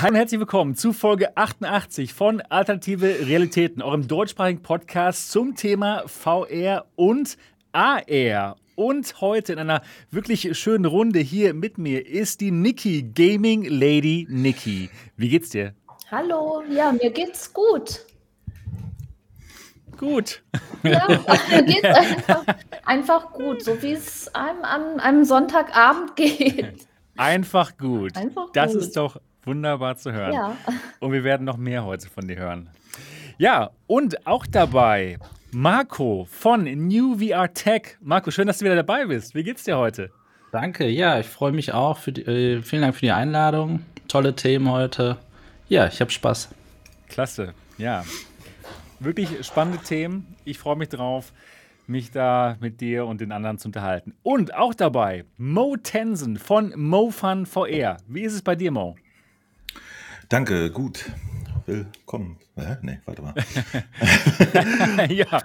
[0.00, 6.04] Hallo und herzlich willkommen zu Folge 88 von Alternative Realitäten, eurem deutschsprachigen Podcast zum Thema
[6.06, 7.36] VR und
[7.72, 8.54] AR.
[8.76, 9.82] Und heute in einer
[10.12, 14.88] wirklich schönen Runde hier mit mir ist die Niki, Gaming Lady Niki.
[15.16, 15.74] Wie geht's dir?
[16.12, 18.06] Hallo, ja, mir geht's gut.
[19.96, 20.44] Gut.
[20.84, 21.08] Ja,
[21.50, 22.44] mir geht's einfach,
[22.84, 26.86] einfach gut, so wie es einem an einem Sonntagabend geht.
[27.16, 28.16] Einfach gut.
[28.16, 28.82] Einfach das gut.
[28.82, 30.32] ist doch wunderbar zu hören.
[30.32, 30.56] Ja.
[31.00, 32.68] Und wir werden noch mehr heute von dir hören.
[33.38, 35.18] Ja, und auch dabei
[35.50, 37.96] Marco von New VR Tech.
[38.00, 39.34] Marco, schön, dass du wieder dabei bist.
[39.34, 40.10] Wie geht's dir heute?
[40.52, 41.98] Danke, ja, ich freue mich auch.
[41.98, 43.84] Für die, äh, vielen Dank für die Einladung.
[44.08, 45.16] Tolle Themen heute.
[45.68, 46.50] Ja, ich habe Spaß.
[47.08, 48.04] Klasse, ja.
[49.00, 50.34] Wirklich spannende Themen.
[50.44, 51.32] Ich freue mich drauf,
[51.86, 54.14] mich da mit dir und den anderen zu unterhalten.
[54.22, 57.98] Und auch dabei Mo Tensen von MoFun VR.
[58.06, 58.96] Wie ist es bei dir, Mo?
[60.28, 61.10] Danke, gut.
[61.64, 62.36] Willkommen.
[62.54, 62.76] Hä?
[62.82, 63.34] Nee, warte mal.
[65.08, 65.42] ja.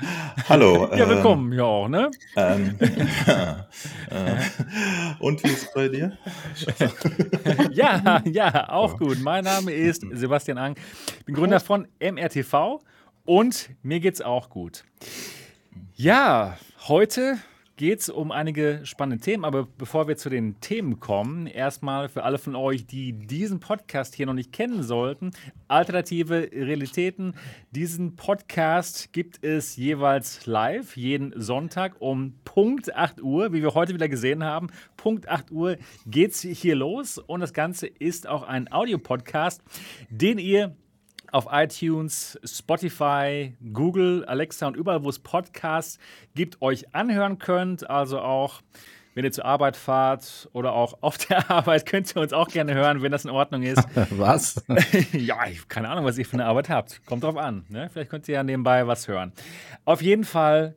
[0.49, 0.89] Hallo.
[0.91, 2.11] Ja, ähm, willkommen ja auch, ne?
[2.35, 3.55] Ähm, äh,
[5.19, 6.17] und wie ist es bei dir?
[7.71, 9.21] Ja, ja, auch gut.
[9.21, 10.75] Mein Name ist Sebastian Ang.
[11.17, 12.81] Ich bin Gründer von MRTV
[13.23, 14.83] und mir geht's auch gut.
[15.95, 16.57] Ja,
[16.89, 17.37] heute
[17.83, 22.23] geht es um einige spannende Themen, aber bevor wir zu den Themen kommen, erstmal für
[22.23, 25.31] alle von euch, die diesen Podcast hier noch nicht kennen sollten,
[25.67, 27.33] Alternative Realitäten.
[27.71, 33.93] Diesen Podcast gibt es jeweils live, jeden Sonntag um Punkt 8 Uhr, wie wir heute
[33.93, 34.67] wieder gesehen haben.
[34.95, 39.61] Punkt 8 Uhr geht's hier los und das Ganze ist auch ein Audiopodcast,
[40.09, 40.73] den ihr
[41.33, 45.97] auf iTunes, Spotify, Google, Alexa und überall, wo es Podcasts
[46.35, 47.89] gibt, euch anhören könnt.
[47.89, 48.61] Also auch,
[49.15, 52.75] wenn ihr zur Arbeit fahrt oder auch auf der Arbeit, könnt ihr uns auch gerne
[52.75, 53.83] hören, wenn das in Ordnung ist.
[54.11, 54.63] Was?
[55.11, 57.03] ja, ich keine Ahnung, was ihr für eine Arbeit habt.
[57.07, 57.65] Kommt drauf an.
[57.67, 57.89] Ne?
[57.91, 59.33] Vielleicht könnt ihr ja nebenbei was hören.
[59.85, 60.75] Auf jeden Fall,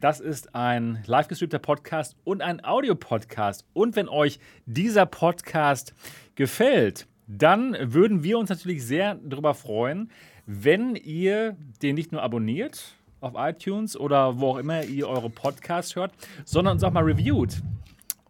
[0.00, 3.64] das ist ein live gestreamter Podcast und ein Audio-Podcast.
[3.72, 5.94] Und wenn euch dieser Podcast
[6.34, 10.10] gefällt, dann würden wir uns natürlich sehr darüber freuen,
[10.46, 15.94] wenn ihr den nicht nur abonniert auf iTunes oder wo auch immer ihr eure Podcasts
[15.94, 16.12] hört,
[16.44, 17.62] sondern uns auch mal reviewt.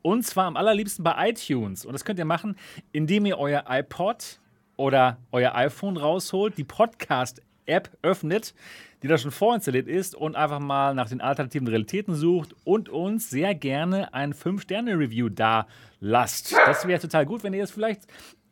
[0.03, 1.84] Und zwar am allerliebsten bei iTunes.
[1.84, 2.56] Und das könnt ihr machen,
[2.92, 4.41] indem ihr euer iPod
[4.76, 8.54] oder euer iPhone rausholt, die Podcast-App öffnet,
[9.03, 13.30] die da schon vorinstalliert ist und einfach mal nach den alternativen Realitäten sucht und uns
[13.30, 15.66] sehr gerne ein 5-Sterne-Review da
[16.00, 16.54] lasst.
[16.66, 18.03] Das wäre total gut, wenn ihr das vielleicht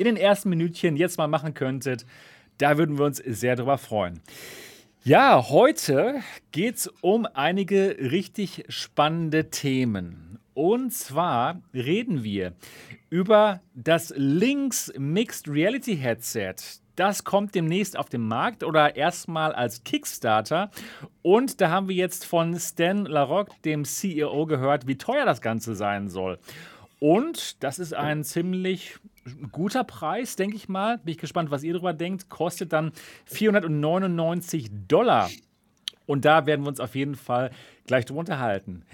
[0.00, 2.06] in den ersten Minütchen jetzt mal machen könntet.
[2.56, 4.20] Da würden wir uns sehr drüber freuen.
[5.04, 6.22] Ja, heute
[6.52, 10.38] geht es um einige richtig spannende Themen.
[10.54, 12.54] Und zwar reden wir
[13.10, 16.54] über das Lynx Mixed Reality Headset.
[16.96, 20.70] Das kommt demnächst auf den Markt oder erstmal als Kickstarter.
[21.22, 25.74] Und da haben wir jetzt von Stan Larocque, dem CEO, gehört, wie teuer das Ganze
[25.74, 26.38] sein soll.
[27.00, 28.98] Und das ist ein ziemlich
[29.52, 30.98] guter Preis, denke ich mal.
[30.98, 32.28] Bin ich gespannt, was ihr darüber denkt.
[32.28, 32.92] Kostet dann
[33.26, 35.30] 499 Dollar.
[36.06, 37.50] Und da werden wir uns auf jeden Fall
[37.86, 38.84] gleich drüber unterhalten.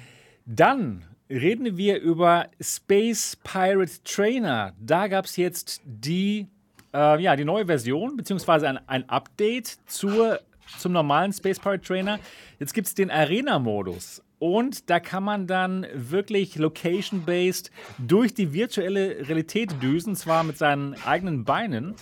[0.45, 4.75] Dann reden wir über Space Pirate Trainer.
[4.79, 6.47] Da gab es jetzt die,
[6.95, 10.41] äh, ja, die neue Version, beziehungsweise ein, ein Update zur,
[10.79, 12.19] zum normalen Space Pirate Trainer.
[12.59, 14.23] Jetzt gibt es den Arena-Modus.
[14.39, 20.95] Und da kann man dann wirklich location-based durch die virtuelle Realität düsen, zwar mit seinen
[21.07, 21.95] eigenen Beinen,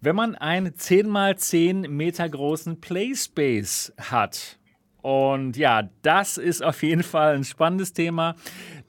[0.00, 4.58] wenn man einen 10x10 Meter großen Playspace hat.
[5.00, 8.36] Und ja, das ist auf jeden Fall ein spannendes Thema.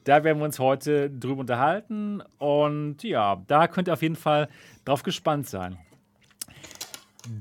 [0.04, 2.22] Da werden wir uns heute drüber unterhalten.
[2.38, 4.48] Und ja, da könnt ihr auf jeden Fall
[4.84, 5.76] drauf gespannt sein.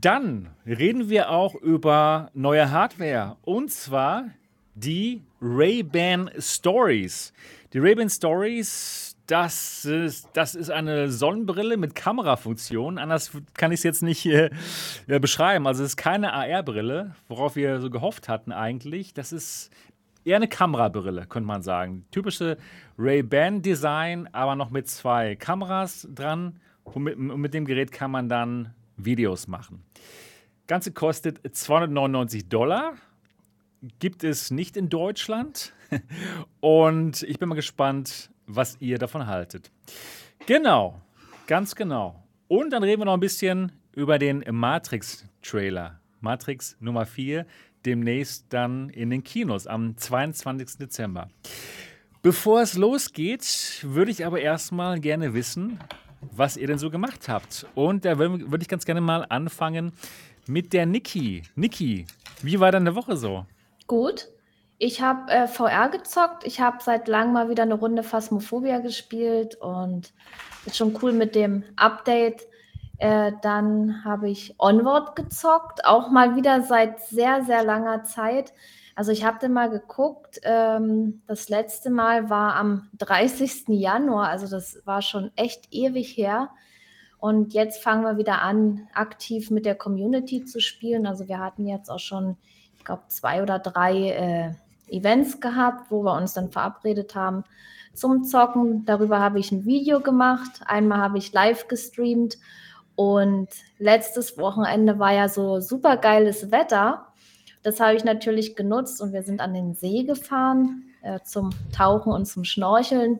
[0.02, 3.38] Dann reden wir auch über neue Hardware.
[3.44, 4.25] Und zwar
[4.75, 7.34] die Ray-Ban Stories.
[7.74, 12.97] Die Ray-Ban Stories, das ist, das ist eine Sonnenbrille mit Kamerafunktion.
[12.97, 14.50] Anders kann ich es jetzt nicht äh,
[15.08, 15.66] beschreiben.
[15.66, 19.14] Also es ist keine AR-Brille, worauf wir so gehofft hatten eigentlich.
[19.14, 19.72] Das ist
[20.26, 22.05] eher eine Kamerabrille, könnte man sagen.
[22.11, 22.58] Typische
[23.00, 26.59] Ray-Ban-Design, aber noch mit zwei Kameras dran.
[26.84, 29.84] Und mit, mit dem Gerät kann man dann Videos machen.
[30.67, 32.94] Ganze kostet 299 Dollar
[34.00, 35.74] gibt es nicht in Deutschland.
[36.60, 39.72] Und ich bin mal gespannt, was ihr davon haltet.
[40.46, 41.02] Genau,
[41.48, 42.24] ganz genau.
[42.48, 46.00] Und dann reden wir noch ein bisschen über den Matrix-Trailer.
[46.22, 47.46] Matrix Nummer 4,
[47.86, 50.78] demnächst dann in den Kinos am 22.
[50.78, 51.30] Dezember.
[52.22, 55.80] Bevor es losgeht, würde ich aber erstmal gerne wissen,
[56.22, 57.68] was ihr denn so gemacht habt.
[57.76, 59.92] Und da würde würd ich ganz gerne mal anfangen
[60.48, 61.44] mit der Niki.
[61.56, 62.06] Niki,
[62.42, 63.46] wie war deine Woche so?
[63.87, 64.28] Gut.
[64.78, 66.46] Ich habe äh, VR gezockt.
[66.46, 70.14] Ich habe seit langem mal wieder eine Runde Phasmophobia gespielt und
[70.66, 72.47] ist schon cool mit dem Update.
[72.97, 78.53] Äh, dann habe ich Onward gezockt, auch mal wieder seit sehr, sehr langer Zeit.
[78.96, 83.66] Also ich habe dann mal geguckt, ähm, das letzte Mal war am 30.
[83.67, 86.49] Januar, also das war schon echt ewig her.
[87.17, 91.08] Und jetzt fangen wir wieder an, aktiv mit der Community zu spielen.
[91.08, 92.38] Also wir hatten jetzt auch schon,
[92.85, 97.43] ich glaube, zwei oder drei äh, Events gehabt, wo wir uns dann verabredet haben
[97.96, 98.85] zum Zocken.
[98.85, 100.61] Darüber habe ich ein Video gemacht.
[100.67, 102.37] Einmal habe ich live gestreamt
[102.93, 103.47] und
[103.79, 107.08] letztes Wochenende war ja so super geiles Wetter.
[107.64, 112.14] Das habe ich natürlich genutzt und wir sind an den See gefahren äh, zum Tauchen
[112.14, 113.20] und zum Schnorcheln.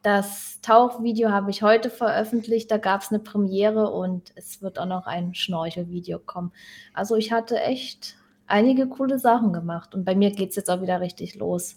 [0.00, 2.70] Das Tauchvideo habe ich heute veröffentlicht.
[2.70, 6.50] Da gab es eine Premiere und es wird auch noch ein Schnorchelvideo kommen.
[6.94, 8.16] Also ich hatte echt
[8.52, 11.76] einige coole Sachen gemacht und bei mir geht es jetzt auch wieder richtig los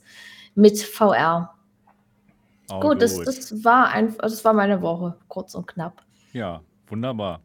[0.54, 1.54] mit VR.
[2.72, 3.02] Oh, gut, gut.
[3.02, 6.04] Das, das, war ein, das war meine Woche, kurz und knapp.
[6.34, 7.42] Ja, Wunderbar.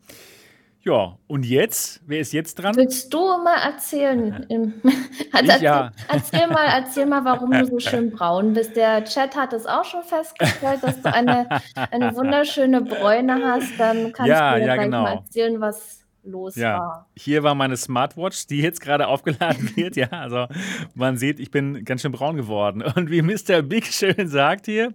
[0.82, 2.00] Ja, und jetzt?
[2.06, 2.74] Wer ist jetzt dran?
[2.74, 4.46] Willst du mal erzählen?
[5.32, 5.90] also erzähl, ja.
[6.08, 8.76] erzähl mal, erzähl mal, warum du so schön braun bist.
[8.76, 11.48] Der Chat hat es auch schon festgestellt, dass du eine,
[11.90, 13.78] eine wunderschöne Bräune hast.
[13.78, 15.02] Dann kannst ja, du mir ja, genau.
[15.02, 16.78] mal erzählen, was los ja.
[16.78, 17.08] war.
[17.16, 19.96] Hier war meine Smartwatch, die jetzt gerade aufgeladen wird.
[19.96, 20.46] Ja, also
[20.94, 22.82] man sieht, ich bin ganz schön braun geworden.
[22.82, 23.62] Und wie Mr.
[23.62, 24.94] Big schön sagt hier,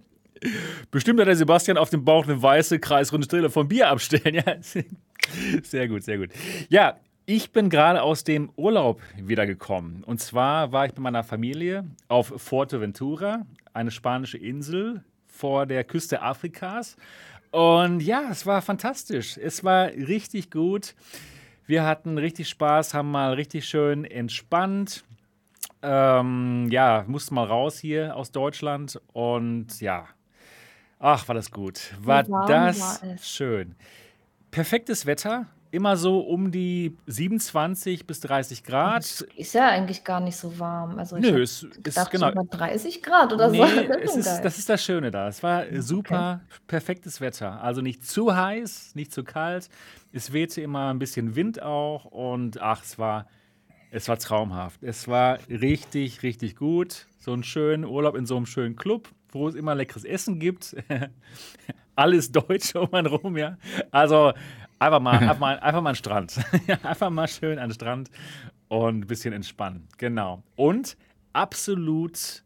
[0.90, 4.34] Bestimmt hat der Sebastian auf dem Bauch eine weiße kreisrunde Stille von Bier abstellen.
[4.34, 4.44] Ja,
[5.62, 6.30] sehr gut, sehr gut.
[6.68, 10.04] Ja, ich bin gerade aus dem Urlaub wiedergekommen.
[10.04, 16.22] Und zwar war ich mit meiner Familie auf Fuerteventura, eine spanische Insel vor der Küste
[16.22, 16.96] Afrikas.
[17.50, 19.38] Und ja, es war fantastisch.
[19.38, 20.94] Es war richtig gut.
[21.66, 25.04] Wir hatten richtig Spaß, haben mal richtig schön entspannt.
[25.82, 30.06] Ähm, ja, mussten mal raus hier aus Deutschland und ja,
[30.98, 31.92] Ach, war das gut.
[32.00, 33.74] War das war schön.
[34.50, 35.46] Perfektes Wetter,
[35.76, 38.98] immer so um die 27 bis 30 Grad.
[38.98, 40.98] Das ist ja eigentlich gar nicht so warm.
[40.98, 42.32] Also Nö, es ist genau.
[42.32, 43.66] 30 Grad oder nee, so.
[43.86, 45.28] Das, es ist, das ist das Schöne da.
[45.28, 46.60] Es war super okay.
[46.66, 47.62] perfektes Wetter.
[47.62, 49.68] Also nicht zu heiß, nicht zu kalt.
[50.12, 53.26] Es wehte immer ein bisschen Wind auch und ach, es war
[53.92, 54.82] es war traumhaft.
[54.82, 57.06] Es war richtig, richtig gut.
[57.20, 60.76] So ein schönen Urlaub in so einem schönen Club wo es immer leckeres Essen gibt.
[61.96, 63.56] Alles deutsch um einen rum, ja.
[63.90, 64.32] Also
[64.78, 66.40] einfach mal, einfach mal, einfach mal an den Strand.
[66.82, 68.10] einfach mal schön an den Strand
[68.68, 69.88] und ein bisschen entspannen.
[69.98, 70.42] Genau.
[70.56, 70.96] Und
[71.32, 72.42] absolut,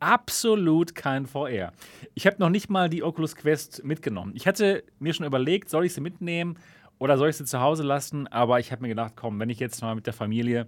[0.00, 1.72] absolut kein VR.
[2.14, 4.32] Ich habe noch nicht mal die Oculus Quest mitgenommen.
[4.34, 6.58] Ich hatte mir schon überlegt, soll ich sie mitnehmen
[6.98, 8.26] oder soll ich sie zu Hause lassen?
[8.28, 10.66] Aber ich habe mir gedacht, komm, wenn ich jetzt mal mit der Familie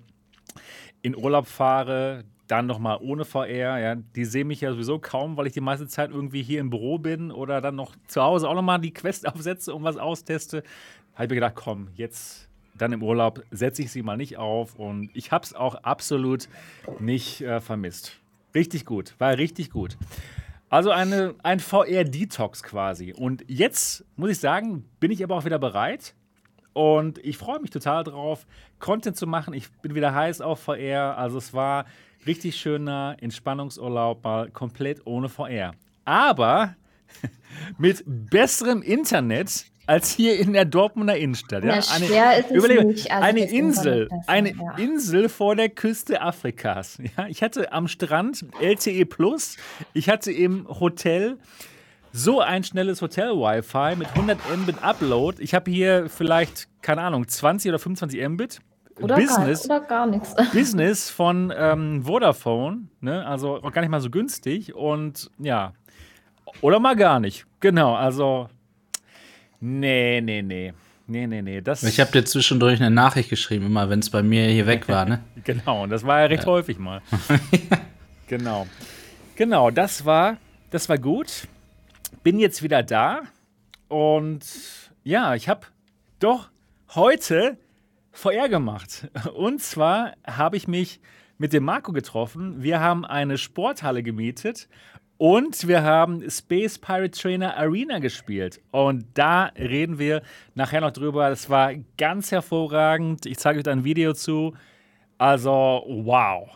[1.03, 5.47] in Urlaub fahre, dann nochmal ohne VR, ja, die sehen mich ja sowieso kaum, weil
[5.47, 8.55] ich die meiste Zeit irgendwie hier im Büro bin oder dann noch zu Hause auch
[8.55, 10.63] nochmal die Quest aufsetze und was austeste.
[11.15, 14.75] Habe ich mir gedacht, komm, jetzt dann im Urlaub setze ich sie mal nicht auf
[14.77, 16.49] und ich habe es auch absolut
[16.99, 18.19] nicht äh, vermisst.
[18.55, 19.97] Richtig gut, war richtig gut.
[20.69, 23.13] Also eine, ein VR-Detox quasi.
[23.13, 26.15] Und jetzt muss ich sagen, bin ich aber auch wieder bereit.
[26.73, 28.47] Und ich freue mich total drauf,
[28.79, 29.53] Content zu machen.
[29.53, 31.19] Ich bin wieder heiß auf VR.
[31.19, 31.85] Also es war
[32.27, 35.73] richtig schöner Entspannungsurlaub, mal komplett ohne VR.
[36.07, 36.75] Aber
[37.79, 41.65] mit besserem Internet als hier in der Dortmunder Innenstadt.
[41.65, 43.11] Ja, eine, schwer ist es überlebe, nicht.
[43.11, 44.75] Also eine Insel, eine ja.
[44.77, 46.99] Insel vor der Küste Afrikas.
[47.17, 49.57] Ja, ich hatte am Strand LTE Plus,
[49.93, 51.37] ich hatte im Hotel
[52.13, 55.43] so ein schnelles Hotel-Wi-Fi mit 100 Mbit Upload.
[55.43, 58.61] Ich habe hier vielleicht, keine Ahnung, 20 oder 25 Mbit.
[59.01, 60.35] Oder Business, gar, oder gar nichts.
[60.53, 63.27] Business von ähm, Vodafone, ne?
[63.27, 65.73] also auch gar nicht mal so günstig und ja,
[66.61, 67.47] oder mal gar nicht.
[67.61, 68.49] Genau, also
[69.63, 70.73] nee, nee, nee.
[71.07, 71.61] Nee, nee, nee.
[71.61, 74.89] Das ich habe dir zwischendurch eine Nachricht geschrieben, immer wenn es bei mir hier weg
[74.89, 75.23] war, ne?
[75.45, 76.49] genau, und das war ja recht ja.
[76.49, 77.03] häufig mal.
[78.27, 78.67] genau.
[79.37, 80.37] Genau, das war,
[80.71, 81.49] das war gut.
[82.23, 83.23] Bin jetzt wieder da
[83.89, 84.45] und
[85.03, 85.67] ja, ich habe
[86.19, 86.51] doch
[86.95, 87.57] heute
[88.13, 89.09] VR gemacht.
[89.35, 91.01] Und zwar habe ich mich
[91.39, 92.63] mit dem Marco getroffen.
[92.63, 94.69] Wir haben eine Sporthalle gemietet
[95.23, 98.61] und wir haben Space Pirate Trainer Arena gespielt.
[98.73, 100.23] Und da reden wir
[100.57, 101.31] nachher noch drüber.
[101.31, 103.25] Das war ganz hervorragend.
[103.27, 104.53] Ich zeige euch da ein Video zu.
[105.19, 106.49] Also, wow.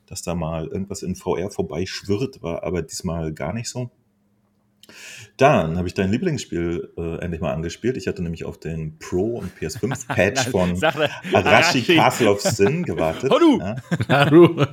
[0.07, 3.91] dass da mal irgendwas in VR vorbeischwirrt, war aber diesmal gar nicht so.
[5.37, 7.97] Dann habe ich dein Lieblingsspiel äh, endlich mal angespielt.
[7.97, 11.97] Ich hatte nämlich auf den Pro- und PS5-Patch von Arashi Arashi.
[11.97, 13.33] Castle of Sin gewartet.
[13.33, 13.59] Oh, du!
[13.59, 14.31] Ja.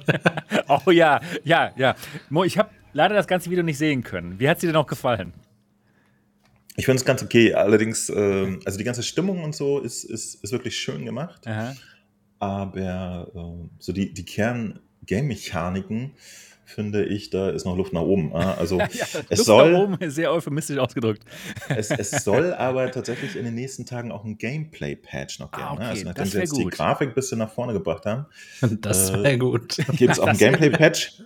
[0.85, 1.95] Oh ja, ja, ja.
[2.29, 4.39] Mo, ich habe leider das ganze Video nicht sehen können.
[4.39, 5.33] Wie hat es dir denn auch gefallen?
[6.79, 7.53] Ich finde es ganz okay.
[7.53, 11.45] Allerdings, ähm, also die ganze Stimmung und so ist, ist, ist wirklich schön gemacht.
[11.45, 11.75] Aha.
[12.39, 16.11] Aber ähm, so die, die Kern-Game-Mechaniken
[16.65, 18.33] finde ich, da ist noch Luft nach oben.
[18.33, 21.23] Also Ja, es Luft soll, nach oben sehr euphemistisch ausgedrückt.
[21.67, 25.63] es, es soll aber tatsächlich in den nächsten Tagen auch ein Gameplay-Patch noch geben.
[25.63, 25.79] Ah, ne?
[25.79, 26.73] okay, Also nachdem sie jetzt die gut.
[26.73, 28.25] Grafik ein bisschen nach vorne gebracht haben,
[28.81, 29.77] Das Äh, wäre gut.
[29.97, 31.23] gibt es auch ein Gameplay-Patch.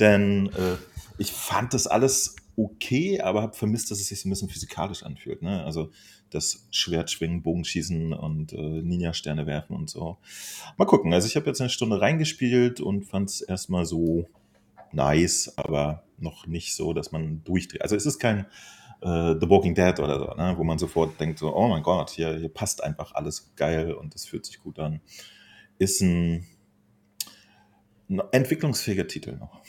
[0.00, 0.76] Denn äh,
[1.18, 5.02] ich fand das alles okay, aber habe vermisst, dass es sich so ein bisschen physikalisch
[5.02, 5.42] anfühlt.
[5.42, 5.64] Ne?
[5.64, 5.90] Also
[6.30, 10.18] das Schwertschwingen, Bogenschießen und äh, Ninja-Sterne werfen und so.
[10.76, 11.12] Mal gucken.
[11.12, 14.28] Also ich habe jetzt eine Stunde reingespielt und fand es erstmal so
[14.92, 17.82] nice, aber noch nicht so, dass man durchdreht.
[17.82, 18.46] Also es ist kein
[19.00, 20.54] äh, The Walking Dead oder so, ne?
[20.56, 24.14] wo man sofort denkt so, oh mein Gott, hier, hier passt einfach alles geil und
[24.14, 25.00] es fühlt sich gut an.
[25.78, 26.46] Ist ein
[28.32, 29.62] entwicklungsfähiger Titel noch.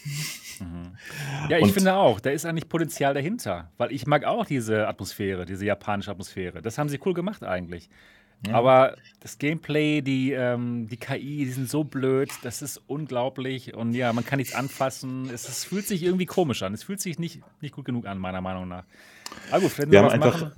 [1.50, 3.72] Ja, ich Und- finde auch, da ist eigentlich Potenzial dahinter.
[3.78, 6.62] Weil ich mag auch diese Atmosphäre, diese japanische Atmosphäre.
[6.62, 7.90] Das haben sie cool gemacht eigentlich.
[8.52, 13.74] Aber das Gameplay, die, ähm, die KI, die sind so blöd, das ist unglaublich.
[13.74, 15.30] Und ja, man kann nichts anfassen.
[15.34, 16.74] Es, es fühlt sich irgendwie komisch an.
[16.74, 18.84] Es fühlt sich nicht, nicht gut genug an, meiner Meinung nach.
[19.52, 20.52] Aber gut, Wir noch haben, einfach, machen.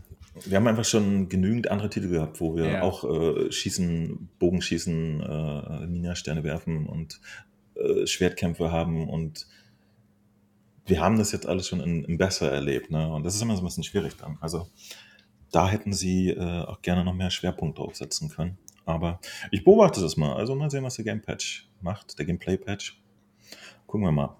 [0.46, 2.81] wir haben einfach schon genügend andere Titel gehabt, wo wir Ja.
[2.81, 7.22] auch äh, schießen, Bogenschießen, äh, Ninja-Sterne werfen und
[7.79, 9.48] äh, Schwertkämpfe haben und
[10.86, 13.12] wir haben das jetzt alles schon in, in besser erlebt, ne?
[13.12, 14.38] Und das ist immer so ein bisschen schwierig dann.
[14.39, 14.69] Also
[15.51, 18.57] da hätten sie äh, auch gerne noch mehr Schwerpunkt draufsetzen können.
[18.86, 19.19] Aber
[19.51, 20.36] ich beobachte das mal.
[20.36, 23.01] Also mal sehen, was der Game Patch macht, der Gameplay Patch.
[23.86, 24.38] Gucken wir mal.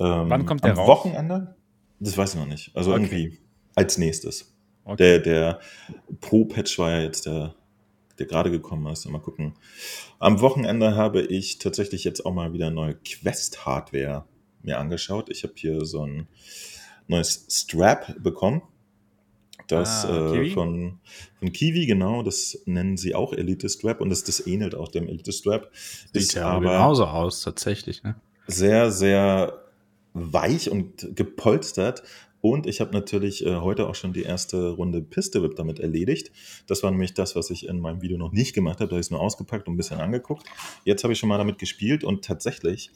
[0.00, 0.88] Ähm, Wann kommt der am raus?
[0.88, 1.56] Wochenende?
[2.00, 2.74] Das weiß ich noch nicht.
[2.76, 3.02] Also Okay.
[3.02, 3.38] irgendwie
[3.76, 4.54] als nächstes.
[4.84, 4.96] Okay.
[4.96, 5.60] Der, der
[6.20, 7.54] Pro-Patch war ja jetzt der,
[8.18, 9.08] der gerade gekommen ist.
[9.08, 9.54] Mal gucken.
[10.18, 14.24] Am Wochenende habe ich tatsächlich jetzt auch mal wieder neue Quest-Hardware
[14.62, 15.28] mir angeschaut.
[15.30, 16.28] Ich habe hier so ein
[17.08, 18.62] neues Strap bekommen.
[19.68, 21.00] Das Ah, äh, von,
[21.40, 25.08] von Kiwi, genau, das nennen sie auch Elite Strap und das, das ähnelt auch dem
[25.08, 25.70] Elite Strap.
[25.74, 28.02] Sieht Ist ja aber genauso aus, tatsächlich.
[28.04, 28.14] Ne?
[28.46, 29.62] sehr, sehr
[30.14, 32.02] weich und gepolstert.
[32.40, 36.30] Und ich habe natürlich äh, heute auch schon die erste Runde Piste Whip damit erledigt.
[36.66, 38.88] Das war nämlich das, was ich in meinem Video noch nicht gemacht habe.
[38.88, 40.46] Da habe ich es nur ausgepackt und ein bisschen angeguckt.
[40.84, 42.90] Jetzt habe ich schon mal damit gespielt und tatsächlich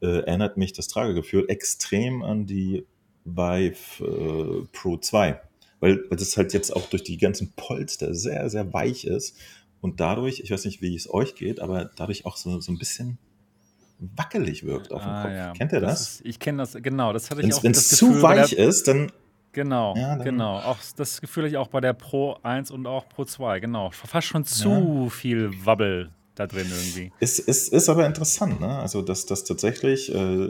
[0.00, 2.86] äh, erinnert mich das Tragegefühl extrem an die
[3.24, 5.40] Vive äh, Pro 2.
[5.80, 9.36] Weil, weil das halt jetzt auch durch die ganzen Polster sehr, sehr weich ist.
[9.80, 12.78] Und dadurch, ich weiß nicht, wie es euch geht, aber dadurch auch so, so ein
[12.78, 13.18] bisschen
[13.98, 15.32] wackelig wirkt auf dem Ah, Kopf.
[15.32, 15.52] ja.
[15.52, 16.00] Kennt ihr das?
[16.16, 17.12] Ist, ich kenne das, genau.
[17.12, 19.10] Das hatte ich auch Wenn es das zu bei der- weich ist, dann
[19.52, 20.58] Genau, Ja, dann- genau.
[20.58, 23.90] Auch das Gefühl hatte ich auch bei der Pro 1 und auch Pro 2, genau.
[23.90, 27.10] Fast schon zu viel Wabbel da drin irgendwie.
[27.18, 28.78] ist ist, ist aber interessant, ne?
[28.78, 30.48] Also, dass das tatsächlich äh,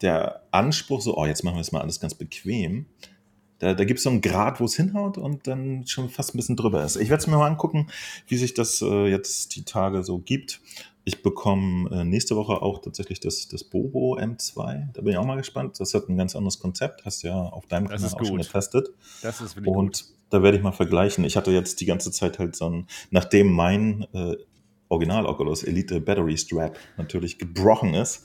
[0.00, 2.86] der Anspruch so, oh, jetzt machen wir es mal alles ganz bequem.
[3.58, 6.38] Da, da gibt es so einen Grad, wo es hinhaut und dann schon fast ein
[6.38, 6.96] bisschen drüber ist.
[6.96, 7.88] Ich werde es mir mal angucken,
[8.28, 10.60] wie sich das äh, jetzt die Tage so gibt.
[11.04, 14.92] Ich bekomme äh, nächste Woche auch tatsächlich das, das Bobo M2.
[14.92, 15.80] Da bin ich auch mal gespannt.
[15.80, 17.04] Das hat ein ganz anderes Konzept.
[17.04, 18.46] Hast du ja auf deinem Das Kanal auch schon gut.
[18.46, 18.88] getestet.
[19.22, 19.76] Das ist wirklich gut.
[19.76, 21.24] Und da werde ich mal vergleichen.
[21.24, 24.36] Ich hatte jetzt die ganze Zeit halt so ein, nachdem mein äh,
[24.88, 28.24] Original Oculus Elite Battery Strap natürlich gebrochen ist,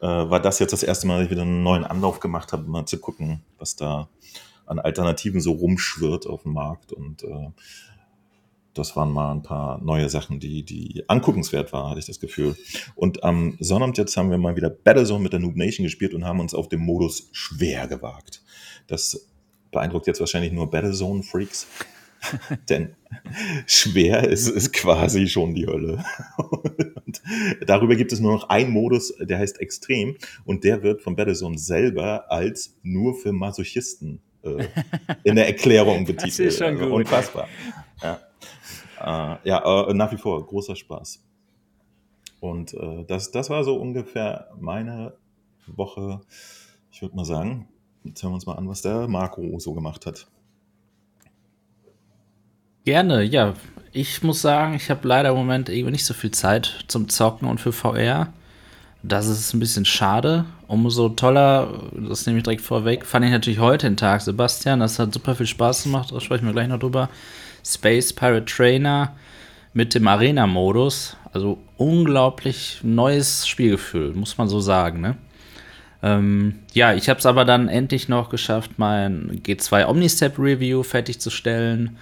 [0.00, 2.68] äh, war das jetzt das erste Mal, dass ich wieder einen neuen Anlauf gemacht habe,
[2.68, 4.08] mal zu gucken, was da
[4.66, 6.92] an Alternativen so rumschwirrt auf dem Markt.
[6.92, 7.50] Und äh,
[8.78, 12.56] das waren mal ein paar neue Sachen, die, die anguckenswert waren, hatte ich das Gefühl.
[12.94, 16.24] Und am Sonnabend jetzt haben wir mal wieder Battlezone mit der Noob Nation gespielt und
[16.24, 18.42] haben uns auf dem Modus schwer gewagt.
[18.86, 19.28] Das
[19.70, 21.66] beeindruckt jetzt wahrscheinlich nur Battlezone-Freaks.
[22.68, 22.94] Denn
[23.66, 26.04] schwer ist, ist quasi schon die Hölle.
[27.06, 27.22] und
[27.66, 30.16] darüber gibt es nur noch einen Modus, der heißt Extrem.
[30.44, 34.66] Und der wird von Battlezone selber als nur für Masochisten äh,
[35.24, 36.38] in der Erklärung betitelt.
[36.38, 36.92] Das ist schon also gut.
[36.92, 37.48] Unfassbar.
[38.02, 38.20] Ja.
[39.00, 41.22] Äh, ja, äh, nach wie vor großer Spaß.
[42.40, 45.14] Und äh, das, das war so ungefähr meine
[45.66, 46.20] Woche.
[46.92, 47.68] Ich würde mal sagen,
[48.04, 50.26] jetzt hören wir uns mal an, was der Marco so gemacht hat.
[52.84, 53.54] Gerne, ja.
[53.92, 57.48] Ich muss sagen, ich habe leider im Moment irgendwie nicht so viel Zeit zum Zocken
[57.48, 58.32] und für VR.
[59.02, 60.44] Das ist ein bisschen schade.
[60.66, 64.80] Umso toller, das nehme ich direkt vorweg, fand ich natürlich heute den Tag, Sebastian.
[64.80, 67.08] Das hat super viel Spaß gemacht, da sprechen wir gleich noch drüber.
[67.68, 69.14] Space Pirate Trainer
[69.74, 71.16] mit dem Arena-Modus.
[71.32, 75.00] Also unglaublich neues Spielgefühl, muss man so sagen.
[75.00, 75.16] Ne?
[76.02, 81.96] Ähm, ja, ich habe es aber dann endlich noch geschafft, mein G2 Omnistep Review fertigzustellen.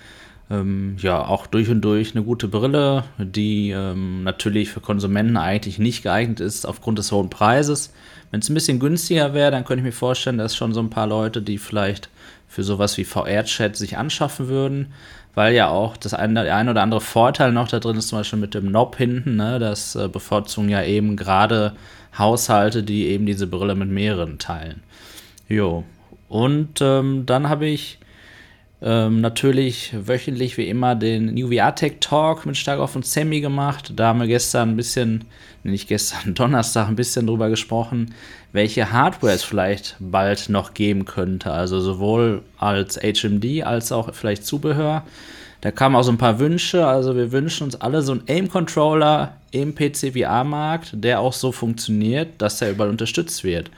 [0.48, 5.80] Ähm, ja, auch durch und durch eine gute Brille, die ähm, natürlich für Konsumenten eigentlich
[5.80, 7.92] nicht geeignet ist aufgrund des hohen Preises.
[8.30, 10.90] Wenn es ein bisschen günstiger wäre, dann könnte ich mir vorstellen, dass schon so ein
[10.90, 12.10] paar Leute, die vielleicht
[12.46, 14.92] für sowas wie VR-Chat sich anschaffen würden
[15.36, 18.18] weil ja auch das eine, der ein oder andere Vorteil noch da drin ist, zum
[18.18, 19.58] Beispiel mit dem Knob hinten, ne?
[19.58, 21.74] das äh, bevorzugen ja eben gerade
[22.16, 24.82] Haushalte, die eben diese Brille mit mehreren teilen.
[25.46, 25.84] Jo.
[26.28, 27.98] Und ähm, dann habe ich
[28.80, 33.92] ähm, natürlich wöchentlich wie immer den New VR Tech Talk mit Starkov und Sammy gemacht.
[33.94, 35.26] Da haben wir gestern ein bisschen,
[35.70, 38.14] nicht gestern, Donnerstag ein bisschen drüber gesprochen,
[38.52, 41.52] welche Hardware es vielleicht bald noch geben könnte.
[41.52, 45.04] Also sowohl als HMD als auch vielleicht Zubehör.
[45.60, 46.86] Da kamen auch so ein paar Wünsche.
[46.86, 52.60] Also wir wünschen uns alle so einen Aim-Controller im PC-VR-Markt, der auch so funktioniert, dass
[52.62, 53.70] er überall unterstützt wird.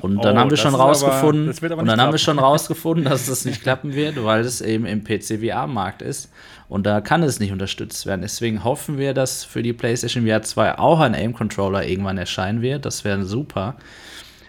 [0.00, 2.00] Und dann oh, haben wir schon rausgefunden, aber, und dann klappen.
[2.00, 6.28] haben wir schon rausgefunden, dass das nicht klappen wird, weil es eben im PC-VR-Markt ist.
[6.72, 8.22] Und da kann es nicht unterstützt werden.
[8.22, 12.86] Deswegen hoffen wir, dass für die PlayStation VR 2 auch ein Aim-Controller irgendwann erscheinen wird.
[12.86, 13.76] Das wäre super.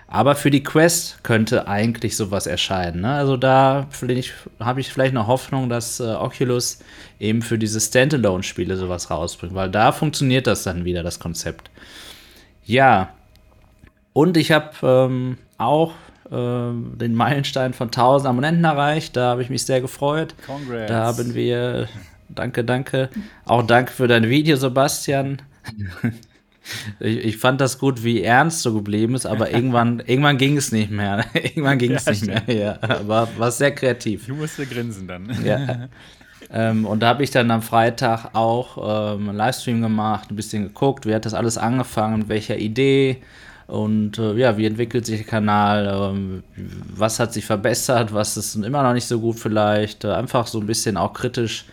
[0.08, 3.02] Aber für die Quest könnte eigentlich sowas erscheinen.
[3.02, 3.14] Ne?
[3.14, 3.88] Also da
[4.58, 6.80] habe ich vielleicht noch Hoffnung, dass äh, Oculus
[7.20, 11.72] eben für diese Standalone-Spiele sowas rausbringt, weil da funktioniert das dann wieder, das Konzept.
[12.64, 13.10] Ja,
[14.14, 15.92] und ich habe ähm, auch
[16.32, 19.18] äh, den Meilenstein von 1000 Abonnenten erreicht.
[19.18, 20.36] Da habe ich mich sehr gefreut.
[20.46, 20.88] Congrats.
[20.88, 21.90] Da haben wir,
[22.36, 23.10] danke, danke.
[23.46, 25.42] Auch danke für dein Video, Sebastian.
[27.02, 30.72] Ich, ich, fand das gut, wie ernst so geblieben ist, aber irgendwann, irgendwann ging es
[30.72, 31.26] nicht mehr.
[31.34, 32.48] irgendwann ging es ja, nicht stimmt.
[32.48, 32.80] mehr.
[32.82, 34.28] Ja, war, war sehr kreativ.
[34.28, 35.30] Du musst grinsen dann.
[35.44, 35.90] Ja.
[36.50, 40.64] Ähm, und da habe ich dann am Freitag auch ähm, einen Livestream gemacht, ein bisschen
[40.64, 43.22] geguckt, wie hat das alles angefangen, mit welcher Idee
[43.68, 48.56] und äh, ja, wie entwickelt sich der Kanal, ähm, was hat sich verbessert, was ist
[48.56, 51.66] immer noch nicht so gut vielleicht, äh, einfach so ein bisschen auch kritisch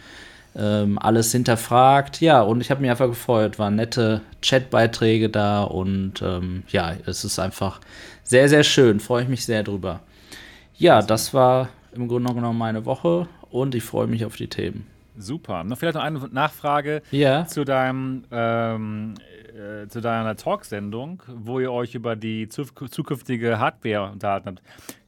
[0.56, 2.20] ähm, alles hinterfragt.
[2.20, 7.24] Ja, und ich habe mich einfach gefreut, waren nette Chatbeiträge da und ähm, ja, es
[7.24, 7.80] ist einfach
[8.24, 9.00] sehr, sehr schön.
[9.00, 10.00] Freue ich mich sehr drüber.
[10.76, 14.86] Ja, das war im Grunde genommen meine Woche und ich freue mich auf die Themen.
[15.18, 15.64] Super.
[15.64, 17.46] Noch vielleicht noch eine Nachfrage ja.
[17.46, 19.14] zu deinem ähm,
[19.50, 24.62] äh, zu deiner Talksendung, wo ihr euch über die zukünftige Hardware unterhalten habt.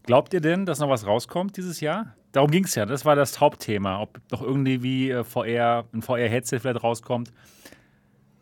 [0.04, 2.14] Glaubt ihr denn, dass noch was rauskommt dieses Jahr?
[2.32, 2.86] Darum ging es ja.
[2.86, 4.00] Das war das Hauptthema.
[4.00, 7.30] Ob noch irgendwie wie äh, VR, ein VR-Headset vielleicht rauskommt.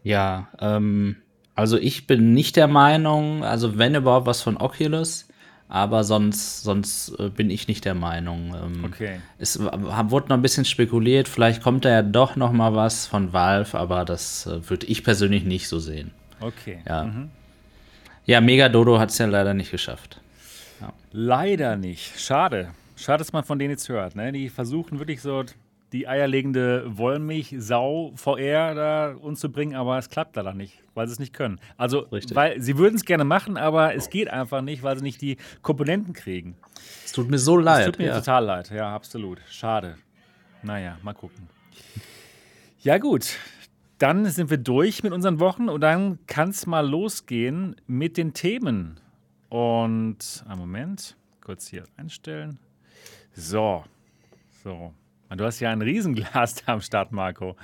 [0.02, 1.16] Ja, ähm,
[1.54, 5.28] also ich bin nicht der Meinung, also wenn überhaupt was von Oculus,
[5.68, 8.54] aber sonst, sonst äh, bin ich nicht der Meinung.
[8.54, 9.20] Ähm, okay.
[9.38, 13.32] Es wurde noch ein bisschen spekuliert, vielleicht kommt da ja doch noch mal was von
[13.32, 16.12] Valve, aber das äh, würde ich persönlich nicht so sehen.
[16.40, 16.78] Okay.
[16.88, 17.30] Ja, mhm.
[18.24, 20.20] ja Megadodo hat es ja leider nicht geschafft.
[20.80, 20.92] Ja.
[21.12, 22.18] Leider nicht.
[22.18, 22.70] Schade.
[23.00, 24.14] Schade, dass man von denen jetzt hört.
[24.14, 24.30] Ne?
[24.30, 25.44] Die versuchen wirklich so
[25.92, 31.14] die eierlegende Wollmilch-Sau VR da uns zu bringen, aber es klappt leider nicht, weil sie
[31.14, 31.60] es nicht können.
[31.78, 32.36] Also, Richtig.
[32.36, 35.38] weil sie würden es gerne machen, aber es geht einfach nicht, weil sie nicht die
[35.62, 36.56] Komponenten kriegen.
[37.04, 37.80] Es tut mir so leid.
[37.80, 38.18] Es tut mir ja.
[38.18, 39.40] total leid, ja, absolut.
[39.48, 39.96] Schade.
[40.62, 41.48] Naja, mal gucken.
[42.80, 43.38] Ja, gut.
[43.98, 48.32] Dann sind wir durch mit unseren Wochen und dann kann es mal losgehen mit den
[48.34, 49.00] Themen.
[49.48, 52.58] Und, einen Moment, kurz hier einstellen.
[53.40, 53.84] So,
[54.62, 54.92] so.
[55.34, 57.56] Du hast ja ein Riesenglas da am Start, Marco.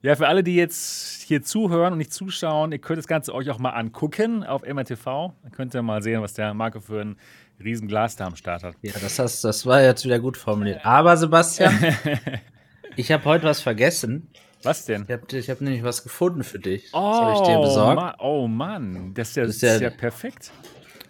[0.00, 3.50] Ja, für alle, die jetzt hier zuhören und nicht zuschauen, ihr könnt das Ganze euch
[3.50, 5.32] auch mal angucken auf MRTV.
[5.42, 7.16] Dann könnt ihr mal sehen, was der Marco für ein
[7.62, 8.76] riesen Glas da am Start hat.
[8.82, 10.86] Ja, das, hast, das war jetzt wieder gut formuliert.
[10.86, 11.74] Aber Sebastian,
[12.96, 14.28] ich habe heute was vergessen.
[14.62, 15.02] Was denn?
[15.02, 16.90] Ich habe hab nämlich was gefunden für dich.
[16.92, 17.96] Oh, das habe ich dir besorgt.
[18.00, 20.52] Ma oh Mann, das ist ja, Das ist das ist ja- ja perfekt.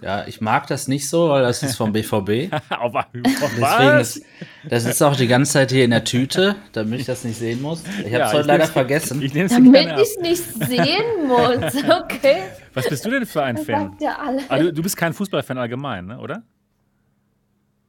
[0.01, 2.53] Ja, ich mag das nicht so, weil das ist vom BVB.
[2.71, 4.17] auf, auf Deswegen was?
[4.17, 4.27] ist,
[4.69, 7.61] das ist auch die ganze Zeit hier in der Tüte, damit ich das nicht sehen
[7.61, 7.83] muss.
[7.83, 9.21] Ich habe es Ja, heute leider vergessen.
[9.23, 12.43] Ich nehme es Damit ich es nicht sehen muss, okay?
[12.75, 13.91] Was bist du denn für ein Das Fan?
[13.91, 14.43] sagt ja alle.
[14.49, 16.43] Ah, du, bist kein Fußballfan allgemein, ne, oder?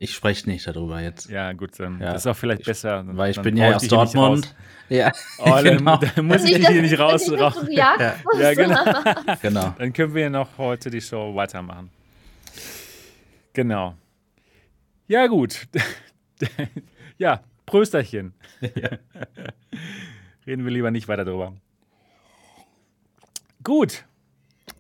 [0.02, 1.30] Ich spreche nicht darüber jetzt.
[1.30, 2.14] Ja, gut, dann Ja.
[2.14, 3.04] das ist auch vielleicht besser.
[3.06, 4.56] Weil ich dann bin ja aus Dortmund.
[4.88, 5.12] Ja.
[5.40, 5.98] Oh, dann, genau.
[5.98, 7.32] dann muss ich hier nicht raus.
[7.70, 7.94] Ja.
[8.40, 8.84] Ja, genau.
[9.42, 9.76] genau.
[9.78, 11.92] Dann können wir noch heute die Show weitermachen.
[13.60, 13.94] Genau.
[15.10, 15.68] Ja, gut.
[17.18, 18.34] ja, Prösterchen.
[20.48, 21.58] Reden wir lieber nicht weiter drüber.
[23.62, 24.06] Gut.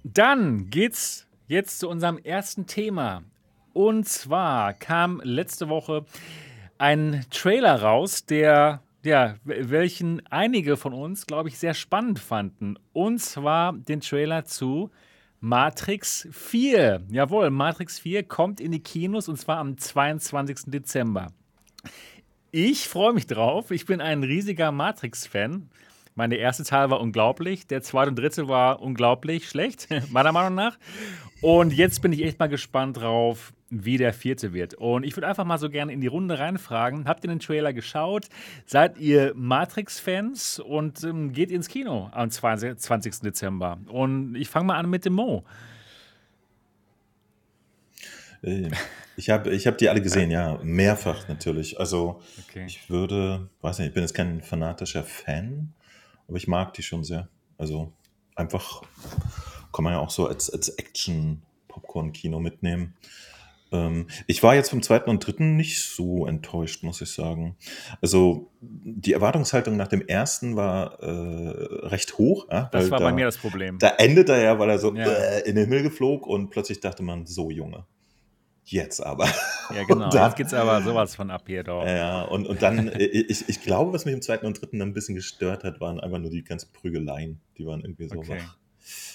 [0.05, 3.23] Dann geht's jetzt zu unserem ersten Thema.
[3.73, 6.05] Und zwar kam letzte Woche
[6.77, 12.77] ein Trailer raus, der, ja, welchen einige von uns, glaube ich, sehr spannend fanden.
[12.93, 14.89] Und zwar den Trailer zu
[15.41, 17.03] Matrix 4.
[17.09, 20.71] Jawohl, Matrix 4 kommt in die Kinos und zwar am 22.
[20.71, 21.27] Dezember.
[22.51, 23.71] Ich freue mich drauf.
[23.71, 25.69] Ich bin ein riesiger Matrix-Fan.
[26.15, 27.67] Mein erste Teil war unglaublich.
[27.67, 30.77] Der zweite und dritte war unglaublich schlecht, meiner Meinung nach.
[31.41, 34.73] Und jetzt bin ich echt mal gespannt drauf, wie der vierte wird.
[34.73, 37.07] Und ich würde einfach mal so gerne in die Runde reinfragen.
[37.07, 38.27] Habt ihr den Trailer geschaut?
[38.65, 40.59] Seid ihr Matrix-Fans?
[40.59, 42.77] Und ähm, geht ins Kino am 20.
[42.77, 43.19] 20.
[43.21, 43.77] Dezember?
[43.87, 45.43] Und ich fange mal an mit dem Mo.
[48.41, 48.69] Äh,
[49.15, 51.79] Ich habe ich hab die alle gesehen, ja, mehrfach natürlich.
[51.79, 52.65] Also Okay.
[52.67, 55.73] ich würde, weiß nicht, ich bin jetzt kein fanatischer Fan,
[56.27, 57.27] aber ich mag die schon sehr.
[57.57, 57.91] Also
[58.35, 58.81] einfach
[59.73, 62.95] kann man ja auch so als, als Action-Popcorn-Kino mitnehmen.
[63.71, 67.55] Ähm, ich war jetzt vom zweiten und dritten nicht so enttäuscht, muss ich sagen.
[68.01, 72.47] Also die Erwartungshaltung nach dem ersten war äh, recht hoch.
[72.51, 73.77] Ja, Das war da, bei mir das Problem.
[73.77, 75.05] Da endet er ja, weil er so Ja.
[75.07, 77.85] äh, in den Himmel geflog und plötzlich dachte man, so Junge.
[78.63, 79.25] Jetzt aber.
[79.75, 80.09] Ja, genau.
[80.09, 81.85] Dann- Jetzt geht's aber sowas von ab hier doch.
[81.85, 84.89] Ja, und, und dann, äh, ich, ich glaube, was mich im zweiten und dritten dann
[84.89, 87.39] ein bisschen gestört hat, waren einfach nur die ganzen Prügeleien.
[87.59, 88.39] Die waren irgendwie so Okay.
[88.41, 88.57] wach.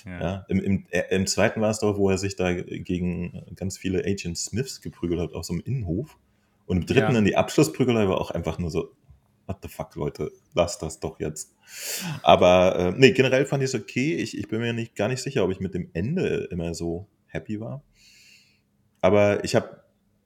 [0.04, 0.20] Ja.
[0.20, 3.78] Ja, im, im, äh, Im zweiten war es doch, wo er sich da gegen ganz
[3.78, 6.18] viele Agent Smiths geprügelt hat, auf so einem Innenhof.
[6.66, 7.12] Und im dritten Ja.
[7.12, 8.94] dann die Abschlussprügelei war auch einfach nur so,
[9.46, 11.54] what the fuck, Leute, lasst das doch jetzt.
[12.22, 14.14] Aber äh, nee, generell fand ich es okay.
[14.16, 17.06] Ich, ich bin mir nicht, gar nicht sicher, ob ich mit dem Ende immer so
[17.26, 17.82] happy war.
[19.00, 19.82] Aber ich habe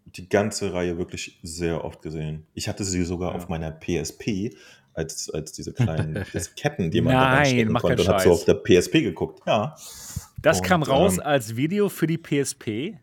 [0.06, 2.46] die ganze Reihe wirklich sehr oft gesehen.
[2.54, 3.36] Ich hatte sie sogar Ja.
[3.36, 4.54] auf meiner PSP
[4.98, 8.32] als, als diese kleinen Disketten, die man da Nein, reinstecken mach konnte und hab so
[8.32, 9.40] auf der PSP geguckt.
[9.46, 9.74] Ja,
[10.42, 12.94] Das Und, kam raus ähm, als Video für die PSP.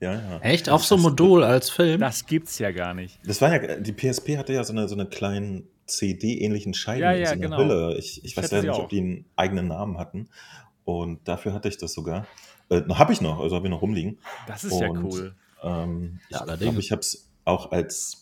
[0.00, 0.38] ja, ja.
[0.40, 0.68] Echt?
[0.68, 2.00] Auch so ein Modul als Film?
[2.00, 3.18] Das gibt's ja gar nicht.
[3.26, 7.12] Das war ja, die PSP hatte ja so eine, so eine kleinen CD-ähnlichen Scheiben Ja,
[7.12, 7.58] in ja, so einer genau.
[7.58, 7.96] Hülle.
[7.98, 8.84] Ich, ich Ich weiß ja nicht, auch.
[8.84, 10.28] ob die einen eigenen Namen hatten.
[10.84, 12.26] Und dafür hatte ich das sogar.
[12.68, 14.18] Äh, habe ich noch, also habe ich noch rumliegen.
[14.46, 15.34] Das ist ja Und, cool.
[15.62, 16.60] Ja, Ähm, ich allerdings.
[16.62, 18.21] glaube, ich habe es auch als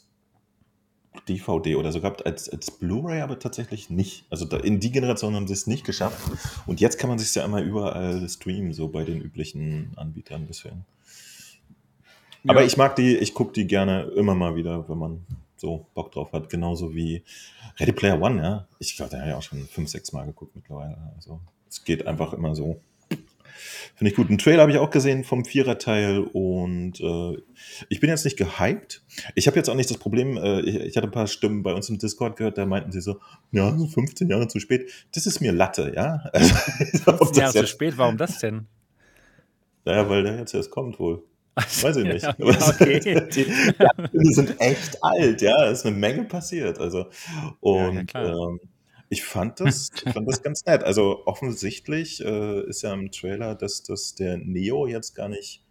[1.29, 4.25] DVD oder so gehabt, als, als Blu-ray aber tatsächlich nicht.
[4.31, 6.21] Also da, in die Generation haben sie es nicht geschafft.
[6.67, 10.47] Und jetzt kann man sich ja immer überall streamen, so bei den üblichen Anbietern.
[10.49, 10.85] Deswegen.
[12.47, 12.67] Aber Ja.
[12.67, 16.33] ich mag die, ich gucke die gerne immer mal wieder, wenn man so Bock drauf
[16.33, 16.49] hat.
[16.49, 17.23] Genauso wie
[17.79, 18.67] Ready Player One, ja.
[18.79, 20.97] Ich glaube, der hat ja auch schon fünf, sechs Mal geguckt mittlerweile.
[21.17, 22.81] Also es geht einfach immer so.
[23.95, 24.29] Finde ich gut.
[24.29, 27.37] Einen Trailer habe ich auch gesehen vom Viererteil und äh,
[27.89, 29.03] ich bin jetzt nicht gehypt.
[29.35, 31.73] Ich habe jetzt auch nicht das Problem, äh, ich, ich hatte ein paar Stimmen bei
[31.73, 33.21] uns im Discord gehört, da meinten sie so,
[33.53, 34.91] ja, so 15 Jahre zu spät.
[35.15, 36.25] Das ist mir Latte, ja.
[36.33, 36.55] Also,
[37.07, 38.67] ob 15 das Jahre zu spät, warum das denn?
[39.85, 41.23] naja, weil der jetzt erst kommt wohl.
[41.57, 42.23] Weiß ich nicht.
[42.23, 43.01] Ja, okay.
[43.35, 43.47] die,
[44.13, 45.67] die sind echt alt, ja.
[45.67, 46.79] Es ist eine Menge passiert.
[46.79, 47.07] Also,
[47.61, 48.49] und Ja, ja, klar.
[48.49, 48.61] ähm,
[49.11, 50.83] ich fand das, ich fand das ganz nett.
[50.83, 55.63] Also offensichtlich äh, ist ja im Trailer, dass, dass der Neo jetzt gar nicht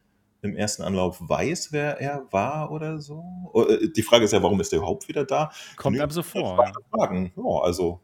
[0.42, 3.24] im ersten Anlauf weiß, wer er war oder so.
[3.54, 5.52] Oh, äh, Die Frage ist ja, warum ist er überhaupt wieder da?
[5.76, 6.72] Kommt Nö, ab so vor.
[6.92, 7.34] Fragen.
[7.36, 8.00] Ja, also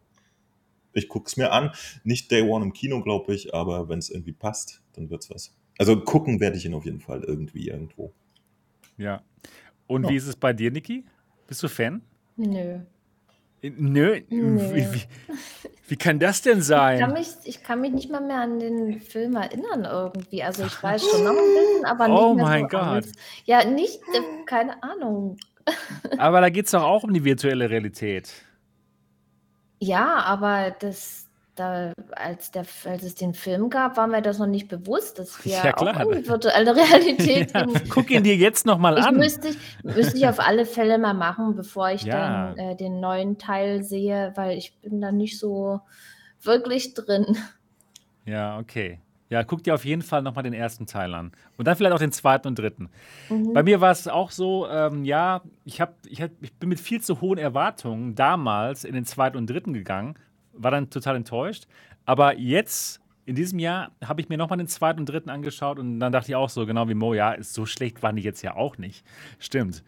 [0.94, 1.72] ich gucke es mir an.
[2.04, 5.56] Nicht Day One im Kino, glaube ich, aber wenn es irgendwie passt, dann wird's was.
[5.78, 8.14] Also gucken werde ich ihn auf jeden Fall irgendwie irgendwo.
[8.98, 9.22] Ja.
[9.88, 10.10] Und Ja.
[10.10, 11.06] wie ist es bei dir, Niki?
[11.48, 12.02] Bist du Fan?
[12.38, 12.80] Nö.
[13.78, 14.22] Nö.
[14.30, 14.74] Nö.
[14.74, 15.04] Wie, wie,
[15.88, 17.14] wie kann das denn Ich kann, sein?
[17.14, 20.44] mich, ich kann mich nicht mal mehr an den Film erinnern irgendwie.
[20.44, 23.06] Also ich weiß schon noch ein bisschen, aber nicht Oh mehr mein so Gott.
[23.46, 25.38] Ja, nicht, äh, keine Ahnung.
[26.18, 28.32] Aber da geht es doch auch um die virtuelle Realität.
[29.80, 31.25] Ja, aber das,
[31.56, 35.42] da, als, der, als es den Film gab, war mir das noch nicht bewusst, dass
[35.46, 35.96] wir Ja, klar.
[36.06, 39.16] auch in die virtuelle Realität Ja, guck ihn dir jetzt nochmal an.
[39.18, 42.54] müsste, ich müsste ich auf alle Fälle mal machen, bevor ich Ja.
[42.54, 45.82] dann äh, den neuen Teil sehe, weil ich bin da nicht so
[46.42, 47.38] wirklich drin.
[48.26, 49.00] Ja, okay.
[49.30, 51.32] Ja, guck dir auf jeden Fall nochmal den ersten Teil an.
[51.58, 52.90] Und dann vielleicht auch den zweiten und dritten.
[53.30, 53.54] Mhm.
[53.54, 56.80] Bei mir war es auch so, ähm, ja, ich, hab, ich, hab, ich bin mit
[56.80, 60.14] viel zu hohen Erwartungen damals in den zweiten und dritten gegangen,
[60.58, 61.66] war dann total enttäuscht.
[62.06, 66.00] Aber jetzt, in diesem Jahr, habe ich mir nochmal den zweiten und dritten angeschaut und
[66.00, 68.42] dann dachte ich auch so, genau wie Mo, ja, ist so schlecht waren die jetzt
[68.42, 69.06] ja auch nicht.
[69.40, 69.84] Stimmt.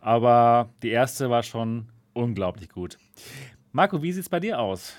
[0.00, 2.98] Aber die erste war schon unglaublich gut.
[3.72, 4.94] Marco, wie sieht es bei dir aus?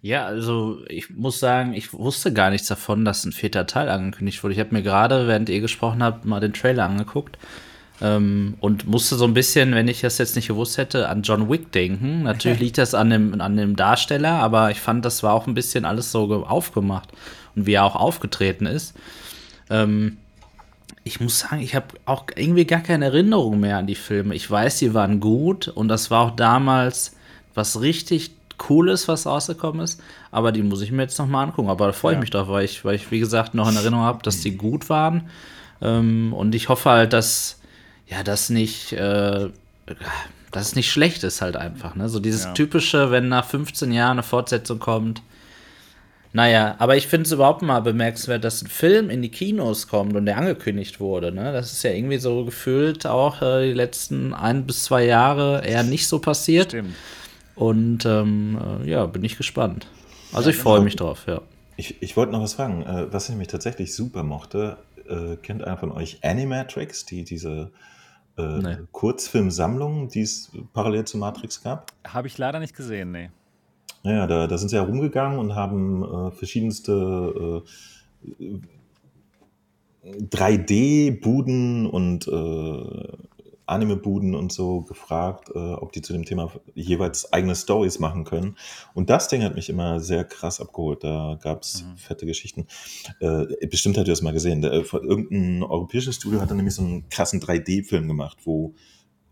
[0.00, 4.42] Ja, also ich muss sagen, ich wusste gar nichts davon, dass ein vierter Teil angekündigt
[4.44, 4.54] wurde.
[4.54, 7.38] Ich habe mir gerade, während ihr gesprochen habt, mal den Trailer angeguckt
[8.00, 11.48] ähm, und musste so ein bisschen, wenn ich das jetzt nicht gewusst hätte, an John
[11.50, 12.22] Wick denken.
[12.22, 15.54] Natürlich liegt das an dem, an dem Darsteller, aber ich fand, das war auch ein
[15.54, 17.08] bisschen alles so ge- aufgemacht
[17.56, 18.94] und wie er auch aufgetreten ist.
[19.70, 20.18] Ähm,
[21.04, 24.34] ich muss sagen, ich habe auch irgendwie gar keine Erinnerung mehr an die Filme.
[24.34, 27.16] Ich weiß, die waren gut und das war auch damals
[27.54, 30.00] was richtig Cooles, was rausgekommen ist.
[30.30, 31.70] Aber die muss ich mir jetzt nochmal angucken.
[31.70, 32.20] Aber da freue ich Ja.
[32.20, 34.90] mich drauf, weil ich, weil ich, wie gesagt, noch in Erinnerung habe, dass die gut
[34.90, 35.30] waren.
[35.80, 37.57] Ähm, und ich hoffe halt, dass
[38.08, 39.48] ja, das nicht, äh,
[40.50, 41.94] dass es nicht schlecht ist halt einfach.
[41.94, 42.08] Ne?
[42.08, 42.52] So dieses Ja.
[42.52, 45.22] typische, wenn nach 15 Jahren eine Fortsetzung kommt.
[46.32, 50.14] Naja, aber ich finde es überhaupt mal bemerkenswert, dass ein Film in die Kinos kommt
[50.14, 51.32] und der angekündigt wurde.
[51.32, 51.52] Ne?
[51.52, 55.82] Das ist ja irgendwie so gefühlt auch äh, die letzten ein bis zwei Jahre eher
[55.82, 56.68] nicht so passiert.
[56.68, 56.94] Stimmt.
[57.54, 59.86] Und ähm, äh, ja, bin ich gespannt.
[60.32, 60.84] Also ich freue genau.
[60.84, 61.40] mich drauf, ja.
[61.76, 64.76] Ich, ich wollte noch was fragen, äh, was ich nämlich tatsächlich super mochte.
[65.08, 67.70] Äh, kennt einer von euch Animatrix, die, diese
[68.38, 68.76] äh, Nee.
[68.92, 71.92] Kurzfilmsammlung, die es parallel zu Matrix gab?
[72.06, 73.30] Habe ich leider nicht gesehen, nee.
[74.04, 77.62] Naja, da, da sind sie ja rumgegangen und haben äh, verschiedenste
[78.40, 78.58] äh,
[80.30, 83.27] 3D-Buden und äh,
[83.68, 88.56] Anime-Buden und so gefragt, äh, ob die zu dem Thema jeweils eigene Stories machen können.
[88.94, 91.04] Und das Ding hat mich immer sehr krass abgeholt.
[91.04, 91.96] Da gab es Mhm.
[91.96, 92.66] fette Geschichten.
[93.20, 94.62] Äh, bestimmt habt ihr das mal gesehen.
[94.62, 98.74] Der, von- irgendein europäisches Studio hat dann nämlich so einen krassen 3D-Film gemacht, wo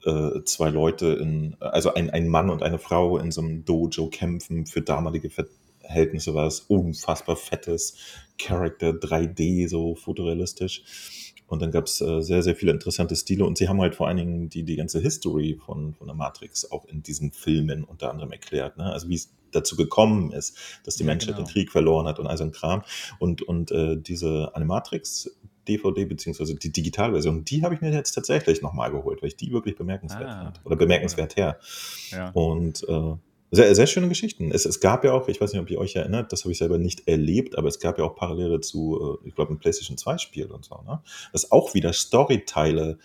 [0.04, 4.08] äh, zwei Leute in, also ein, ein Mann und eine Frau in so einem Dojo
[4.08, 4.64] kämpfen.
[4.66, 7.96] Für damalige Verhältnisse war es unfassbar fettes
[8.38, 11.32] Character 3D, so fotorealistisch.
[11.46, 14.08] Und dann gab es äh, sehr, sehr viele interessante Stile und sie haben halt vor
[14.08, 18.10] allen Dingen die, die ganze History von, von der Matrix auch in diesen Filmen unter
[18.10, 18.76] anderem erklärt.
[18.78, 18.84] Ne?
[18.92, 21.46] Also wie es dazu gekommen ist, dass die Ja, Menschheit genau.
[21.46, 22.82] den Krieg verloren hat und all so ein Kram.
[23.18, 25.30] Und, und äh, diese Animatrix
[25.68, 29.50] DVD beziehungsweise die Digitalversion, die habe ich mir jetzt tatsächlich nochmal geholt, weil ich die
[29.52, 30.60] wirklich bemerkenswert Ah, fand.
[30.64, 31.58] Oder bemerkenswert her.
[32.10, 32.30] Ja.
[32.30, 33.14] Und äh,
[33.50, 34.50] sehr, sehr schöne Geschichten.
[34.50, 36.58] Es, es gab ja auch, ich weiß nicht, ob ihr euch erinnert, das habe ich
[36.58, 39.96] selber nicht erlebt, aber es gab ja auch parallel dazu, äh, ich glaube, ein PlayStation
[39.96, 41.00] 2 Spiel und so, ne?
[41.32, 42.98] Das auch wieder Storyteile,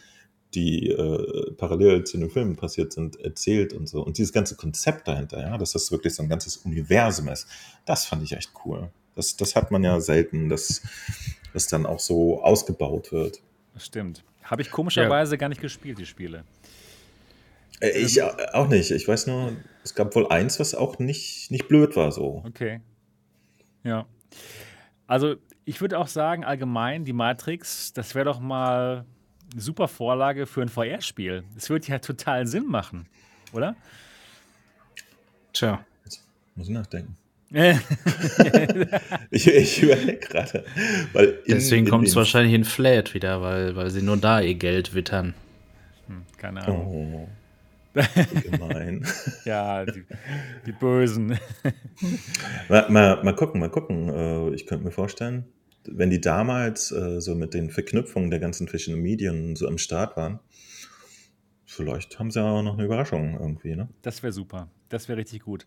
[0.54, 4.04] die äh, parallel zu den Filmen passiert sind, erzählt und so.
[4.04, 7.48] Und dieses ganze Konzept dahinter, ja, dass das wirklich so ein ganzes Universum ist,
[7.86, 8.90] das fand ich echt cool.
[9.16, 10.82] Das, das hat man ja selten, dass
[11.54, 13.42] das dann auch so ausgebaut wird.
[13.74, 14.24] Das stimmt.
[14.44, 16.44] Habe ich komischerweise gar nicht gespielt, die Spiele.
[17.82, 18.92] Äh, Ich au- auch nicht.
[18.92, 19.52] Ich weiß nur,
[19.84, 22.44] es gab wohl eins, was auch nicht, nicht blöd war so.
[22.48, 22.80] Okay.
[23.84, 24.06] Ja.
[25.08, 29.06] Also, ich würde auch sagen, allgemein, die Matrix, das wäre doch mal
[29.52, 31.44] eine super Vorlage für ein VR-Spiel.
[31.58, 33.08] Es würde ja total Sinn machen,
[33.54, 33.76] oder?
[35.54, 35.84] Tja.
[36.56, 37.18] Muss ich nachdenken.
[39.32, 40.64] Ich, ich überlege gerade.
[41.48, 45.34] Deswegen kommt es wahrscheinlich in Flat wieder, weil, weil sie nur da ihr Geld wittern.
[46.38, 47.28] keine Ahnung.
[47.28, 47.30] Oh.
[47.94, 49.06] Gemein.
[49.46, 50.04] Ja, die,
[50.66, 51.38] die Bösen.
[52.70, 54.10] mal, mal, mal gucken, mal gucken.
[54.10, 55.46] Äh, Ich könnte mir vorstellen,
[55.86, 60.16] wenn die damals äh, so mit den Verknüpfungen der ganzen verschiedenen Medien so am Start
[60.16, 60.40] waren,
[61.66, 63.90] vielleicht haben sie ja auch noch eine Überraschung irgendwie, ne?
[64.02, 64.68] Das wäre super.
[64.90, 65.66] Das wäre richtig gut.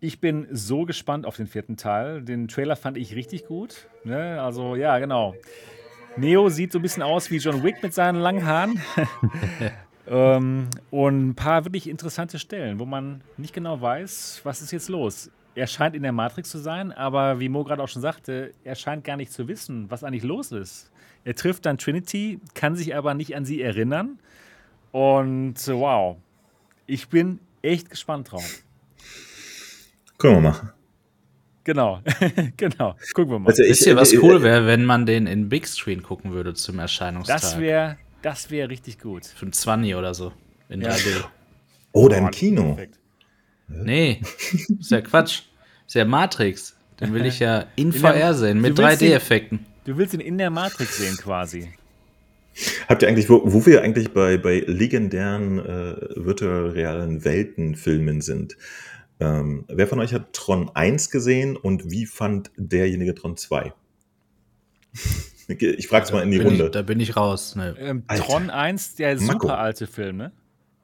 [0.00, 2.22] Ich bin so gespannt auf den vierten Teil.
[2.22, 3.88] Den Trailer fand ich richtig gut.
[4.04, 4.40] Ne?
[4.40, 5.34] Also, ja, genau.
[6.16, 8.80] Neo sieht so ein bisschen aus wie John Wick mit seinen langen Haaren.
[10.06, 14.88] ähm, und ein paar wirklich interessante Stellen, wo man nicht genau weiß, was ist jetzt
[14.88, 15.30] los.
[15.54, 18.74] Er scheint in der Matrix zu sein, aber wie Mo gerade auch schon sagte, er
[18.74, 20.90] scheint gar nicht zu wissen, was eigentlich los ist.
[21.24, 24.18] Er trifft dann Trinity, kann sich aber nicht an sie erinnern.
[24.92, 26.16] Und äh, wow,
[26.86, 28.62] ich bin echt gespannt drauf.
[30.18, 30.74] Gucken wir mal.
[31.64, 32.00] Genau,
[32.56, 32.94] genau.
[33.14, 33.48] Gucken wir mal.
[33.48, 36.02] Also ich, Wisst ihr, was äh, cool äh, wäre, wenn man den in Big Screen
[36.02, 37.40] gucken würde zum Erscheinungstag?
[37.40, 39.26] das wäre das wär richtig gut.
[39.26, 40.32] Für ein 20 oder so.
[40.68, 40.90] In Ja.
[40.90, 41.24] 3D.
[41.92, 42.74] Oder im Kino.
[42.74, 42.98] Perfekt.
[43.68, 44.20] Nee,
[44.80, 45.42] ist ja Quatsch.
[45.86, 46.76] Ist ja Matrix.
[47.00, 49.66] Den will ich ja in, In VR sehen, mit du willst ihn- 3D-Effekten.
[49.84, 51.70] Du willst ihn in der Matrix sehen quasi.
[52.88, 58.56] Habt ihr eigentlich, wo, wo wir eigentlich bei, bei legendären äh, virtual realen Weltenfilmen sind,
[59.20, 63.72] ähm, wer von euch hat Tron 1 gesehen und wie fand derjenige Tron 2?
[65.48, 66.64] Ich frage es mal in die Runde.
[66.66, 67.54] ich, da bin ich raus.
[67.56, 67.74] Ne.
[67.78, 68.04] Ähm.
[68.08, 70.32] Tron 1, der super alte Film, ne?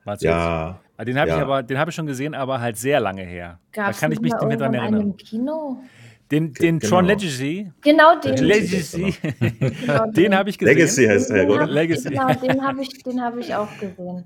[0.05, 1.43] Meinst ja, Ah, Den habe ich Ja.
[1.43, 3.59] aber, den habe ich schon gesehen, aber halt sehr lange her.
[3.73, 5.01] Gab's da kann ich mich nicht mehr dran erinnern.
[5.03, 5.83] im Kino?
[6.31, 6.97] Den, den Genau.
[6.97, 8.37] Tron Legacy, Genau den.
[8.37, 9.15] Legacy.
[9.21, 10.75] Legacy, Genau den habe ich gesehen.
[10.77, 11.63] Legacy heißt der, Den oder?
[11.63, 12.09] hab- Legacy.
[12.11, 14.25] Genau, den habe ich, den hab ich auch gesehen.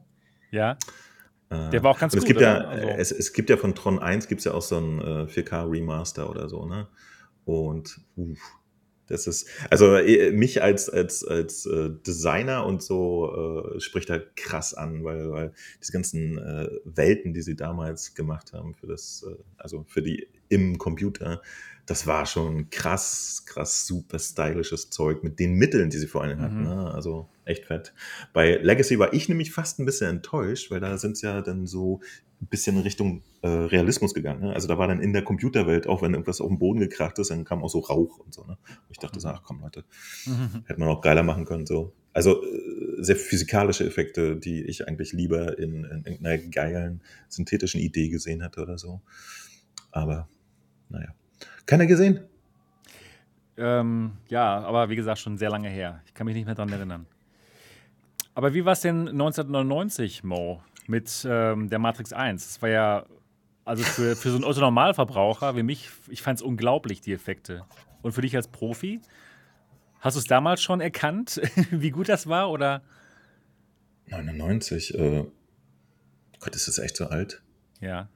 [0.51, 0.77] Ja,
[1.51, 2.57] Äh, Der war auch ganz und es gut, gibt ja?
[2.59, 5.27] Also- es, es gibt ja von Tron 1 gibt es ja auch so ein äh,
[5.31, 6.89] 4K Remaster oder so, ne?
[7.45, 8.39] Und uff,
[9.07, 14.37] das ist, also äh, mich als, als, als äh, Designer und so äh, spricht halt
[14.37, 19.27] krass an, weil, weil diese ganzen äh, Welten, die sie damals gemacht haben für das,
[19.29, 21.43] äh, also für die im Computer,
[21.87, 26.41] das war schon krass, krass super stylisches Zeug mit den Mitteln, die sie vor allem
[26.41, 26.61] hatten.
[26.61, 26.65] Mhm.
[26.65, 26.95] Ne?
[26.95, 27.93] Also echt fett.
[28.33, 31.67] Bei Legacy war ich nämlich fast ein bisschen enttäuscht, weil da sind sie ja dann
[31.67, 32.01] so
[32.41, 34.41] ein bisschen in Richtung äh, Realismus gegangen.
[34.41, 34.55] Ne?
[34.55, 37.31] Also da war dann in der Computerwelt, auch wenn irgendwas auf den Boden gekracht ist,
[37.31, 38.45] dann kam auch so Rauch und so.
[38.45, 38.53] Ne?
[38.53, 39.85] Und ich dachte so, ach komm Leute,
[40.67, 41.67] hätte man auch geiler machen können.
[41.67, 41.93] So.
[42.15, 48.09] Also äh, sehr physikalische Effekte, die ich eigentlich lieber in, in irgendeiner geilen synthetischen Idee
[48.09, 49.03] gesehen hätte oder so.
[49.91, 50.29] Aber
[50.89, 51.15] naja.
[51.67, 52.21] Keiner gesehen?
[53.57, 56.03] ähm, ja, aber wie gesagt, schon sehr lange her.
[56.07, 57.07] Ich kann mich nicht mehr dran erinnern.
[58.35, 62.45] Aber wie war es denn 1999, Mo, mit ähm, der Matrix 1?
[62.45, 63.07] Das war ja,
[63.65, 67.65] also für, für so einen Otto-Normalverbraucher wie mich, ich fand es unglaublich, die Effekte.
[68.03, 69.01] Und für dich als Profi,
[70.01, 72.51] hast du es damals schon erkannt, wie gut das war?
[72.51, 72.83] Oder
[74.07, 75.25] 99, äh,
[76.41, 77.41] Gott, ist das echt so alt?
[77.81, 78.09] ja,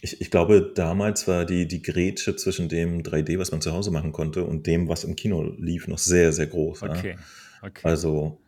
[0.00, 3.90] Ich, ich glaube, damals war die, die Grätsche zwischen dem 3D, was man zu Hause
[3.90, 6.82] machen konnte, und dem, was im Kino lief, noch sehr, sehr groß.
[6.82, 6.90] ja.
[6.90, 7.16] okay.
[7.62, 7.80] okay.
[7.82, 8.38] Also,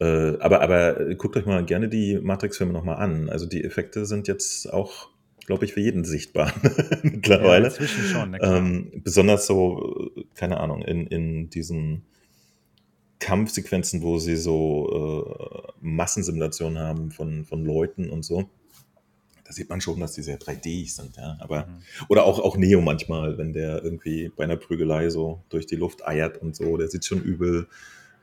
[0.00, 3.30] äh, aber, aber guckt euch mal gerne die Matrix-Filme nochmal an.
[3.30, 5.08] Also die Effekte sind jetzt auch,
[5.46, 6.52] glaube ich, für jeden sichtbar
[7.02, 7.68] mittlerweile.
[7.68, 12.02] Ja, inzwischen schon, ähm, besonders so, keine Ahnung, in, in diesen
[13.20, 18.50] Kampfsequenzen, wo sie so äh, Massensimulationen haben von, von Leuten und so.
[19.52, 21.36] Da sieht man schon, dass die sehr 3D sind, ja.
[21.40, 21.82] Aber, Mhm.
[22.08, 26.06] oder auch, auch Neo manchmal, wenn der irgendwie bei einer Prügelei so durch die Luft
[26.06, 27.66] eiert und so, der sieht schon übel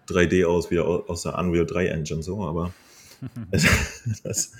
[0.07, 2.73] 3D aus, wie au- aus der Unreal 3 Engine, so, aber
[3.51, 3.63] es,
[4.23, 4.51] das,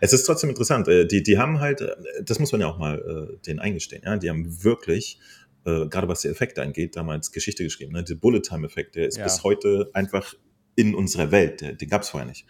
[0.00, 0.88] es ist trotzdem interessant.
[0.88, 2.98] Äh, Die, die haben halt, äh, das muss man ja auch mal
[3.32, 5.18] äh, denen eingestehen, ja, die haben wirklich,
[5.64, 7.92] äh, gerade was die Effekte angeht, damals Geschichte geschrieben.
[7.94, 8.04] Ne?
[8.04, 9.24] Der Bullet-Time-Effekt, der ist Ja.
[9.24, 10.34] bis heute einfach
[10.76, 12.44] in unserer Welt, der, den gab es vorher nicht.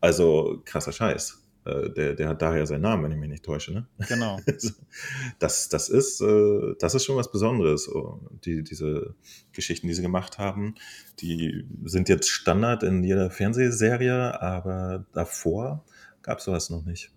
[0.00, 1.40] Also krasser Scheiß.
[1.66, 3.72] Äh, Der, der hat daher seinen Namen, wenn ich mich nicht täusche.
[3.72, 3.86] Ne?
[4.08, 4.38] Genau.
[5.38, 7.88] Das, das, ist, äh, das ist schon was Besonderes.
[7.92, 9.14] Oh, Die, diese
[9.52, 10.74] Geschichten, die sie gemacht haben,
[11.20, 15.84] die sind jetzt Standard in jeder Fernsehserie, aber davor
[16.22, 17.10] gab es sowas noch nicht.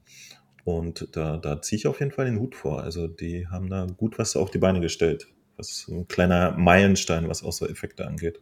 [0.66, 2.84] Und da, da ziehe ich auf jeden Fall den Hut vor.
[2.84, 5.28] Also die haben da gut was auf die Beine gestellt.
[5.58, 8.40] Das ist ein kleiner Meilenstein, was auch so Effekte angeht.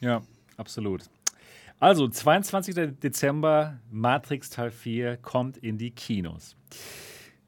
[0.00, 0.22] Ja,
[0.56, 1.04] absolut.
[1.78, 2.98] Also, 22.
[3.02, 6.56] Dezember, Matrix Teil 4 kommt in die Kinos.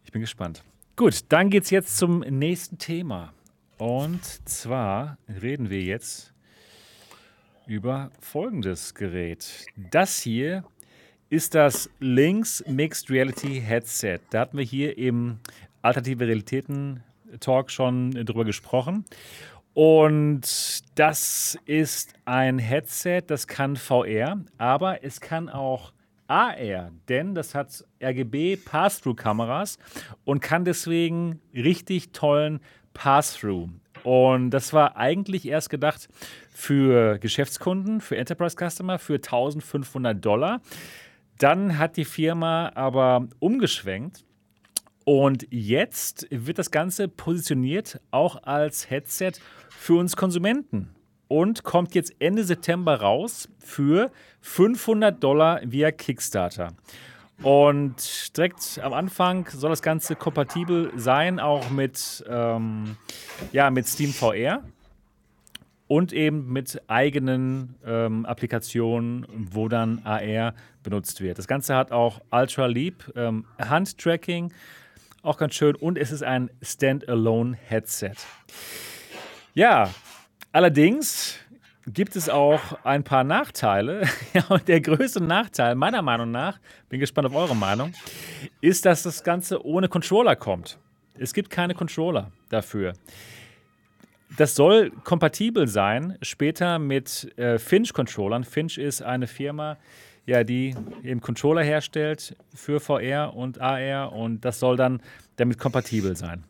[0.05, 0.63] Ich bin gespannt.
[0.97, 3.33] Gut, dann geht's jetzt zum nächsten Thema.
[3.79, 6.35] Und zwar reden wir jetzt
[7.67, 9.65] über folgendes Gerät.
[9.91, 10.63] Das hier
[11.31, 14.19] ist das Lynx Mixed Reality Headset.
[14.31, 15.39] Da hatten wir hier im
[15.81, 17.03] Alternative Realitäten
[17.41, 19.05] Talk schon drüber gesprochen.
[19.81, 25.93] Und das ist ein Headset, das kann VR, aber es kann auch
[26.27, 29.79] AR, denn das hat RGB Pass-Through-Kameras
[30.25, 32.59] und kann deswegen richtig tollen
[32.93, 33.69] Pass-Through.
[34.03, 36.09] Und das war eigentlich erst gedacht
[36.51, 40.61] für Geschäftskunden, für Enterprise-Customer, für 1500 Dollar.
[41.39, 44.25] Dann hat die Firma aber umgeschwenkt
[45.09, 49.33] und jetzt wird das Ganze positioniert auch als Headset
[49.71, 50.91] für uns Konsumenten
[51.29, 56.75] und kommt jetzt Ende September raus für 500 Dollar via Kickstarter.
[57.43, 62.99] Und direkt am Anfang soll das Ganze kompatibel sein, auch mit, ähm,
[63.53, 64.63] ja, mit Steam VR
[65.87, 70.53] und eben mit eigenen ähm, Applikationen, wo dann AR
[70.83, 71.39] benutzt wird.
[71.39, 74.53] Das Ganze hat auch Ultra Leap ähm, Handtracking,
[75.29, 78.15] auch ganz schön, und es ist ein Standalone-Headset.
[79.55, 79.91] Ja,
[80.53, 81.39] allerdings
[81.87, 84.03] gibt es auch ein paar Nachteile.
[84.35, 86.59] Ja, und der größte Nachteil, meiner Meinung nach,
[86.89, 87.93] bin gespannt auf eure Meinung,
[88.61, 90.79] ist, dass das Ganze ohne Controller kommt.
[91.15, 92.93] Es gibt keine Controller dafür.
[94.37, 98.45] Das soll kompatibel sein später mit äh, Finch-Controllern.
[98.45, 99.79] Finch ist eine Firma,
[100.29, 105.01] ja, die eben Controller herstellt für VR und AR und das soll dann
[105.37, 106.45] damit kompatibel sein.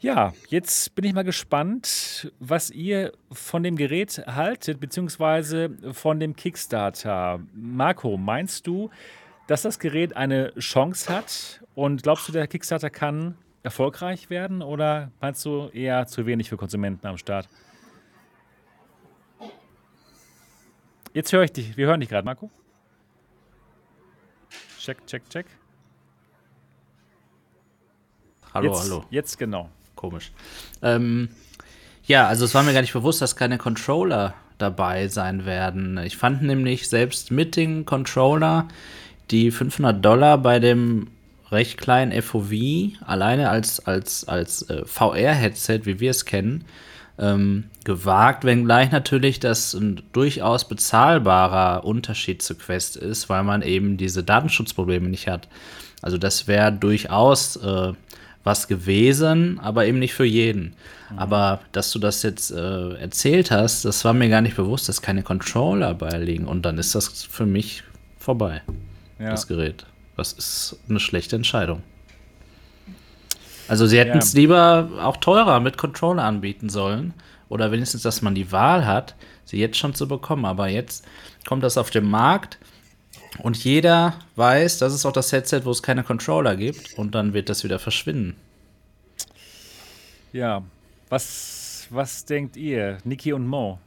[0.00, 6.34] Ja, jetzt bin ich mal gespannt, was ihr von dem Gerät haltet, beziehungsweise von dem
[6.34, 7.40] Kickstarter.
[7.52, 8.88] Marco, meinst du,
[9.48, 11.62] dass das Gerät eine Chance hat?
[11.74, 16.56] Und glaubst du, der Kickstarter kann erfolgreich werden oder meinst du eher zu wenig für
[16.56, 17.50] Konsumenten am Start?
[21.12, 21.76] Jetzt höre ich dich.
[21.76, 22.50] Wir hören dich gerade, Marco.
[24.84, 25.46] Check, check, check.
[28.52, 29.04] Hallo, jetzt, hallo.
[29.08, 29.70] Jetzt genau.
[29.96, 30.30] Komisch.
[30.82, 31.30] Ähm,
[32.04, 35.96] ja, also es war mir gar nicht bewusst, dass keine Controller dabei sein werden.
[36.04, 38.68] Ich fand nämlich selbst mit dem Controller
[39.30, 41.06] die 500 Dollar bei dem
[41.50, 42.52] recht kleinen FOV
[43.06, 46.66] alleine als, als, als äh, VR-Headset, wie wir es kennen,
[47.18, 53.96] ähm, gewagt, wenngleich natürlich das ein durchaus bezahlbarer Unterschied zu Quest ist, weil man eben
[53.96, 55.48] diese Datenschutzprobleme nicht hat.
[56.02, 57.92] Also das wäre durchaus äh,
[58.42, 60.74] was gewesen, aber eben nicht für jeden.
[61.10, 61.18] Mhm.
[61.18, 65.00] Aber dass du das jetzt äh, erzählt hast, das war mir gar nicht bewusst, dass
[65.00, 66.46] keine Controller beiliegen.
[66.46, 67.84] Und dann ist das für mich
[68.18, 68.62] vorbei,
[69.18, 69.30] ja.
[69.30, 69.86] das Gerät.
[70.16, 71.82] Das ist eine schlechte Entscheidung.
[73.68, 74.40] Also sie hätten es ja.
[74.40, 77.14] lieber auch teurer mit Controller anbieten sollen.
[77.48, 80.44] Oder wenigstens, dass man die Wahl hat, sie jetzt schon zu bekommen.
[80.44, 81.04] Aber jetzt
[81.46, 82.58] kommt das auf den Markt
[83.38, 86.98] und jeder weiß, das ist auch das Headset, wo es keine Controller gibt.
[86.98, 88.36] Und dann wird das wieder verschwinden.
[90.32, 90.62] Ja,
[91.08, 93.78] was, was denkt ihr, Niki und Mo?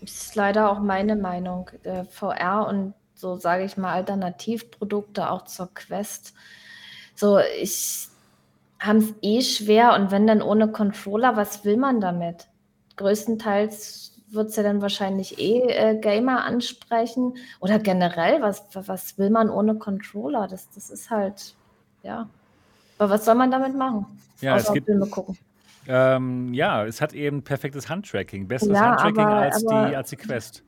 [0.00, 1.70] Das ist leider auch meine Meinung.
[1.82, 6.34] Äh, VR und so sage ich mal Alternativprodukte auch zur Quest.
[7.14, 8.08] So, ich
[8.86, 12.48] haben es eh schwer und wenn dann ohne Controller, was will man damit?
[12.96, 19.30] Größtenteils wird es ja dann wahrscheinlich eh äh, Gamer ansprechen oder generell, was, was will
[19.30, 20.48] man ohne Controller?
[20.48, 21.54] Das, das ist halt,
[22.02, 22.28] ja.
[22.98, 24.06] Aber was soll man damit machen?
[24.40, 25.38] Ja, es gibt, Filme gucken.
[25.88, 30.10] Ähm, ja, es hat eben perfektes Handtracking, besseres ja, Handtracking aber, als, aber die, als
[30.10, 30.62] die Quest.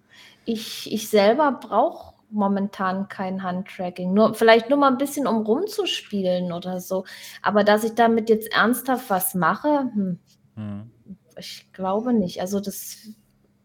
[0.44, 4.12] Ich, ich selber brauche momentan kein Handtracking.
[4.12, 7.04] Nur, vielleicht nur mal ein bisschen, um rumzuspielen oder so.
[7.42, 10.18] Aber dass ich damit jetzt ernsthaft was mache, hm,
[10.54, 10.90] hm.
[11.38, 12.40] ich glaube nicht.
[12.40, 13.08] Also das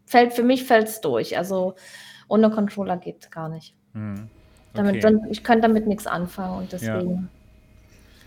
[0.05, 1.37] fällt für mich fällt's durch.
[1.37, 1.75] Also
[2.27, 3.75] ohne Controller geht gar nicht.
[3.93, 4.29] Hm.
[4.75, 4.99] Okay.
[4.99, 7.29] Damit, ich könnte damit nichts anfangen und deswegen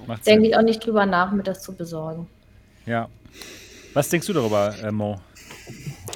[0.07, 0.15] ja.
[0.27, 2.29] denke ich auch nicht drüber nach, mir das zu besorgen.
[2.85, 3.09] Ja.
[3.95, 5.19] Was denkst du darüber, äh, Mo?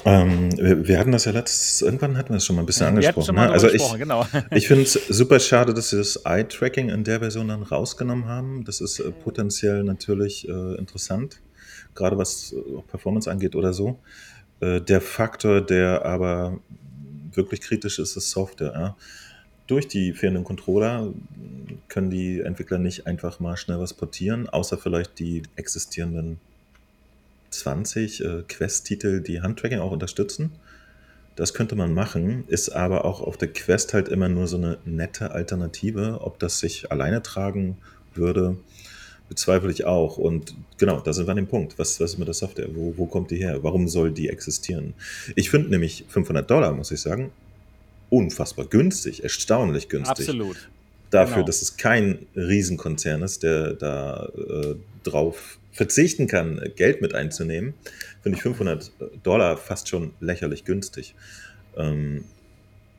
[0.05, 2.87] Ähm, wir, wir, hatten das ja letztes, irgendwann hatten wir es schon mal ein bisschen
[2.87, 3.35] angesprochen.
[3.35, 3.49] Ne?
[3.49, 4.25] Also ich, genau.
[4.51, 8.63] ich finde es super schade, dass sie das Eye-Tracking in der Version dann rausgenommen haben.
[8.65, 11.41] Das ist äh, potenziell natürlich äh, interessant,
[11.93, 13.99] gerade was äh, Performance angeht oder so.
[14.59, 16.59] Äh, der Faktor, der aber
[17.33, 18.73] wirklich kritisch ist, ist Software.
[18.73, 18.97] Ja?
[19.67, 21.13] Durch die fehlenden Controller
[21.87, 26.39] können die Entwickler nicht einfach mal schnell was portieren, außer vielleicht die existierenden
[27.51, 30.51] 20 äh, Quest-Titel, die Handtracking auch unterstützen.
[31.35, 34.79] Das könnte man machen, ist aber auch auf der Quest halt immer nur so eine
[34.85, 36.19] nette Alternative.
[36.21, 37.77] Ob das sich alleine tragen
[38.13, 38.57] würde,
[39.29, 40.17] bezweifle ich auch.
[40.17, 41.79] Und genau, da sind wir an dem Punkt.
[41.79, 42.67] Was, was ist mit der Software?
[42.73, 43.63] Wo, wo kommt die her?
[43.63, 44.93] Warum soll die existieren?
[45.35, 47.31] Ich finde nämlich 500 Dollar, muss ich sagen,
[48.09, 50.27] unfassbar günstig, erstaunlich günstig.
[50.27, 50.69] Absolut.
[51.11, 51.47] Dafür, genau.
[51.47, 57.73] dass es kein Riesenkonzern ist, der da äh, drauf verzichten kann, Geld mit einzunehmen,
[58.21, 58.91] finde ich 500
[59.23, 61.15] Dollar fast schon lächerlich günstig.
[61.77, 62.25] Ähm,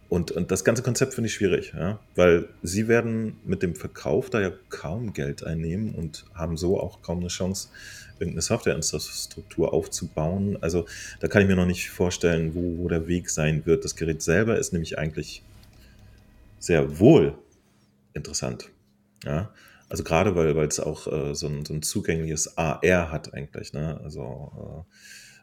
[0.09, 1.99] und, und das ganze Konzept finde ich schwierig, ja?
[2.17, 7.01] weil sie werden mit dem Verkauf da ja kaum Geld einnehmen und haben so auch
[7.01, 7.69] kaum eine Chance,
[8.19, 10.59] irgendeine Softwareinfrastruktur aufzubauen.
[10.61, 10.85] Also
[11.21, 13.87] da kann ich mir noch nicht vorstellen, wo, wo der Weg sein wird.
[13.87, 15.43] Das Gerät selber ist nämlich eigentlich
[16.59, 17.35] sehr wohl
[18.13, 18.69] interessant.
[19.25, 19.51] Ja?
[19.93, 23.75] Also gerade weil es auch äh, so, ein, so ein zugängliches AR hat eigentlich.
[23.75, 24.01] Ne?
[24.03, 24.95] Also äh,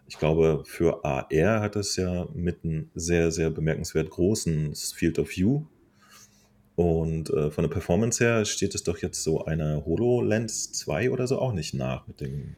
[0.08, 5.30] ich glaube, für AR hat es ja mit einem sehr, sehr bemerkenswert großen Field of
[5.30, 5.66] View.
[6.76, 11.28] Und äh, von der Performance her steht es doch jetzt so einer HoloLens 2 oder
[11.28, 12.56] so auch nicht nach mit dem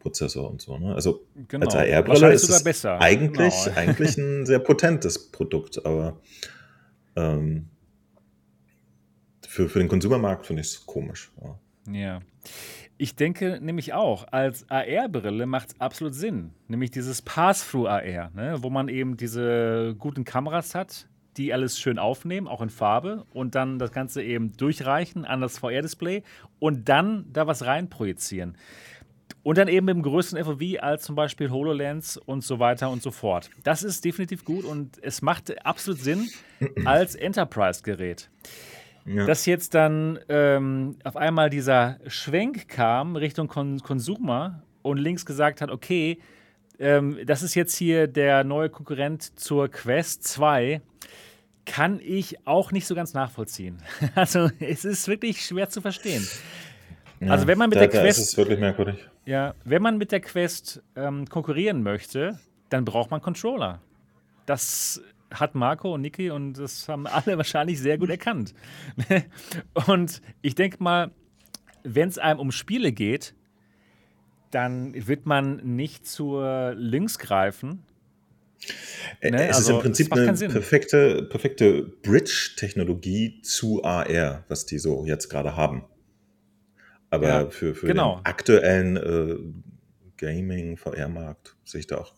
[0.00, 0.76] Prozessor und so.
[0.76, 0.94] Ne?
[0.94, 1.64] Also genau.
[1.64, 3.00] als AR-Brille ist es besser.
[3.00, 3.76] Eigentlich, genau.
[3.78, 6.20] eigentlich ein sehr potentes Produkt, aber
[7.16, 7.70] ähm,
[9.56, 11.32] für, für den Konsumermarkt finde ich es komisch.
[11.42, 11.58] Ja.
[11.92, 12.20] ja.
[12.98, 16.52] Ich denke nämlich auch, als AR-Brille macht es absolut Sinn.
[16.68, 18.58] Nämlich dieses Pass-Through-AR, ne?
[18.60, 23.54] wo man eben diese guten Kameras hat, die alles schön aufnehmen, auch in Farbe, und
[23.54, 26.22] dann das Ganze eben durchreichen an das VR-Display
[26.58, 28.58] und dann da was reinprojizieren.
[29.42, 33.10] Und dann eben im größeren FOV als zum Beispiel HoloLens und so weiter und so
[33.10, 33.48] fort.
[33.62, 36.28] Das ist definitiv gut und es macht absolut Sinn
[36.84, 38.28] als Enterprise-Gerät.
[39.06, 39.24] Ja.
[39.24, 45.60] Dass jetzt dann ähm, auf einmal dieser Schwenk kam Richtung Kon Consumer und links gesagt
[45.60, 46.18] hat, okay,
[46.78, 50.80] ähm, das ist jetzt hier der neue Konkurrent zur Quest 2,
[51.64, 53.78] kann ich auch nicht so ganz nachvollziehen.
[54.14, 56.26] Also es ist wirklich schwer zu verstehen.
[57.20, 58.96] Ja, also wenn man mit da, der Quest, ist wirklich merkwürdig.
[59.24, 62.38] Ja, wenn man mit der Quest ähm, konkurrieren möchte,
[62.68, 63.80] dann braucht man Controller.
[64.44, 65.00] Das
[65.32, 68.54] hat Marco und Niki und das haben alle wahrscheinlich sehr gut erkannt.
[69.86, 71.10] und ich denke mal,
[71.82, 73.34] wenn es einem um Spiele geht,
[74.50, 77.82] dann wird man nicht zur Links greifen.
[79.22, 79.48] Ne?
[79.48, 85.28] Es also, ist im Prinzip eine perfekte, perfekte Bridge-Technologie zu AR, was die so jetzt
[85.28, 85.84] gerade haben.
[87.10, 88.16] Aber ja, für, für genau.
[88.16, 89.36] den aktuellen äh,
[90.16, 92.14] Gaming-VR-Markt sehe ich da auch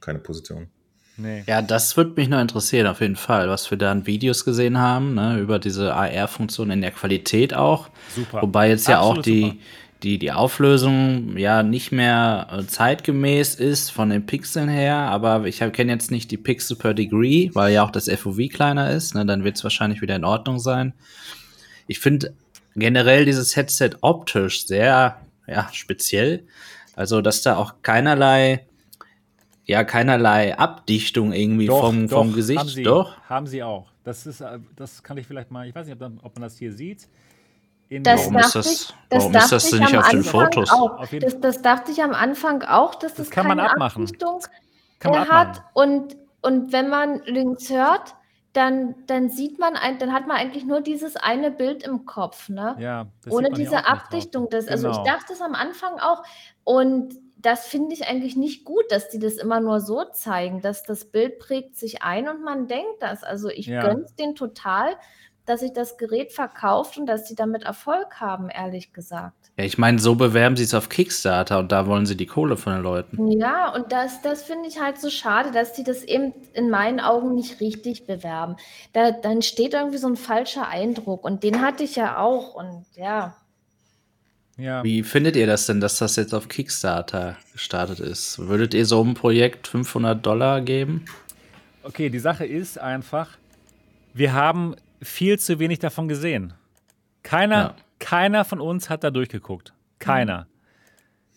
[0.00, 0.68] keine Position.
[1.16, 1.44] Nee.
[1.46, 4.78] Ja, das würde mich noch interessieren, auf jeden Fall, was wir da in Videos gesehen
[4.78, 7.90] haben, ne, über diese AR-Funktion in der Qualität auch.
[8.14, 8.42] Super.
[8.42, 9.60] Wobei jetzt ja Absolut auch die,
[10.02, 15.58] die, die Auflösung ja nicht mehr äh, zeitgemäß ist von den Pixeln her, aber ich
[15.58, 19.26] kenne jetzt nicht die Pixel per Degree, weil ja auch das FOV kleiner ist, ne,
[19.26, 20.94] dann wird es wahrscheinlich wieder in Ordnung sein.
[21.86, 22.32] Ich finde
[22.74, 26.44] generell dieses Headset optisch sehr ja, speziell.
[26.94, 28.66] Also, dass da auch keinerlei
[29.64, 32.60] ja keinerlei Abdichtung irgendwie doch, vom, doch, vom Gesicht.
[32.60, 33.16] Haben sie, doch.
[33.28, 33.86] Haben sie auch.
[34.04, 36.58] Das ist, äh, das kann ich vielleicht mal, ich weiß nicht, ob, ob man das
[36.58, 37.08] hier sieht.
[38.00, 40.70] Das warum ist das, ich, das warum ist das nicht auf den Fotos?
[40.70, 41.06] Auch.
[41.20, 44.04] Das, das, dachte ich am Anfang auch, dass das, das kann keine man abmachen.
[44.04, 44.40] Abdichtung
[44.98, 45.62] kann man hat.
[45.74, 48.14] Und, und wenn man links hört,
[48.54, 52.48] dann, dann sieht man, ein, dann hat man eigentlich nur dieses eine Bild im Kopf,
[52.48, 52.76] ne?
[52.78, 54.48] Ja, Ohne diese Abdichtung.
[54.50, 54.72] Das, genau.
[54.72, 55.04] Also ich genau.
[55.04, 56.22] dachte es am Anfang auch.
[56.64, 60.84] Und das finde ich eigentlich nicht gut, dass die das immer nur so zeigen, dass
[60.84, 63.24] das Bild prägt sich ein und man denkt das.
[63.24, 63.82] Also ich ja.
[63.82, 64.96] gönne es denen total,
[65.44, 69.50] dass sich das Gerät verkauft und dass sie damit Erfolg haben, ehrlich gesagt.
[69.58, 72.56] Ja, ich meine, so bewerben sie es auf Kickstarter und da wollen sie die Kohle
[72.56, 73.28] von den Leuten.
[73.32, 77.00] Ja, und das, das finde ich halt so schade, dass die das eben in meinen
[77.00, 78.56] Augen nicht richtig bewerben.
[78.92, 82.86] Da, dann steht irgendwie so ein falscher Eindruck und den hatte ich ja auch und
[82.94, 83.36] ja.
[84.58, 84.84] Ja.
[84.84, 88.38] Wie findet ihr das denn, dass das jetzt auf Kickstarter gestartet ist?
[88.38, 91.04] Würdet ihr so ein Projekt 500 Dollar geben?
[91.82, 93.30] Okay, die Sache ist einfach,
[94.14, 96.52] wir haben viel zu wenig davon gesehen.
[97.22, 97.76] Keiner, ja.
[97.98, 99.72] keiner von uns hat da durchgeguckt.
[99.98, 100.46] Keiner.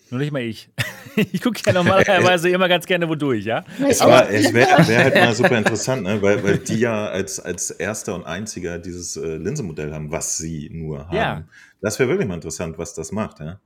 [0.10, 0.70] Nur nicht mal ich.
[1.16, 3.64] ich gucke ja normalerweise immer ganz gerne wodurch, ja?
[4.00, 6.22] Aber es wäre wär halt mal super interessant, ne?
[6.22, 10.70] weil, weil die ja als, als erster und einziger dieses äh, Linsenmodell haben, was sie
[10.72, 11.16] nur haben.
[11.16, 11.44] Ja.
[11.82, 13.60] Das wäre wirklich mal interessant, was das macht, ja.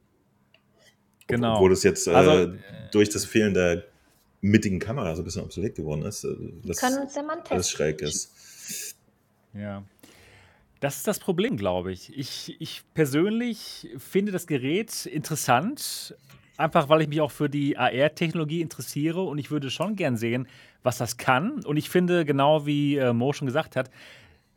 [1.27, 1.55] Genau.
[1.55, 2.53] Obwohl das jetzt äh, also,
[2.91, 3.83] durch das Fehlen der
[4.41, 6.23] mittigen Kamera so ein bisschen obsolet geworden ist.
[6.23, 8.95] Äh, das können uns ja mal alles schräg ist.
[9.53, 9.83] Ja.
[10.79, 12.17] Das ist das Problem, glaube ich.
[12.17, 12.55] ich.
[12.59, 16.15] Ich persönlich finde das Gerät interessant,
[16.59, 20.47] einfach weil ich mich auch für die AR-Technologie interessiere und ich würde schon gern sehen,
[20.83, 21.63] was das kann.
[21.63, 23.89] Und ich finde, genau wie äh, Mo schon gesagt hat,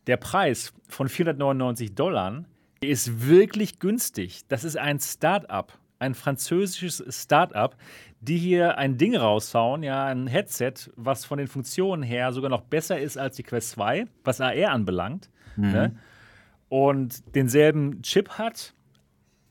[0.07, 2.43] der Preis von 499 Dollar
[2.81, 4.41] ist wirklich günstig.
[4.49, 7.77] Das ist ein Start-up, ein französisches Start-up,
[8.19, 12.61] die hier ein Ding raushauen, ja, ein Headset, was von den Funktionen her sogar noch
[12.61, 15.29] besser ist als die Quest 2, was AR anbelangt.
[15.55, 15.71] Mhm.
[15.71, 15.95] Ne?
[16.67, 18.73] Und denselben Chip hat.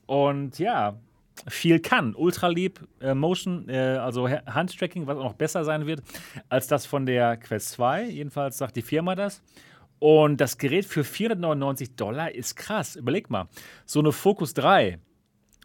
[0.05, 0.99] Und ja,
[1.47, 2.15] viel kann.
[2.15, 6.01] Ultralieb äh, Motion, äh, also Handtracking, was auch noch besser sein wird
[6.49, 8.05] als das von der Quest 2.
[8.05, 9.41] Jedenfalls sagt die Firma das.
[9.99, 12.95] Und das Gerät für 499 Dollar ist krass.
[12.95, 13.47] Überleg mal,
[13.85, 14.99] so eine Focus 3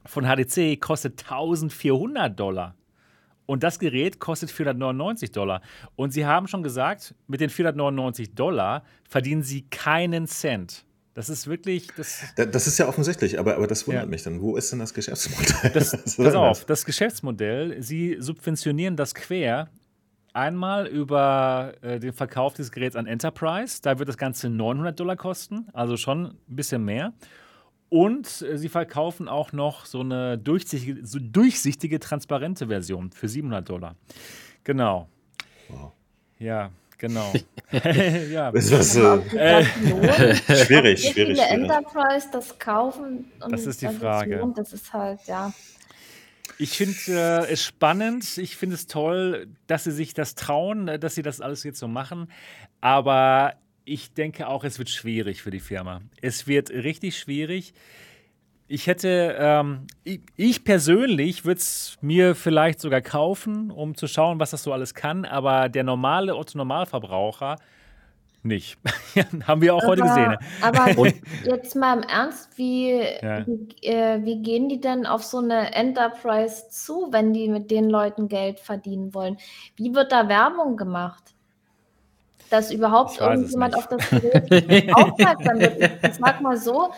[0.06, 2.74] von HDC kostet 1400 Dollar.
[3.46, 5.62] Und das Gerät kostet 499 Dollar.
[5.96, 10.84] Und sie haben schon gesagt, mit den 499 Dollar verdienen sie keinen Cent.
[11.18, 11.88] Das ist wirklich.
[11.96, 14.08] Das, das ist ja offensichtlich, aber, aber das wundert ja.
[14.08, 14.40] mich dann.
[14.40, 15.72] Wo ist denn das Geschäftsmodell?
[15.72, 19.68] Das, pass auf, das Geschäftsmodell, sie subventionieren das quer.
[20.32, 23.80] Einmal über äh, den Verkauf des Geräts an Enterprise.
[23.82, 27.12] Da wird das Ganze 900 Dollar kosten, also schon ein bisschen mehr.
[27.88, 33.68] Und äh, sie verkaufen auch noch so eine durchsichtige, so durchsichtige, transparente Version für 700
[33.68, 33.96] Dollar.
[34.62, 35.08] Genau.
[35.68, 35.90] Wow.
[36.38, 36.70] Ja.
[36.98, 37.32] Genau.
[37.72, 38.50] ja.
[38.50, 39.64] Das ist was, äh,
[40.64, 41.38] schwierig, Wie schwierig.
[41.38, 43.30] viele Enterprise das kaufen?
[43.48, 44.38] das ist die Frage.
[44.38, 45.52] Lohnt, das ist halt, ja.
[46.58, 48.36] Ich finde äh, es spannend.
[48.38, 51.78] Ich finde es toll, dass sie sich das trauen, äh, dass sie das alles jetzt
[51.78, 52.30] so machen.
[52.80, 56.00] Aber ich denke auch, es wird schwierig für die Firma.
[56.20, 57.74] Es wird richtig schwierig.
[58.70, 64.38] Ich hätte, ähm, ich, ich, persönlich würde es mir vielleicht sogar kaufen, um zu schauen,
[64.38, 65.24] was das so alles kann.
[65.24, 67.56] Aber der normale Otto-Normalverbraucher
[68.42, 68.78] nicht.
[69.46, 70.36] Haben wir auch aber, heute gesehen.
[70.60, 71.06] Aber
[71.44, 73.46] jetzt mal im Ernst, wie, ja.
[73.46, 77.88] wie, äh, wie, gehen die denn auf so eine Enterprise zu, wenn die mit den
[77.88, 79.38] Leuten Geld verdienen wollen?
[79.76, 81.34] Wie wird da Werbung gemacht?
[82.50, 86.04] Dass überhaupt irgendjemand auf das Gerät aufmerksam wird.
[86.04, 86.90] Ich sag mal so,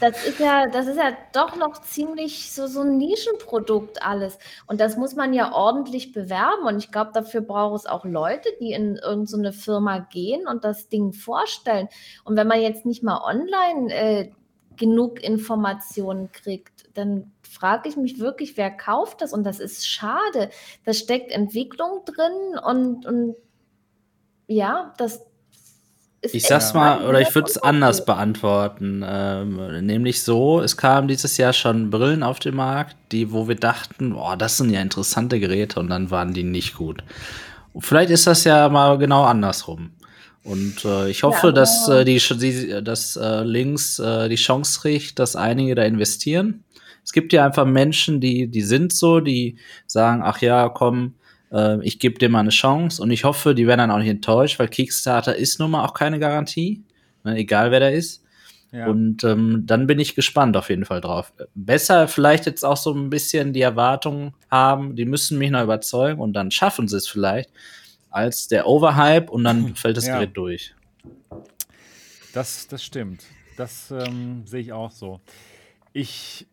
[0.00, 4.38] das ist ja, das ist ja doch noch ziemlich so, so ein Nischenprodukt alles.
[4.66, 6.66] Und das muss man ja ordentlich bewerben.
[6.66, 10.64] Und ich glaube, dafür braucht es auch Leute, die in irgendeine so Firma gehen und
[10.64, 11.88] das Ding vorstellen.
[12.24, 14.30] Und wenn man jetzt nicht mal online äh,
[14.76, 19.32] genug Informationen kriegt, dann frage ich mich wirklich, wer kauft das?
[19.32, 20.50] Und das ist schade.
[20.84, 23.36] Da steckt Entwicklung drin und, und
[24.46, 25.25] ja, das,
[26.22, 29.04] ich sag's mal, oder ich würde es anders beantworten.
[29.06, 33.54] Ähm, nämlich so, es kamen dieses Jahr schon Brillen auf den Markt, die, wo wir
[33.54, 37.02] dachten, boah, das sind ja interessante Geräte und dann waren die nicht gut.
[37.78, 39.90] Vielleicht ist das ja mal genau andersrum.
[40.42, 44.80] Und äh, ich hoffe, ja, dass äh, die, die dass äh, links äh, die Chance
[44.80, 46.64] kriegt, dass einige da investieren.
[47.04, 51.14] Es gibt ja einfach Menschen, die, die sind so, die sagen, ach ja, komm,
[51.52, 54.08] äh, ich gebe dir mal eine Chance und ich hoffe, die werden dann auch nicht
[54.08, 56.82] enttäuscht, weil Kickstarter ist nun mal auch keine Garantie,
[57.24, 58.22] ne, egal wer da ist.
[58.72, 58.88] Ja.
[58.88, 61.32] Und ähm, dann bin ich gespannt auf jeden Fall drauf.
[61.54, 66.20] Besser vielleicht jetzt auch so ein bisschen die Erwartungen haben, die müssen mich noch überzeugen
[66.20, 67.50] und dann schaffen sie es vielleicht,
[68.10, 70.14] als der Overhype und dann fällt das ja.
[70.14, 70.74] Gerät durch.
[72.34, 73.24] Das, das stimmt.
[73.56, 75.20] Das ähm, sehe ich auch so.
[75.92, 76.46] Ich,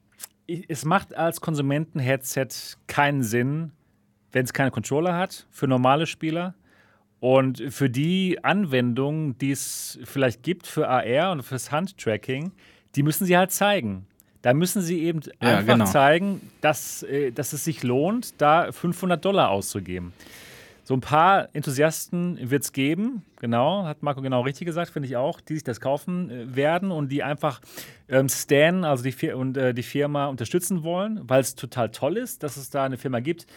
[0.45, 2.47] ich, es macht als Konsumenten-Headset
[2.87, 3.71] keinen Sinn,
[4.33, 6.55] wenn es keine Controller hat für normale Spieler.
[7.19, 12.51] Und für die Anwendungen, die es vielleicht gibt für AR und fürs Handtracking,
[12.95, 14.05] die müssen sie halt zeigen.
[14.41, 15.85] Da müssen sie eben ja, einfach genau.
[15.85, 20.11] zeigen, dass, äh, dass es sich lohnt, da 500 Dollar auszugeben.
[20.83, 25.15] So ein paar Enthusiasten wird es geben, genau, hat Marco genau richtig gesagt, finde ich
[25.15, 27.61] auch, die sich das kaufen äh, werden und die einfach
[28.09, 32.43] ähm, Stan, also die, und, äh, die Firma unterstützen wollen, weil es total toll ist,
[32.43, 33.47] dass es da eine Firma gibt,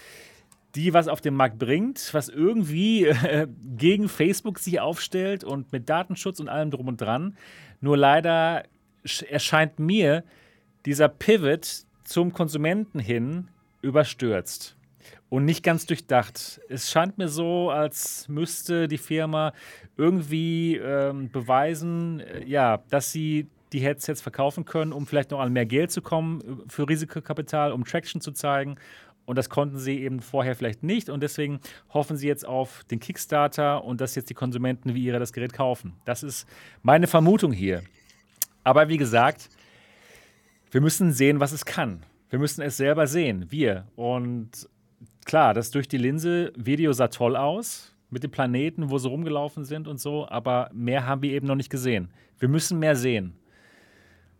[0.76, 5.88] die was auf den Markt bringt, was irgendwie äh, gegen Facebook sich aufstellt und mit
[5.88, 7.36] Datenschutz und allem drum und dran.
[7.80, 8.64] Nur leider
[9.28, 10.22] erscheint mir
[10.84, 13.48] dieser Pivot zum Konsumenten hin
[13.80, 14.76] überstürzt
[15.28, 16.60] und nicht ganz durchdacht.
[16.68, 19.52] Es scheint mir so, als müsste die Firma
[19.96, 25.52] irgendwie ähm, beweisen, äh, ja, dass sie die Headsets verkaufen können, um vielleicht noch an
[25.52, 28.76] mehr Geld zu kommen äh, für Risikokapital, um Traction zu zeigen
[29.26, 31.10] und das konnten sie eben vorher vielleicht nicht.
[31.10, 31.60] Und deswegen
[31.92, 35.52] hoffen sie jetzt auf den Kickstarter und dass jetzt die Konsumenten wie ihre das Gerät
[35.52, 35.94] kaufen.
[36.04, 36.48] Das ist
[36.82, 37.82] meine Vermutung hier.
[38.64, 39.50] Aber wie gesagt,
[40.70, 42.04] wir müssen sehen, was es kann.
[42.30, 43.86] Wir müssen es selber sehen, wir.
[43.96, 44.68] Und
[45.24, 49.64] klar, das durch die Linse, Video sah toll aus mit den Planeten, wo sie rumgelaufen
[49.64, 52.10] sind und so, aber mehr haben wir eben noch nicht gesehen.
[52.38, 53.34] Wir müssen mehr sehen.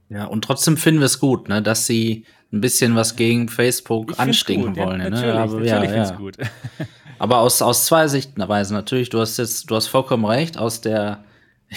[0.09, 4.19] Ja, und trotzdem finden wir es gut, ne, dass sie ein bisschen was gegen Facebook
[4.19, 5.01] anstinken gut, wollen.
[5.01, 5.41] Ja, natürlich, ne?
[5.41, 6.11] Aber, natürlich ja, ja.
[6.13, 6.37] gut.
[7.19, 9.09] Aber aus, aus zwei Sichtweisen natürlich.
[9.09, 10.59] Du hast jetzt, du hast vollkommen recht.
[10.59, 11.25] Aus der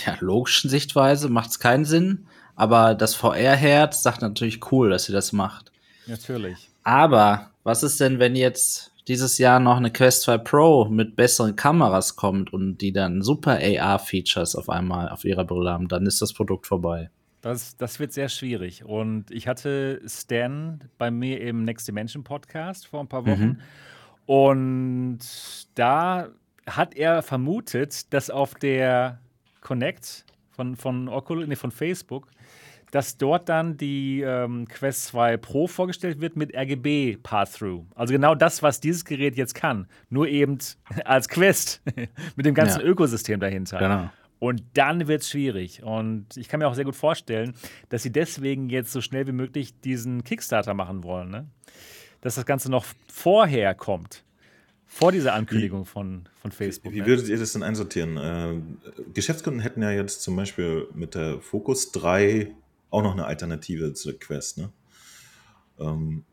[0.05, 2.27] ja, logischen Sichtweise macht es keinen Sinn.
[2.55, 5.71] Aber das VR-Herz sagt natürlich cool, dass sie das macht.
[6.07, 6.69] Natürlich.
[6.83, 11.55] Aber was ist denn, wenn jetzt dieses Jahr noch eine Quest 2 Pro mit besseren
[11.55, 15.87] Kameras kommt und die dann super AR-Features auf einmal auf ihrer Brille haben?
[15.87, 17.09] Dann ist das Produkt vorbei.
[17.41, 18.83] Das, das wird sehr schwierig.
[18.83, 23.45] Und ich hatte Stan bei mir im Next Dimension Podcast vor ein paar Wochen.
[23.45, 23.61] Mhm.
[24.25, 25.19] Und
[25.75, 26.29] da
[26.67, 29.19] hat er vermutet, dass auf der
[29.61, 32.27] Connect von, von Oculus, nee, von Facebook,
[32.91, 37.85] dass dort dann die ähm, Quest 2 Pro vorgestellt wird mit RGB Path-Through.
[37.95, 40.57] Also genau das, was dieses Gerät jetzt kann, nur eben
[41.05, 41.81] als Quest
[42.35, 42.87] mit dem ganzen ja.
[42.87, 43.77] Ökosystem dahinter.
[43.79, 44.09] Genau.
[44.39, 45.83] Und dann wird es schwierig.
[45.83, 47.53] Und ich kann mir auch sehr gut vorstellen,
[47.89, 51.29] dass sie deswegen jetzt so schnell wie möglich diesen Kickstarter machen wollen.
[51.29, 51.47] Ne?
[52.21, 54.23] Dass das Ganze noch vorher kommt.
[54.91, 56.91] Vor dieser Ankündigung wie, von, von Facebook.
[56.93, 57.05] Wie, ne?
[57.05, 58.17] würdet ihr das denn einsortieren?
[58.17, 58.55] Äh,
[59.13, 62.51] Geschäftskunden hätten ja jetzt zum Beispiel mit der Focus 3
[62.89, 64.57] auch noch eine Alternative zur Quest.
[64.57, 64.71] Ne?
[65.79, 66.23] Ähm,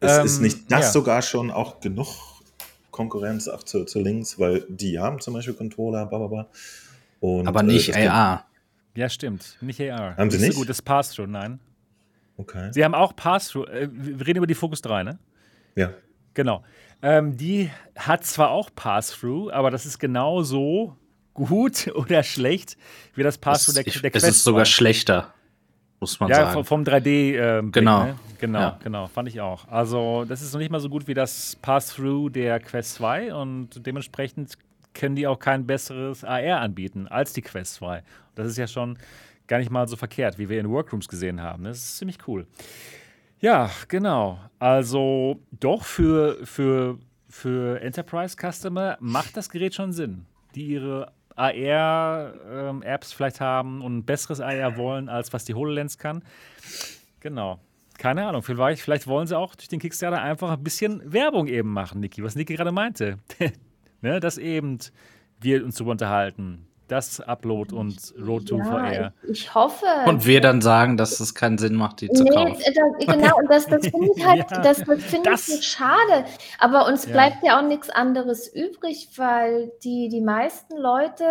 [0.00, 0.92] ähm, ist nicht das ja.
[0.92, 2.29] sogar schon auch genug
[2.90, 6.48] Konkurrenz ab zu, zu links, weil die haben zum Beispiel Controller, bla bla bla.
[7.20, 8.46] Und, Aber nicht äh, das AR.
[8.94, 9.56] Ja, stimmt.
[9.60, 10.16] Nicht AR.
[10.16, 10.48] Haben sie nicht?
[10.48, 10.54] nicht?
[10.54, 11.60] So gutes Pass-Through, nein.
[12.36, 12.70] Okay.
[12.72, 13.66] Sie haben auch Pass-Through.
[13.66, 15.18] Äh, wir reden über die Focus 3, ne?
[15.76, 15.92] Ja.
[16.34, 16.64] Genau.
[17.02, 20.96] Ähm, die hat zwar auch Pass-Through, aber das ist genauso
[21.34, 22.76] gut oder schlecht
[23.14, 24.70] wie das Pass-Through der, der es Quest ist sogar 2.
[24.70, 25.34] schlechter,
[26.00, 26.52] muss man Ja, sagen.
[26.52, 27.36] vom, vom 3D.
[27.36, 28.04] Ähm, Blick, Genau.
[28.04, 28.16] Ne?
[28.38, 28.78] Genau, Ja.
[28.82, 29.68] genau, fand ich auch.
[29.68, 33.84] Also, das ist noch nicht mal so gut wie das Pass-Through der Quest 2 und
[33.86, 34.54] dementsprechend
[34.94, 38.02] können die auch kein besseres AR anbieten als die Quest 2.
[38.34, 38.98] Das ist ja schon
[39.46, 41.64] gar nicht mal so verkehrt, wie wir in Workrooms gesehen haben.
[41.64, 42.46] Das ist ziemlich cool.
[43.40, 44.38] Ja, genau.
[44.58, 46.98] Also, doch für, für,
[47.28, 54.40] für Enterprise-Customer macht das Gerät schon Sinn, die ihre AR-Apps vielleicht haben und ein besseres
[54.40, 56.22] AR wollen, als was die HoloLens kann.
[57.20, 57.58] Genau.
[57.98, 61.70] Keine Ahnung, vielleicht, vielleicht wollen sie auch durch den Kickstarter einfach ein bisschen Werbung eben
[61.70, 63.18] machen, Niki, was Niki gerade meinte.
[64.00, 64.78] ne, dass eben
[65.40, 66.66] wir uns darüber unterhalten.
[66.90, 68.92] Das Upload und Road to VR.
[68.92, 69.86] Ja, ich, ich hoffe.
[70.06, 72.60] Und wir dann sagen, dass es keinen Sinn macht, die zu Nee, kaufen.
[72.60, 75.56] äh, da, genau, und das, das finde ich halt, Ja, das, das finde das- ich
[75.56, 76.24] so schade.
[76.58, 77.12] Aber uns Ja.
[77.12, 81.24] bleibt ja auch nichts anderes übrig, weil die, die meisten Leute,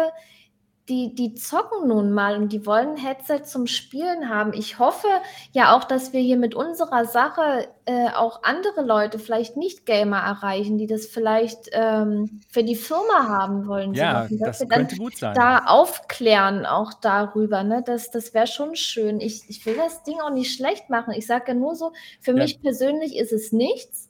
[0.90, 4.54] die, die zocken nun mal und die wollen ein Headset zum Spielen haben.
[4.54, 5.08] Ich hoffe
[5.52, 10.78] ja auch, dass wir hier mit unserer Sache äh, auch andere Leute, vielleicht Nicht-Gamer erreichen,
[10.78, 13.94] die das vielleicht ähm, für die Firma haben wollen.
[13.94, 15.34] Ja, dass das wir dann könnte gut sein.
[15.36, 17.84] da aufklären auch darüber, ne?
[17.86, 19.22] Das, das wäre schon schön.
[19.22, 21.14] Ich, ich will das Ding auch nicht schlecht machen.
[21.14, 22.44] Ich sage ja nur so, für Ja.
[22.44, 24.09] mich persönlich ist es nichts.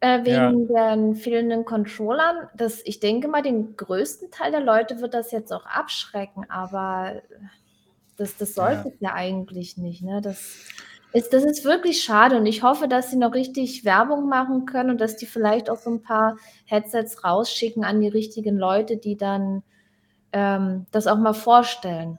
[0.00, 0.50] Äh, Ja.
[0.52, 2.48] wegen den fehlenden Controllern.
[2.56, 7.22] Das, ich denke mal, den größten Teil der Leute wird das jetzt auch abschrecken, aber
[8.16, 10.02] das, das sollte es ja eigentlich nicht.
[10.02, 10.20] Ne?
[10.20, 10.66] Das,
[11.12, 14.90] ist, das ist wirklich schade und ich hoffe, dass sie noch richtig Werbung machen können
[14.90, 16.36] und dass die vielleicht auch so ein paar
[16.66, 19.62] Headsets rausschicken an die richtigen Leute, die dann
[20.32, 22.18] ähm, das auch mal vorstellen.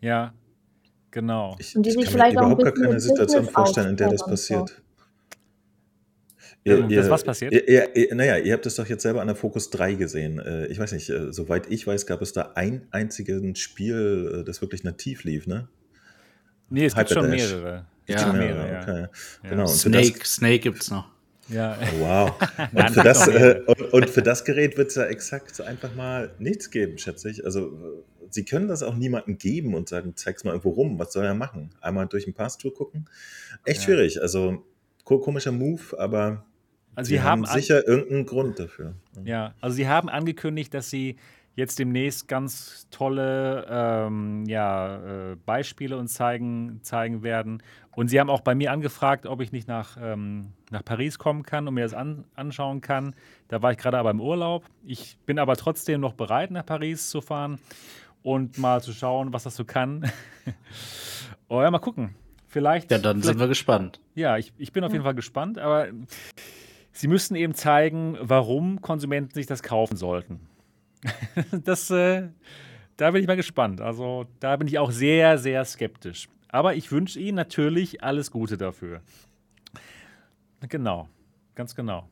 [0.00, 0.32] Ja,
[1.10, 1.56] genau.
[1.58, 3.90] Ich, Und die ich sich kann mir vielleicht auch ein überhaupt gar keine Situation vorstellen,
[3.90, 4.66] in der das und so.
[6.68, 6.90] Passiert.
[6.90, 7.52] Ähm, dass was passiert?
[7.52, 10.38] Ihr, ihr, ihr, naja, ihr habt es doch jetzt selber an der Focus 3 gesehen.
[10.38, 14.44] Äh, Ich weiß nicht, äh, soweit ich weiß, gab es da ein einziges Spiel, äh,
[14.44, 15.68] das wirklich nativ lief, ne?
[16.70, 17.86] Nee, es gibt schon mehrere.
[18.06, 18.16] Es Ja.
[18.16, 18.82] gibt schon Ja, mehrere, ja.
[18.82, 19.00] okay.
[19.44, 19.50] Ja.
[19.50, 19.62] Genau.
[19.70, 21.08] Und für das, Snake, Snake gibt's noch.
[21.48, 21.78] Ja.
[21.80, 22.32] Oh, wow.
[22.74, 25.58] Und für, es das, gibt äh, und, und für das Gerät wird es ja exakt
[25.62, 27.42] einfach mal nichts geben, schätze ich.
[27.46, 30.98] Also, sie können das auch niemandem geben und sagen, zeig's mal irgendwo rum.
[30.98, 31.70] Was soll er machen?
[31.80, 33.08] Einmal durch den Pass-Tour gucken?
[33.64, 33.84] Echt Ja.
[33.86, 34.20] schwierig.
[34.20, 34.62] Also,
[35.04, 36.44] ko- komischer Move, aber
[36.98, 38.92] Also sie sie haben haben sicher irgendeinen Grund dafür.
[39.24, 41.14] Ja, also sie haben angekündigt, dass sie
[41.54, 47.62] jetzt demnächst ganz tolle ähm, ja, äh, Beispiele uns zeigen, zeigen werden.
[47.92, 51.44] Und sie haben auch bei mir angefragt, ob ich nicht nach, ähm, nach Paris kommen
[51.44, 53.14] kann und mir das an, anschauen kann.
[53.46, 54.64] Da war ich gerade aber im Urlaub.
[54.84, 57.60] Ich bin aber trotzdem noch bereit, nach Paris zu fahren
[58.24, 60.10] und mal zu schauen, was das so kann.
[61.48, 62.16] oh ja, mal gucken.
[62.48, 62.90] Vielleicht.
[62.90, 64.00] Ja, dann vielleicht sind wir gespannt.
[64.16, 65.86] ja, ich, ich bin auf jeden Fall gespannt, aber
[66.92, 70.40] sie müssen eben zeigen, warum Konsumenten sich das kaufen sollten.
[71.64, 72.28] das, äh,
[72.96, 73.80] da bin ich mal gespannt.
[73.80, 76.28] Also da bin ich auch sehr, sehr skeptisch.
[76.48, 79.02] Aber ich wünsche Ihnen natürlich alles Gute dafür.
[80.68, 81.08] Genau,
[81.54, 82.08] ganz genau.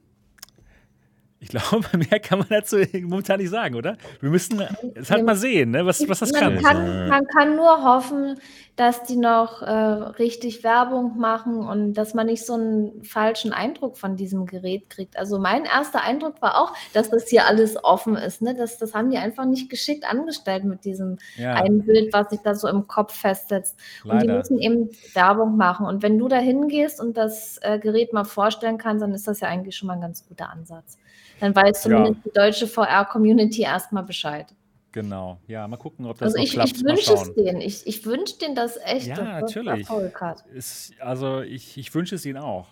[1.39, 3.97] Ich glaube, mehr kann man dazu momentan nicht sagen, oder?
[4.21, 4.63] Wir müssen
[4.95, 6.63] es halt mal sehen, ne, was, was das man, kann.
[6.63, 8.39] kann man kann nur hoffen,
[8.77, 13.97] dass die noch äh, richtig Werbung machen und dass man nicht so einen falschen Eindruck
[13.97, 15.19] von diesem Gerät kriegt.
[15.19, 18.43] Also mein erster Eindruck war auch, dass das hier alles offen ist.
[18.43, 18.55] Ne?
[18.55, 22.41] Das, das haben die einfach nicht geschickt angestellt mit diesem Ja, ein Bild, was sich
[22.41, 23.79] da so im Kopf festsetzt.
[24.05, 24.39] Und die leider.
[24.39, 25.87] müssen eben Werbung machen.
[25.87, 29.41] Und wenn du da hingehst und das äh, Gerät mal vorstellen kannst, dann ist das
[29.41, 30.99] ja eigentlich schon mal ein ganz guter Ansatz.
[31.41, 34.47] Dann weiß zumindest die deutsche VR-Community erstmal Bescheid.
[34.93, 35.39] Genau.
[35.47, 36.71] Ja, mal gucken, ob das Also ich, klappt.
[36.73, 37.61] ich wünsche es denen.
[37.61, 39.09] Ich, ich wünsche denen das echt.
[39.09, 39.81] Ja, das natürlich.
[39.89, 40.45] Erfolg hat.
[40.55, 42.69] Ist, also ich, ich wünsche es Ihnen auch.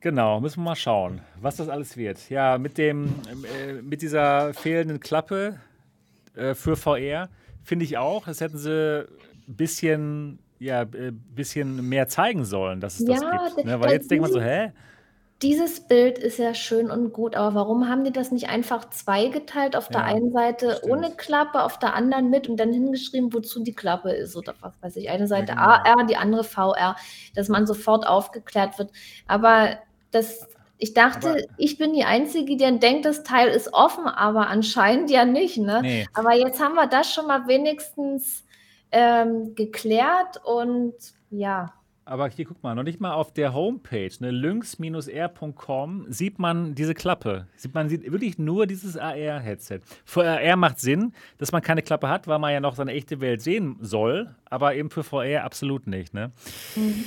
[0.00, 2.28] Genau, müssen wir mal schauen, was das alles wird.
[2.28, 3.14] Ja, mit dem,
[3.66, 5.58] äh, mit dieser fehlenden Klappe
[6.34, 7.28] äh, für VR
[7.64, 9.06] finde ich auch, das hätten sie
[9.48, 13.58] ein bisschen, ja, äh, bisschen mehr zeigen sollen, dass es das Ja, gibt.
[13.58, 13.80] d- Ne?
[13.80, 14.70] Weil jetzt denkt man so, hä?
[15.42, 19.76] Dieses Bild ist ja schön und gut, aber warum haben die das nicht einfach zweigeteilt?
[19.76, 20.92] Auf der Ja, einen Seite stimmt.
[20.92, 24.72] ohne Klappe, auf der anderen mit und dann hingeschrieben, wozu die Klappe ist oder was
[24.80, 25.10] weiß ich.
[25.10, 25.60] Eine Seite genau.
[25.62, 26.96] AR, die andere VR,
[27.34, 28.90] dass man sofort aufgeklärt wird.
[29.26, 29.76] Aber
[30.10, 34.06] das, ich dachte, Aber- ich bin die Einzige, die dann denkt, das Teil ist offen,
[34.06, 35.58] aber anscheinend ja nicht.
[35.58, 35.80] Ne?
[35.82, 36.06] Nee.
[36.14, 38.42] Aber jetzt haben wir das schon mal wenigstens
[38.90, 40.94] ähm, geklärt und
[41.30, 41.74] ja,
[42.06, 46.94] aber hier guck mal, noch nicht mal auf der Homepage, ne, lynx-r.com, sieht man diese
[46.94, 47.48] Klappe.
[47.56, 49.80] Sieht man sieht wirklich nur dieses AR-Headset.
[50.04, 53.20] Für AR macht Sinn, dass man keine Klappe hat, weil man ja noch seine echte
[53.20, 56.14] Welt sehen soll, aber eben für VR absolut nicht.
[56.14, 56.30] Ne?
[56.76, 57.04] Mhm.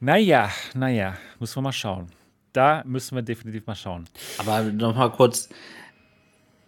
[0.00, 2.08] Naja, naja, müssen wir mal schauen.
[2.52, 4.04] Da müssen wir definitiv mal schauen.
[4.38, 5.48] Aber nochmal kurz,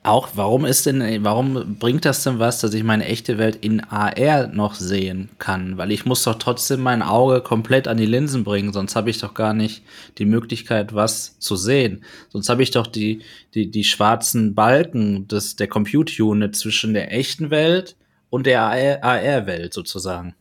[0.09, 3.81] auch, warum ist denn, warum bringt das denn was, dass ich meine echte Welt in
[3.81, 5.77] AR noch sehen kann?
[5.77, 9.19] Weil ich muss doch trotzdem mein Auge komplett an die Linsen bringen, sonst habe ich
[9.19, 9.83] doch gar nicht
[10.19, 12.05] die Möglichkeit, was zu sehen.
[12.31, 13.23] Sonst habe ich doch die,
[13.55, 17.97] die, die schwarzen Balken des, der Compute-Unit zwischen der echten Welt
[18.31, 20.35] und der AR-Welt sozusagen.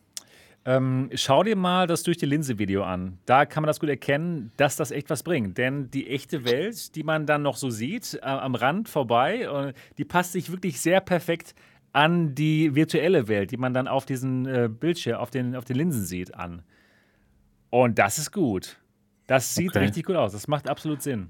[0.68, 3.20] Ähm, schau dir mal das durch die Linse-Video an.
[3.26, 5.58] Da kann man das gut erkennen, dass das echt was bringt.
[5.58, 9.74] Denn die echte Welt, die man dann noch so sieht, äh, am Rand vorbei, äh,
[9.98, 11.56] die passt sich wirklich sehr perfekt
[11.94, 15.78] an die virtuelle Welt, die man dann auf diesen äh, Bildschirm, auf den, auf den
[15.78, 16.64] Linsen sieht, an.
[17.70, 18.76] Und das ist gut.
[19.26, 19.80] Das sieht okay.
[19.80, 20.34] richtig gut aus.
[20.34, 21.30] Das macht absolut Sinn.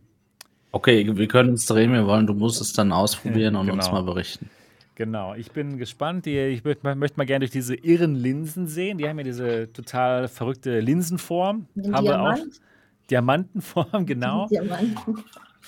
[0.71, 3.77] Okay, wir können uns drehen, wir wollen, du musst es dann ausprobieren und genau.
[3.77, 4.49] uns mal berichten.
[4.97, 6.25] Genau, ich bin gespannt.
[6.25, 8.97] Ich möchte mal gerne durch diese irren Linsen sehen.
[8.97, 11.67] Die haben ja diese total verrückte Linsenform.
[11.75, 12.39] Den haben Diamant?
[12.39, 13.07] wir auch.
[13.11, 14.47] Diamantenform, genau.
[14.51, 15.23] Diamanten.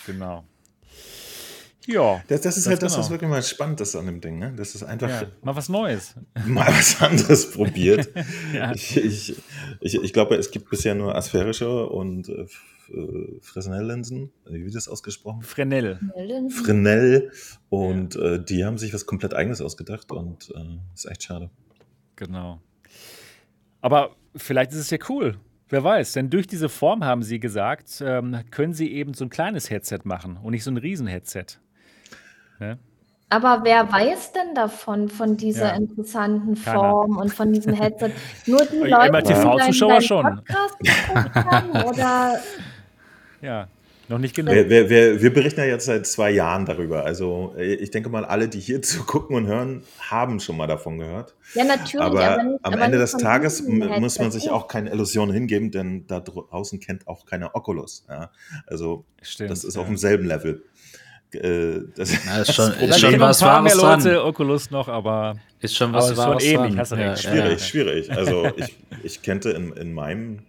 [0.08, 0.44] Genau.
[1.86, 2.24] Ja.
[2.28, 3.04] Das, das ist halt das, genau.
[3.04, 4.40] was wirklich mal spannend ist an dem Ding.
[4.40, 4.52] Ne?
[4.58, 5.08] Das ist einfach.
[5.08, 6.16] Ja, mal was Neues.
[6.48, 8.10] Mal was anderes probiert.
[8.56, 8.72] ja.
[8.74, 9.36] Ich, ich,
[9.80, 12.32] ich, ich, glaube, es gibt bisher nur asphärische und
[12.92, 14.32] äh, äh, Fresnel-Linsen.
[14.46, 15.42] Wie wird das ausgesprochen?
[15.42, 16.00] Fresnel.
[16.50, 17.32] Fresnel.
[17.70, 18.22] Und ja.
[18.22, 21.50] äh, die haben sich was komplett Eigenes ausgedacht und äh, ist echt schade.
[22.16, 22.62] Genau.
[23.82, 25.38] Aber vielleicht ist es ja cool.
[25.70, 29.30] Wer weiß, denn durch diese Form haben sie gesagt, ähm, können sie eben so ein
[29.30, 31.60] kleines Headset machen und nicht so ein Riesen-Headset.
[32.60, 32.80] Ne?
[33.30, 35.76] Aber wer weiß denn davon, von dieser ja.
[35.76, 37.22] interessanten Form Keiner.
[37.22, 38.12] und von diesem Headset?
[38.48, 40.42] Nur die Leute, die TV-Zuschauer schon.
[40.44, 42.40] Podcast haben, oder
[43.42, 43.68] ja,
[44.10, 44.56] noch nicht genug.
[44.56, 47.06] Wir, wir, wir, wir, berichten ja jetzt seit zwei Jahren darüber.
[47.06, 50.66] Also äh, ich denke mal, alle, die hier zu gucken und hören, haben schon mal
[50.66, 51.36] davon gehört.
[51.54, 52.02] Ja, natürlich.
[52.02, 55.70] Aber, aber nicht, am aber Ende des Tages muss man sich auch keine Illusionen hingeben,
[55.70, 58.06] denn da draußen kennt auch keiner Oculus.
[58.10, 58.32] Ja?
[58.66, 59.82] Also Stimmt, das ist ja.
[59.82, 60.64] auf demselben Level.
[61.32, 64.02] Äh, das, ja, ist schon, ist schon was Wahres dran.
[64.04, 66.80] Leute Oculus noch, aber ist schon was Wahres schon ähnlich.
[66.80, 68.12] Hast du ja, schwierig, schwierig.
[68.12, 70.40] Also ich, ich kannte in, in meinem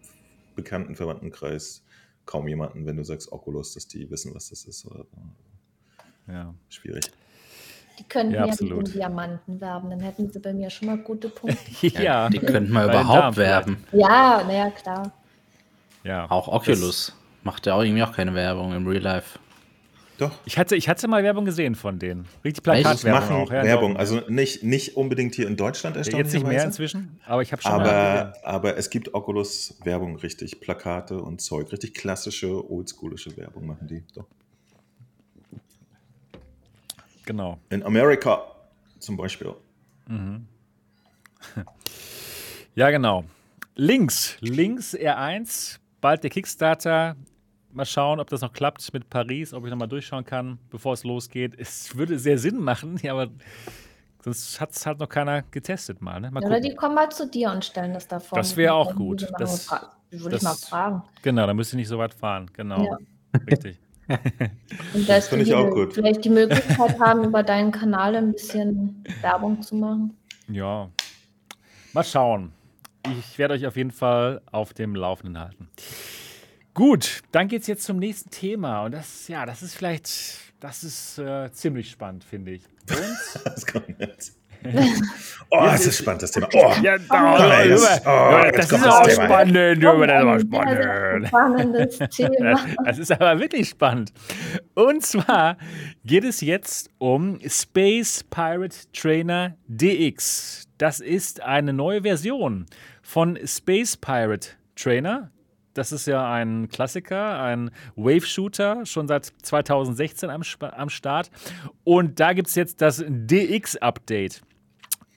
[0.57, 1.83] bekannten Verwandtenkreis
[2.27, 4.87] kaum jemanden, wenn du sagst Oculus, dass die wissen, was das ist.
[4.87, 5.05] Oder,
[6.29, 6.55] ja.
[6.69, 7.11] Schwierig.
[7.99, 10.97] Die könnten ja, ja mit den Diamanten werben, dann hätten sie bei mir schon mal
[10.97, 11.87] gute Punkte.
[11.87, 13.85] ja, die könnten mal überhaupt werben.
[13.93, 15.13] Ja, naja, klar.
[16.03, 16.31] Ja.
[16.31, 19.39] Auch Oculus das macht ja auch irgendwie auch keine Werbung im Real Life.
[20.21, 20.33] Doch.
[20.45, 22.27] Ich hatte, ich hatte mal Werbung gesehen von denen.
[22.45, 23.51] Richtig Plakatwerbung machen auch.
[23.51, 27.53] Ja, Werbung, also nicht, nicht unbedingt hier in Deutschland Jetzt nicht mehr inzwischen, aber ich
[27.53, 32.71] habe schon aber, mal aber es gibt Oculus Werbung, richtig Plakate und Zeug, richtig klassische,
[32.71, 34.05] oldschoolische Werbung machen die.
[34.15, 34.27] Doch.
[37.25, 37.59] Genau.
[37.71, 38.43] In Amerika
[38.99, 39.55] zum Beispiel.
[40.07, 40.47] Mhm.
[42.75, 43.25] ja, genau.
[43.75, 47.17] Links, links R1, bald der Kickstarter
[47.73, 51.05] mal schauen, ob das noch klappt mit Paris, ob ich nochmal durchschauen kann, bevor es
[51.05, 51.55] losgeht.
[51.59, 53.29] Es würde sehr Sinn machen, ja, aber
[54.23, 56.21] sonst hat es halt noch keiner getestet mal.
[56.21, 56.31] Ne?
[56.31, 58.37] mal Oder die kommen mal zu dir und stellen das da vor.
[58.37, 59.29] Das wäre auch gut.
[59.39, 59.71] Das,
[60.11, 61.03] würde ich mal fragen.
[61.23, 62.51] Genau, da müsst ihr nicht so weit fahren.
[62.53, 62.85] Genau.
[62.85, 62.99] Ja.
[63.49, 63.79] Richtig.
[64.95, 65.95] und das finde ich auch gut.
[65.95, 70.17] Vielleicht die Möglichkeit haben, über deinen Kanal ein bisschen Werbung zu machen.
[70.49, 70.89] Ja.
[71.93, 72.53] Mal schauen.
[73.21, 75.69] Ich werde euch auf jeden Fall auf dem Laufenden halten.
[76.75, 78.85] Gut, dann geht es jetzt zum nächsten Thema.
[78.85, 80.11] Und das, ja, das ist vielleicht,
[80.61, 82.63] das ist äh, ziemlich spannend, finde ich.
[82.89, 83.45] Und?
[83.45, 84.37] das kommt jetzt.
[85.51, 86.49] oh, das ist spannend, das Thema.
[86.53, 89.25] Oh, ja, da, da ist, oh, das ist auch Thema.
[89.25, 89.85] spannend.
[89.85, 91.29] Oh, das ist spannend.
[91.29, 92.67] Spannendes Thema.
[92.85, 94.13] Das ist aber wirklich spannend.
[94.75, 95.57] Und zwar
[96.05, 100.69] geht es jetzt um Space Pirate Trainer DX.
[100.77, 102.67] Das ist eine neue Version
[103.03, 105.31] von Space Pirate Trainer.
[105.75, 111.31] Das ist ja ein Klassiker, ein Wave-Shooter, schon seit 2016 am, am Start.
[111.85, 114.43] Und da gibt es jetzt das DX-Update.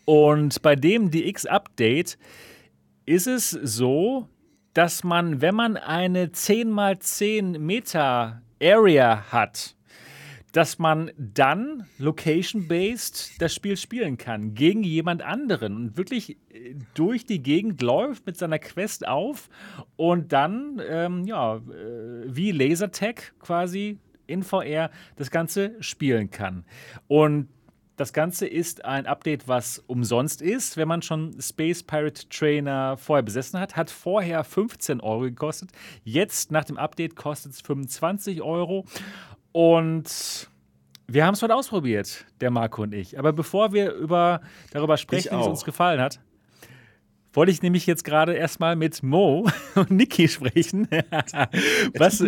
[0.05, 2.17] Und bei dem DX-Update
[3.05, 4.27] ist es so,
[4.73, 9.75] dass man, wenn man eine 10x10 Meter Area hat,
[10.53, 17.25] dass man dann location-based das Spiel spielen kann gegen jemand anderen und wirklich äh, durch
[17.25, 19.49] die Gegend läuft mit seiner Quest auf
[19.97, 21.61] und dann, ähm, ja, äh,
[22.25, 23.97] wie Lasertag quasi
[24.27, 26.63] in VR das Ganze spielen kann.
[27.07, 27.49] Und
[27.95, 33.21] das Ganze ist ein Update, was umsonst ist, wenn man schon Space Pirate Trainer vorher
[33.21, 33.75] besessen hat.
[33.75, 35.69] Hat vorher 15 Euro gekostet.
[36.03, 38.85] Jetzt nach dem Update kostet es 25 Euro.
[39.53, 40.49] Und
[41.07, 43.17] wir haben es heute ausprobiert, der Marco und ich.
[43.17, 44.41] Aber bevor wir über,
[44.71, 46.19] darüber sprechen, wie es uns gefallen hat,
[47.33, 50.87] wollte ich nämlich jetzt gerade erstmal mit Mo und Niki sprechen,
[51.97, 52.23] was,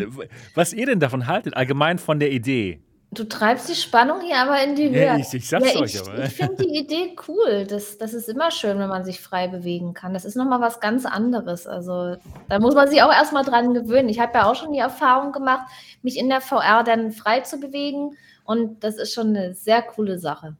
[0.53, 2.79] was ihr denn davon haltet, allgemein von der Idee.
[3.15, 5.05] Du treibst die Spannung hier aber in die Höhe.
[5.05, 6.25] Ja, ich, ich sag's ja, euch ich, aber.
[6.25, 7.65] Ich finde die Idee cool.
[7.65, 10.13] Das, das ist immer schön, wenn man sich frei bewegen kann.
[10.13, 11.65] Das ist nochmal was ganz anderes.
[11.65, 12.17] Also
[12.49, 14.09] da muss man sich auch erstmal dran gewöhnen.
[14.09, 15.67] Ich habe ja auch schon die Erfahrung gemacht,
[16.01, 18.17] mich in der VR dann frei zu bewegen.
[18.43, 20.55] Und das ist schon eine sehr coole Sache.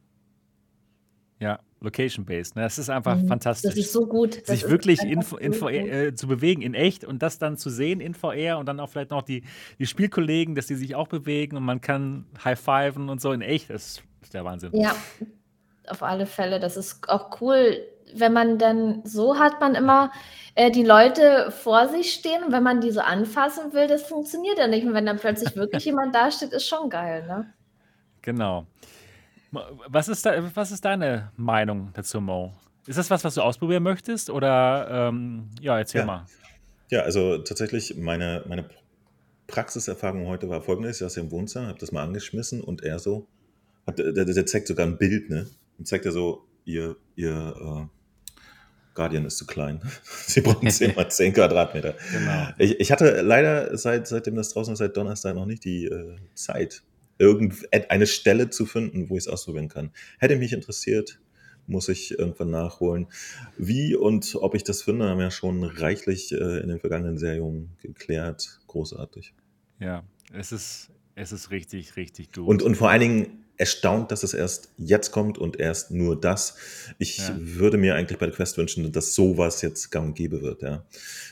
[1.80, 2.56] Location-based.
[2.56, 2.62] Ne?
[2.62, 3.28] Das ist einfach Mhm.
[3.28, 3.74] fantastisch.
[3.74, 4.38] Das ist so gut.
[4.40, 7.68] Das sich wirklich in, in VR, äh, zu bewegen, in echt und das dann zu
[7.70, 9.44] sehen in VR und dann auch vielleicht noch die,
[9.78, 13.70] die Spielkollegen, dass die sich auch bewegen und man kann high-fiven und so in echt.
[13.70, 14.70] Das ist der Wahnsinn.
[14.74, 14.94] Ja,
[15.88, 16.60] auf alle Fälle.
[16.60, 17.76] Das ist auch cool,
[18.14, 20.10] wenn man dann so hat man immer
[20.54, 24.58] äh, die Leute vor sich stehen und wenn man die so anfassen will, das funktioniert
[24.58, 24.86] ja nicht.
[24.86, 27.52] Und wenn dann plötzlich wirklich jemand da steht, ist schon geil, ne?
[28.22, 28.66] Genau.
[29.52, 32.52] Was ist, da, was ist deine Meinung dazu, Mo?
[32.86, 34.30] Ist das was, was du ausprobieren möchtest?
[34.30, 36.06] Oder, ähm, ja, erzähl Ja.
[36.06, 36.26] mal.
[36.90, 38.68] Ja, also tatsächlich, meine, meine
[39.48, 43.26] Praxiserfahrung heute war folgendes: Ich saß im Wohnzimmer, habe das mal angeschmissen und er so,
[43.86, 45.48] hat, der, der, zeigt sogar ein Bild, ne?
[45.78, 47.86] Und zeigt er so, ihr, ihr äh,
[48.94, 49.80] Guardian ist zu klein.
[50.26, 51.94] Sie brauchen 10 mal 10 Quadratmeter.
[52.12, 52.48] Genau.
[52.58, 56.16] Ich, ich hatte leider seit, seitdem das draußen ist, seit Donnerstag noch nicht die äh,
[56.34, 56.82] Zeit,
[57.18, 59.90] irgendeine Stelle zu finden, wo ich es ausprobieren kann.
[60.18, 61.20] Hätte mich interessiert,
[61.66, 63.06] muss ich irgendwann nachholen.
[63.56, 67.18] Wie und ob ich das finde, haben wir ja schon reichlich äh, in den vergangenen
[67.18, 68.60] Serien geklärt.
[68.66, 69.34] Großartig.
[69.80, 72.46] Ja, es ist, es ist richtig, richtig gut.
[72.46, 76.56] Und, und vor allen Dingen erstaunt, dass es erst jetzt kommt und erst nur das.
[76.98, 77.36] Ich Ja.
[77.38, 80.62] würde mir eigentlich bei der Quest wünschen, dass sowas jetzt gang und gäbe wird.
[80.62, 80.84] Ja.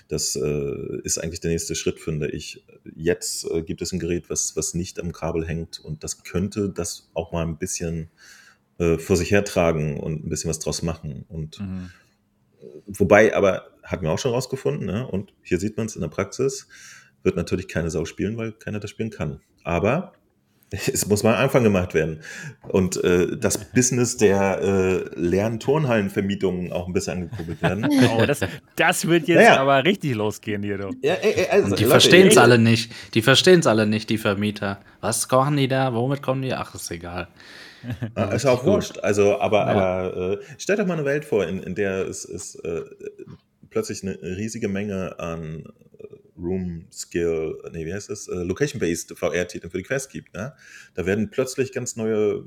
[0.09, 2.65] Das äh, ist eigentlich der nächste Schritt, finde ich.
[2.97, 6.71] Jetzt äh, gibt es ein Gerät, was, was nicht am Kabel hängt und das könnte
[6.71, 8.11] das auch mal ein bisschen
[8.79, 11.25] äh, vor sich hertragen und ein bisschen was draus machen.
[11.29, 11.91] Und Mhm.
[12.87, 15.07] Wobei, aber hatten wir auch schon rausgefunden, ne?
[15.07, 16.67] und hier sieht man es in der Praxis,
[17.23, 19.41] wird natürlich keine Sau spielen, weil keiner das spielen kann.
[19.65, 20.13] Aber
[20.93, 22.21] es muss mal am Anfang gemacht werden.
[22.69, 27.89] Und äh, das Business der äh, leeren Turnhallenvermietungen auch ein bisschen angekurbelt werden.
[28.19, 28.41] Oh, das,
[28.77, 29.61] das wird jetzt Naja.
[29.61, 30.91] aber richtig losgehen hier, du.
[31.03, 32.93] ja, ey, ey, also, Und die verstehen es ey, alle nicht.
[33.15, 34.81] Die verstehen es alle nicht, die Vermieter.
[35.01, 35.95] Was kochen die da?
[35.95, 36.53] Womit kommen die?
[36.53, 37.29] Ach, ist egal.
[38.15, 38.99] Ah, ist auch wurscht.
[38.99, 39.67] Also, aber, Ja.
[39.73, 42.83] aber äh, stellt euch mal eine Welt vor, in, in der es, es äh,
[43.71, 45.94] plötzlich eine riesige Menge an äh,
[46.37, 48.29] Room Skill, nee, wie heißt das?
[48.29, 50.35] Äh, Location-based VR-Titeln für die Quest gibt.
[50.35, 50.55] Ne?
[50.95, 52.45] Da werden plötzlich ganz neue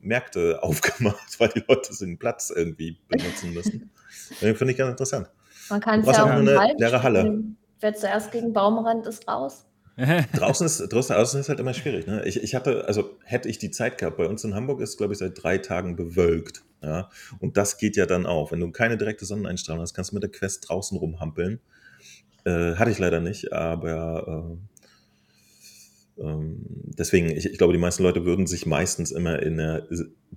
[0.00, 3.90] Märkte aufgemacht, weil die Leute den Platz irgendwie benutzen müssen.
[4.38, 5.30] Finde ich ganz interessant.
[5.70, 7.20] Man kann es ja auch eine Wald leere Halle.
[7.20, 7.56] spielen.
[7.80, 9.66] Wer zuerst gegen Baum rennt, ist raus.
[10.34, 12.06] Draußen ist, draußen, draußen ist halt immer schwierig.
[12.06, 12.24] Ne?
[12.24, 15.12] Ich, ich hatte, also hätte ich die Zeit gehabt, bei uns in Hamburg ist, glaube
[15.12, 16.62] ich, seit drei Tagen bewölkt.
[16.82, 17.10] Ja?
[17.40, 18.52] Und das geht ja dann auch.
[18.52, 21.60] Wenn du keine direkte Sonneneinstrahlung hast, kannst du mit der Quest draußen rumhampeln.
[22.44, 24.58] Äh, hatte ich leider nicht, aber
[26.18, 26.58] äh, ähm,
[26.98, 29.86] deswegen, ich, ich glaube, die meisten Leute würden sich meistens immer in einer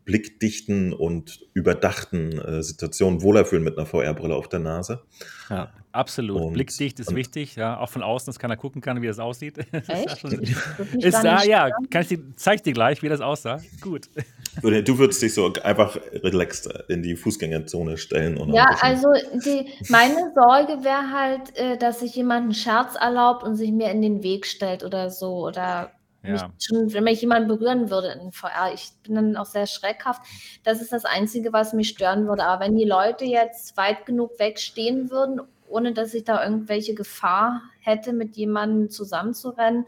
[0.04, 5.02] blickdichten und überdachten äh, Situation wohler fühlen mit einer VR-Brille auf der Nase.
[5.50, 5.72] Ja.
[5.92, 6.42] Absolut.
[6.42, 7.80] Und- Blickdicht ist und- wichtig, ja.
[7.80, 9.58] Auch von außen, dass keiner gucken kann, wie das aussieht.
[9.88, 10.24] Echt?
[10.26, 13.62] Ist nicht ja, kann ich dir, zeig ich dir gleich, wie das aussah.
[13.80, 14.10] Gut.
[14.62, 18.38] Du würdest dich so einfach relaxed in die Fußgängerzone stellen.
[18.38, 19.08] Und Ja, also
[19.46, 23.90] die, meine Sorge wäre halt, äh, dass sich jemand einen Scherz erlaubt und sich mir
[23.92, 25.46] in den Weg stellt oder so.
[25.48, 25.92] Oder
[26.30, 26.52] mich Ja.
[26.60, 28.72] schon, wenn mich jemand berühren würde in VR.
[28.74, 30.22] Ich bin dann auch sehr schreckhaft.
[30.64, 32.44] Das ist das Einzige, was mich stören würde.
[32.46, 37.62] Aber wenn die Leute jetzt weit genug wegstehen würden, ohne dass ich da irgendwelche Gefahr
[37.80, 39.86] hätte, mit jemandem zusammenzurennen,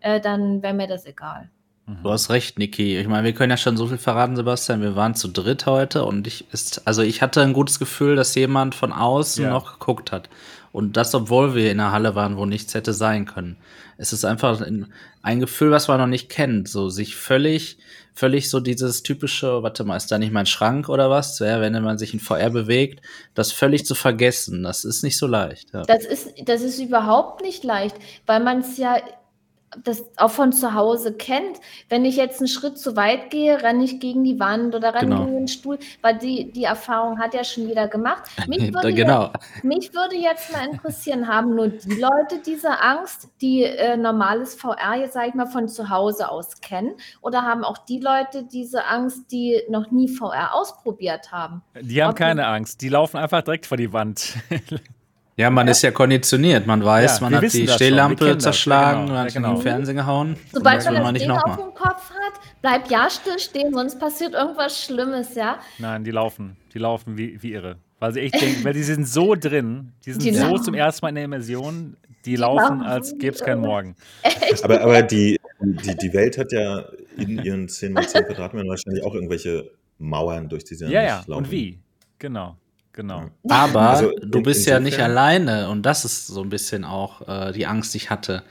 [0.00, 1.50] äh, dann wäre mir das egal.
[1.86, 1.98] Mhm.
[2.02, 2.98] Du hast recht, Niki.
[2.98, 4.80] Ich meine, wir können ja schon so viel verraten, Sebastian.
[4.80, 8.34] Wir waren zu dritt heute und ich ist, also ich hatte ein gutes Gefühl, dass
[8.34, 9.50] jemand von außen Ja.
[9.50, 10.28] noch geguckt hat.
[10.70, 13.56] Und das, obwohl wir in der Halle waren, wo nichts hätte sein können.
[13.98, 16.68] Es ist einfach ein, Gefühl, was man noch nicht kennt.
[16.68, 17.78] So sich völlig,
[18.14, 21.40] völlig so dieses typische, warte mal, ist da nicht mein Schrank oder was?
[21.40, 24.62] Ja, wenn man sich in VR bewegt, das völlig zu vergessen.
[24.62, 25.74] Das ist nicht so leicht.
[25.74, 25.82] Ja.
[25.82, 28.96] Das ist, das ist überhaupt nicht leicht, weil man es ja
[29.84, 31.60] das auch von zu Hause kennt.
[31.88, 35.08] Wenn ich jetzt einen Schritt zu weit gehe, renne ich gegen die Wand oder renne
[35.08, 35.24] Genau.
[35.24, 38.22] gegen den Stuhl, weil die, die Erfahrung hat ja schon jeder gemacht.
[38.48, 39.24] Mich würde, genau.
[39.32, 44.54] jetzt, mich würde jetzt mal interessieren, haben nur die Leute diese Angst, die äh, normales
[44.54, 46.94] VR, jetzt sage ich mal, von zu Hause aus kennen?
[47.20, 51.62] Oder haben auch die Leute diese Angst, die noch nie VR ausprobiert haben?
[51.80, 52.24] Die haben Okay.
[52.24, 52.80] keine Angst.
[52.80, 54.34] Die laufen einfach direkt vor die Wand.
[55.38, 56.66] Ja, man ist ja konditioniert.
[56.66, 58.44] Man weiß, Ja, man hat die Stehlampe kennen das.
[58.44, 59.12] Ja, zerschlagen, genau.
[59.12, 59.52] man Ja, hat genau.
[59.54, 60.36] den Fernseher gehauen.
[60.52, 61.56] Sobald man das man nicht Ding auf nochmal.
[61.68, 65.60] dem Kopf hat, bleibt ja still stehen, sonst passiert irgendwas Schlimmes, ja?
[65.78, 66.56] Nein, die laufen.
[66.74, 67.76] Die laufen wie, wie irre.
[68.00, 70.64] Weil sie echt denken, weil die sind so drin, die sind Die so laufen.
[70.64, 73.60] zum ersten Mal in der Immersion, die laufen, laufen als gäbe es keinen.
[73.60, 73.94] Morgen.
[74.64, 76.84] Aber, aber die, die, die Welt hat ja
[77.16, 81.16] in ihren 10 mal 10 Quadratmetern wahrscheinlich auch irgendwelche Mauern, durch die sie Ja, ja.
[81.28, 81.44] laufen.
[81.44, 81.78] Und wie?
[82.18, 82.56] Genau.
[82.98, 83.20] Genau.
[83.44, 83.54] Ja.
[83.62, 87.52] Aber Also du bist ja nicht alleine und das ist so ein bisschen auch äh,
[87.52, 88.42] die Angst, die ich hatte,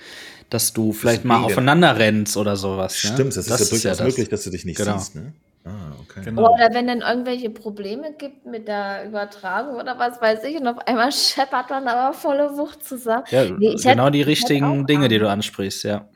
[0.50, 1.52] dass du vielleicht mal Deswegen.
[1.52, 2.94] aufeinander rennst oder sowas.
[3.04, 3.12] Ne?
[3.12, 4.08] Stimmt, das, ist ja durchaus das.
[4.08, 4.98] möglich, dass du dich nicht Genau.
[5.00, 5.16] siehst.
[5.16, 5.34] Ne?
[5.66, 5.70] Ah,
[6.02, 6.22] okay.
[6.24, 6.54] Genau.
[6.54, 10.78] Oder wenn dann irgendwelche Probleme gibt mit der Übertragung oder was weiß ich, und auf
[10.88, 13.26] einmal scheppert man aber volle Wucht zusammen.
[13.32, 16.08] Ja, Nee, ich genau hätte- die hätte richtigen Dinge, die du ansprichst, ja.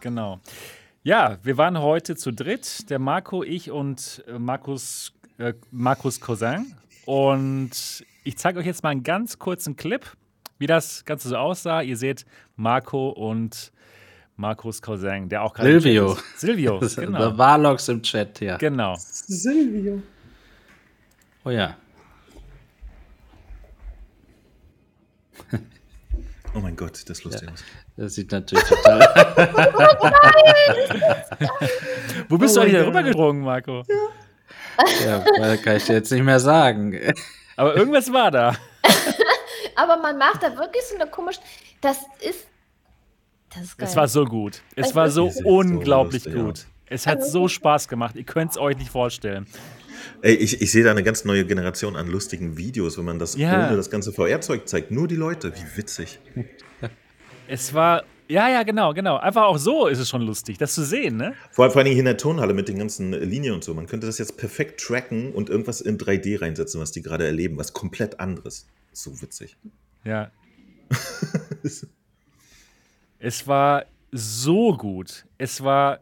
[0.00, 0.38] Genau.
[1.02, 6.76] Ja, wir waren heute zu dritt, der Marco, ich und äh, Markus, äh, Markus Cousin.
[7.06, 10.06] Und ich zeige euch jetzt mal einen ganz kurzen Clip,
[10.58, 11.82] wie das Ganze so aussah.
[11.82, 12.24] Ihr seht
[12.56, 13.72] Marco und
[14.36, 15.80] Markus Cousin, der auch gerade.
[15.80, 16.12] Silvio.
[16.14, 16.40] ist.
[16.40, 17.18] Silvio, Das genau.
[17.18, 18.56] Da war Logs im Chat, ja.
[18.56, 18.94] Genau.
[18.98, 20.02] Silvio.
[21.44, 21.76] Oh ja.
[26.54, 27.64] Oh mein Gott, das ist lustig aus.
[27.96, 29.00] Das sieht natürlich total.
[32.28, 33.10] Wo bist Oh du eigentlich mein darüber Gott.
[33.12, 33.82] gedrungen, Marco?
[33.88, 33.94] ja,
[35.38, 36.98] weil kann ich dir jetzt nicht mehr sagen.
[37.56, 38.56] Aber irgendwas war da.
[39.76, 41.40] Aber man macht da wirklich so eine komische.
[41.80, 42.46] Das ist.
[43.54, 43.88] Das ist geil.
[43.88, 44.62] Es war so gut.
[44.76, 46.42] Es Es war so so unglaublich lustig, ja.
[46.42, 46.66] gut.
[46.86, 48.16] Es hat so Spaß gemacht.
[48.16, 49.46] Ihr könnt es euch nicht vorstellen.
[50.20, 53.36] Ey, ich, ich sehe da eine ganz neue Generation an lustigen Videos, wenn man das
[53.36, 53.66] Ja.
[53.66, 54.90] ohne das ganze VR-Zeug zeigt.
[54.90, 56.18] Nur die Leute, wie witzig.
[57.48, 59.18] Es war, ja, ja, genau, genau.
[59.18, 61.34] Einfach auch so ist es schon lustig, das zu sehen, ne?
[61.50, 63.74] Vor, vor allen Dingen hier in der Turnhalle mit den ganzen Linien und so.
[63.74, 67.58] Man könnte das jetzt perfekt tracken und irgendwas in 3D reinsetzen, was die gerade erleben.
[67.58, 68.66] Was komplett anderes.
[68.92, 69.56] So witzig.
[70.04, 70.30] Ja.
[73.24, 75.26] Es war so gut.
[75.38, 76.00] Es war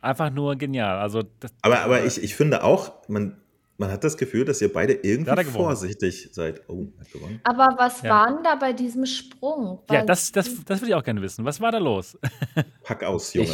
[0.00, 0.98] einfach nur genial.
[1.00, 3.36] Also, das, Aber, aber ich, ich finde auch, man,
[3.78, 6.62] man hat das Gefühl, dass ihr beide irgendwie vorsichtig seid.
[6.68, 7.40] Oh, er hat gewonnen.
[7.44, 8.10] Aber was Ja.
[8.10, 9.80] war denn da bei diesem Sprung?
[9.90, 11.44] ja, Weil- das, das, das will ich auch gerne wissen.
[11.44, 12.18] Was war da los?
[12.84, 13.48] Pack aus, Junge.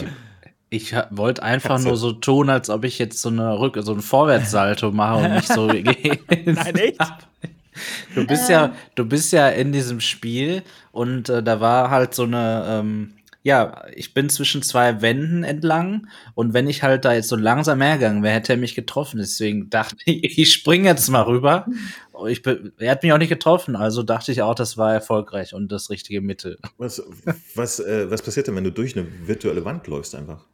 [0.70, 1.88] Ich, ich wollte einfach Katze.
[1.88, 5.34] nur so tun, als ob ich jetzt so eine Rück so ein Vorwärtssalto mache und
[5.34, 6.18] nicht so gehe.
[6.44, 7.00] Nein, echt?
[8.14, 12.24] Du bist ja, du bist ja in diesem Spiel und äh, da war halt so
[12.24, 17.28] eine, ähm, ja, ich bin zwischen zwei Wänden entlang und wenn ich halt da jetzt
[17.28, 19.18] so langsam hergegangen wäre, hätte er mich getroffen.
[19.18, 21.66] Deswegen dachte ich, ich springe jetzt mal rüber.
[22.26, 25.54] Ich, bin- er hat mich auch nicht getroffen, also dachte ich auch, das war erfolgreich
[25.54, 26.58] und das richtige Mittel.
[26.76, 27.02] Was,
[27.54, 30.44] was, äh, was passiert denn, wenn du durch eine virtuelle Wand läufst einfach?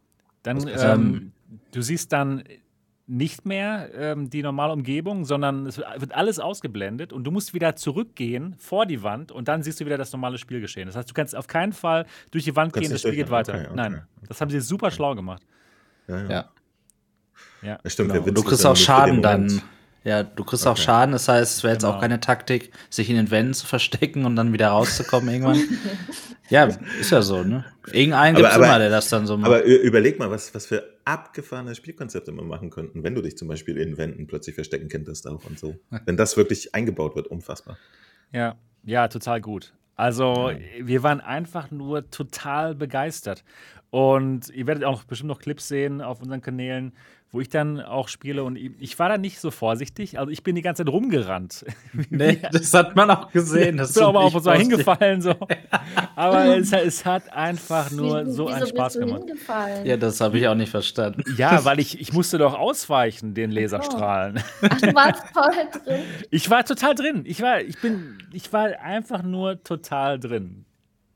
[0.43, 0.59] Dann,
[0.95, 1.33] ähm,
[1.73, 2.45] du siehst dann
[3.07, 7.77] nicht mehr ähm, die normale Umgebung, sondern es wird alles ausgeblendet und du musst wieder
[7.77, 10.87] zurückgehen vor die Wand und dann siehst du wieder das normale Spielgeschehen.
[10.87, 13.31] Das heißt, du kannst auf keinen Fall durch die Wand Kannst gehen, das Spiel geht
[13.31, 13.55] weiter.
[13.55, 15.43] okay, okay, Nein, das haben sie super schlau gemacht.
[16.09, 16.31] Ja, ja.
[16.31, 16.51] Ja.
[17.63, 17.79] Ja.
[17.83, 18.31] Das stimmt, genau.
[18.31, 19.63] du kriegst auch Schaden den dann.
[20.05, 20.83] Ja, du kriegst auch Okay.
[20.83, 21.13] Schaden.
[21.13, 21.95] Das heißt, es wäre jetzt Genau.
[21.97, 25.59] auch keine Taktik, sich in den Wänden zu verstecken und dann wieder rauszukommen irgendwann.
[26.51, 26.69] ja,
[27.01, 27.65] ist ja so, ne?
[27.91, 29.47] Irgendeinen Aber- gibt es immer, der das dann so macht.
[29.51, 33.49] Aber überleg mal, was, was für abgefahrene Spielkonzepte man machen könnten, wenn du dich zum
[33.49, 35.75] Beispiel in Wänden plötzlich verstecken könntest auch und so.
[36.05, 37.79] Wenn das wirklich eingebaut wird, unfassbar.
[38.33, 39.73] Ja, ja, total gut.
[39.97, 40.51] Also,
[40.81, 43.45] wir waren einfach nur total begeistert.
[43.91, 46.93] Und ihr werdet auch bestimmt noch Clips sehen auf unseren Kanälen,
[47.35, 48.45] wo ich dann auch spiele.
[48.45, 50.21] Und ich war da nicht so vorsichtig.
[50.21, 51.67] Also, ich bin die ganze Zeit rumgerannt.
[52.11, 53.77] nee, das hat man auch gesehen.
[53.77, 55.21] Das Ich bin aber auch so hingefallen.
[55.21, 55.35] So.
[56.17, 59.25] Aber es, es hat einfach nur Wie- so wieso einen Spaß bist du gemacht.
[59.27, 59.85] hingefallen?
[59.85, 61.25] Ja, das habe ich auch nicht verstanden.
[61.37, 64.41] Ja, weil ich, ich musste doch ausweichen, den Laserstrahlen.
[64.63, 66.03] Ach, du warst voll drin.
[66.31, 67.25] Ich war total drin.
[67.27, 70.65] Ich war, ich bin, ich war einfach nur total drin.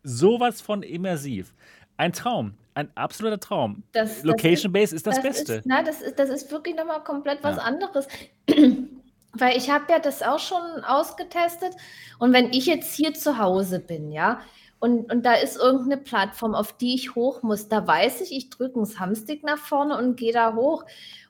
[0.03, 1.55] Sowas von immersiv.
[1.99, 2.55] Ein Traum.
[2.75, 3.83] Ein absoluter Traum.
[3.93, 5.55] Das- das Location Base ist das, Beste.
[5.57, 7.63] Ist, na, das, ist, das ist wirklich nochmal komplett was Ja.
[7.63, 8.07] anderes.
[9.35, 11.75] Weil ich habe ja das auch schon ausgetestet.
[12.19, 14.41] Und wenn ich jetzt hier zu Hause bin, ja,
[14.81, 18.49] und, und da ist irgendeine Plattform, auf die ich hoch muss, da weiß ich, ich
[18.51, 20.85] drücke einen Thumbstick nach vorne und gehe da hoch.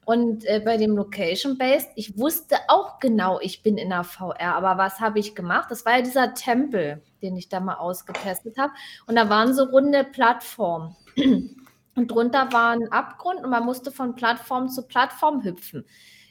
[0.09, 4.79] Und äh, bei dem Location-Based, ich wusste auch genau, ich bin in der VR, aber
[4.79, 5.71] was habe ich gemacht?
[5.71, 8.73] Das war ja dieser Tempel, den ich da mal ausgetestet habe.
[9.07, 10.97] Und da waren so runde Plattformen.
[11.95, 15.85] Und drunter war ein Abgrund und man musste von Plattform zu Plattform hüpfen.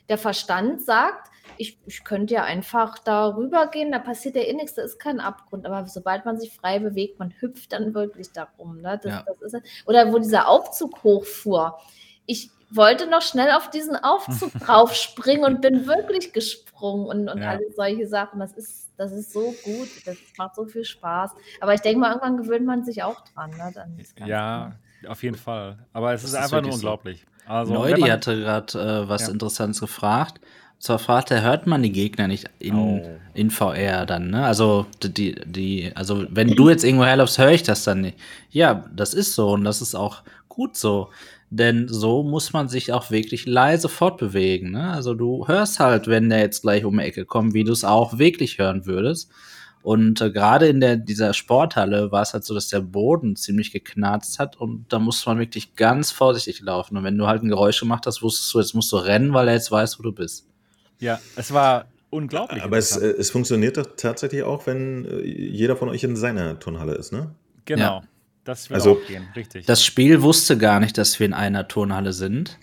[0.07, 4.75] Der Verstand sagt, ich, ich könnte ja einfach da rübergehen, da passiert ja eh nichts,
[4.75, 5.65] da ist kein Abgrund.
[5.65, 8.81] Aber sobald man sich frei bewegt, man hüpft dann wirklich darum.
[8.81, 8.97] Ne?
[9.03, 9.25] Das, Ja.
[9.27, 11.77] das ist, oder wo dieser Aufzug hochfuhr.
[12.25, 17.51] Ich wollte noch schnell auf diesen Aufzug draufspringen und bin wirklich gesprungen und, und Ja.
[17.51, 18.39] alle solche Sachen.
[18.39, 21.31] Das ist, das ist so gut, das macht so viel Spaß.
[21.61, 23.51] Aber ich denke mal, irgendwann gewöhnt man sich auch dran.
[23.51, 23.71] Ne?
[23.73, 24.73] Dann ist ganz Ja,
[25.07, 25.77] auf jeden Fall.
[25.93, 26.87] Aber es ist ist einfach nur wirklich so.
[26.87, 27.25] unglaublich.
[27.45, 29.29] Also, man- hatte gerade äh, was Ja.
[29.29, 30.39] Interessantes gefragt.
[30.75, 33.01] Und zwar fragt er, hört man die Gegner nicht in, Oh.
[33.33, 34.45] in VR dann, ne?
[34.45, 38.19] Also die, die, also wenn du jetzt irgendwo herläufst, höre ich das dann nicht.
[38.51, 41.09] Ja, das ist so und das ist auch gut so.
[41.49, 44.71] Denn so muss man sich auch wirklich leise fortbewegen.
[44.71, 44.91] Ne?
[44.91, 47.85] Also du hörst halt, wenn der jetzt gleich um die Ecke kommt, wie du es
[47.85, 49.31] auch wirklich hören würdest.
[49.81, 53.71] Und äh, gerade in der, dieser Sporthalle war es halt so, dass der Boden ziemlich
[53.71, 56.97] geknarzt hat und da musste man wirklich ganz vorsichtig laufen.
[56.97, 59.47] Und wenn du halt ein Geräusch gemacht hast, wusstest du, jetzt musst du rennen, weil
[59.47, 60.45] er jetzt weiß, wo du bist.
[60.99, 62.61] Ja, es war unglaublich.
[62.63, 66.59] Aber es, äh, es funktioniert doch tatsächlich auch, wenn äh, jeder von euch in seiner
[66.59, 67.31] Turnhalle ist, ne?
[67.63, 68.01] genau.
[68.01, 68.01] ja.
[68.47, 69.65] Das wird Also- auch gehen, richtig.
[69.65, 72.57] Das Spiel wusste gar nicht, dass wir in einer Turnhalle sind.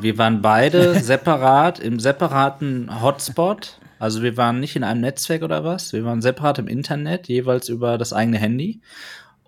[0.00, 3.78] Wir waren beide separat im separaten Hotspot.
[3.98, 5.92] Also wir waren nicht in einem Netzwerk oder was.
[5.92, 8.80] Wir waren separat im Internet, jeweils über das eigene Handy.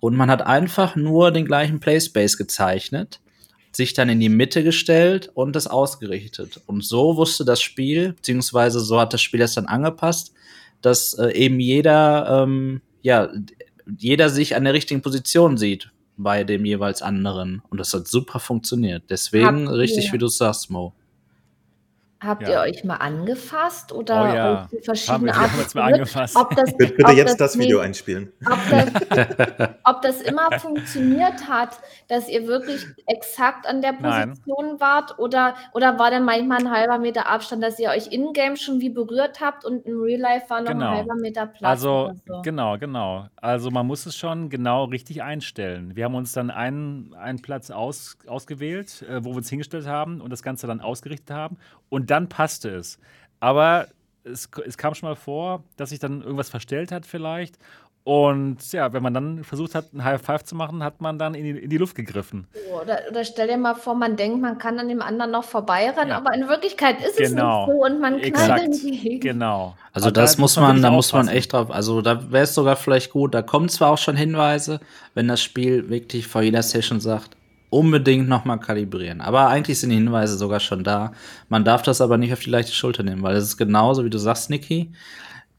[0.01, 3.21] Und man hat einfach nur den gleichen Playspace gezeichnet,
[3.73, 6.61] sich dann in die Mitte gestellt und das ausgerichtet.
[6.67, 10.33] Und so wusste das Spiel, beziehungsweise so hat das Spiel das dann angepasst,
[10.83, 13.29] dass äh, eben jeder, ähm, ja,
[13.97, 17.63] jeder sich an der richtigen Position sieht bei dem jeweils anderen.
[17.71, 19.05] Und das hat super funktioniert.
[19.09, 20.93] Deswegen Habt richtig, ihr- wie du sagst, Mo.
[22.21, 22.65] Habt Ja.
[22.67, 24.63] ihr euch mal angefasst oder Oh ja.
[24.65, 25.95] euch die verschiedene Haben wir- Arten haben uns mal berührt?
[26.01, 26.37] angefasst.
[26.37, 28.33] Ob das, Bitte, bitte ob jetzt das Video nee, einspielen.
[28.45, 31.79] ob das, ob das immer funktioniert hat,
[32.09, 34.31] dass ihr wirklich exakt an der Nein.
[34.31, 38.57] Position wart oder, oder war denn manchmal ein halber Meter Abstand, dass ihr euch in-game
[38.57, 40.91] schon wie berührt habt und im Real Life war noch Genau.
[40.91, 41.63] ein halber Meter Platz?
[41.71, 42.43] Also, oder so?
[42.43, 43.27] genau, genau.
[43.37, 45.95] Also, man muss es schon genau richtig einstellen.
[45.95, 50.21] Wir haben uns dann einen, einen Platz aus, ausgewählt, äh, wo wir uns hingestellt haben
[50.21, 51.59] und das Ganze dann ausgerichtet haben.
[51.91, 52.99] Und dann passte es.
[53.41, 53.87] Aber
[54.25, 57.57] es, es kam schon mal vor, dass sich dann irgendwas verstellt hat, vielleicht.
[58.05, 61.35] Und ja, wenn man dann versucht hat, ein High Five zu machen, hat man dann
[61.35, 62.47] in die, in die Luft gegriffen.
[62.81, 66.09] Oder, oder stell dir mal vor, man denkt, man kann an dem anderen noch vorbeirennen,
[66.09, 66.17] Ja.
[66.17, 67.65] aber in Wirklichkeit ist Genau.
[67.65, 68.63] es nicht so und man knallt Exakt.
[68.63, 69.21] entgegen.
[69.21, 69.77] Genau.
[69.93, 71.71] Also das da muss man, da muss man echt drauf.
[71.71, 73.35] Also da wäre es sogar vielleicht gut.
[73.35, 74.81] Da kommen zwar auch schon Hinweise,
[75.13, 77.37] wenn das Spiel wirklich vor jeder Session sagt,
[77.71, 79.21] unbedingt nochmal kalibrieren.
[79.21, 81.13] Aber eigentlich sind die Hinweise sogar schon da.
[81.49, 84.11] Man darf das aber nicht auf die leichte Schulter nehmen, weil es ist genauso, wie
[84.11, 84.93] du sagst, Niki.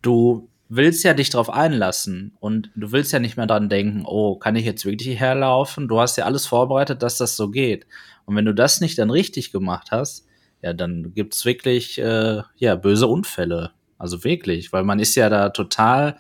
[0.02, 4.36] Du willst ja dich drauf einlassen und du willst ja nicht mehr dran denken, oh,
[4.36, 5.88] kann ich jetzt wirklich hierher laufen?
[5.88, 7.88] Du hast ja alles vorbereitet, dass das so geht.
[8.26, 10.26] Und wenn du das nicht dann richtig gemacht hast,
[10.62, 13.72] ja, dann gibt's wirklich äh, ja, böse Unfälle.
[13.98, 16.18] Also wirklich, weil man ist ja da total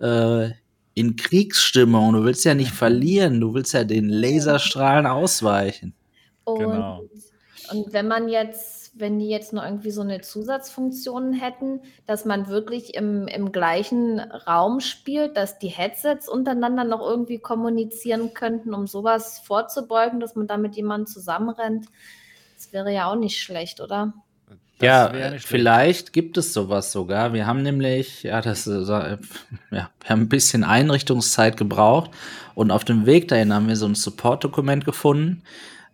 [0.00, 0.50] äh,
[0.94, 2.12] in Kriegsstimmung.
[2.12, 5.94] Du willst ja nicht verlieren, du willst ja den Laserstrahlen ausweichen.
[6.44, 7.04] Und, Genau.
[7.70, 12.48] und wenn man jetzt, wenn die jetzt noch irgendwie so eine Zusatzfunktion hätten, dass man
[12.48, 18.86] wirklich im, im gleichen Raum spielt, dass die Headsets untereinander noch irgendwie kommunizieren könnten, um
[18.86, 21.86] sowas vorzubeugen, dass man da mit jemandem zusammenrennt,
[22.56, 24.12] das wäre ja auch nicht schlecht, oder?
[24.82, 27.32] Ja, vielleicht gibt es sowas sogar.
[27.32, 29.16] Wir haben nämlich, ja, das ist, äh,
[29.70, 32.10] ja, wir haben ein bisschen Einrichtungszeit gebraucht
[32.54, 35.42] und auf dem Weg dahin haben wir so ein Support-Dokument gefunden,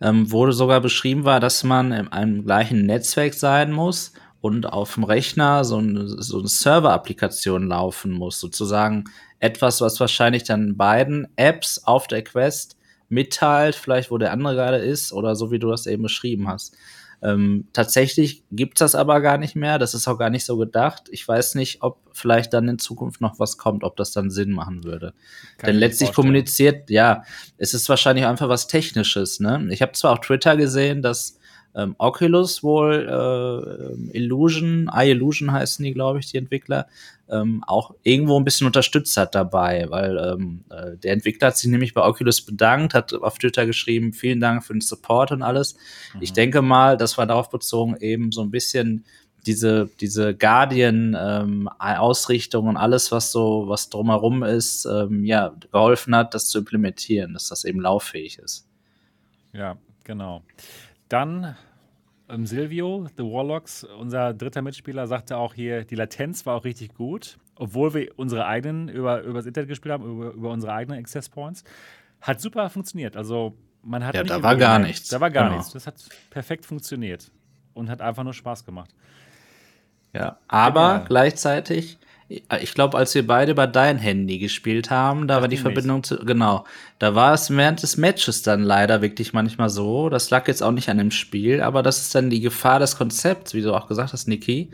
[0.01, 4.95] ähm, wo sogar beschrieben war, dass man in einem gleichen Netzwerk sein muss und auf
[4.95, 9.05] dem Rechner so eine, so eine Server-Applikation laufen muss, sozusagen
[9.39, 12.78] etwas, was wahrscheinlich dann beiden Apps auf der Quest
[13.09, 16.75] mitteilt, vielleicht wo der andere gerade ist oder so wie du das eben beschrieben hast.
[17.21, 19.77] Ähm, tatsächlich gibt's das aber gar nicht mehr.
[19.77, 21.03] Das ist auch gar nicht so gedacht.
[21.11, 24.51] Ich weiß nicht, ob vielleicht dann in Zukunft noch was kommt, ob das dann Sinn
[24.51, 25.13] machen würde.
[25.57, 27.23] Kann Denn letztlich kommuniziert, ja,
[27.57, 29.41] es ist wahrscheinlich einfach was Technisches.
[29.41, 29.67] Ne?
[29.71, 31.39] Ich habe zwar auf Twitter gesehen, dass
[31.75, 36.87] ähm, Oculus wohl äh, ähm, Illusion, iIllusion heißen die, glaube ich, die Entwickler,
[37.29, 41.69] ähm, auch irgendwo ein bisschen unterstützt hat dabei, weil ähm, äh, der Entwickler hat sich
[41.69, 45.75] nämlich bei Oculus bedankt, hat auf Twitter geschrieben, vielen Dank für den Support und alles.
[46.19, 46.35] Ich Mhm.
[46.35, 49.05] denke mal, das war darauf bezogen, eben so ein bisschen
[49.45, 56.47] diese, diese Guardian-Ausrichtung und alles, was so, was drumherum ist, ähm, ja, geholfen hat, das
[56.47, 58.67] zu implementieren, dass das eben lauffähig ist.
[59.53, 60.41] Ja, genau.
[61.09, 61.55] Dann
[62.29, 66.93] ähm, Silvio, The Warlocks, unser dritter Mitspieler, sagte auch hier, die Latenz war auch richtig
[66.93, 70.99] gut, obwohl wir unsere eigenen über, über das Internet gespielt haben, über, über unsere eigenen
[70.99, 71.63] Access Points.
[72.21, 73.17] Hat super funktioniert.
[73.17, 75.09] Also man hat Ja, da war gar nichts.
[75.09, 75.57] Da war gar Genau.
[75.57, 75.73] nichts.
[75.73, 75.95] Das hat
[76.29, 77.31] perfekt funktioniert
[77.73, 78.93] und hat einfach nur Spaß gemacht.
[80.13, 81.05] Ja, aber Genial.
[81.07, 81.98] gleichzeitig,
[82.29, 86.17] ich glaube, als wir beide über dein Handy gespielt haben, da war die Verbindung zu,
[86.17, 86.63] genau,
[86.99, 90.09] da war es während des Matches dann leider wirklich manchmal so.
[90.09, 92.97] Das lag jetzt auch nicht an dem Spiel, aber das ist dann die Gefahr des
[92.97, 94.69] Konzepts, wie du auch gesagt hast, Niki.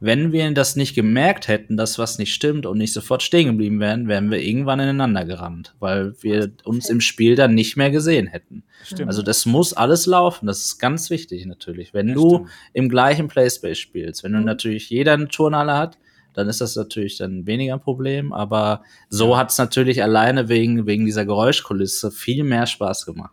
[0.00, 3.80] Wenn wir das nicht gemerkt hätten, dass was nicht stimmt und nicht sofort stehen geblieben
[3.80, 8.28] wären, wären wir irgendwann ineinander gerannt, weil wir uns im Spiel dann nicht mehr gesehen
[8.28, 8.62] hätten.
[8.84, 9.08] Stimmt.
[9.08, 11.94] Also das muss alles laufen, das ist ganz wichtig natürlich.
[11.94, 12.50] Wenn Ja, du stimmt.
[12.74, 14.44] im gleichen Playspace spielst, wenn du Mhm.
[14.44, 15.98] natürlich jeder eine Turnhalle hat,
[16.34, 20.86] dann ist das natürlich dann weniger ein Problem, aber so hat es natürlich alleine wegen,
[20.86, 23.32] wegen dieser Geräuschkulisse viel mehr Spaß gemacht.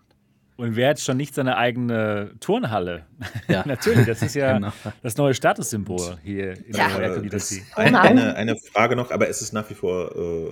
[0.58, 3.06] Und wer hat schon nicht seine eigene Turnhalle?
[3.50, 3.64] Ja.
[3.68, 4.72] Natürlich, das ist ja Genau.
[5.04, 6.88] das neue Statussymbol hier in Ja.
[6.98, 7.30] der Community.
[7.30, 8.18] das, ein, nein.
[8.20, 10.52] eine, eine Frage noch, aber es ist nach wie vor äh,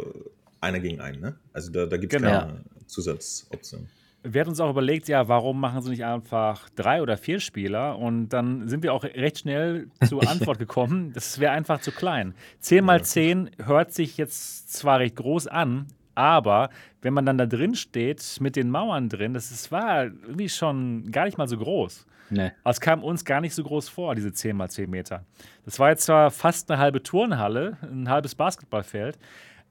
[0.60, 1.36] einer gegen einen, ne?
[1.54, 2.32] Also da, da gibt es Genau.
[2.40, 3.88] keine Zusatzoption.
[4.24, 7.98] Wir hatten uns auch überlegt, ja, warum machen sie nicht einfach drei oder vier Spieler?
[7.98, 12.34] Und dann sind wir auch recht schnell zur Antwort gekommen, das wäre einfach zu klein.
[12.60, 16.70] 10 mal 10 hört sich jetzt zwar recht groß an, aber
[17.02, 21.12] wenn man dann da drin steht, mit den Mauern drin, das ist, war irgendwie schon
[21.12, 22.06] gar nicht mal so groß.
[22.30, 22.52] Nee.
[22.64, 25.26] Also es kam uns gar nicht so groß vor, diese 10 mal 10 Meter.
[25.66, 29.18] Das war jetzt zwar fast eine halbe Turnhalle, ein halbes Basketballfeld,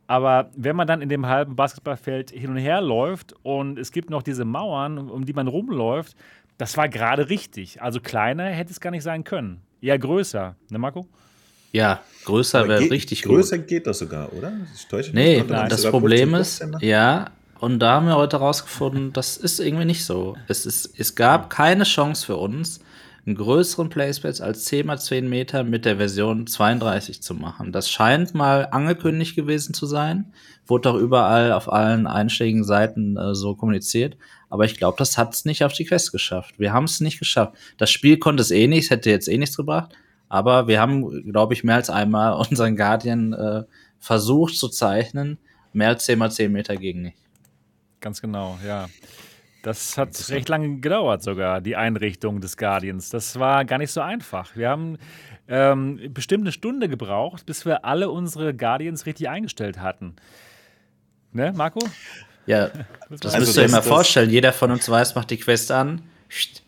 [0.06, 4.10] aber wenn man dann in dem halben Basketballfeld hin und her läuft und es gibt
[4.10, 6.16] noch diese Mauern, um die man rumläuft,
[6.58, 7.82] das war gerade richtig.
[7.82, 9.62] Also kleiner hätte es gar nicht sein können.
[9.80, 11.06] Eher größer, ne Marco?
[11.72, 13.68] Ja, größer wäre richtig Größer gut.
[13.68, 14.52] geht das sogar, oder?
[14.74, 15.14] Ich täusche mich.
[15.14, 16.84] Nee, nein, das Problem 15, ist, 15 machen?
[16.86, 20.36] ja, und da haben wir heute rausgefunden, das ist irgendwie nicht so.
[20.48, 22.80] Es, ist, es gab keine Chance für uns,
[23.24, 27.70] einen größeren Playspace als 10 x 10 Meter mit der Version 32 zu machen.
[27.70, 30.32] Das scheint mal angekündigt gewesen zu sein.
[30.66, 34.16] Wurde auch überall auf allen einschlägigen Seiten äh, so kommuniziert.
[34.50, 36.58] Aber ich glaube, das hat es nicht auf die Quest geschafft.
[36.58, 37.54] Wir haben es nicht geschafft.
[37.78, 39.94] Das Spiel konnte es eh nicht, hätte jetzt eh nichts gebracht.
[40.28, 43.62] Aber wir haben, glaube ich, mehr als einmal unseren Guardian äh,
[44.00, 45.38] versucht zu zeichnen.
[45.72, 47.18] Mehr als 10 x 10 Meter ging nicht.
[48.00, 48.88] Ganz genau, ja.
[49.62, 53.10] Das hat recht lange gedauert sogar, die Einrichtung des Guardians.
[53.10, 54.56] Das war gar nicht so einfach.
[54.56, 54.98] Wir haben
[55.48, 60.16] ähm, bestimmt eine Stunde gebraucht, bis wir alle unsere Guardians richtig eingestellt hatten.
[61.32, 61.80] Ne, Marco?
[62.46, 62.70] Ja,
[63.10, 64.30] das Also müsst ihr euch mal vorstellen.
[64.30, 66.02] Jeder von uns weiß, macht die Quest an,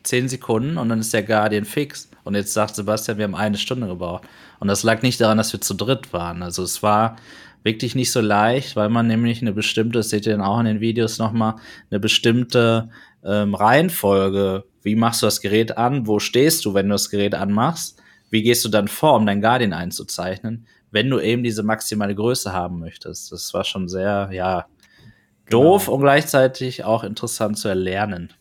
[0.05, 2.09] 10 Sekunden und dann ist der Guardian fix.
[2.23, 4.25] Und jetzt sagt Sebastian, wir haben eine Stunde gebraucht.
[4.61, 6.43] Und das lag nicht daran, dass wir zu dritt waren.
[6.43, 7.17] Also es war
[7.65, 10.67] wirklich nicht so leicht, weil man nämlich eine bestimmte, das seht ihr dann auch in
[10.67, 11.57] den Videos nochmal,
[11.91, 12.91] eine bestimmte
[13.25, 17.35] ähm, Reihenfolge, wie machst du das Gerät an, wo stehst du, wenn du das Gerät
[17.35, 18.01] anmachst,
[18.31, 22.53] wie gehst du dann vor, um dein Guardian einzuzeichnen, wenn du eben diese maximale Größe
[22.53, 23.33] haben möchtest.
[23.33, 24.67] Das war schon sehr, ja,
[25.49, 28.33] doof und gleichzeitig auch interessant zu erlernen.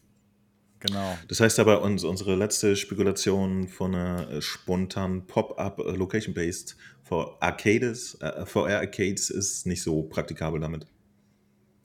[0.86, 1.18] Genau.
[1.30, 7.38] Das heißt aber, uns, unsere letzte Spekulation von einer äh, spontanen Pop-up äh, Location-Based for
[7.42, 10.86] Arcades, äh, VR Arcades ist nicht so praktikabel damit.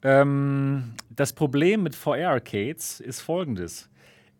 [0.01, 3.89] Ähm, das Problem mit VR-Arcades ist folgendes.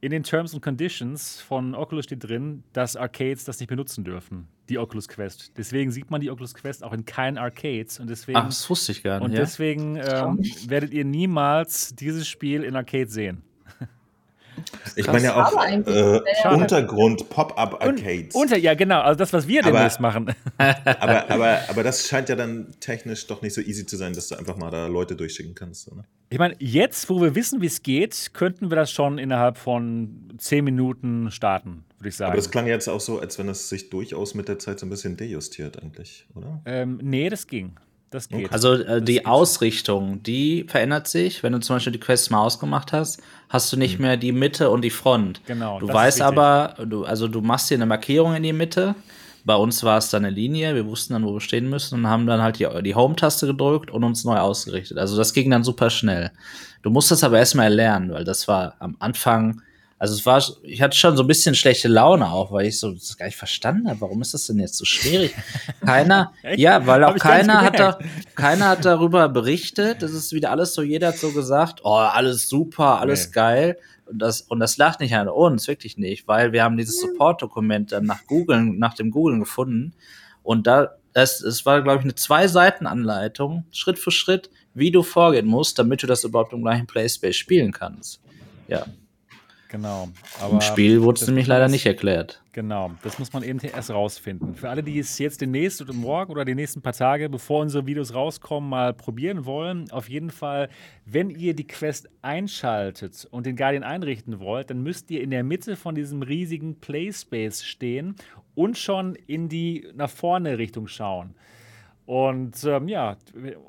[0.01, 4.47] In den Terms and Conditions von Oculus steht drin, dass Arcades das nicht benutzen dürfen,
[4.69, 5.57] die Oculus Quest.
[5.57, 8.93] Deswegen sieht man die Oculus Quest auch in keinen Arcades und deswegen, Ach, das wusste
[8.93, 9.37] ich gar und nicht.
[9.37, 9.43] Ja?
[9.43, 13.43] deswegen ähm, werdet ihr niemals dieses Spiel in Arcades sehen.
[14.95, 16.55] Ich meine ja auch äh, sehr- Schade.
[16.57, 18.35] Untergrund Pop-up Arcades.
[18.35, 20.33] Unter, ja, genau, also das, was wir Aber- demnächst machen.
[20.57, 24.27] aber, aber, aber das scheint ja dann technisch doch nicht so easy zu sein, dass
[24.27, 25.91] du einfach mal da Leute durchschicken kannst.
[25.91, 26.03] Oder?
[26.29, 30.29] Ich meine, jetzt, wo wir wissen, wie es geht, könnten wir das schon innerhalb von
[30.37, 32.31] 10 Minuten starten, würde ich sagen.
[32.31, 34.85] Aber das klang jetzt auch so, als wenn es sich durchaus mit der Zeit so
[34.85, 36.61] ein bisschen dejustiert eigentlich, oder?
[36.65, 37.73] ähm, nee, das ging.
[38.11, 38.51] Das geht.
[38.51, 39.25] Also äh, Das die geht.
[39.25, 41.43] Ausrichtung, die verändert sich.
[41.43, 44.69] Wenn du zum Beispiel die Quest mal ausgemacht hast, hast du nicht mehr die Mitte
[44.69, 45.41] und die Front.
[45.45, 48.95] Genau, Du das weißt aber, du, also du machst dir eine Markierung in die Mitte.
[49.45, 50.75] Bei uns war es dann eine Linie.
[50.75, 53.89] Wir wussten dann, wo wir stehen müssen und haben dann halt die, die Home-Taste gedrückt
[53.89, 54.97] und uns neu ausgerichtet.
[54.97, 56.31] Also das ging dann super schnell.
[56.81, 59.61] Du musst das aber erstmal erlernen, weil das war am Anfang,
[59.99, 62.93] also es war, ich hatte schon so ein bisschen schlechte Laune auch, weil ich so
[62.93, 63.99] das gar nicht verstanden habe.
[63.99, 65.35] Warum ist das denn jetzt so schwierig?
[65.85, 67.99] Keiner, ja, weil auch keiner hat, da,
[68.33, 70.01] keiner hat darüber berichtet.
[70.01, 73.33] Das ist wieder alles so, jeder hat so gesagt, oh, alles super, alles Nee.
[73.33, 73.77] geil.
[74.05, 77.91] Und das, und das lag nicht an uns, wirklich nicht, weil wir haben dieses Support-Dokument
[77.91, 79.93] dann nach Googlen, nach dem Googlen gefunden.
[80.43, 85.45] Und da, das, es war, glaube ich, eine Zwei-Seiten-Anleitung, Schritt für Schritt, wie du vorgehen
[85.45, 88.21] musst, damit du das überhaupt im gleichen Playspace spielen kannst.
[88.69, 88.85] Ja.
[89.69, 90.09] Genau.
[90.51, 92.41] Im Spiel wurde es nämlich leider nicht erklärt.
[92.53, 94.55] Genau, das muss man eben erst rausfinden.
[94.55, 97.85] Für alle, die es jetzt demnächst oder morgen oder die nächsten paar Tage, bevor unsere
[97.85, 100.69] Videos rauskommen, mal probieren wollen, auf jeden Fall,
[101.05, 105.43] wenn ihr die Quest einschaltet und den Guardian einrichten wollt, dann müsst ihr in der
[105.43, 108.15] Mitte von diesem riesigen Playspace stehen
[108.55, 111.35] und schon in die nach vorne Richtung schauen.
[112.07, 113.17] Und ähm, ja,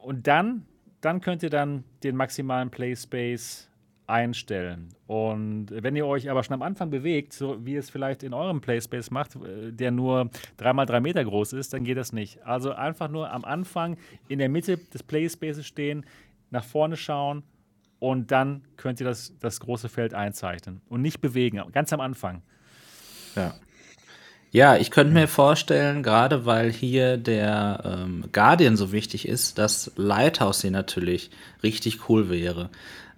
[0.02, 0.64] und dann,
[1.02, 3.69] dann könnt ihr dann den maximalen Playspace
[4.10, 4.88] einstellen.
[5.06, 8.60] Und wenn ihr euch aber schon am Anfang bewegt, so wie es vielleicht in eurem
[8.60, 12.42] Playspace macht, äh, der nur 3x3 Meter groß ist, dann geht das nicht.
[12.44, 13.96] Also einfach nur am Anfang
[14.28, 16.04] in der Mitte des Playspaces stehen,
[16.50, 17.42] nach vorne schauen
[17.98, 22.42] und dann könnt ihr das, das große Feld einzeichnen und nicht bewegen, ganz am Anfang.
[23.36, 23.54] Ja.
[24.52, 29.92] Ja, ich könnte mir vorstellen, gerade weil hier der ähm, Guardian so wichtig ist, dass
[29.94, 31.30] Lighthouse hier natürlich
[31.62, 32.68] richtig cool wäre.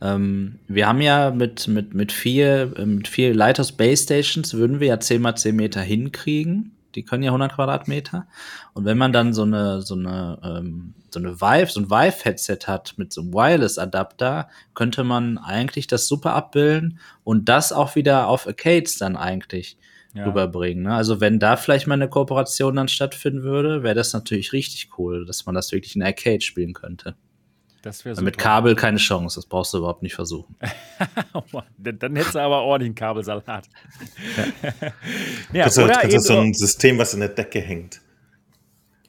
[0.02, 4.80] Ähm, wir haben ja mit, mit, mit vier, äh, mit vier Lighthouse Base Stations würden
[4.80, 6.72] wir ja 10 mal 10 Meter hinkriegen.
[6.96, 8.26] Die können ja 100 Quadratmeter.
[8.74, 12.66] Und wenn man dann so eine, so eine, ähm, so eine Vive, so ein Vive-Headset
[12.66, 18.26] hat mit so einem Wireless-Adapter, könnte man eigentlich das super abbilden und das auch wieder
[18.26, 19.78] auf Arcades dann eigentlich
[20.14, 20.24] ja.
[20.24, 20.84] rüberbringen.
[20.84, 20.94] Ne?
[20.94, 25.24] Also wenn da vielleicht mal eine Kooperation dann stattfinden würde, wäre das natürlich richtig cool,
[25.26, 27.14] dass man das wirklich in Arcade spielen könnte.
[27.82, 30.54] Das wäre Mit Kabel keine Chance, das brauchst du überhaupt nicht versuchen.
[31.78, 33.68] dann hättest du aber ordentlich einen Kabelsalat.
[34.36, 34.84] ja.
[35.52, 38.00] ja, das ist so ein System, was in der Decke hängt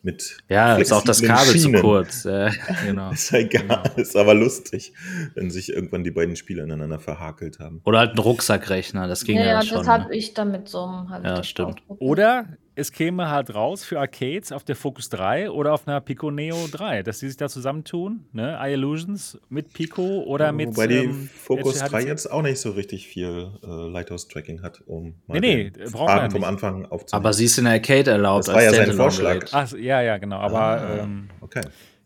[0.03, 0.37] mit.
[0.49, 1.75] Ja, ist auch das Kabel Schienen.
[1.75, 2.25] zu kurz.
[2.25, 2.51] Äh,
[2.85, 3.11] genau.
[3.13, 3.95] ist ja egal, genau.
[3.95, 4.93] ist aber lustig,
[5.33, 7.81] wenn sich irgendwann die beiden Spiele ineinander verhakelt haben.
[7.85, 9.77] Oder halt ein Rucksackrechner, das ging ja, ja, ja schon.
[9.79, 10.15] das habe ne?
[10.15, 11.07] ich damit so.
[11.23, 11.81] Ja, stimmt.
[11.87, 16.31] Oder es käme halt raus für Arcades auf der Focus 3 oder auf einer Pico
[16.31, 18.57] Neo 3, dass die sich da zusammentun, ne?
[18.63, 20.69] Illusions mit Pico oder mit.
[20.69, 25.15] Wobei die ähm, Focus 3 jetzt auch nicht so richtig viel äh, Lighthouse-Tracking hat, um
[25.27, 27.25] mal nee, nee, braucht man vom Anfang aufzunehmen.
[27.25, 28.47] Aber sie ist in der Arcade erlaubt.
[28.47, 29.47] Das war ja sein Vorschlag.
[29.51, 30.37] Ach, ja, ja, genau.
[30.37, 31.61] Aber ah, ähm, okay.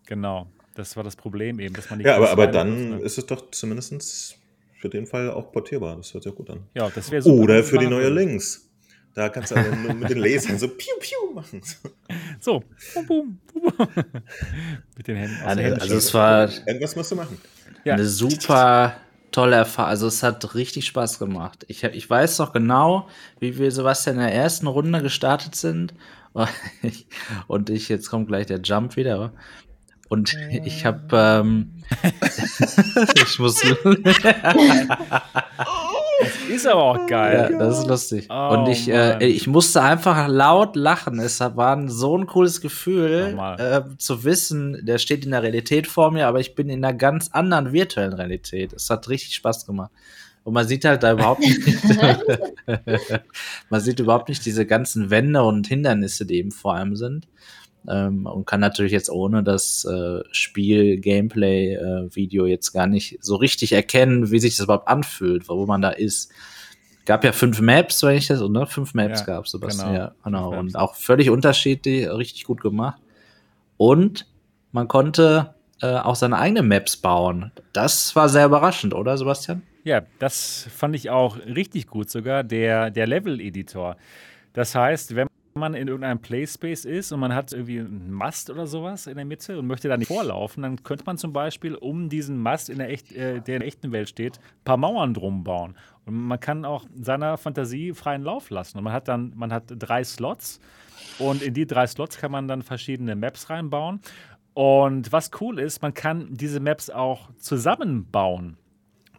[0.06, 0.48] Genau.
[0.76, 3.50] Das war das Problem eben, dass man die Ja, aber, aber dann ist es doch
[3.50, 4.38] zumindest
[4.80, 5.96] für den Fall auch portierbar.
[5.96, 6.60] Das hört sich gut an.
[6.76, 7.42] Ja, das wäre super.
[7.42, 8.67] Oder für die neue Links.
[9.18, 11.60] Da kannst du dann nur mit den Lasern so piu piu machen.
[12.40, 12.64] So,
[12.94, 13.88] boom, boom, boom.
[14.96, 15.42] mit den Händen.
[15.44, 17.42] Also, Händen also es war irgendwas musst du machen.
[17.84, 17.96] Ja.
[17.96, 18.96] Eine super
[19.32, 19.90] tolle Erfahrung.
[19.90, 21.66] Also es hat richtig Spaß gemacht.
[21.68, 23.08] Ich, ich weiß noch genau,
[23.40, 25.96] wie wir Sebastian in der ersten Runde gestartet sind.
[27.48, 29.34] Und ich, jetzt kommt gleich der Jump wieder.
[30.10, 31.74] Und ich habe, ähm,
[33.26, 33.64] ich muss.
[36.58, 37.50] Das ist aber auch geil.
[37.52, 38.28] Ja, das ist lustig.
[38.32, 41.20] Oh, und ich, äh, ich musste einfach laut lachen.
[41.20, 46.10] Es war so ein cooles Gefühl, äh, zu wissen, der steht in der Realität vor
[46.10, 48.74] mir, aber ich bin in einer ganz anderen virtuellen Realität.
[48.74, 49.92] Es hat richtig Spaß gemacht.
[50.46, 51.62] Und man sieht halt da überhaupt nicht,
[53.70, 57.28] man sieht überhaupt nicht diese ganzen Wände und Hindernisse, die eben vor allem sind
[57.88, 63.74] ähm, und kann natürlich jetzt ohne das äh, Spiel-Gameplay-Video äh, jetzt gar nicht so richtig
[63.74, 66.32] erkennen, wie sich das überhaupt anfühlt, wo man da ist.
[67.06, 68.68] Gab ja fünf Maps, wenn ich das, oder?
[68.68, 69.94] Fünf Maps ja, gab es, Sebastian.
[69.94, 70.60] Genau, ja, genau.
[70.60, 73.02] Und auch völlig unterschiedlich, richtig gut gemacht.
[73.78, 74.28] Und
[74.74, 77.54] man konnte äh, auch seine eigenen Maps bauen.
[77.72, 79.62] Das war sehr überraschend, oder, Sebastian?
[79.84, 83.96] Ja, das fand ich auch richtig gut sogar, der, der Level-Editor.
[84.52, 85.28] Das heißt, wenn
[85.60, 89.26] man in irgendeinem Playspace ist und man hat irgendwie einen Mast oder sowas in der
[89.26, 92.78] Mitte und möchte da nicht vorlaufen, dann könnte man zum Beispiel um diesen Mast, in
[92.78, 95.76] der, echt, äh, der in der echten Welt steht, ein paar Mauern drum bauen.
[96.06, 98.78] Und man kann auch seiner Fantasie freien Lauf lassen.
[98.78, 100.60] Und man hat dann, man hat drei Slots
[101.20, 104.00] und in die drei Slots kann man dann verschiedene Maps reinbauen.
[104.54, 108.58] Und was cool ist, man kann diese Maps auch zusammenbauen.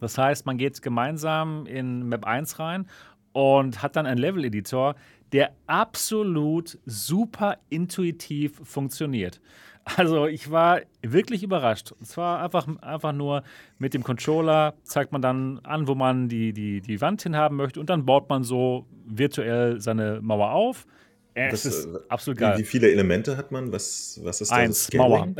[0.01, 2.87] Das heißt, man geht gemeinsam in Map 1 rein
[3.31, 4.95] und hat dann einen Level-Editor,
[5.31, 9.39] der absolut super intuitiv funktioniert.
[9.97, 11.91] Also ich war wirklich überrascht.
[11.91, 13.43] Und zwar einfach, einfach nur
[13.79, 17.79] mit dem Controller zeigt man dann an, wo man die, die, die Wand hinhaben möchte
[17.79, 20.85] und dann baut man so virtuell seine Mauer auf.
[21.33, 22.57] Es ist äh, absolut geil.
[22.57, 23.71] Wie, wie, viele Elemente hat man?
[23.71, 24.57] Was, was ist das?
[24.57, 25.27] Eins, Mauer.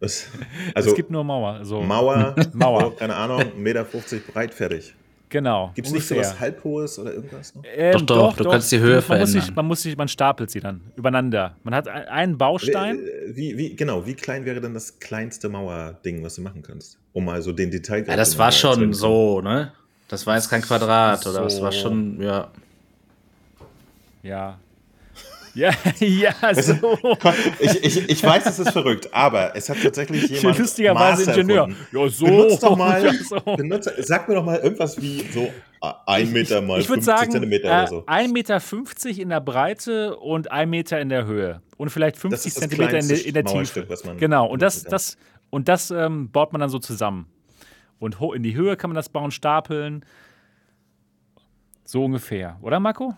[0.00, 1.66] Also es gibt nur Mauer.
[1.66, 1.82] So.
[1.82, 2.96] Mauer, Mauer.
[2.96, 3.84] keine Ahnung, 1,50 Meter
[4.32, 4.94] breit, fertig.
[5.32, 5.72] Genau.
[5.74, 7.62] Gibt es nicht so was Halbhohes oder irgendwas noch?
[7.74, 9.34] Ähm, doch, doch, doch, du doch, kannst die Höhe man verändern.
[9.34, 11.56] Muss sich, man muss sich, man stapelt sie dann übereinander.
[11.64, 12.98] Man hat einen Baustein.
[13.28, 16.98] Wie, wie, genau, wie klein wäre denn das kleinste Mauerding, was du machen kannst?
[17.14, 19.72] Um mal so den Detail Ja, das war schon so, ne?
[20.08, 21.30] Das war jetzt kein Quadrat, so.
[21.30, 21.44] oder?
[21.44, 22.50] Das war schon, ja.
[24.22, 24.58] Ja,
[25.54, 25.70] ja,
[26.00, 26.98] ja, so.
[27.60, 30.58] Ich, ich, ich weiß, es ist verrückt, aber es hat tatsächlich jemand.
[30.58, 31.68] Lustigerweise Ingenieur.
[31.92, 32.24] Ja, so.
[32.26, 33.38] Benutzt doch mal, ja, so.
[33.56, 35.48] benutzt, sag mir doch mal irgendwas wie so
[36.06, 37.98] ein Meter mal ich würde 50 sagen, Zentimeter äh, oder so.
[38.06, 38.28] 1,50
[39.08, 41.60] Meter in der Breite und 1 Meter in der Höhe.
[41.76, 43.86] Und vielleicht 50 ist das Zentimeter in, der- in der Tiefe.
[44.18, 45.16] Genau, und das, das,
[45.50, 47.26] und das ähm, baut man dann so zusammen.
[47.98, 50.04] Und in die Höhe kann man das bauen, stapeln.
[51.84, 53.14] So ungefähr, oder Marco?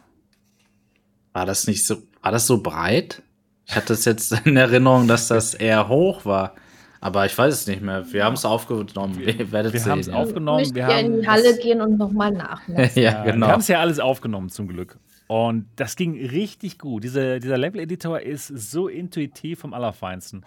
[1.35, 3.23] War das nicht so, war das so breit?
[3.67, 6.55] Ich hatte es jetzt in Erinnerung, dass das eher hoch war.
[7.01, 8.11] Aber ich weiß es nicht mehr.
[8.11, 9.19] Wir haben es aufgenommen.
[9.19, 9.93] Wir sehen.
[9.93, 10.15] haben es ja.
[10.15, 10.75] aufgenommen.
[10.75, 13.03] Wir haben in die Halle gehen und nochmal nachmessen.
[13.03, 13.49] ja, Ja, genau.
[13.49, 14.99] Wir haben es ja alles aufgenommen, zum Glück.
[15.27, 17.05] Und das ging richtig gut.
[17.05, 20.47] Diese, dieser Level-Editor ist so intuitiv vom Allerfeinsten.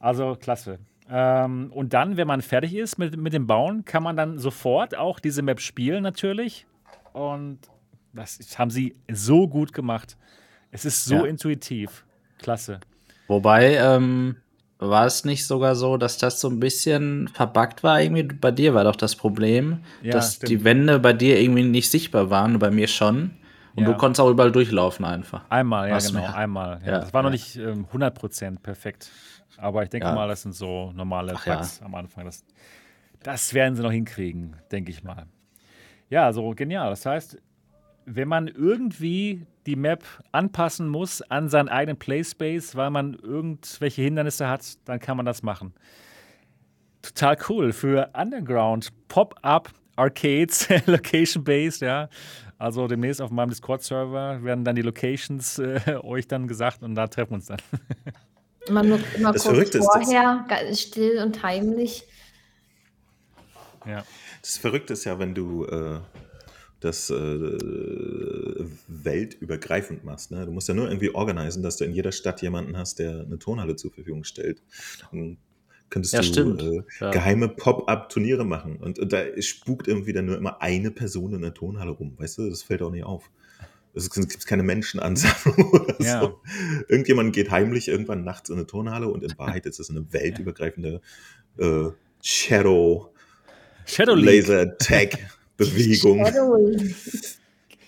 [0.00, 0.80] Also klasse.
[1.08, 4.96] Ähm, und dann, wenn man fertig ist mit, mit dem Bauen, kann man dann sofort
[4.96, 6.66] auch diese Map spielen, natürlich.
[7.14, 7.58] Und
[8.12, 10.16] das haben sie so gut gemacht.
[10.70, 11.24] Es ist so Ja.
[11.24, 12.04] intuitiv.
[12.38, 12.80] Klasse.
[13.28, 14.36] Wobei, ähm,
[14.78, 18.00] war es nicht sogar so, dass das so ein bisschen verbuggt war?
[18.00, 20.50] Irgendwie bei dir war doch das Problem, Ja, dass stimmt.
[20.50, 23.32] die Wände bei dir irgendwie nicht sichtbar waren, bei mir schon.
[23.76, 23.92] Und Ja.
[23.92, 25.42] du konntest auch überall durchlaufen einfach.
[25.50, 26.20] Einmal, ja, Was genau.
[26.20, 26.34] mehr?
[26.34, 26.80] Einmal.
[26.84, 26.98] Ja.
[27.00, 29.10] Das war noch nicht ähm, 100% perfekt.
[29.58, 31.44] Aber ich denke mal, das sind so normale Ach.
[31.44, 32.24] Bugs am Anfang.
[32.24, 32.42] Das,
[33.22, 35.26] das werden sie noch hinkriegen, denke ich mal.
[36.08, 36.88] Ja, so genial.
[36.90, 37.38] Das heißt,
[38.14, 44.48] wenn man irgendwie die Map anpassen muss an seinen eigenen Playspace, weil man irgendwelche Hindernisse
[44.48, 45.74] hat, dann kann man das machen.
[47.02, 52.08] Total cool für Underground Pop-up Arcades, Location-based, ja.
[52.58, 57.06] Also demnächst auf meinem Discord-Server werden dann die Locations äh, euch dann gesagt und da
[57.06, 57.58] treffen wir uns dann.
[58.70, 62.06] Man muss immer Das kurz vorher, still und heimlich.
[63.86, 64.04] ja.
[64.42, 66.00] Das Verrückte ist ja, wenn du äh,
[66.80, 67.14] das äh,
[68.88, 70.30] weltübergreifend machst.
[70.30, 70.46] Ne?
[70.46, 73.38] Du musst ja nur irgendwie organisieren, dass du in jeder Stadt jemanden hast, der eine
[73.38, 74.62] Turnhalle zur Verfügung stellt.
[75.10, 75.36] Dann
[75.90, 76.56] könntest Ja, du.
[76.56, 77.10] Äh, Ja.
[77.10, 78.76] geheime Pop-up-Turniere machen.
[78.76, 82.14] Und, und da spukt irgendwie dann nur immer eine Person in der Turnhalle rum.
[82.18, 83.30] Weißt du, das fällt auch nicht auf.
[83.92, 86.20] Es gibt keine Menschenansammlung oder Ja.
[86.20, 86.40] so.
[86.88, 91.00] Irgendjemand geht heimlich irgendwann nachts in eine Turnhalle und in Wahrheit ist es eine weltübergreifende
[91.58, 91.88] äh,
[92.22, 93.12] Shadow
[93.86, 94.14] Shadow.
[94.14, 95.18] Laser Tag
[95.60, 96.24] Bewegung.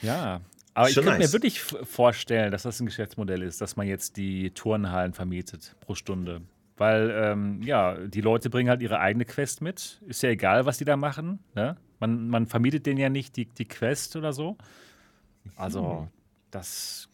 [0.02, 0.40] Ja.
[0.74, 1.28] Aber ich Schon könnte nice.
[1.28, 5.94] mir wirklich vorstellen, dass das ein Geschäftsmodell ist, dass man jetzt die Turnhallen vermietet pro
[5.94, 6.42] Stunde.
[6.76, 10.00] Weil, ähm, ja, die Leute bringen halt ihre eigene Quest mit.
[10.06, 11.40] Ist ja egal, was die da machen.
[11.54, 11.76] Ne?
[12.00, 14.56] Man, man vermietet denen ja nicht die, die Quest oder so.
[15.56, 16.08] Also,
[16.50, 17.08] das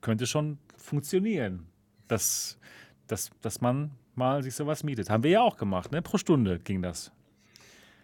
[0.00, 1.66] könnte schon funktionieren.
[2.06, 2.58] Dass,
[3.06, 5.08] dass, dass man mal sich sowas mietet.
[5.08, 6.02] Haben wir ja auch gemacht, ne?
[6.02, 7.12] Pro Stunde ging das.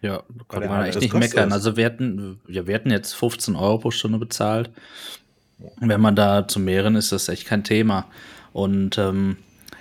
[0.04, 1.50] Ja, kann man echt nicht meckern.
[1.50, 4.68] Also wir hatten, ja, wir hatten jetzt 15 Euro pro Stunde bezahlt.
[5.80, 8.06] Wenn man da zu mehreren ist, das echt kein Thema.
[8.52, 9.38] Und ähm,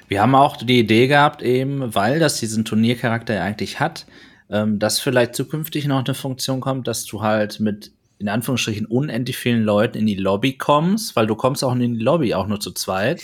[0.08, 4.06] wir haben auch die Idee gehabt, eben, weil das diesen Turniercharakter ja eigentlich hat,
[4.50, 9.36] ähm, dass vielleicht zukünftig noch eine Funktion kommt, dass du halt mit in Anführungsstrichen unendlich
[9.36, 12.62] vielen Leuten in die Lobby kommst, weil du kommst auch in die Lobby auch nur
[12.62, 13.22] zu zweit.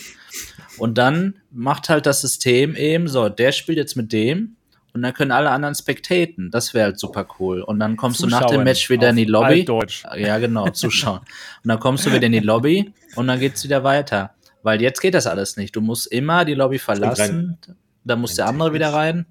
[0.76, 4.56] Und dann macht halt das System eben so, der spielt jetzt mit dem
[4.92, 6.50] und dann können alle anderen spectaten.
[6.50, 7.62] Das wäre halt super cool.
[7.62, 9.60] Und dann kommst du nach dem Zuschauen Match wieder in die Lobby.
[9.60, 10.04] Altdeutsch.
[10.16, 11.20] Ja, genau, zuschauen.
[11.20, 14.34] und dann kommst du wieder in die Lobby und dann geht's wieder weiter.
[14.62, 15.74] Weil jetzt geht das alles nicht.
[15.74, 17.58] Du musst immer die Lobby verlassen,
[18.04, 19.26] dann muss der andere wieder rein.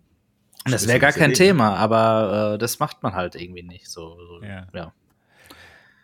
[0.65, 4.17] Und das wäre gar kein Thema, aber äh, das macht man halt irgendwie nicht so.
[4.17, 4.67] so Ja.
[4.73, 4.93] ja.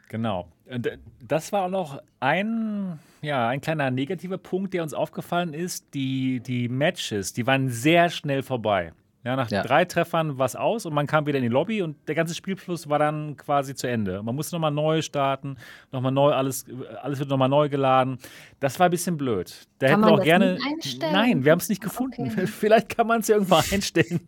[0.10, 0.48] Genau.
[0.66, 5.54] Und äh, das war auch noch ein, ja, ein kleiner negativer Punkt, der uns aufgefallen
[5.54, 5.94] ist.
[5.94, 8.94] Die, die Matches, die waren sehr schnell vorbei.
[9.26, 9.64] Ja, nach Ja.
[9.64, 12.36] drei Treffern war es aus und man kam wieder in die Lobby und der ganze
[12.36, 14.22] Spielfluss war dann quasi zu Ende.
[14.22, 15.58] Man musste nochmal neu starten,
[15.92, 16.66] nochmal neu, alles,
[17.02, 18.20] alles wird nochmal neu geladen.
[18.60, 19.52] Das war ein bisschen blöd.
[19.80, 20.54] Da Kann hätten wir man auch das gerne.
[20.54, 21.14] nicht einstellen?
[21.14, 22.30] Nein, wir haben es nicht gefunden.
[22.32, 22.46] Okay.
[22.60, 24.22] Vielleicht kann man es ja irgendwo einstellen.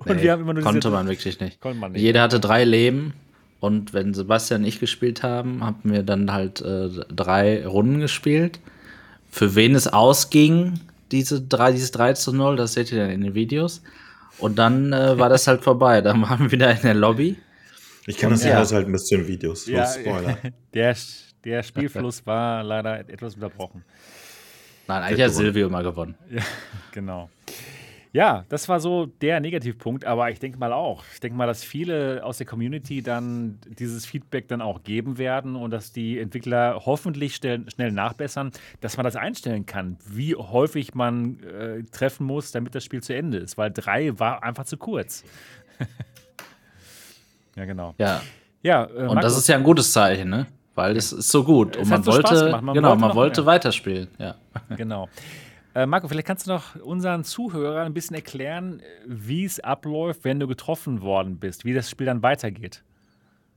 [0.00, 1.60] Und Nee, wir haben immer nur konnte diese, man wirklich nicht.
[1.62, 2.02] Konnte man nicht.
[2.02, 3.14] Jeder hatte drei Leben
[3.60, 8.60] und wenn Sebastian und ich gespielt haben, haben wir dann halt äh, drei Runden gespielt.
[9.30, 10.74] Für wen es ausging,
[11.10, 13.82] diese drei, dieses 3 zu 0, das seht ihr dann in den Videos.
[14.38, 16.00] Und dann äh, war das halt vorbei.
[16.00, 17.36] Dann waren wir wieder in der Lobby.
[18.06, 18.60] Ich kann das nicht Ja.
[18.60, 19.66] aushalten bis zu den Videos.
[19.66, 20.38] Ja, Spoiler.
[20.74, 20.96] der,
[21.44, 23.84] der Spielfluss war leider etwas unterbrochen.
[24.88, 25.32] Nein, eigentlich hat.
[25.32, 26.14] Silvio immer gewonnen.
[26.92, 27.28] Genau.
[28.12, 31.04] Ja, das war so der Negativpunkt, aber ich denke mal auch.
[31.12, 35.56] Ich denke mal, dass viele aus der Community dann dieses Feedback dann auch geben werden
[35.56, 40.94] und dass die Entwickler hoffentlich schnell, schnell nachbessern, dass man das einstellen kann, wie häufig
[40.94, 44.76] man äh, treffen muss, damit das Spiel zu Ende ist, weil drei war einfach zu
[44.76, 45.24] kurz.
[47.56, 47.94] ja, genau.
[47.98, 48.22] Ja.
[48.62, 50.46] Ja, äh, Und das Markus, ist ja ein gutes Zeichen, ne?
[50.74, 51.76] Weil es ist so gut.
[51.76, 52.50] Und man so wollte.
[52.60, 54.08] Man genau, wollte man wollte weiterspielen.
[54.18, 54.34] Ja.
[54.76, 55.08] Genau.
[55.76, 60.40] Äh, Marco, vielleicht kannst du noch unseren Zuhörern ein bisschen erklären, wie es abläuft, wenn
[60.40, 62.82] du getroffen worden bist, wie das Spiel dann weitergeht.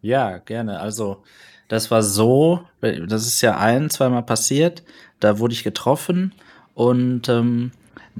[0.01, 0.81] Ja, gerne.
[0.81, 1.23] Also,
[1.69, 4.83] das war so, das ist ja ein, zweimal passiert.
[5.21, 6.33] Da wurde ich getroffen
[6.73, 7.71] und ähm,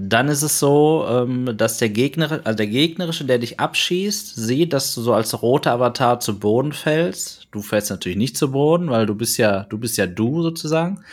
[0.01, 4.71] dann ist es so, ähm, dass der Gegner, also der Gegnerische, der dich abschießt, sieht,
[4.71, 7.49] dass du so als roter Avatar zu Boden fällst.
[7.51, 11.03] Du fällst natürlich nicht zu Boden, weil du bist ja, du bist ja du sozusagen.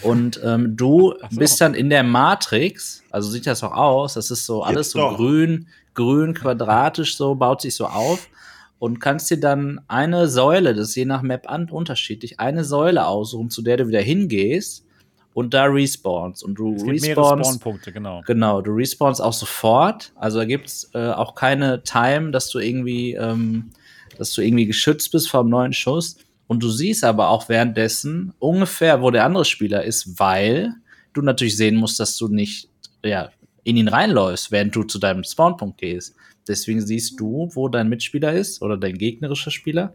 [0.00, 1.38] Und ähm, du so.
[1.38, 4.92] bist dann in der Matrix, also sieht das auch aus, das ist so alles Jetzt
[4.92, 5.16] so doch.
[5.16, 8.30] grün, grün, quadratisch so, baut sich so auf
[8.78, 13.06] und kannst dir dann eine Säule, das ist je nach Map an unterschiedlich, eine Säule
[13.06, 14.86] aussuchen, zu der du wieder hingehst
[15.34, 16.44] und da respawnst.
[16.44, 17.04] Und du es gibt.
[17.04, 18.22] Spawnpunkte, genau.
[18.26, 20.12] Genau, du respawnst auch sofort.
[20.16, 23.70] Also da gibt's äh, auch keine Time, dass du irgendwie, ähm,
[24.18, 26.16] dass du irgendwie geschützt bist vom neuen Schuss.
[26.46, 30.74] Und du siehst aber auch währenddessen ungefähr, wo der andere Spieler ist, weil
[31.14, 32.68] du natürlich sehen musst, dass du nicht
[33.04, 33.30] ja,
[33.64, 36.14] in ihn reinläufst, während du zu deinem Spawnpunkt gehst.
[36.46, 39.94] Deswegen siehst du, wo dein Mitspieler ist oder dein gegnerischer Spieler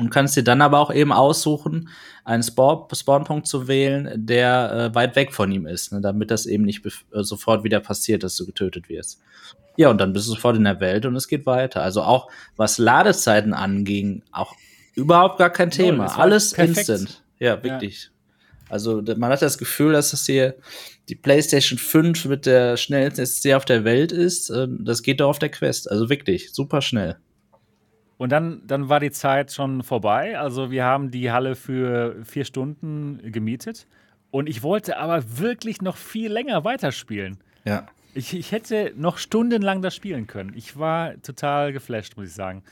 [0.00, 1.90] und kannst dir dann aber auch eben aussuchen,
[2.24, 6.46] einen Spawn Spawnpunkt zu wählen, der äh, weit weg von ihm ist, ne, damit das
[6.46, 9.20] eben nicht äh, sofort wieder passiert, dass du getötet wirst.
[9.76, 11.82] Ja, und dann bist du sofort in der Welt und es geht weiter.
[11.82, 14.54] Also auch was Ladezeiten anging, auch
[14.94, 16.06] überhaupt gar kein Thema.
[16.06, 16.88] No, Alles perfekt.
[16.88, 17.22] instant.
[17.38, 18.04] Ja, wirklich.
[18.04, 18.10] Ja.
[18.70, 20.56] Also man hat das Gefühl, dass das hier
[21.08, 24.50] die PlayStation 5 mit der schnellsten SSD auf der Welt ist.
[24.50, 25.90] Ähm, das geht doch auf der Quest.
[25.90, 27.16] Also wirklich, super schnell.
[28.20, 30.38] Und dann, dann war die Zeit schon vorbei.
[30.38, 33.86] Also wir haben die Halle für vier Stunden gemietet.
[34.30, 37.38] Und ich wollte aber wirklich noch viel länger weiterspielen.
[37.64, 37.86] Ja.
[38.12, 40.52] Ich, ich hätte noch stundenlang das spielen können.
[40.54, 42.62] Ich war total geflasht, muss ich sagen.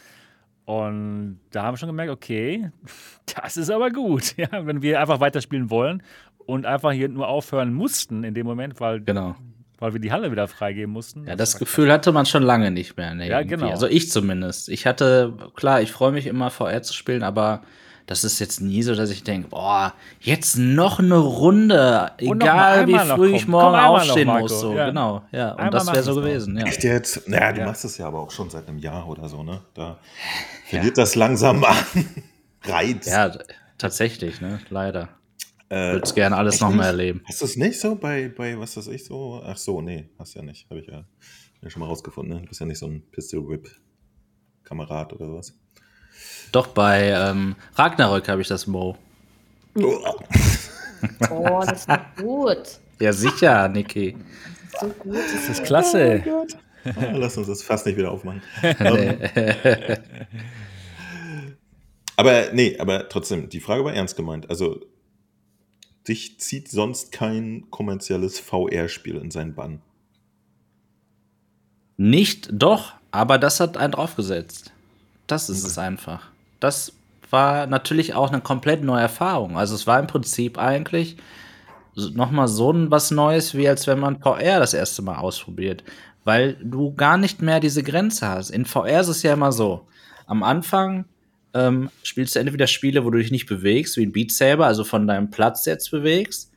[0.66, 2.70] Und da haben wir schon gemerkt, okay,
[3.42, 6.02] das ist aber gut, ja, wenn wir einfach weiterspielen wollen
[6.40, 9.34] und einfach hier nur aufhören mussten in dem Moment, weil, genau.
[9.78, 11.26] Weil wir die Halle wieder freigeben mussten.
[11.26, 13.14] Ja, das, das Gefühl hatte man schon lange nicht mehr.
[13.14, 13.70] Ne, ja, genau.
[13.70, 14.68] Also ich zumindest.
[14.68, 17.62] Ich hatte, klar, ich freue mich immer VR zu spielen, aber
[18.08, 22.98] das ist jetzt nie so, dass ich denke, boah, jetzt noch eine Runde, egal wie
[22.98, 24.60] früh ich morgen aufstehen noch, muss.
[24.60, 24.86] So, ja.
[24.86, 25.52] genau, ja.
[25.52, 26.56] Und einmal das wäre so gewesen.
[26.56, 26.64] Ja.
[26.64, 27.28] Echt jetzt?
[27.28, 27.66] Naja, du ja.
[27.66, 29.60] machst es ja aber auch schon seit einem Jahr oder so, ne?
[29.74, 29.98] Da
[30.66, 31.76] verliert das langsam an
[32.64, 33.06] Reiz.
[33.06, 33.30] Ja,
[33.76, 34.58] tatsächlich, ne?
[34.70, 35.10] Leider.
[35.70, 37.22] Äh, Würde es gerne alles nochmal erleben.
[37.26, 39.42] Hast du es nicht so bei, bei, was weiß ich so?
[39.44, 40.68] Ach so, nee, hast ja nicht.
[40.70, 41.04] Habe ich ja,
[41.62, 42.36] ja, schon mal rausgefunden.
[42.36, 42.42] Ne?
[42.42, 45.54] Du bist ja nicht so ein Pistol-Whip-Kamerad oder sowas.
[46.52, 48.96] Doch, bei ähm, Ragnarök habe ich das Mo.
[51.30, 52.80] Oh, das ist gut.
[52.98, 54.16] Ja, sicher, Niki.
[54.72, 55.16] Das ist so gut.
[55.16, 56.24] Das ist klasse.
[56.26, 56.44] Oh
[56.84, 58.42] ah, lass uns das fast nicht wieder aufmachen.
[62.16, 64.50] aber nee, aber trotzdem, die Frage war ernst gemeint.
[64.50, 64.80] Also,
[66.08, 69.80] dich zieht sonst kein kommerzielles VR-Spiel in seinen Bann.
[71.96, 74.72] Nicht, doch, aber das hat einen draufgesetzt.
[75.26, 76.28] Das ist es einfach.
[76.60, 76.92] Das
[77.30, 79.58] war natürlich auch eine komplett neue Erfahrung.
[79.58, 81.16] Also es war im Prinzip eigentlich
[81.94, 85.84] nochmal so was Neues, wie als wenn man VR das erste Mal ausprobiert.
[86.24, 88.50] Weil du gar nicht mehr diese Grenze hast.
[88.50, 89.86] In VR ist es ja immer so.
[90.26, 91.06] Am Anfang
[91.58, 94.84] ähm, spielst du entweder Spiele, wo du dich nicht bewegst, wie ein Beat Saber, also
[94.84, 96.52] von deinem Platz jetzt bewegst.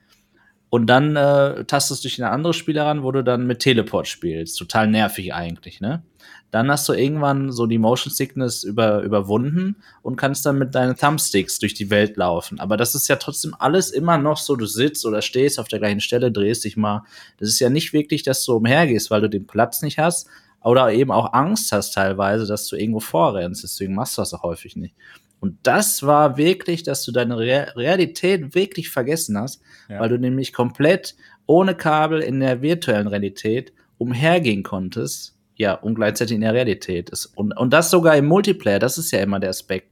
[0.69, 3.59] Und dann äh, tastest du dich in eine andere Spiele ran, wo du dann mit
[3.59, 4.57] Teleport spielst.
[4.57, 6.03] Total nervig eigentlich, ne?
[6.49, 10.95] Dann hast du irgendwann so die Motion Sickness über, überwunden und kannst dann mit deinen
[10.95, 12.59] Thumbsticks durch die Welt laufen.
[12.59, 15.79] Aber das ist ja trotzdem alles immer noch so, du sitzt oder stehst auf der
[15.79, 17.03] gleichen Stelle, drehst dich mal.
[17.37, 20.27] Das ist ja nicht wirklich, dass du umhergehst, weil du den Platz nicht hast
[20.63, 23.63] oder eben auch Angst hast teilweise, dass du irgendwo vorrennst.
[23.63, 24.95] Deswegen machst du das auch häufig nicht.
[25.39, 29.99] Und das war wirklich, dass du deine Re Realität wirklich vergessen hast, ja.
[29.99, 31.15] weil du nämlich komplett
[31.47, 37.25] ohne Kabel in der virtuellen Realität umhergehen konntest ja, und gleichzeitig in der Realität ist.
[37.25, 39.91] Und, und das sogar im Multiplayer, das ist ja immer der Aspekt.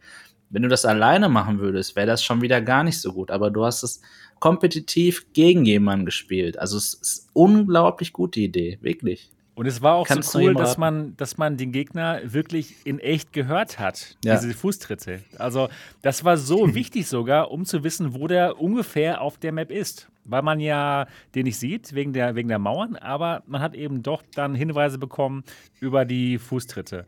[0.51, 3.29] Wenn du das alleine machen würdest, wäre das schon wieder gar nicht so gut.
[3.29, 4.01] Aber du hast es
[4.39, 6.57] kompetitiv gegen jemanden gespielt.
[6.57, 9.31] Also es ist unglaublich gute Idee, wirklich.
[9.59, 12.97] Und es war auch Kannst so cool, dass man, dass man den Gegner wirklich in
[12.97, 14.39] echt gehört hat, ja.
[14.39, 15.19] diese Fußtritte.
[15.37, 15.67] Also
[16.01, 20.07] das war so wichtig sogar, um zu wissen, wo der ungefähr auf der Map ist.
[20.23, 24.01] Weil man ja den nicht sieht, wegen der, wegen der Mauern, aber man hat eben
[24.01, 25.43] doch dann Hinweise bekommen
[25.81, 27.05] über die Fußtritte.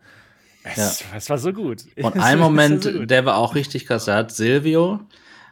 [0.63, 1.07] Es, ja.
[1.15, 1.85] es war so gut.
[1.95, 4.03] Und ein Moment, so der war auch richtig krass.
[4.03, 4.99] Da hat Silvio,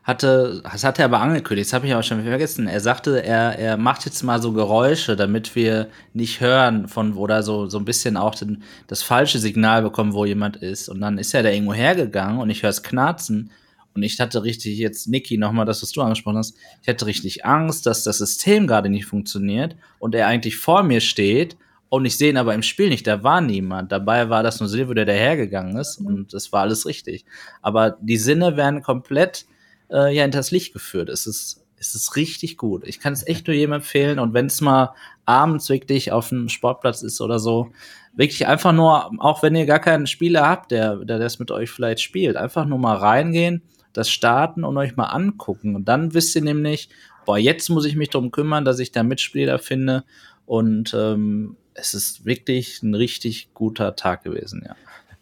[0.09, 2.67] hatte, das hat er aber angekündigt, das habe ich aber schon vergessen.
[2.67, 7.43] Er sagte, er, er macht jetzt mal so Geräusche, damit wir nicht hören von oder
[7.43, 10.89] so, so ein bisschen auch den, das falsche Signal bekommen, wo jemand ist.
[10.89, 13.51] Und dann ist er da irgendwo hergegangen und ich höre es knarzen.
[13.95, 17.45] Und ich hatte richtig jetzt, Niki, nochmal das, was du angesprochen hast, ich hatte richtig
[17.45, 21.57] Angst, dass das System gerade nicht funktioniert und er eigentlich vor mir steht
[21.91, 23.91] Und ich sehe ihn aber im Spiel nicht, da war niemand.
[23.91, 26.05] Dabei war das nur Silvio, der dahergegangen ist Mhm.
[26.05, 27.25] und das war alles richtig.
[27.63, 29.45] Aber die Sinne werden komplett
[29.91, 31.09] äh, ja hinters Licht geführt.
[31.09, 32.85] Es ist, es ist richtig gut.
[32.85, 34.19] Ich kann es echt nur jedem empfehlen.
[34.19, 34.93] Und wenn es mal
[35.25, 37.71] abends wirklich auf einem Sportplatz ist oder so,
[38.13, 41.69] wirklich einfach nur, auch wenn ihr gar keinen Spieler habt, der, der das mit euch
[41.69, 43.61] vielleicht spielt, einfach nur mal reingehen,
[43.93, 45.75] das starten und euch mal angucken.
[45.75, 46.89] Und dann wisst ihr nämlich,
[47.25, 50.03] boah, jetzt muss ich mich darum kümmern, dass ich da Mitspieler finde.
[50.45, 54.75] Und ähm, es ist wirklich ein richtig guter Tag gewesen, ja.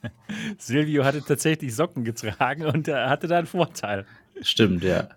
[0.57, 4.05] Silvio hatte tatsächlich Socken getragen und er hatte da einen Vorteil.
[4.41, 5.09] Stimmt, ja.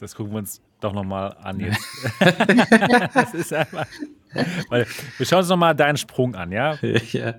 [0.00, 1.80] Das gucken wir uns doch nochmal an jetzt.
[3.14, 3.86] das ist einfach.
[4.68, 4.86] Weil,
[5.16, 6.78] wir schauen uns nochmal deinen Sprung an, ja?
[7.12, 7.34] ja.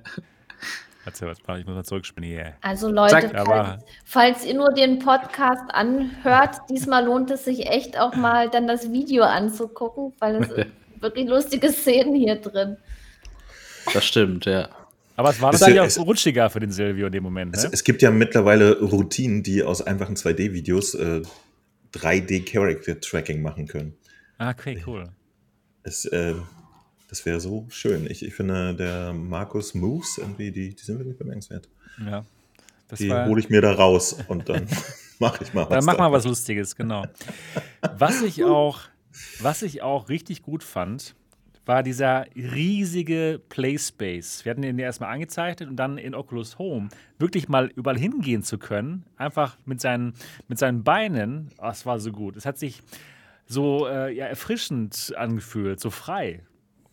[1.06, 2.54] Was ich muss mal zurückspielen hier.
[2.62, 8.00] Also Leute, Zack, falls, falls ihr nur den Podcast anhört, diesmal lohnt es sich echt
[8.00, 10.68] auch mal dann das Video anzugucken, weil es sind
[11.02, 12.78] wirklich lustige Szenen hier drin.
[13.94, 14.70] Das stimmt, ja.
[15.16, 17.64] Aber es war Es- wahrscheinlich es- auch rutschiger für den Silvio in dem Moment, Es,
[17.64, 17.70] ne?
[17.72, 21.22] es gibt ja mittlerweile Routinen, die aus einfachen 2D-Videos äh,
[21.94, 23.94] 3D-Character-Tracking machen können.
[24.38, 25.10] Ah, okay, cool.
[25.84, 26.34] Es, äh,
[27.10, 28.10] das wäre so schön.
[28.10, 31.68] Ich, ich finde, der Markus Moves, irgendwie, die, die sind wirklich bemerkenswert.
[32.04, 32.26] Ja.
[32.88, 34.68] Das Die hole ich mir da raus und dann
[35.20, 35.70] mache ich mal was.
[35.70, 36.12] dann mach mal da.
[36.14, 37.06] was Lustiges, genau.
[37.98, 38.80] Was ich auch,
[39.40, 41.16] was ich auch richtig gut fand,
[41.66, 44.44] war dieser riesige Playspace.
[44.44, 48.44] Wir hatten den ja erstmal angezeichnet und dann in Oculus Home wirklich mal überall hingehen
[48.44, 50.14] zu können, einfach mit seinen,
[50.48, 51.50] mit seinen Beinen.
[51.60, 52.36] Oh, es war so gut.
[52.36, 52.82] Es hat sich
[53.46, 56.42] so äh, ja, erfrischend angefühlt, so frei.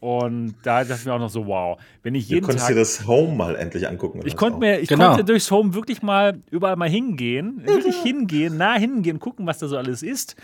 [0.01, 2.75] Und da dachte ich mir auch noch so, wow, wenn ich Du jeden konntest Tag
[2.75, 4.23] dir das Home mal endlich angucken.
[4.25, 5.09] ich konnte mir, ich Genau.
[5.09, 9.69] konnte durchs Home wirklich mal überall mal hingehen, wirklich hingehen, nah hingehen, gucken, was da
[9.69, 10.37] so alles ist.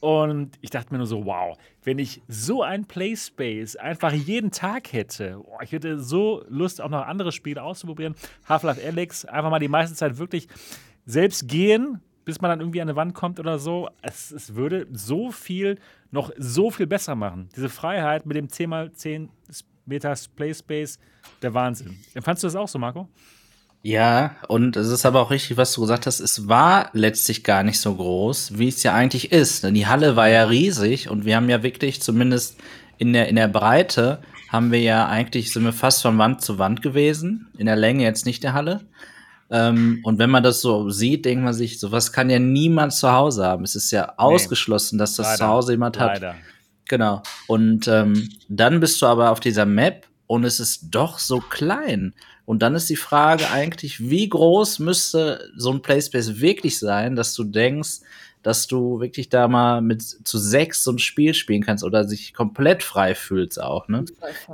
[0.00, 4.92] Und ich dachte mir nur so, wow, wenn ich so ein Playspace einfach jeden Tag
[4.92, 8.16] hätte, oh, ich hätte so Lust, auch noch andere Spiele auszuprobieren.
[8.48, 10.48] Half-Life Alex, einfach mal die meiste Zeit wirklich
[11.06, 13.88] selbst gehen, bis man dann irgendwie an eine Wand kommt oder so.
[14.02, 15.78] Es, es würde so viel,
[16.10, 17.48] noch so viel besser machen.
[17.56, 19.28] Diese Freiheit mit dem 10x10
[19.86, 20.98] Meter Playspace,
[21.42, 21.98] der Wahnsinn.
[22.14, 23.08] Empfandst du das auch so, Marco?
[23.82, 26.20] Ja, und es ist aber auch richtig, was du gesagt hast.
[26.20, 29.62] Es war letztlich gar nicht so groß, wie es ja eigentlich ist.
[29.62, 32.58] Denn die Halle war ja riesig und wir haben ja wirklich, zumindest
[32.96, 36.58] in der, in der Breite, haben wir ja eigentlich, sind wir fast von Wand zu
[36.58, 37.48] Wand gewesen.
[37.58, 38.80] In der Länge jetzt nicht der Halle.
[39.54, 43.12] Ähm, und wenn man das so sieht, denkt man sich, sowas kann ja niemand zu
[43.12, 43.62] Hause haben.
[43.62, 46.14] Es ist ja ausgeschlossen, dass das zu Hause jemand hat.
[46.14, 46.34] Leider.
[46.88, 47.22] Genau.
[47.46, 52.14] Und ähm, dann bist du aber auf dieser Map und es ist doch so klein.
[52.46, 57.32] Und dann ist die Frage eigentlich, wie groß müsste so ein Playspace wirklich sein, dass
[57.34, 58.00] du denkst,
[58.42, 62.34] dass du wirklich da mal mit zu sechs so ein Spiel spielen kannst oder sich
[62.34, 63.86] komplett frei fühlst auch.
[63.86, 64.04] Ne?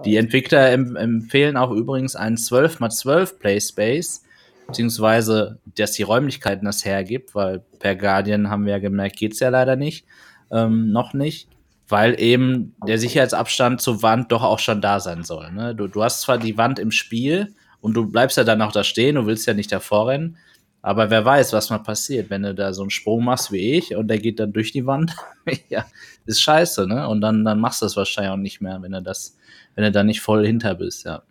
[0.05, 4.23] Die Entwickler em empfehlen auch übrigens einen 12x12 Playspace,
[4.71, 9.49] beziehungsweise, dass die Räumlichkeiten das hergibt, weil per Guardian haben wir ja gemerkt, geht's ja
[9.49, 10.07] leider nicht,
[10.51, 11.49] ähm, noch nicht,
[11.89, 15.51] weil eben der Sicherheitsabstand zur Wand doch auch schon da sein soll.
[15.53, 15.75] Ne?
[15.75, 18.85] Du, du hast zwar die Wand im Spiel und du bleibst ja dann auch da
[18.85, 20.37] stehen, du willst ja nicht davor rennen,
[20.83, 23.95] aber wer weiß, was mal passiert, wenn du da so einen Sprung machst wie ich
[23.95, 25.15] und der geht dann durch die Wand.
[25.69, 25.85] ja,
[26.25, 27.07] ist scheiße, ne?
[27.09, 29.37] Und dann, dann machst du das wahrscheinlich auch nicht mehr, wenn du das,
[29.75, 31.23] wenn du da nicht voll hinter bist, ja.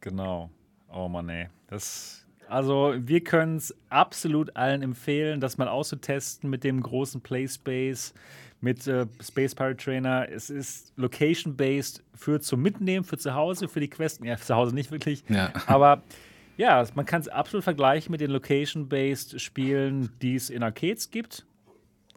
[0.00, 0.50] Genau.
[0.92, 1.48] Oh Mann, ey.
[1.68, 2.19] Das,
[2.50, 8.12] also, wir können es absolut allen empfehlen, das mal auszutesten mit dem großen Playspace,
[8.60, 10.28] mit äh, Space Pirate Trainer.
[10.28, 14.24] Es ist location-based für zum Mitnehmen, für zu Hause, für die Questen.
[14.24, 15.24] Ja, zu Hause nicht wirklich.
[15.28, 15.52] Ja.
[15.66, 16.02] Aber
[16.56, 21.46] ja, man kann es absolut vergleichen mit den location-based Spielen, die es in Arcades gibt.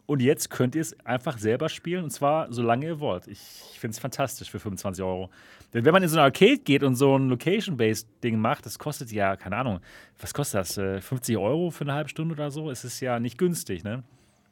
[0.06, 3.26] Und jetzt könnt ihr es einfach selber spielen und zwar solange ihr wollt.
[3.26, 3.40] Ich,
[3.72, 5.30] ich finde es fantastisch für 25 Euro.
[5.72, 8.78] Denn wenn man in so ein Arcade geht und so ein Location-based Ding macht, das
[8.78, 9.80] kostet ja, keine Ahnung,
[10.20, 10.76] was kostet das?
[10.78, 12.70] Äh, 50 Euro für eine halbe Stunde oder so?
[12.70, 14.02] Es ist ja nicht günstig, ne?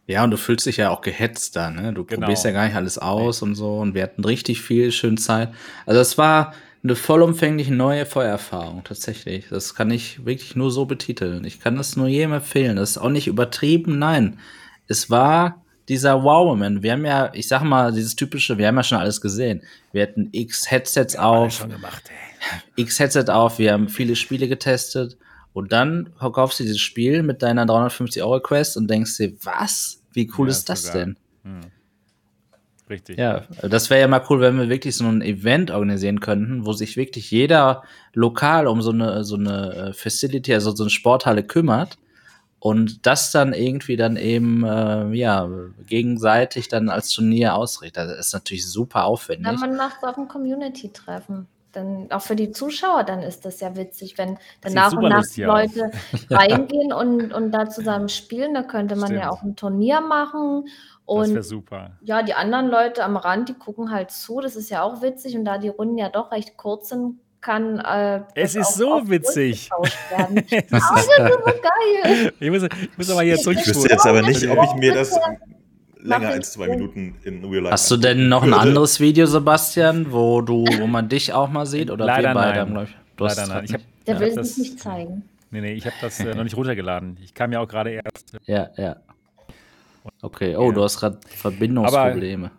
[0.06, 1.92] Ja, und du fühlst dich ja auch gehetzt da, ne?
[1.92, 2.22] Du Genau.
[2.22, 5.50] probierst ja gar nicht alles aus und so und wir hatten richtig viel schön Zeit.
[5.86, 9.48] Also es war eine vollumfängliche neue Feuererfahrung, tatsächlich.
[9.50, 11.44] Das kann ich wirklich nur so betiteln.
[11.44, 12.76] Ich kann das nur jedem empfehlen.
[12.76, 14.38] Das ist auch nicht übertrieben, nein.
[14.92, 16.82] Es war dieser Wow-Moment.
[16.82, 19.62] Wir haben ja, ich sag mal, dieses typische, wir haben ja schon alles gesehen.
[19.90, 22.02] Wir hatten x Headsets auf, Schon gemacht,
[22.76, 22.82] ey.
[22.84, 25.16] x Headset auf, wir haben viele Spiele getestet
[25.54, 30.02] und dann kaufst du dieses Spiel mit deiner 350 Euro Quest und denkst dir, was?
[30.12, 30.98] Wie cool Ja, ist das sogar.
[31.00, 31.16] denn?
[32.90, 33.16] Richtig.
[33.18, 36.74] Ja, das wäre ja mal cool, wenn wir wirklich so ein Event organisieren könnten, wo
[36.74, 37.82] sich wirklich jeder
[38.12, 41.96] lokal um so eine, so eine äh, Facility, also so eine Sporthalle kümmert
[42.62, 45.48] und das dann irgendwie dann eben, äh, ja,
[45.88, 48.08] gegenseitig dann als Turnier ausrichtet.
[48.08, 49.50] Das ist natürlich super aufwendig.
[49.50, 51.48] Ja, man macht es auf dem Community-Treffen.
[51.72, 55.24] dann auch für die Zuschauer, dann ist das ja witzig, wenn dann nach und nach.
[55.38, 55.90] Leute
[56.30, 58.54] reingehen und, und da zusammen spielen.
[58.54, 59.32] Da könnte man ja Stimmt.
[59.32, 60.66] auch ein Turnier machen.
[61.08, 61.98] Das wäre Und super.
[62.02, 64.40] ja, die anderen Leute am Rand, die gucken halt zu.
[64.40, 65.36] Das ist ja auch witzig.
[65.36, 69.68] Und da die Runden ja doch recht kurz sind, kann äh, Es ist so witzig.
[70.10, 70.38] werden.
[70.38, 71.10] Oh, das ist
[71.62, 72.32] geil.
[72.40, 75.18] ich, muss, ich muss aber hier Ich wüsste jetzt aber nicht, ob ich mir das
[76.00, 76.68] länger als zwei.
[76.68, 80.86] Minuten in Real Life Hast du denn noch ein anderes Video, Sebastian, wo du, wo
[80.86, 81.90] man dich auch mal sieht?
[81.90, 82.58] Oder Leider wir beide nein.
[82.60, 82.96] haben, glaub ich.
[83.16, 83.64] Du hast Leider nein.
[83.66, 85.22] Ich hab, Der Ja, will das- sich nicht zeigen.
[85.50, 87.18] nee, nee, ich habe das äh, noch nicht runtergeladen.
[87.22, 88.32] Ich kam ja auch gerade erst.
[88.46, 88.96] Ja, ja.
[90.22, 90.74] Okay, oh, Ja.
[90.74, 92.50] du hast gerade Verbindungsprobleme.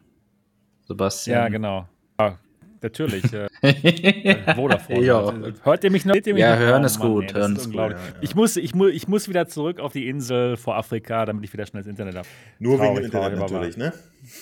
[0.88, 1.38] Sebastian.
[1.40, 1.88] Ja, genau.
[2.20, 2.38] Ja,
[2.84, 3.24] natürlich.
[3.34, 3.48] Äh,
[4.56, 5.06] Vodafone.
[5.06, 5.34] Ja.
[5.64, 6.16] Hört ihr mich noch?
[6.16, 6.60] Ihr mich Ja, noch?
[6.62, 7.98] hören Oh ist Mann, gut, ey, hören ist ist gut, ja, ja.
[8.22, 11.54] Ich, muss, ich, mu ich muss wieder zurück auf die Insel vor Afrika, damit ich
[11.54, 12.28] wieder schnell das Internet habe.
[12.60, 13.94] Nur wegen Traurig, dem Internet traurig, natürlich, ne?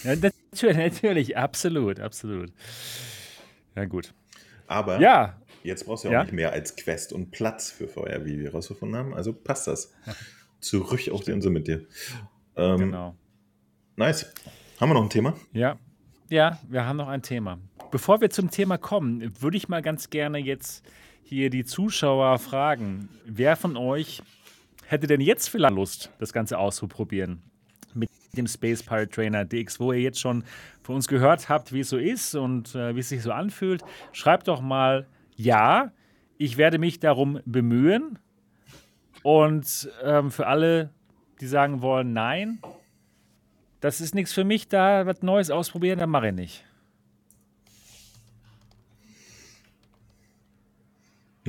[0.03, 0.15] Ja,
[0.51, 2.51] natürlich, natürlich, absolut, absolut.
[3.75, 4.13] Ja, gut.
[4.67, 6.23] Aber Ja, jetzt brauchst du ja auch Ja?
[6.23, 9.13] nicht mehr als Quest und Platz für VR, wie wir rausgefunden haben.
[9.13, 9.93] Also passt das.
[10.59, 11.85] Zurück auf die Insel mit dir.
[12.55, 13.15] Ähm, genau.
[13.95, 14.31] Nice.
[14.79, 15.33] Haben wir noch ein Thema?
[15.53, 15.77] Ja,
[16.29, 17.59] ja, wir haben noch ein Thema.
[17.91, 20.89] Bevor wir zum Thema kommen, würde ich mal ganz gerne jetzt
[21.23, 24.21] hier die Zuschauer fragen, wer von euch
[24.85, 27.41] hätte denn jetzt vielleicht Lust, das Ganze auszuprobieren?
[27.93, 30.45] Mit dem Space Pirate Trainer DX, wo ihr jetzt schon
[30.83, 33.83] von uns gehört habt, wie es so ist und äh, wie es sich so anfühlt.
[34.13, 35.05] Schreibt doch mal
[35.35, 35.91] ja,
[36.37, 38.19] ich werde mich darum bemühen.
[39.21, 40.91] Und ähm, für alle,
[41.41, 42.59] die sagen wollen, nein,
[43.81, 46.65] das ist nichts für mich, da was Neues ausprobieren, dann mache ich nicht.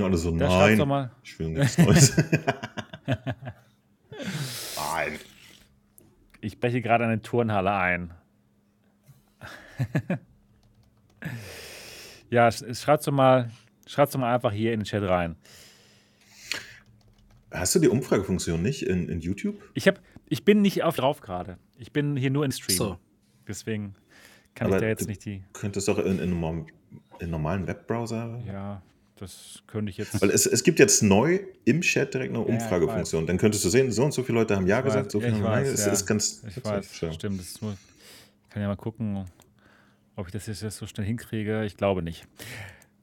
[0.03, 0.77] Ja, alle so, Da nein.
[0.77, 1.11] doch mal.
[1.23, 2.15] Ich will nichts Neues.
[4.75, 5.19] nein.
[6.41, 8.13] Ich breche gerade eine Turnhalle ein.
[12.29, 13.49] ja, sch- schreibt's doch mal,
[13.85, 15.35] schreibt's doch mal einfach hier in den Chat rein.
[17.51, 19.55] Hast du die Umfragefunktion nicht in, in YouTube?
[19.73, 21.57] Ich, hab, ich bin nicht auf drauf gerade.
[21.77, 22.77] Ich bin hier nur in Stream.
[22.77, 22.97] So.
[23.47, 23.93] Deswegen
[24.55, 25.43] kann Aber ich da jetzt du- nicht die.
[25.53, 26.65] Könntest doch in, in, normalen,
[27.19, 28.41] in normalen Webbrowser.
[28.47, 28.81] Ja,
[29.23, 30.21] das könnte ich jetzt.
[30.21, 33.25] Weil es, es gibt jetzt neu im Chat direkt eine Umfragefunktion.
[33.27, 35.19] Dann könntest du sehen, so und so viele Leute haben Ja Ich gesagt, weiß, so
[35.19, 35.63] ja, viele ich haben Nein.
[35.63, 35.91] weiß, Es ja.
[35.91, 37.13] ist ganz Ich weiß, Schön.
[37.13, 37.39] stimmt.
[37.39, 39.25] Das nur, ich kann ja mal gucken,
[40.15, 41.65] ob ich das jetzt so schnell hinkriege.
[41.65, 42.27] Ich glaube nicht.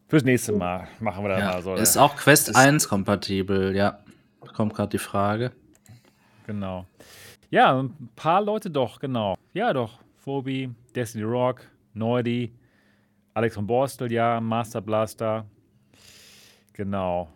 [0.08, 1.74] Fürs nächste Mal machen wir da Ja, mal so.
[1.74, 4.00] ist auch Quest 1 kompatibel, ja.
[4.56, 5.52] Kommt gerade die Frage.
[6.46, 6.86] Genau.
[7.50, 9.36] Ja, ein paar Leute doch, genau.
[9.54, 9.98] Ja, doch.
[10.18, 11.62] Phobi, Destiny Rock,
[11.94, 12.52] Neudi,
[13.34, 15.46] Alex von Borstel, ja, Master Blaster.
[16.80, 17.28] Genau.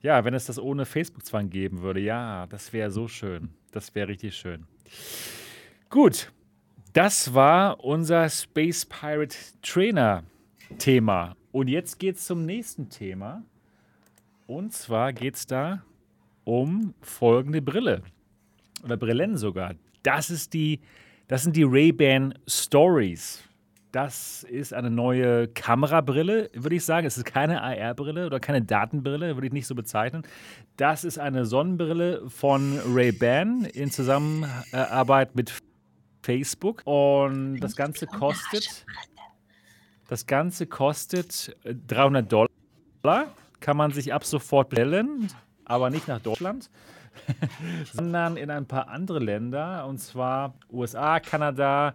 [0.00, 3.48] Ja, wenn es das ohne Facebook-Zwang geben würde, ja, das wäre so schön.
[3.72, 4.64] Das wäre richtig schön.
[5.90, 6.30] Gut,
[6.92, 10.22] das war unser Space Pirate Trainer
[10.78, 11.34] Thema.
[11.50, 13.42] Und jetzt geht es zum nächsten Thema.
[14.46, 15.82] Und zwar geht es da
[16.44, 18.02] um folgende Brille.
[18.84, 19.74] Oder Brillen sogar.
[20.04, 20.78] Das, ist die,
[21.26, 23.42] das sind die Ray-Ban Stories.
[23.92, 27.06] Das ist eine neue Kamerabrille, würde ich sagen.
[27.06, 30.22] Es ist keine AR-Brille oder keine Datenbrille, würde ich nicht so bezeichnen.
[30.78, 35.52] Das ist eine Sonnenbrille von Ray-Ban in Zusammenarbeit mit
[36.22, 36.80] Facebook.
[36.86, 38.86] Und das Ganze kostet.
[40.08, 43.26] Das Ganze kostet äh, 300 Dollar.
[43.60, 45.28] Kann man sich ab sofort bestellen,
[45.66, 46.70] aber nicht nach Deutschland,
[47.92, 51.94] sondern in ein paar andere Länder, und zwar USA, Kanada,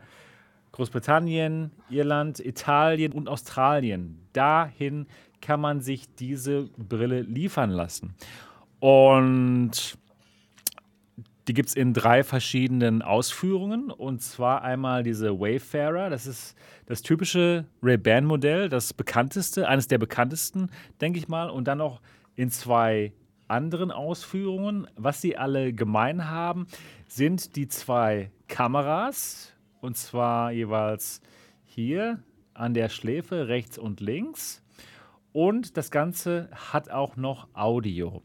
[0.71, 4.19] Großbritannien, Irland, Italien und Australien.
[4.33, 5.07] Dahin
[5.41, 8.15] kann man sich diese Brille liefern lassen.
[8.79, 9.97] Und
[11.47, 13.89] die gibt es in drei verschiedenen Ausführungen.
[13.89, 20.69] Und zwar einmal diese Wayfarer, das ist das typische Ray-Ban-Modell, das bekannteste, eines der bekanntesten,
[20.99, 21.49] denke ich mal.
[21.49, 22.01] Und dann noch
[22.35, 23.13] in zwei
[23.47, 24.87] anderen Ausführungen.
[24.95, 26.67] Was sie alle gemein haben,
[27.07, 29.53] sind die zwei Kameras.
[29.81, 31.21] Und zwar jeweils
[31.63, 32.23] hier
[32.53, 34.63] an der Schläfe, rechts und links.
[35.33, 38.23] Und das Ganze hat auch noch Audio.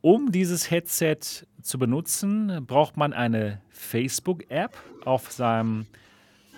[0.00, 1.18] Um dieses Headset
[1.60, 5.86] zu benutzen, braucht man eine Facebook-App auf seinem,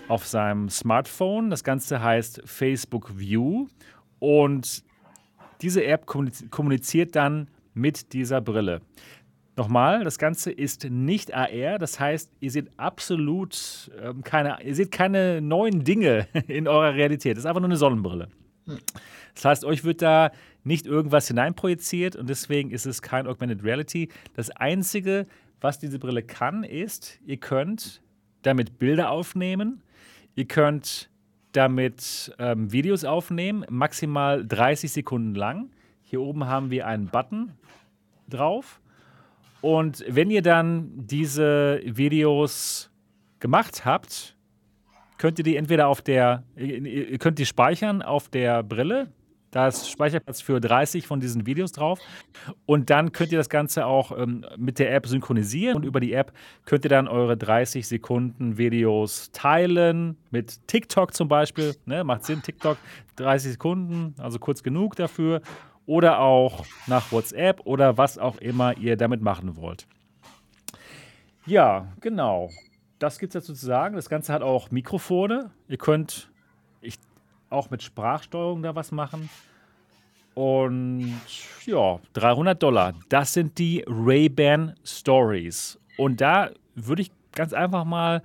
[0.07, 1.49] auf seinem Smartphone.
[1.49, 3.67] Das Ganze heißt Facebook View.
[4.19, 4.83] Und
[5.61, 8.81] diese App kommuniz- kommuniziert dann mit dieser Brille.
[9.57, 14.91] Nochmal, das Ganze ist nicht AR, das heißt, ihr seht absolut ähm, keine, ihr seht
[14.91, 17.33] keine neuen Dinge in eurer Realität.
[17.33, 18.29] Das ist einfach nur eine Sonnenbrille.
[19.35, 20.31] Das heißt, euch wird da
[20.63, 24.09] nicht irgendwas hineinprojiziert und deswegen ist es kein Augmented Reality.
[24.35, 25.27] Das Einzige,
[25.59, 28.01] was diese Brille kann, ist, ihr könnt
[28.43, 29.81] damit Bilder aufnehmen,
[30.35, 31.09] ihr könnt
[31.51, 35.71] damit ähm, Videos aufnehmen, maximal 30 Sekunden lang.
[36.01, 37.51] Hier oben haben wir einen Button
[38.29, 38.79] drauf.
[39.61, 42.91] Und wenn ihr dann diese Videos
[43.39, 44.35] gemacht habt,
[45.17, 49.11] könnt ihr die entweder auf der, ihr könnt die speichern auf der Brille.
[49.51, 51.99] Da ist Speicherplatz für 30 von diesen Videos drauf.
[52.65, 55.75] Und dann könnt ihr das Ganze auch ähm, mit der App synchronisieren.
[55.75, 56.31] Und über die App
[56.65, 60.17] könnt ihr dann eure 30 Sekunden Videos teilen.
[60.31, 61.75] Mit TikTok zum Beispiel.
[61.85, 62.05] Ne?
[62.05, 62.77] Macht Sinn, TikTok
[63.17, 65.41] 30 Sekunden, also kurz genug dafür.
[65.85, 69.87] Oder auch nach WhatsApp oder was auch immer ihr damit machen wollt.
[71.45, 72.49] Ja, genau
[73.01, 73.95] das gibt es dazu zu sagen.
[73.95, 75.51] Das Ganze hat auch Mikrofone.
[75.67, 76.29] Ihr könnt
[76.81, 76.95] ich,
[77.49, 79.29] auch mit Sprachsteuerung da was machen.
[80.35, 81.19] Und
[81.65, 82.93] ja, 300 Dollar.
[83.09, 85.79] Das sind die Ray-Ban Stories.
[85.97, 88.21] Und da würde ich ganz einfach mal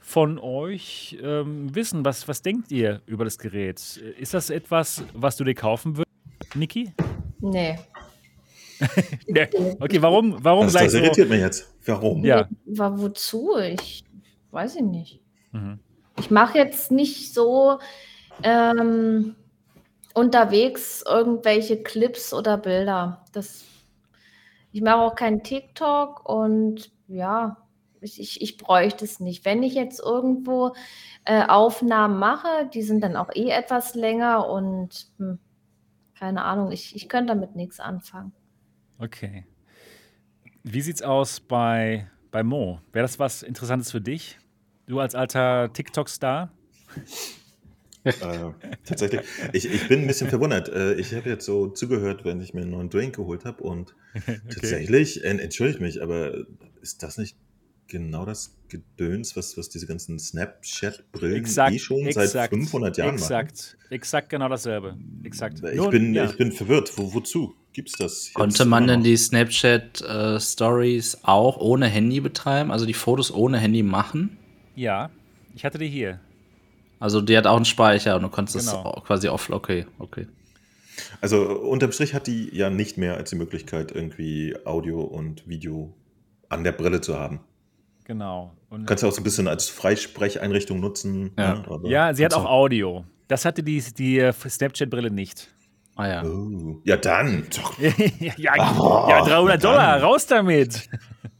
[0.00, 3.78] von euch ähm, wissen, was, was denkt ihr über das Gerät?
[4.18, 6.09] Ist das etwas, was du dir kaufen würdest,
[6.54, 6.92] Niki?
[7.40, 7.78] Nee.
[9.26, 9.48] nee.
[9.78, 11.34] Okay, warum, warum also das irritiert so?
[11.34, 11.74] mich jetzt.
[11.84, 12.24] Warum?
[12.24, 12.48] Ja.
[12.64, 13.56] War wozu?
[13.58, 14.04] Ich
[14.50, 15.20] weiß ich nicht.
[15.52, 15.78] Mhm.
[16.18, 17.78] Ich mache jetzt nicht so
[18.42, 19.36] ähm,
[20.14, 23.24] unterwegs irgendwelche Clips oder Bilder.
[23.32, 23.64] Das,
[24.72, 27.56] ich mache auch keinen TikTok und ja,
[28.00, 29.44] ich, ich, ich bräuchte es nicht.
[29.44, 30.74] Wenn ich jetzt irgendwo
[31.24, 35.38] äh, Aufnahmen mache, die sind dann auch eh etwas länger und hm,
[36.20, 38.32] keine Ahnung, ich, ich könnte damit nichts anfangen.
[38.98, 39.46] Okay.
[40.62, 42.80] Wie sieht's aus bei bei Mo.
[42.92, 44.38] Wäre das was Interessantes für dich?
[44.86, 46.52] Du als alter TikTok-Star?
[48.04, 48.12] äh,
[48.84, 49.22] tatsächlich.
[49.54, 50.68] Ich, ich bin ein bisschen verwundert.
[50.68, 53.94] Äh, ich habe jetzt so zugehört, wenn ich mir einen neuen Drink geholt habe und
[54.14, 54.40] okay.
[54.52, 56.34] tatsächlich, äh, entschuldige mich, aber
[56.82, 57.36] ist das nicht
[57.90, 63.76] genau das Gedöns, was, was diese ganzen Snapchat-Brillen eh schon exakt, seit 500 Jahren exakt,
[63.80, 63.92] machen?
[63.92, 64.96] Exakt, genau dasselbe.
[65.24, 65.62] Exakt.
[65.62, 66.24] Ich, Nur, bin, ja.
[66.24, 66.96] ich bin verwirrt.
[66.96, 67.54] Wo, wozu?
[67.72, 68.30] Gibt es das?
[68.32, 72.70] Konnte man denn die Snapchat-Stories äh, auch ohne Handy betreiben?
[72.70, 74.38] Also die Fotos ohne Handy machen?
[74.74, 75.10] Ja,
[75.54, 76.20] ich hatte die hier.
[76.98, 78.94] Also die hat auch einen Speicher und du konntest genau.
[78.94, 79.50] das quasi off.
[79.50, 80.26] Okay, okay.
[81.20, 85.94] Also unterm Strich hat die ja nicht mehr als die Möglichkeit, irgendwie Audio und Video
[86.48, 87.40] an der Brille zu haben.
[88.10, 88.56] Genau.
[88.70, 91.30] Und Kannst du auch so ein bisschen als Freisprecheinrichtung nutzen.
[91.38, 91.88] Ja, ne?
[91.88, 93.04] ja sie hat auch Audio.
[93.28, 95.46] Das hatte die, die äh, Snapchat-Brille nicht.
[95.94, 96.24] Ah ja.
[96.24, 96.80] Oh.
[96.82, 97.46] Ja, dann.
[98.18, 100.90] ja, oh, ja, 300 Dollar, raus damit.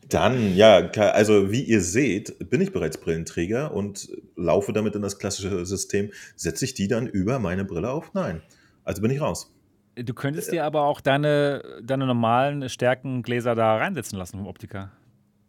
[0.09, 5.19] Dann, ja, also wie ihr seht, bin ich bereits Brillenträger und laufe damit in das
[5.19, 6.13] klassische System.
[6.37, 8.15] Setze ich die dann über meine Brille auf?
[8.15, 8.43] Nein.
[8.85, 9.53] Also bin ich raus.
[9.97, 14.93] Du könntest dir aber auch deine, deine normalen Stärkengläser da reinsetzen lassen vom Optiker.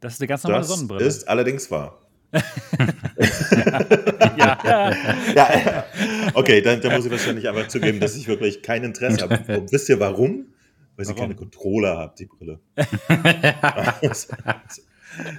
[0.02, 1.06] Das ist eine ganz normale das Sonnenbrille.
[1.06, 2.02] Das ist allerdings wahr.
[4.36, 4.58] ja.
[4.66, 4.94] ja.
[5.36, 5.86] ja.
[6.34, 9.60] Okay, dann, dann, muss ich wahrscheinlich aber zugeben, dass ich wirklich kein Interesse habe.
[9.60, 10.48] Und wisst ihr warum?
[10.96, 12.60] Weil sie keine Controller hat, die Brille.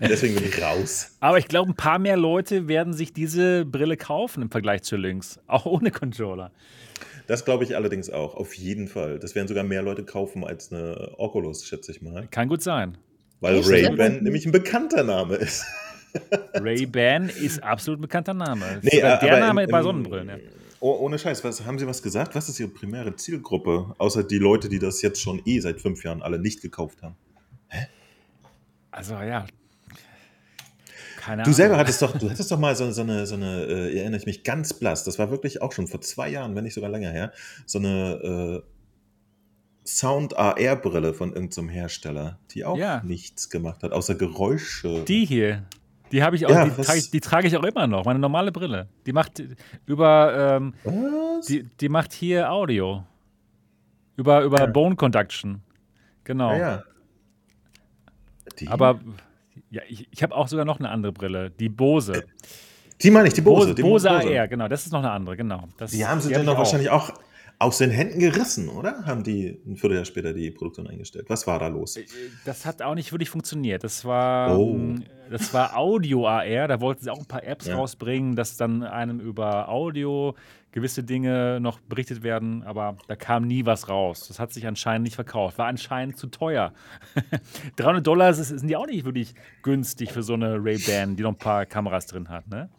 [0.01, 1.17] Deswegen bin ich raus.
[1.21, 4.97] Aber ich glaube, ein paar mehr Leute werden sich diese Brille kaufen im Vergleich zu
[4.97, 5.41] Lynx.
[5.47, 6.53] Auch ohne Controller.
[7.27, 9.19] Das glaube ich allerdings auch, auf jeden Fall.
[9.19, 12.29] Das werden sogar mehr Leute kaufen als eine Oculus, schätze ich mal.
[12.31, 12.99] Kann gut sein.
[13.43, 15.67] Weil Ray-Ban nämlich ein bekannter Name ist.
[16.55, 18.81] Ray-Ban ist absolut ein bekannter Name.
[18.83, 20.29] Nee, der Name im, bei Sonnenbrillen.
[20.29, 20.37] Ja.
[20.79, 22.37] Oh, ohne Scheiß, was, haben Sie was gesagt?
[22.37, 23.95] Was ist Ihre primäre Zielgruppe?
[23.99, 27.17] Außer die Leute, die das jetzt schon eh seit fünf Jahren alle nicht gekauft haben.
[27.69, 27.89] Hä?
[28.93, 29.47] Also ja.
[31.19, 31.55] Keine du Ahnung.
[31.55, 34.27] selber hattest doch, du hattest doch mal so, so eine, so eine äh, erinnere ich
[34.27, 37.11] mich ganz blass, das war wirklich auch schon vor zwei Jahren, wenn nicht sogar länger
[37.11, 37.33] her,
[37.65, 38.63] so eine
[39.85, 43.03] äh, Sound AR-Brille von irgendeinem Hersteller, die auch ja.
[43.05, 45.05] nichts gemacht hat, außer Geräusche.
[45.05, 45.65] Die hier.
[46.11, 48.53] Die habe ich auch, ja, die, trage, die, trage ich auch immer noch, meine normale
[48.53, 48.89] Brille.
[49.07, 49.43] Die macht
[49.87, 50.75] über, ähm,
[51.49, 53.05] die, die macht hier Audio.
[54.17, 54.67] Über, über ja.
[54.67, 55.63] Bone Conduction.
[56.25, 56.55] Genau.
[56.55, 56.85] Ja,
[58.59, 58.69] die?
[58.69, 59.01] Aber
[59.71, 62.25] ja, ich, ich habe auch sogar noch eine andere Brille, die Bose.
[63.01, 63.67] Die meine ich, die Bose.
[63.69, 65.69] Bose, die Bose, Bose AR, genau, das ist noch eine andere, genau.
[65.77, 67.13] Das, die haben sie die dann doch wahrscheinlich auch
[67.63, 69.07] aus den Händen gerissen, oder?
[69.07, 71.27] Haben die ein Vierteljahr später die Produktion eingestellt?
[71.29, 71.97] Was war da los?
[71.97, 72.05] Äh,
[72.45, 73.85] das hat auch nicht wirklich funktioniert.
[73.85, 74.97] Das war, oh.
[75.31, 76.67] das war Audio AR.
[76.67, 77.77] Da wollten sie auch ein paar Apps ja.
[77.77, 80.35] rausbringen, dass dann einem über Audio
[80.73, 84.27] gewisse Dinge noch berichtet werden, aber da kam nie was raus.
[84.27, 85.59] Das hat sich anscheinend nicht verkauft.
[85.59, 86.73] War anscheinend zu teuer.
[87.77, 91.39] 300 Dollar sind ja auch nicht wirklich günstig für so eine Ray-Ban, die noch ein
[91.39, 92.71] paar Kameras drin hat, ne?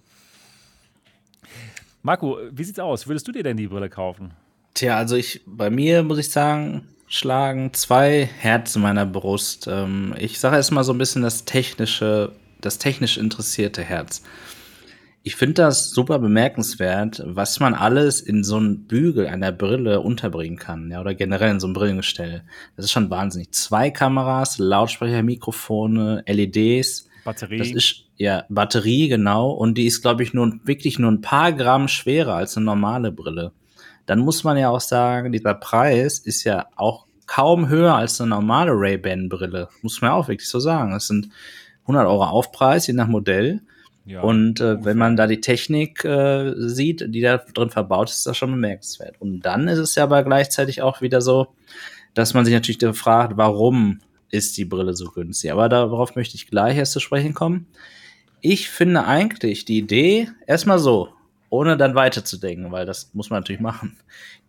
[2.01, 3.07] Marco, wie sieht's aus?
[3.07, 4.34] Würdest du dir denn die Brille kaufen?
[4.73, 9.67] Tja, also ich, bei mir muss ich sagen, schlagen zwei Herzen in meiner Brust.
[9.69, 14.23] Ähm, ich sage erstmal so ein bisschen das technische, das technisch interessierte Herz.
[15.21, 20.57] Ich finde das super bemerkenswert, was man alles in so einen Bügel einer Brille unterbringen
[20.57, 22.43] kann, ja, oder generell in so einem Brillengestell.
[22.75, 23.53] Das ist schon wahnsinnig.
[23.53, 27.07] Zwei Kameras, Lautsprecher, Mikrofone, LEDs.
[27.23, 27.57] Batterie.
[27.59, 31.53] Das ist ja Batterie genau und die ist glaube ich nur wirklich nur ein paar
[31.53, 33.53] Gramm schwerer als eine normale Brille.
[34.05, 38.30] Dann muss man ja auch sagen, dieser Preis ist ja auch kaum höher als eine
[38.30, 39.69] normale Ray-Ban Brille.
[39.81, 40.91] Muss man ja auch wirklich so sagen.
[40.91, 41.30] Das sind
[41.84, 43.61] 100 Euro Aufpreis, je nach Modell.
[44.05, 48.17] Ja, und äh, wenn man da die Technik äh, sieht, die da drin verbaut ist,
[48.17, 49.15] ist das schon bemerkenswert.
[49.19, 51.47] Und dann ist es ja aber gleichzeitig auch wieder so,
[52.13, 55.51] dass man sich natürlich fragt, warum ist die Brille so günstig?
[55.51, 57.67] Aber darauf möchte ich gleich erst zu sprechen kommen.
[58.41, 61.12] Ich finde eigentlich die Idee erstmal so,
[61.53, 63.95] ohne dann weiterzudenken, weil das muss man natürlich machen.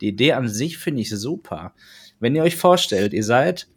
[0.00, 1.74] Die Idee an sich finde ich super.
[2.18, 3.68] Wenn ihr euch vorstellt, ihr seid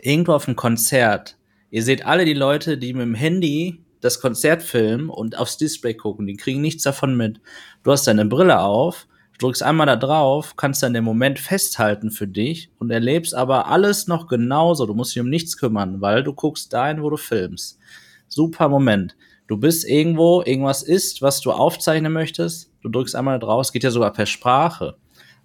[0.00, 1.36] irgendwo auf einem Konzert,
[1.70, 5.92] ihr seht alle die Leute, die mit dem Handy das Konzert filmen und aufs Display
[5.92, 6.26] gucken.
[6.26, 7.40] Die kriegen nichts davon mit.
[7.82, 9.06] Du hast deine Brille auf,
[9.38, 14.06] drückst einmal da drauf, kannst dann den Moment festhalten für dich und erlebst aber alles
[14.06, 14.86] noch genauso.
[14.86, 17.78] Du musst dich um nichts kümmern, weil du guckst dahin, wo du filmst.
[18.28, 19.14] Super Moment.
[19.46, 22.72] Du bist irgendwo, irgendwas ist, was du aufzeichnen möchtest.
[22.82, 24.96] Du drückst einmal es geht ja sogar per Sprache.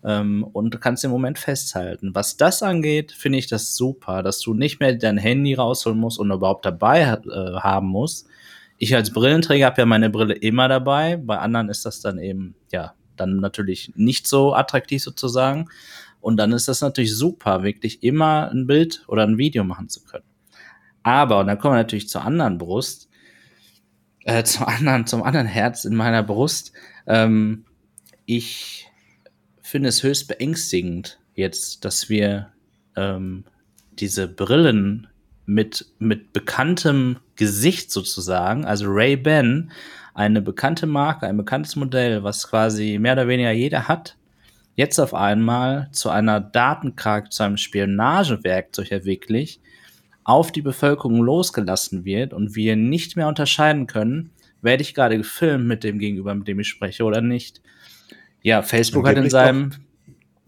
[0.03, 2.15] Ähm, und kannst den Moment festhalten.
[2.15, 6.17] Was das angeht, finde ich das super, dass du nicht mehr dein Handy rausholen musst
[6.17, 7.19] und überhaupt dabei äh,
[7.59, 8.27] haben musst,
[8.83, 11.15] ich als Brillenträger habe ja meine Brille immer dabei.
[11.15, 15.67] Bei anderen ist das dann eben, ja, dann natürlich nicht so attraktiv sozusagen.
[16.19, 20.03] Und dann ist das natürlich super, wirklich immer ein Bild oder ein Video machen zu
[20.03, 20.25] können.
[21.03, 23.07] Aber, und dann kommen wir natürlich zur anderen Brust,
[24.26, 26.73] äh, zum anderen, zum anderen Herz in meiner Brust.
[27.07, 27.65] Ähm,
[28.26, 28.88] ich
[29.61, 32.52] finde es höchst beängstigend jetzt, dass wir
[32.95, 33.45] ähm,
[33.91, 35.07] diese Brillen
[35.45, 39.72] mit, mit bekanntem Gesicht sozusagen, also Ray-Ban,
[40.14, 44.18] eine bekannte Marke, ein bekanntes Modell, was quasi mehr oder weniger jeder hat,
[44.76, 49.61] jetzt auf einmal zu einer Datenkrake, zu einem Spionagewerkzeug wirklich
[50.23, 54.31] auf die Bevölkerung losgelassen wird und wir nicht mehr unterscheiden können,
[54.61, 57.61] werde ich gerade gefilmt mit dem Gegenüber, mit dem ich spreche oder nicht.
[58.43, 59.72] Ja, Facebook hat in seinem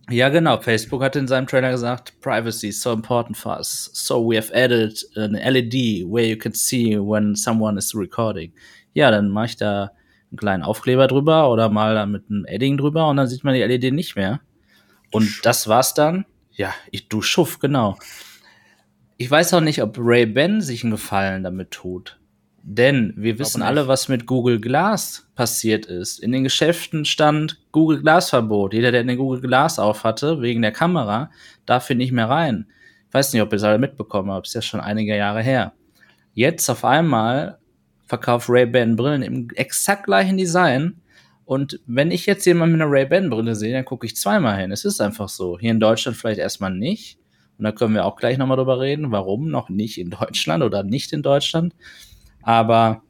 [0.10, 0.60] ja, genau.
[0.60, 3.90] Facebook hat in seinem Trailer gesagt, Privacy is so important for us.
[3.94, 8.52] So we have added an LED where you can see when someone is recording.
[8.94, 9.92] Ja, dann mache ich da
[10.30, 13.54] einen kleinen Aufkleber drüber oder mal da mit einem Edding drüber und dann sieht man
[13.54, 14.42] die LED nicht mehr.
[15.12, 16.26] Und das war's dann.
[16.52, 17.98] Ja, ich, du Schuff, genau.
[19.24, 22.20] Ich weiß auch nicht, ob Ray Ben sich einen Gefallen damit tut.
[22.62, 26.20] Denn wir wissen alle, was mit Google Glass passiert ist.
[26.20, 28.74] In den Geschäften stand Google Glass Verbot.
[28.74, 31.32] Jeder, der eine Google Glass auf hatte, wegen der Kamera,
[31.66, 32.68] darf hier nicht mehr rein.
[33.08, 34.48] Ich weiß nicht, ob ihr es alle mitbekommen habt.
[34.48, 35.72] Ist ja schon einige Jahre her.
[36.34, 37.60] Jetzt auf einmal
[38.06, 41.00] verkauft Ray-Ban Brillen im exakt gleichen Design.
[41.46, 44.74] Und wenn ich jetzt jemanden mit einer Ray-Ban Brille sehe, dann gucke ich zweimal hin.
[44.74, 45.58] Es ist einfach so.
[45.58, 47.23] Hier in Deutschland vielleicht erstmal nicht.
[47.58, 50.84] Und da können wir auch gleich nochmal drüber reden, warum noch nicht in Deutschland oder
[50.84, 51.74] nicht in Deutschland.
[52.42, 53.04] Aber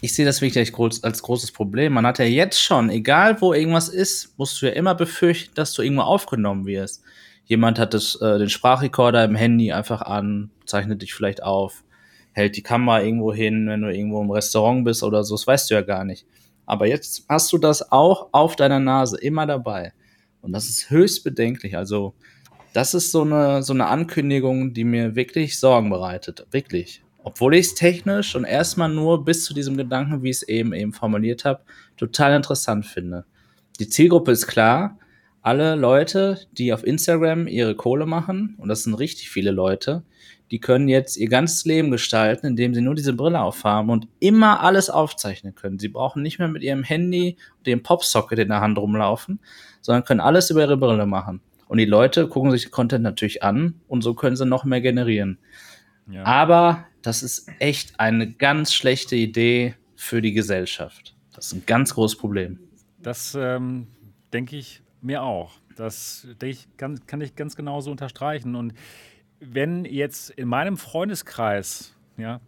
[0.00, 0.72] ich sehe das wirklich
[1.04, 1.92] als großes Problem.
[1.92, 5.72] Man hat ja jetzt schon, egal wo irgendwas ist, musst du ja immer befürchten, dass
[5.72, 7.02] du irgendwo aufgenommen wirst.
[7.44, 11.84] Jemand hat das, äh, den Sprachrekorder im Handy einfach an, zeichnet dich vielleicht auf,
[12.32, 15.70] hält die Kamera irgendwo hin, wenn du irgendwo im Restaurant bist oder so, das weißt
[15.70, 16.26] du ja gar nicht.
[16.66, 19.92] Aber jetzt hast du das auch auf deiner Nase, immer dabei.
[20.40, 21.76] Und das ist höchst bedenklich.
[21.76, 22.14] Also,
[22.72, 26.46] das ist so eine, so eine Ankündigung, die mir wirklich Sorgen bereitet.
[26.50, 27.02] Wirklich.
[27.24, 30.72] Obwohl ich es technisch und erstmal nur bis zu diesem Gedanken, wie ich es eben
[30.72, 31.60] eben formuliert habe,
[31.96, 33.24] total interessant finde.
[33.78, 34.98] Die Zielgruppe ist klar.
[35.40, 40.04] Alle Leute, die auf Instagram ihre Kohle machen, und das sind richtig viele Leute,
[40.52, 44.60] die können jetzt ihr ganzes Leben gestalten, indem sie nur diese Brille aufhaben und immer
[44.60, 45.78] alles aufzeichnen können.
[45.78, 49.40] Sie brauchen nicht mehr mit ihrem Handy und dem Popsocket in der Hand rumlaufen,
[49.80, 51.40] sondern können alles über ihre Brille machen.
[51.72, 54.82] Und die Leute gucken sich den Content natürlich an und so können sie noch mehr
[54.82, 55.38] generieren.
[56.06, 56.22] Ja.
[56.24, 61.16] Aber das ist echt eine ganz schlechte Idee für die Gesellschaft.
[61.34, 62.58] Das ist ein ganz großes Problem.
[62.98, 63.86] Das ähm,
[64.34, 65.54] denke ich mir auch.
[65.74, 68.54] Das ich, kann, kann ich ganz genauso unterstreichen.
[68.54, 68.74] Und
[69.40, 72.42] wenn jetzt in meinem Freundeskreis, ja,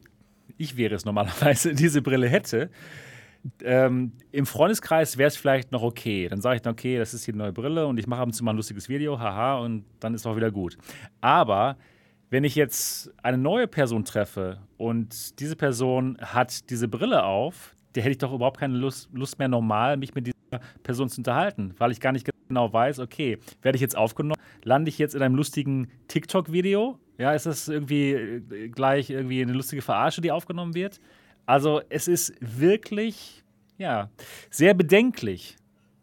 [0.58, 2.68] ich wäre es normalerweise, diese Brille hätte,
[3.62, 6.28] ähm, im Freundeskreis wäre es vielleicht noch okay.
[6.28, 8.26] Dann sage ich dann, okay, das ist hier eine neue Brille und ich mache ab
[8.26, 10.76] und zu mal ein lustiges Video, haha, und dann ist auch wieder gut.
[11.20, 11.76] Aber
[12.30, 18.02] wenn ich jetzt eine neue Person treffe und diese Person hat diese Brille auf, der
[18.02, 20.34] hätte ich doch überhaupt keine Lust, Lust mehr normal, mich mit dieser
[20.82, 24.88] Person zu unterhalten, weil ich gar nicht genau weiß, okay, werde ich jetzt aufgenommen, lande
[24.88, 26.98] ich jetzt in einem lustigen TikTok-Video?
[27.18, 31.00] Ja, ist das irgendwie äh, gleich irgendwie eine lustige Verarsche, die aufgenommen wird?
[31.46, 33.44] Also es ist wirklich
[33.78, 34.10] ja,
[34.50, 35.56] sehr bedenklich.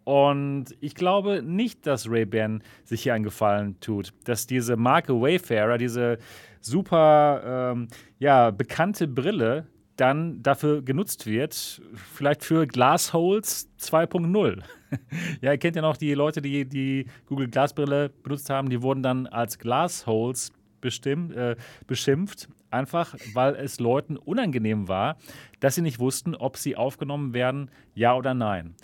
[0.03, 5.77] Und ich glaube nicht, dass Ray-Ban sich hier einen Gefallen tut, dass diese Marke Wayfarer,
[5.77, 6.17] diese
[6.59, 7.87] super ähm,
[8.19, 14.63] ja, bekannte Brille, dann dafür genutzt wird, vielleicht für Glassholes 2.0.
[15.41, 19.03] ja, ihr kennt ja noch die Leute, die die Google Glasbrille benutzt haben, die wurden
[19.03, 20.51] dann als Glassholes
[20.83, 21.55] äh,
[21.85, 25.17] beschimpft, einfach weil es Leuten unangenehm war,
[25.59, 28.75] dass sie nicht wussten, ob sie aufgenommen werden, ja oder nein.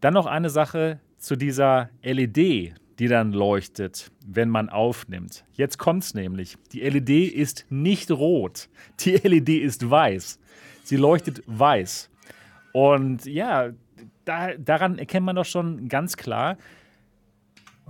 [0.00, 5.44] Dann noch eine Sache zu dieser LED, die dann leuchtet, wenn man aufnimmt.
[5.52, 6.56] Jetzt kommt es nämlich.
[6.72, 8.68] Die LED ist nicht rot.
[9.00, 10.38] Die LED ist weiß.
[10.84, 12.10] Sie leuchtet weiß.
[12.72, 13.70] Und ja,
[14.24, 16.56] da, daran erkennt man doch schon ganz klar,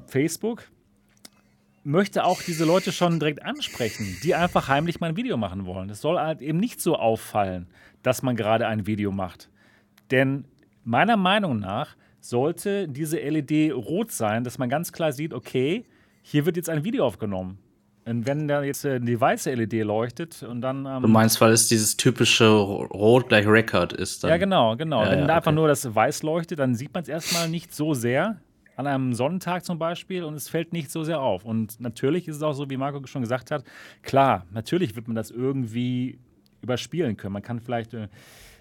[0.06, 0.68] Facebook
[1.84, 5.90] möchte auch diese Leute schon direkt ansprechen, die einfach heimlich mal ein Video machen wollen.
[5.90, 7.68] Es soll halt eben nicht so auffallen,
[8.02, 9.50] dass man gerade ein Video macht.
[10.10, 10.46] Denn
[10.82, 15.84] meiner Meinung nach sollte diese LED rot sein, dass man ganz klar sieht, okay,
[16.22, 17.58] hier wird jetzt ein Video aufgenommen.
[18.06, 20.84] Und wenn da jetzt äh, die weiße LED leuchtet und dann.
[20.84, 24.24] Ähm, du meinst, weil es dieses typische Rot gleich Record ist.
[24.24, 24.30] Dann.
[24.30, 25.02] Ja, genau, genau.
[25.02, 25.36] Ja, wenn ja, da okay.
[25.38, 28.40] einfach nur das Weiß leuchtet, dann sieht man es erstmal nicht so sehr.
[28.76, 31.44] An einem Sonnentag zum Beispiel und es fällt nicht so sehr auf.
[31.44, 33.64] Und natürlich ist es auch so, wie Marco schon gesagt hat,
[34.02, 36.18] klar, natürlich wird man das irgendwie
[36.60, 37.34] überspielen können.
[37.34, 37.94] Man kann vielleicht.
[37.94, 38.08] Äh,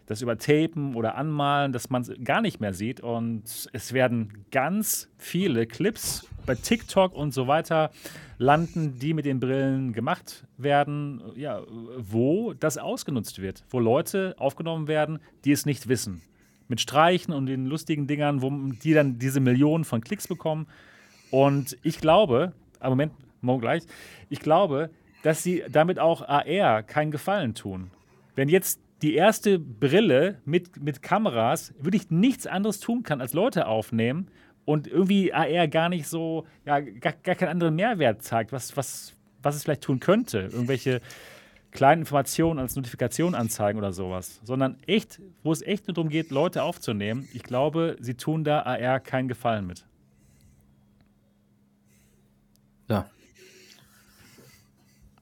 [0.05, 2.99] das übertapen oder anmalen, dass man es gar nicht mehr sieht.
[2.99, 7.91] Und es werden ganz viele Clips bei TikTok und so weiter
[8.37, 11.61] landen, die mit den Brillen gemacht werden, ja,
[11.97, 16.21] wo das ausgenutzt wird, wo Leute aufgenommen werden, die es nicht wissen.
[16.67, 20.67] Mit Streichen und den lustigen Dingern, wo die dann diese Millionen von Klicks bekommen.
[21.31, 23.83] Und ich glaube, am Moment, morgen gleich,
[24.29, 24.89] ich glaube,
[25.23, 27.91] dass sie damit auch AR keinen Gefallen tun.
[28.35, 33.67] Wenn jetzt die erste Brille mit, mit Kameras wirklich nichts anderes tun kann, als Leute
[33.67, 34.27] aufnehmen
[34.65, 39.13] und irgendwie AR gar nicht so, ja, gar, gar keinen anderen Mehrwert zeigt, was, was,
[39.41, 40.49] was es vielleicht tun könnte.
[40.51, 41.01] Irgendwelche
[41.73, 46.31] kleinen Informationen als Notifikation anzeigen oder sowas, sondern echt, wo es echt nur darum geht,
[46.31, 47.27] Leute aufzunehmen.
[47.33, 49.85] Ich glaube, sie tun da AR keinen Gefallen mit.
[52.89, 53.09] Ja.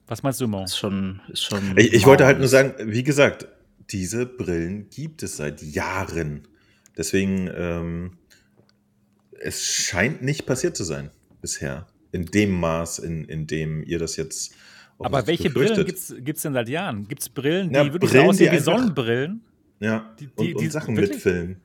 [0.06, 0.64] Was meinst du, Mo?
[0.64, 3.48] Ist schon, ist schon ich, ich wollte halt nur sagen, wie gesagt,
[3.90, 6.48] diese Brillen gibt es seit Jahren.
[6.96, 8.18] Deswegen, ähm,
[9.40, 11.10] es scheint nicht passiert zu sein
[11.40, 11.86] bisher.
[12.12, 14.54] In dem Maß, in, in dem ihr das jetzt.
[15.04, 15.86] Aber welche befürchtet.
[15.86, 17.08] Brillen gibt es denn seit Jahren?
[17.08, 19.40] Gibt es Brillen, die ja, wirklich Brillen, aussehen wie Sonnenbrillen?
[19.80, 21.16] Ja, die, die, und, und Sachen wirklich?
[21.16, 21.56] mitfilmen.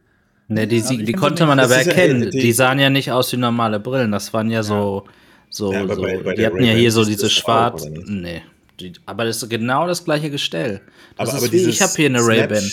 [0.50, 2.24] Ne, die, also die konnte man aber erkennen.
[2.24, 4.12] Ja, die, die, sahen ja nicht aus wie normale Brillen.
[4.12, 4.64] Das waren ja, ja.
[4.64, 5.04] so.
[5.50, 7.86] so, ja, so bei, bei die hatten ja hier so diese schwarz.
[8.06, 8.42] Nee.
[8.80, 10.82] Die, aber das ist genau das gleiche Gestell.
[11.18, 12.64] Das aber, aber wie, ich habe hier eine Ray-Ban.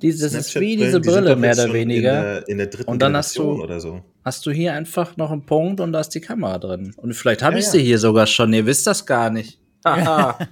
[0.00, 2.18] das ist wie diese Brille, mehr oder weniger.
[2.18, 4.02] In der, in der dritten und dann hast du, so.
[4.24, 6.94] hast du hier einfach noch einen Punkt und da ist die Kamera drin.
[6.96, 8.52] Und vielleicht habe ja, ich sie hier sogar schon.
[8.52, 9.58] Ihr wisst das gar nicht.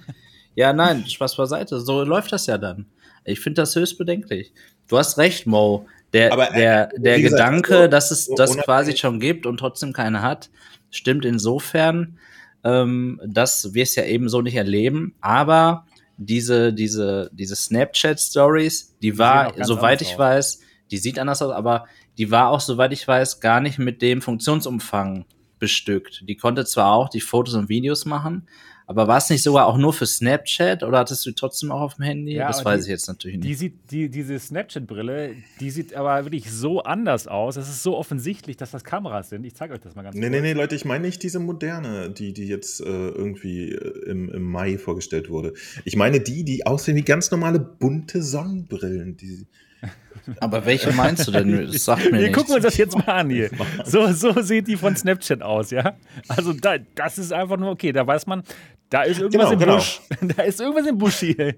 [0.55, 1.79] ja, nein, Spaß beiseite.
[1.79, 2.85] So läuft das ja dann.
[3.25, 4.53] Ich finde das höchst bedenklich.
[4.87, 5.87] Du hast recht, Mo.
[6.13, 10.21] Der, aber, der, der gesagt, Gedanke, dass es das quasi schon gibt und trotzdem keine
[10.21, 10.49] hat,
[10.89, 12.17] stimmt insofern,
[12.63, 15.13] ähm, das wirst ja eben so nicht erleben.
[15.21, 15.85] Aber
[16.17, 20.19] diese, diese, diese Snapchat-Stories, die, die war, soweit ich aus.
[20.19, 20.59] weiß,
[20.91, 21.85] die sieht anders aus, aber
[22.17, 25.25] die war auch, soweit ich weiß, gar nicht mit dem Funktionsumfang
[25.59, 26.23] bestückt.
[26.27, 28.47] Die konnte zwar auch die Fotos und Videos machen,
[28.89, 31.95] aber war es nicht sogar auch nur für Snapchat oder hattest du trotzdem auch auf
[31.97, 32.33] dem Handy?
[32.33, 33.47] Ja, das weiß die, ich jetzt natürlich nicht.
[33.47, 37.55] Die sieht, die, diese Snapchat-Brille, die sieht aber wirklich so anders aus.
[37.55, 39.43] Es ist so offensichtlich, dass das Kameras sind.
[39.43, 40.23] Ich zeige euch das mal ganz kurz.
[40.23, 44.09] Nee, nee, nee, Leute, ich meine nicht diese moderne, die, die jetzt äh, irgendwie äh,
[44.09, 45.53] im, im Mai vorgestellt wurde.
[45.85, 49.17] Ich meine die, die aussehen wie ganz normale bunte Sonnenbrillen.
[49.17, 49.45] Die,
[50.39, 51.67] aber welche meinst du denn?
[51.71, 52.37] Das sagt mir Wir nichts.
[52.39, 53.51] gucken uns das jetzt mal an hier.
[53.85, 55.95] So, so sieht die von Snapchat aus, ja?
[56.27, 58.41] Also da, das ist einfach nur, okay, da weiß man,
[58.89, 59.75] da ist irgendwas genau, im genau.
[59.75, 60.01] Busch.
[60.35, 61.55] Da ist irgendwas im Busch hier.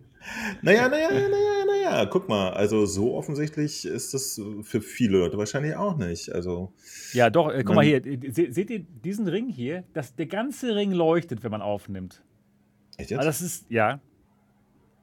[0.61, 5.75] Naja, naja, naja, naja, guck mal, also so offensichtlich ist das für viele Leute wahrscheinlich
[5.75, 6.31] auch nicht.
[6.31, 6.73] Also,
[7.13, 9.83] ja, doch, äh, guck mal hier, seht ihr diesen Ring hier?
[9.93, 12.23] Das, der ganze Ring leuchtet, wenn man aufnimmt.
[12.97, 13.19] Echt jetzt?
[13.19, 14.01] Also das ist, ja.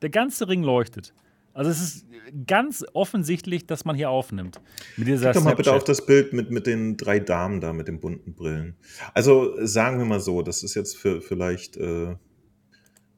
[0.02, 1.14] Der ganze Ring leuchtet.
[1.58, 2.06] Also es ist
[2.46, 4.60] ganz offensichtlich, dass man hier aufnimmt.
[4.96, 7.72] Mit dieser Guck doch mal bitte auf das Bild mit, mit den drei Damen da,
[7.72, 8.76] mit den bunten Brillen.
[9.12, 12.14] Also sagen wir mal so, das ist jetzt für vielleicht äh,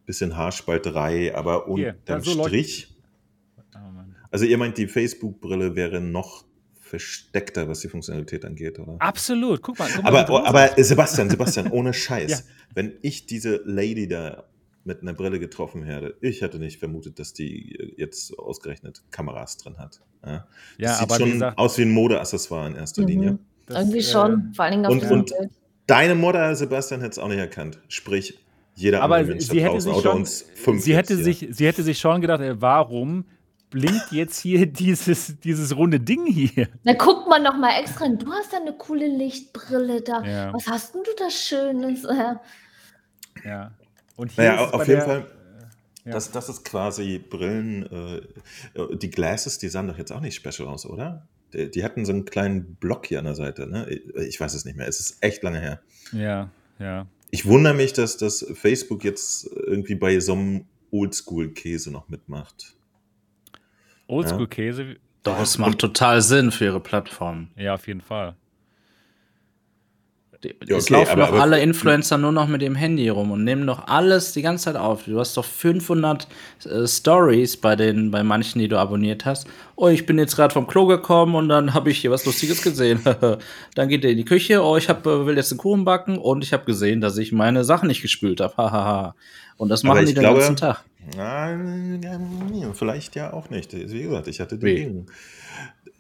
[0.07, 2.97] bisschen Haarspalterei, aber unterm so Strich.
[3.75, 3.79] Oh,
[4.31, 6.47] also ihr meint, die Facebook-Brille wäre noch
[6.81, 8.97] versteckter, was die Funktionalität angeht, oder?
[9.01, 9.61] Absolut.
[9.61, 9.91] Guck mal.
[9.95, 12.31] Guck mal aber, aber Sebastian, Sebastian, ohne Scheiß.
[12.31, 12.39] ja.
[12.73, 14.50] Wenn ich diese Lady da
[14.85, 16.17] mit einer Brille getroffen werde.
[16.21, 20.01] Ich hätte nicht vermutet, dass die jetzt ausgerechnet Kameras drin hat.
[20.25, 20.45] Ja, Ja,
[20.79, 23.33] das sieht aber wie schon gesagt- aus wie ein Modeaccessoire in erster Linie.
[23.33, 23.39] Mhm.
[23.67, 25.51] Das, Irgendwie äh, schon, vor allen Dingen auf und- und- Bild.
[25.87, 27.79] Deine Mutter, Sebastian, hätte es auch nicht erkannt.
[27.89, 28.39] Sprich,
[28.75, 31.83] jeder Aber andere Mensch sie hätte sich schon, uns fünf sie hätte sich, sie hätte
[31.83, 33.25] sich schon gedacht, äh, warum
[33.71, 36.69] blinkt jetzt hier dieses, dieses runde Ding hier?
[36.85, 38.19] Na, guck mal noch mal extra hin.
[38.19, 40.23] Du hast da eine coole Lichtbrille da.
[40.25, 40.55] Ja.
[40.55, 42.05] Was hast denn du da Schönes?
[42.05, 42.35] Äh,
[43.45, 43.73] Ja.
[44.21, 45.27] Und hier Naja, auf bei jeden der- Fall.
[46.05, 46.13] ja.
[46.13, 47.87] Das, das ist quasi Brillen.
[48.75, 51.27] Äh, die Glasses, die sahen doch jetzt auch nicht special aus, oder?
[51.53, 53.67] Die, die hatten so einen kleinen Block hier an der Seite.
[53.67, 53.89] Ne?
[54.29, 54.87] Ich weiß es nicht mehr.
[54.89, 55.81] Es ist echt lange her.
[56.13, 57.07] Ja, ja.
[57.31, 62.75] Ich wundere mich, dass das Facebook jetzt irgendwie bei so einem Oldschool-Käse noch mitmacht.
[64.09, 67.49] Oldschool-Käse, Doch, es macht total Sinn für ihre Plattform.
[67.57, 68.35] ja, auf jeden Fall.
[70.43, 73.09] Die, Ja, es okay, laufen aber- doch aber- alle Influencer nur noch mit dem Handy
[73.11, 75.05] rum und nehmen doch alles die ganze Zeit auf.
[75.05, 76.27] Du hast doch 500
[76.65, 79.47] äh, Stories bei den, bei manchen, die du abonniert hast.
[79.77, 82.63] Oh, ich bin jetzt gerade vom Klo gekommen und dann habe ich hier was Lustiges
[82.63, 83.01] gesehen.
[83.75, 84.63] dann geht er in die Küche.
[84.65, 87.33] Oh, ich hab, äh, will jetzt einen Kuchen backen und ich habe gesehen, dass ich
[87.33, 88.55] meine Sachen nicht gespült habe.
[88.57, 89.15] Hahaha.
[89.59, 90.85] und das machen die den glaube- ganzen Tag.
[91.17, 92.01] Nein,
[92.55, 93.73] ja, vielleicht ja auch nicht.
[93.75, 95.07] Wie gesagt, ich hatte den.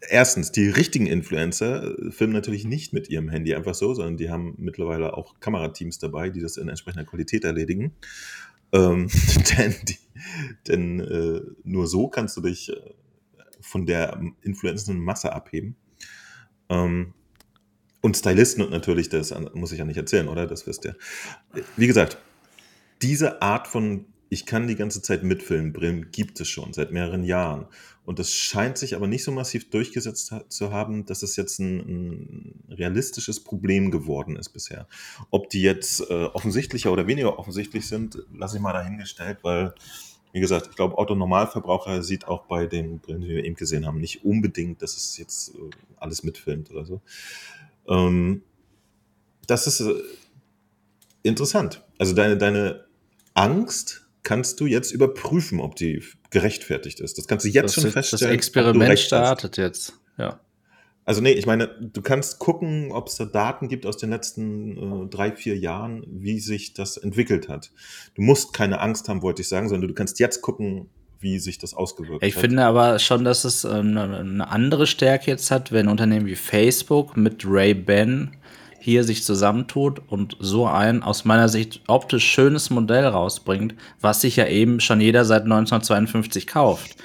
[0.08, 4.54] Erstens, die richtigen Influencer filmen natürlich nicht mit ihrem Handy einfach so, sondern die haben
[4.56, 7.92] mittlerweile auch Kamerateams dabei, die das in entsprechender Qualität erledigen.
[8.72, 9.08] Ähm,
[9.58, 9.98] denn die,
[10.68, 12.76] denn äh, nur so kannst du dich äh,
[13.60, 15.76] von der influenzenden Masse abheben.
[16.70, 17.12] Ähm,
[18.00, 20.46] und Stylisten und natürlich, das muss ich ja nicht erzählen, oder?
[20.46, 20.96] Das wisst ihr.
[21.76, 22.16] Wie gesagt,
[23.02, 27.24] diese Art von ich kann die ganze Zeit mitfilmen, Brillen gibt es schon seit mehreren
[27.24, 27.66] Jahren.
[28.04, 31.78] Und das scheint sich aber nicht so massiv durchgesetzt zu haben, dass es jetzt ein,
[31.78, 34.86] ein realistisches Problem geworden ist bisher.
[35.30, 39.74] Ob die jetzt äh, offensichtlicher oder weniger offensichtlich sind, lasse ich mal dahingestellt, weil,
[40.32, 43.86] wie gesagt, ich glaube, Otto Normalverbraucher sieht auch bei den Brillen, die wir eben gesehen
[43.86, 47.00] haben, nicht unbedingt, dass es jetzt äh, alles mitfilmt oder so.
[47.86, 48.42] Ähm,
[49.46, 49.94] das ist äh,
[51.22, 51.84] interessant.
[51.98, 52.86] Also deine, deine
[53.34, 57.18] Angst kannst du jetzt überprüfen, ob die gerechtfertigt ist.
[57.18, 58.30] Das kannst du jetzt das, schon das feststellen.
[58.30, 59.26] du Experiment recht hast.
[59.26, 59.94] startet jetzt.
[60.18, 60.40] Ja.
[61.04, 65.06] Also nee, ich meine, du kannst gucken, ob es da Daten gibt aus den letzten
[65.06, 67.72] äh, drei, vier Jahren, wie sich das entwickelt hat.
[68.14, 70.88] Du musst keine Angst haben, wollte ich sagen, sondern du kannst jetzt gucken,
[71.18, 72.40] wie sich das ausgewirkt Ich hat.
[72.40, 76.36] finde aber schon, dass es äh, eine, eine andere Stärke jetzt hat, wenn Unternehmen wie
[76.36, 78.36] Facebook mit Ray-Ban
[78.80, 84.36] hier sich zusammentut und so ein aus meiner Sicht optisch schönes Modell rausbringt, was sich
[84.36, 86.96] ja eben schon jeder seit 1952 kauft.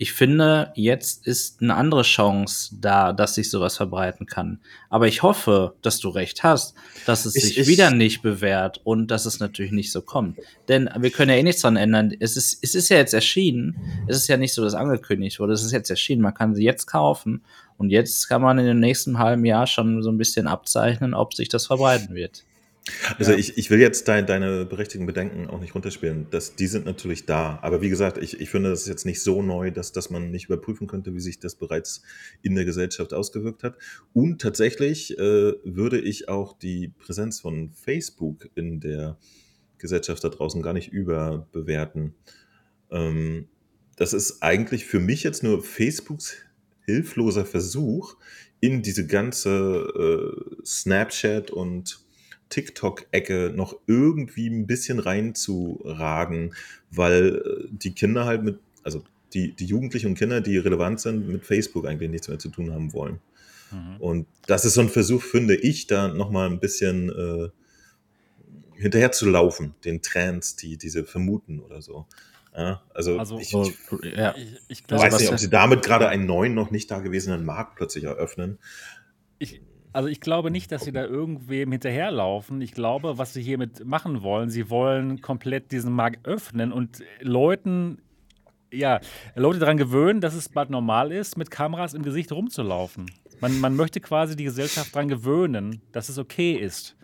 [0.00, 4.60] Ich finde, jetzt ist eine andere Chance da, dass sich sowas verbreiten kann.
[4.90, 6.74] Aber ich hoffe, dass du recht hast,
[7.04, 10.38] dass es Ich- sich ich- wieder nicht bewährt und dass es natürlich nicht so kommt.
[10.68, 12.12] Denn wir können ja eh nichts dran ändern.
[12.20, 13.76] Es ist, es ist ja jetzt erschienen.
[14.06, 15.54] Es ist ja nicht so, dass angekündigt wurde.
[15.54, 16.22] Es ist jetzt erschienen.
[16.22, 17.42] Man kann sie jetzt kaufen.
[17.78, 21.34] Und jetzt kann man in dem nächsten halben Jahr schon so ein bisschen abzeichnen, ob
[21.34, 22.44] sich das verbreiten wird.
[23.18, 23.38] Also Ja.
[23.38, 26.26] ich, ich will jetzt dein, deine berechtigten Bedenken auch nicht runterspielen.
[26.30, 27.58] Das, die sind natürlich da.
[27.62, 30.30] Aber wie gesagt, ich, ich finde das ist jetzt nicht so neu, dass, dass man
[30.30, 32.02] nicht überprüfen könnte, wie sich das bereits
[32.42, 33.76] in der Gesellschaft ausgewirkt hat.
[34.12, 39.18] Und tatsächlich äh, würde ich auch die Präsenz von Facebook in der
[39.78, 42.14] Gesellschaft da draußen gar nicht überbewerten.
[42.90, 43.48] Ähm,
[43.96, 46.36] das ist eigentlich für mich jetzt nur Facebooks
[46.88, 48.16] hilfloser Versuch,
[48.60, 52.00] in diese ganze äh, Snapchat und
[52.48, 56.54] TikTok-Ecke noch irgendwie ein bisschen reinzuragen,
[56.90, 59.04] weil äh, die Kinder halt mit, also
[59.34, 62.72] die, die Jugendlichen und Kinder, die relevant sind, mit Facebook eigentlich nichts mehr zu tun
[62.72, 63.20] haben wollen.
[63.70, 63.96] Mhm.
[63.98, 67.48] Und das ist so ein Versuch, finde ich, da nochmal ein bisschen äh,
[68.80, 72.06] hinterher zu laufen, den Trends, die diese vermuten oder so.
[72.56, 74.34] Ja, also, Also, ich, So, ich ja.
[74.36, 77.44] Ich, ich weiß glaube, was nicht, ob sie damit gerade einen neuen, noch nicht dagewesenen
[77.44, 78.58] Markt plötzlich eröffnen.
[79.38, 79.60] Ich,
[79.92, 82.60] also ich glaube nicht, dass sie da irgendwem hinterherlaufen.
[82.60, 88.02] Ich glaube, was sie hiermit machen wollen, sie wollen komplett diesen Markt öffnen und Leuten,
[88.72, 89.00] ja,
[89.34, 93.06] Leute daran gewöhnen, dass es bald normal ist, mit Kameras im Gesicht rumzulaufen.
[93.40, 96.96] Man, man möchte quasi die Gesellschaft daran gewöhnen, dass es okay ist.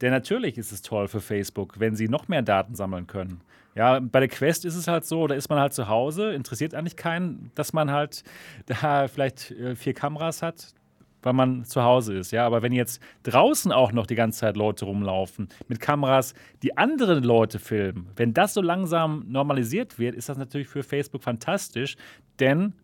[0.00, 3.40] Denn natürlich ist es toll für Facebook, wenn sie noch mehr Daten sammeln können.
[3.74, 6.74] Ja, bei der Quest ist es halt so, da ist man halt zu Hause, interessiert
[6.74, 8.22] eigentlich keinen, dass man halt
[8.66, 10.74] da vielleicht äh, vier Kameras hat,
[11.22, 12.30] weil man zu Hause ist.
[12.30, 16.76] Ja, aber wenn jetzt draußen auch noch die ganze Zeit Leute rumlaufen mit Kameras, die
[16.76, 21.96] andere Leute filmen, wenn das so langsam normalisiert wird, ist das natürlich für Facebook fantastisch,
[22.38, 22.74] denn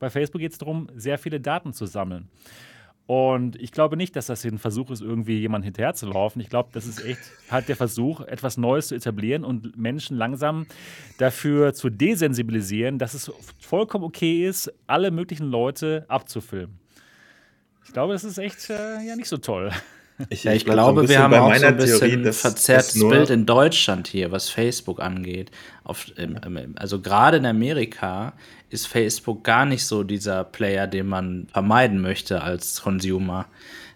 [0.00, 2.28] bei Facebook geht es darum, sehr viele Daten zu sammeln.
[3.10, 6.40] Und ich glaube nicht, dass das ein Versuch ist, irgendwie jemand hinterherzulaufen.
[6.40, 7.18] Ich glaube, das ist echt
[7.50, 10.66] halt der Versuch, etwas Neues zu etablieren und Menschen langsam
[11.18, 16.78] dafür zu desensibilisieren, dass es vollkommen okay ist, alle möglichen Leute abzufilmen.
[17.84, 19.72] Ich glaube, das ist echt äh, ja nicht so toll.
[20.28, 23.08] Ich, ja, ich, ich glaube, wir haben auch so ein bisschen Theorie, dass, verzerrtes dass
[23.08, 25.50] Bild in Deutschland hier, was Facebook angeht.
[25.84, 26.06] Auf,
[26.76, 28.34] also gerade in Amerika
[28.68, 33.46] ist Facebook gar nicht so dieser Player, den man vermeiden möchte als Consumer.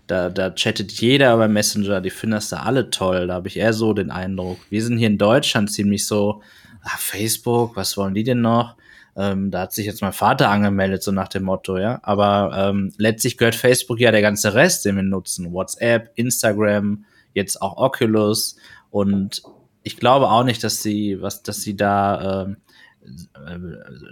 [0.07, 3.27] Da, da chattet jeder über Messenger, die finden das da alle toll.
[3.27, 4.59] Da habe ich eher so den Eindruck.
[4.71, 6.43] Wir sind hier in Deutschland ziemlich so,
[6.83, 8.77] ah, Facebook, was wollen die denn noch?
[9.17, 12.01] Ähm, da hat sich jetzt mein Vater angemeldet, so nach dem Motto, ja.
[12.03, 15.53] Aber ähm, letztlich gehört Facebook ja der ganze Rest, den wir nutzen.
[15.53, 18.57] WhatsApp, Instagram, jetzt auch Oculus.
[18.91, 19.43] Und
[19.83, 22.57] ich glaube auch nicht, dass sie, was, dass sie da ähm,
[23.47, 23.59] äh,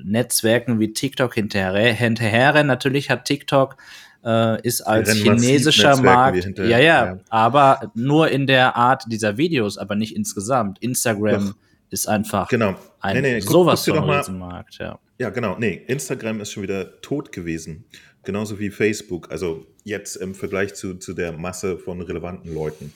[0.04, 2.66] Netzwerken wie TikTok hinterher, hinterherrennen.
[2.66, 3.76] Natürlich hat TikTok
[4.24, 9.78] äh, ist als chinesischer Markt, ja, ja, ja, aber nur in der Art dieser Videos,
[9.78, 10.78] aber nicht insgesamt.
[10.80, 11.54] Instagram Doch
[11.90, 12.74] ist einfach genau.
[13.02, 14.78] Ein nee, nee, sowas guck, von Riesenmarkt.
[14.78, 14.98] Ja.
[15.18, 15.58] ja, genau.
[15.58, 17.84] Nee, Instagram ist schon wieder tot gewesen.
[18.22, 19.30] Genauso wie Facebook.
[19.30, 22.92] Also jetzt im Vergleich zu, zu der Masse von relevanten Leuten.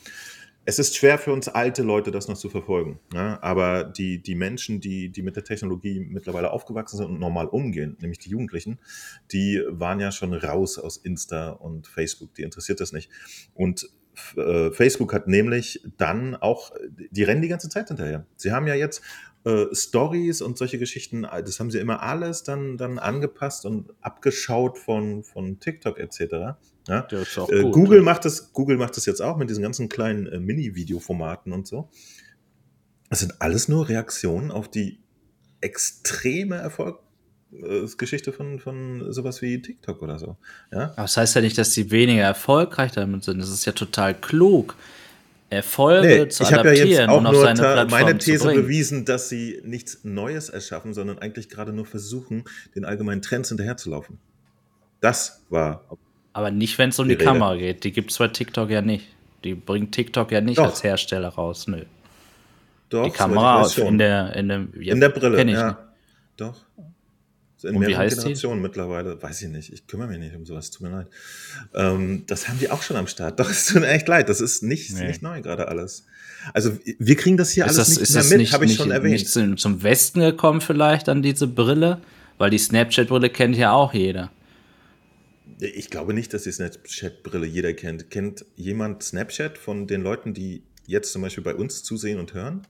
[0.65, 3.01] Es ist schwer für uns alte Leute, das noch zu verfolgen.
[3.13, 3.41] Ne?
[3.43, 7.97] Aber die, die Menschen, die, die mit der Technologie mittlerweile aufgewachsen sind und normal umgehen,
[8.01, 8.79] nämlich die Jugendlichen,
[9.33, 12.35] die waren ja schon raus aus Insta und Facebook.
[12.35, 13.11] Die interessiert das nicht.
[13.55, 13.89] Und
[14.37, 16.73] äh, Facebook hat nämlich dann auch,
[17.11, 18.27] die rennen die ganze Zeit hinterher.
[18.37, 19.03] Sie haben ja jetzt
[19.47, 24.77] äh, Stories und solche Geschichten, das haben sie immer alles dann, dann angepasst und abgeschaut
[24.77, 26.59] von, von TikTok etc.
[26.89, 27.07] Ja?
[27.13, 28.03] Äh, gut, Google, ja.
[28.03, 31.89] macht das, Google macht das jetzt auch mit diesen ganzen kleinen äh, Mini-Videoformaten und so.
[33.09, 34.99] Das sind alles nur Reaktionen auf die
[35.61, 36.99] extreme Erfolg
[37.53, 40.37] äh, Geschichte von, von sowas wie TikTok oder so.
[40.73, 40.91] Ja?
[40.91, 43.39] Aber das heißt ja nicht, dass sie weniger erfolgreich damit sind.
[43.39, 44.75] Das ist ja total klug.
[45.49, 49.05] Erfolge nee, zu ich adaptieren ja jetzt auch und auf seine Plattform meine These bewiesen,
[49.05, 52.45] dass sie nichts Neues erschaffen, sondern eigentlich gerade nur versuchen,
[52.75, 54.19] den allgemeinen Trends hinterherzulaufen.
[55.01, 55.85] Das war.
[56.33, 57.85] Aber nicht, wenn es um die, die Kamera geht.
[57.85, 59.07] Die gibt es bei TikTok ja nicht.
[59.45, 60.67] Die bringt TikTok ja nicht Doch.
[60.67, 61.69] als Hersteller raus.
[61.69, 61.85] Nö.
[62.89, 65.51] Doch, die Kamera in der, in, dem, ja, in der Brille.
[65.51, 65.79] ja.
[66.37, 66.57] Doch
[67.63, 68.63] in Und mehreren Generationen die?
[68.69, 69.23] mittlerweile.
[69.23, 69.73] Weiß ich nicht.
[69.73, 70.71] Ich kümmere mich nicht um sowas.
[70.71, 71.07] Tut mir leid.
[71.75, 73.41] Ähm, das haben die auch schon am Start.
[73.41, 74.29] Doch, es tut mir echt leid.
[74.29, 75.07] Das ist nicht, nee.
[75.07, 76.05] nicht neu gerade alles.
[76.53, 79.15] Also wir kriegen das hier ist alles das, nicht mehr mit, habe ich schon erwähnt.
[79.15, 82.01] Nicht zum, zum Westen gekommen vielleicht an diese Brille?
[82.39, 84.31] Weil die Snapchat-Brille kennt ja auch jeder.
[85.59, 88.11] Ich glaube nicht, dass die Snapchat-Brille jeder kennt.
[88.11, 92.67] Kennt jemand Snapchat von den Leuten, die jetzt zum Beispiel bei uns zusehen und hören?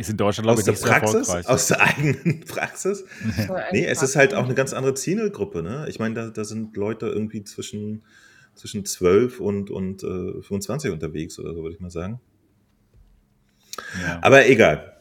[0.00, 3.04] Ist in Deutschland, glaube ich, nicht Praxis, so Aus der eigenen Praxis?
[3.70, 5.62] nee, es ist halt auch eine ganz andere Zielgruppe.
[5.62, 5.84] Ne?
[5.90, 8.02] Ich meine, da, da sind Leute irgendwie zwischen,
[8.54, 12.18] zwischen 12 und, und äh, 25 unterwegs oder so, würde ich mal sagen.
[14.02, 14.20] Ja.
[14.22, 14.96] Aber egal.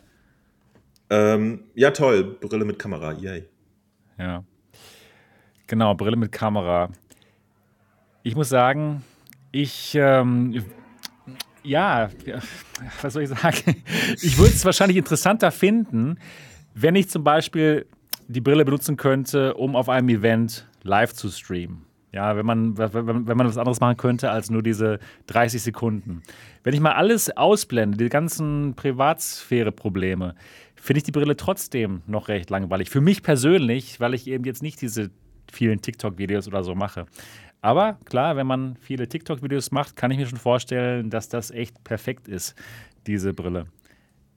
[1.09, 2.37] Ähm, ja, toll.
[2.41, 3.13] Brille mit Kamera.
[3.13, 3.47] Yay.
[4.17, 4.43] Ja.
[5.67, 6.89] Genau, Brille mit Kamera.
[8.23, 9.01] Ich muss sagen,
[9.53, 10.65] ich ähm,
[11.69, 12.09] ja,
[13.01, 13.83] was soll ich sagen?
[14.21, 16.17] Ich würde es wahrscheinlich interessanter finden,
[16.73, 17.85] wenn ich zum Beispiel
[18.27, 21.85] die Brille benutzen könnte, um auf einem Event live zu streamen.
[22.11, 24.97] Ja, wenn man, wenn, man was anderes machen könnte als nur diese
[25.27, 26.23] 30 Sekunden.
[26.63, 30.33] Wenn ich mal alles ausblende, die ganzen Privatsphäre-Probleme,
[30.75, 32.89] finde ich die Brille trotzdem noch recht langweilig.
[32.89, 35.11] Für mich persönlich, weil ich eben jetzt nicht diese
[35.51, 37.05] vielen TikTok-Videos oder so mache.
[37.61, 41.83] Aber klar, wenn man viele TikTok-Videos macht, kann ich mir schon vorstellen, dass das echt
[41.83, 42.55] perfekt ist,
[43.05, 43.65] diese Brille.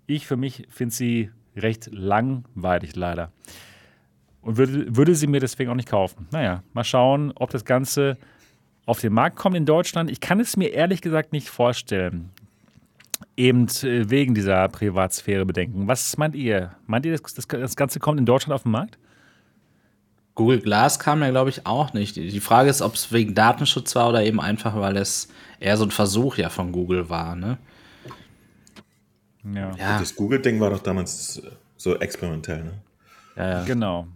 [0.06, 3.30] Ich für mich finde sie recht langweilig leider.
[4.40, 6.26] Und würde, würde sie mir deswegen auch nicht kaufen.
[6.32, 8.18] Naja, mal schauen, ob das Ganze
[8.86, 10.10] auf den Markt kommt in Deutschland.
[10.10, 12.30] Ich kann es mir ehrlich gesagt nicht vorstellen.
[13.36, 15.86] Eben äh, wegen dieser Privatsphäre-Bedenken.
[15.86, 16.72] Was meint ihr?
[16.86, 18.98] Meint ihr, das, das Ganze kommt in Deutschland auf den Markt?
[20.34, 22.16] Google Glass kam ja, glaube ich, auch nicht.
[22.16, 25.28] Die Frage ist, ob es wegen Datenschutz war oder eben einfach, weil es
[25.60, 27.58] eher so ein Versuch ja von Google war, ne?
[29.44, 29.74] Ja.
[29.76, 29.98] ja.
[29.98, 31.42] Das Google-Ding war doch damals
[31.76, 32.72] so experimentell, ne?
[33.36, 33.64] Ja, ja.
[33.64, 34.06] Genau.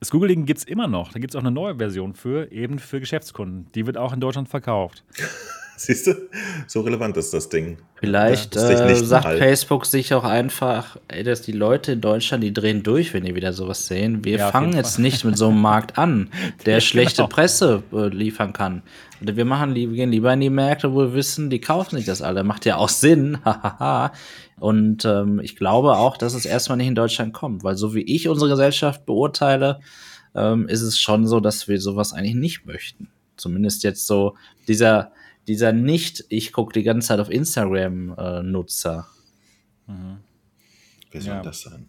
[0.00, 1.12] Das Google-Ding gibt es immer noch.
[1.12, 3.70] Da gibt es auch eine neue Version für, eben für Geschäftskunden.
[3.74, 5.04] Die wird auch in Deutschland verkauft.
[5.76, 6.14] Siehst du,
[6.66, 7.78] so relevant ist das Ding.
[7.96, 9.38] Vielleicht ja, äh, sagt halt.
[9.38, 13.34] Facebook sich auch einfach, ey, dass die Leute in Deutschland, die drehen durch, wenn die
[13.34, 14.24] wieder sowas sehen.
[14.24, 16.30] Wir ja, fangen jetzt nicht mit so einem Markt an,
[16.66, 17.28] der schlechte genau.
[17.28, 18.82] Presse äh, liefern kann.
[19.20, 22.06] Oder wir machen, wir gehen lieber in die Märkte, wo wir wissen, die kaufen sich
[22.06, 22.44] das alle.
[22.44, 23.38] Macht ja auch Sinn.
[24.60, 28.02] Und ähm, ich glaube auch, dass es erstmal nicht in Deutschland kommt, weil so wie
[28.02, 29.80] ich unsere Gesellschaft beurteile,
[30.34, 33.08] ähm, ist es schon so, dass wir sowas eigentlich nicht möchten.
[33.36, 34.36] Zumindest jetzt so
[34.68, 35.12] dieser,
[35.46, 39.06] dieser nicht, ich gucke die ganze Zeit auf Instagram-Nutzer.
[39.88, 40.18] Äh, mhm.
[41.10, 41.42] Wer soll ja.
[41.42, 41.88] das sein?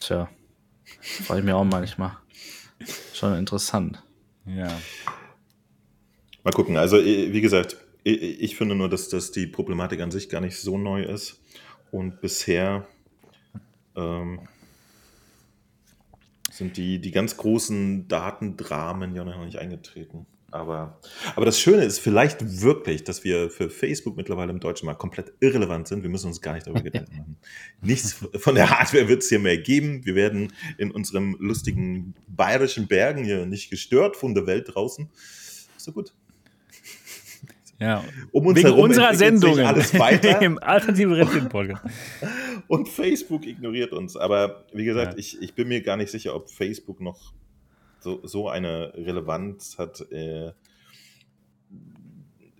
[0.00, 0.28] Tja,
[1.24, 2.16] freue ich mir auch manchmal.
[3.12, 4.02] Schon interessant.
[4.46, 4.68] Ja.
[6.42, 6.76] Mal gucken.
[6.78, 10.78] Also, wie gesagt, ich finde nur, dass, dass die Problematik an sich gar nicht so
[10.78, 11.40] neu ist.
[11.90, 12.86] Und bisher
[13.96, 14.40] ähm,
[16.50, 20.26] sind die, die ganz großen Datendramen ja noch nicht eingetreten.
[20.52, 20.98] Aber,
[21.36, 25.32] aber das Schöne ist vielleicht wirklich, dass wir für Facebook mittlerweile im deutschen Markt komplett
[25.40, 26.02] irrelevant sind.
[26.02, 27.36] Wir müssen uns gar nicht darüber Gedanken machen.
[27.80, 30.04] Nichts von der Hardware wird es hier mehr geben.
[30.04, 35.08] Wir werden in unserem lustigen bayerischen Bergen hier nicht gestört von der Welt draußen.
[35.76, 36.12] Ist so gut.
[37.80, 38.04] Ja.
[38.30, 40.42] Um uns Wegen unserer Sendung alles weiter.
[40.42, 41.82] im alternativen Rentgen-Podcast.
[42.68, 44.16] Und Facebook ignoriert uns.
[44.16, 45.18] Aber wie gesagt, ja.
[45.18, 47.32] ich, ich bin mir gar nicht sicher, ob Facebook noch
[48.00, 50.52] so, so eine Relevanz hat äh,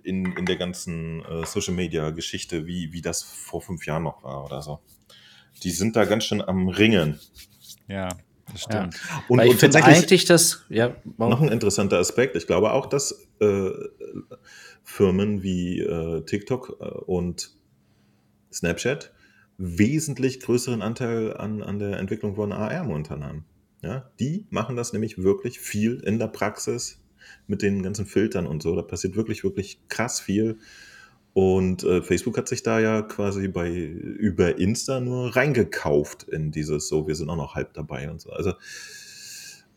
[0.02, 4.22] in, in der ganzen äh, Social Media Geschichte, wie, wie das vor fünf Jahren noch
[4.22, 4.80] war oder so.
[5.62, 7.20] Die sind da ganz schön am Ringen.
[7.88, 8.08] Ja,
[8.50, 8.94] das stimmt.
[8.94, 9.24] Ja.
[9.28, 12.36] Und, und tatsächlich eigentlich das, ja, noch ein interessanter Aspekt.
[12.36, 13.70] Ich glaube auch, dass äh,
[14.82, 17.50] Firmen wie äh, TikTok äh, und
[18.52, 19.12] Snapchat
[19.58, 23.44] wesentlich größeren Anteil an, an der Entwicklung von AR momentan haben.
[23.82, 27.00] Ja, die machen das nämlich wirklich viel in der Praxis
[27.46, 28.76] mit den ganzen Filtern und so.
[28.76, 30.58] Da passiert wirklich, wirklich krass viel.
[31.32, 36.88] Und äh, Facebook hat sich da ja quasi bei über Insta nur reingekauft in dieses
[36.88, 38.30] so, wir sind auch noch halb dabei und so.
[38.30, 38.52] Also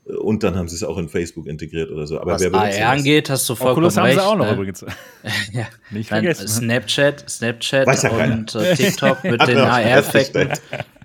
[0.06, 2.20] und dann haben sie es auch in Facebook integriert oder so.
[2.20, 4.06] Aber Was wer AR angeht, hast du vollkommen Oculus recht.
[4.06, 4.54] haben sie auch noch ne?
[4.54, 4.82] übrigens.
[5.54, 5.66] ja.
[5.92, 6.48] Nicht vergessen.
[6.48, 10.50] Snapchat, Snapchat Weiß ja und äh, TikTok mit den AR-Effekten.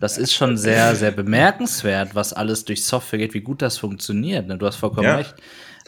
[0.01, 4.47] Das ist schon sehr, sehr bemerkenswert, was alles durch Software geht, wie gut das funktioniert.
[4.49, 4.59] Ne?
[4.59, 5.16] Du hast vollkommen Ja.
[5.16, 5.35] recht.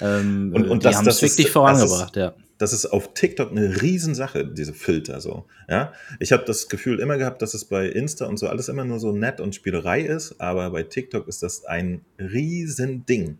[0.00, 2.32] Ähm, Und- und die das- haben es ist- wirklich vorangebracht, ja.
[2.60, 5.46] Das ist auf TikTok eine Riesensache, diese Filter so.
[5.66, 8.84] Ja, ich habe das Gefühl immer gehabt, dass es bei Insta und so alles immer
[8.84, 13.38] nur so nett und Spielerei ist, aber bei TikTok ist das ein Riesending.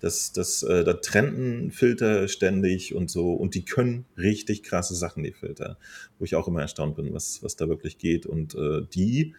[0.00, 5.22] Das, das, äh, da trenden Filter ständig und so und die können richtig krasse Sachen,
[5.24, 5.76] die Filter,
[6.18, 8.24] wo ich auch immer erstaunt bin, was, was da wirklich geht.
[8.24, 9.34] Und äh, die,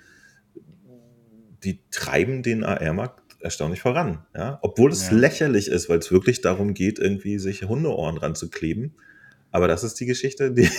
[1.63, 4.23] die treiben den AR-Markt erstaunlich voran.
[4.35, 4.59] Ja?
[4.61, 5.17] Obwohl es Ja.
[5.17, 8.93] lächerlich ist, weil es wirklich darum geht, irgendwie sich Hundeohren ranzukleben.
[9.55, 10.69] Aber das ist die Geschichte, die,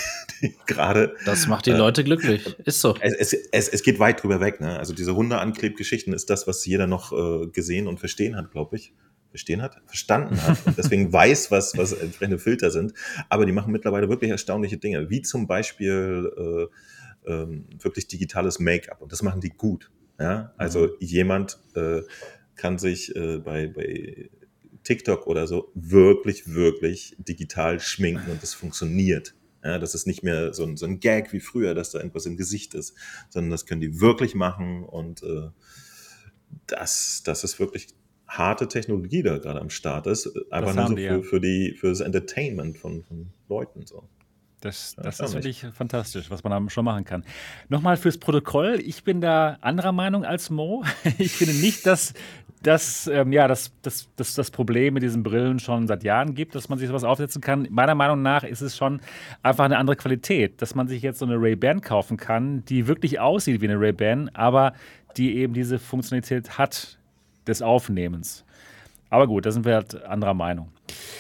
[0.43, 1.15] die gerade.
[1.25, 2.55] Das macht die Äh, Leute glücklich.
[2.67, 2.95] Ist so.
[3.01, 4.61] Es, es, es, es geht weit drüber weg.
[4.61, 4.79] Ne?
[4.79, 8.93] Also diese Hundeanklebgeschichten ist das, was jeder noch äh, gesehen und verstehen hat, glaube ich.
[9.31, 9.81] Verstehen hat?
[9.87, 10.59] Verstanden hat.
[10.67, 12.93] Und deswegen weiß, was, was entsprechende Filter sind.
[13.31, 15.09] Aber die machen mittlerweile wirklich erstaunliche Dinge.
[15.09, 16.69] Wie zum Beispiel
[17.25, 19.01] äh, ähm, wirklich digitales Make-up.
[19.01, 19.91] Und das machen die gut.
[20.21, 20.53] Ja?
[20.59, 22.03] Also jemand äh,
[22.57, 24.29] kann sich äh, bei, bei
[24.87, 29.35] TikTok oder so wirklich, wirklich digital schminken und das funktioniert.
[29.65, 32.25] Ja, das ist nicht mehr so ein, so ein Gag wie früher, dass da irgendwas
[32.27, 32.95] im Gesicht ist,
[33.29, 35.49] sondern das können die wirklich machen und äh,
[36.69, 37.89] das, das ist wirklich
[38.29, 40.31] harte Technologie, da gerade am Start ist.
[40.51, 41.23] Einfach nur so die, für, ja.
[41.23, 43.87] für, die, für das Entertainment von, von Leuten.
[43.87, 44.09] So.
[44.61, 47.25] Das, Ja, das ist wirklich fantastisch, was man da schon machen kann.
[47.69, 50.85] Nochmal fürs Protokoll, ich bin da anderer Meinung als Mo.
[51.19, 52.15] Ich finde nicht, dass,
[52.67, 56.55] dass ähm, ja, dass, dass, dass das Problem mit diesen Brillen schon seit Jahren gibt,
[56.55, 57.69] dass man sich sowas aufsetzen kann.
[57.71, 59.01] Meiner Meinung nach ist es schon
[59.43, 63.21] einfach eine andere Qualität, dass man sich jetzt so eine Ray-Ban kaufen kann, die wirklich
[63.21, 64.73] aussieht wie eine Ray-Ban, aber
[65.17, 66.99] die eben diese Funktionalität hat
[67.47, 68.45] des Aufnehmens.
[69.11, 70.69] Aber gut, da sind wir halt anderer Meinung.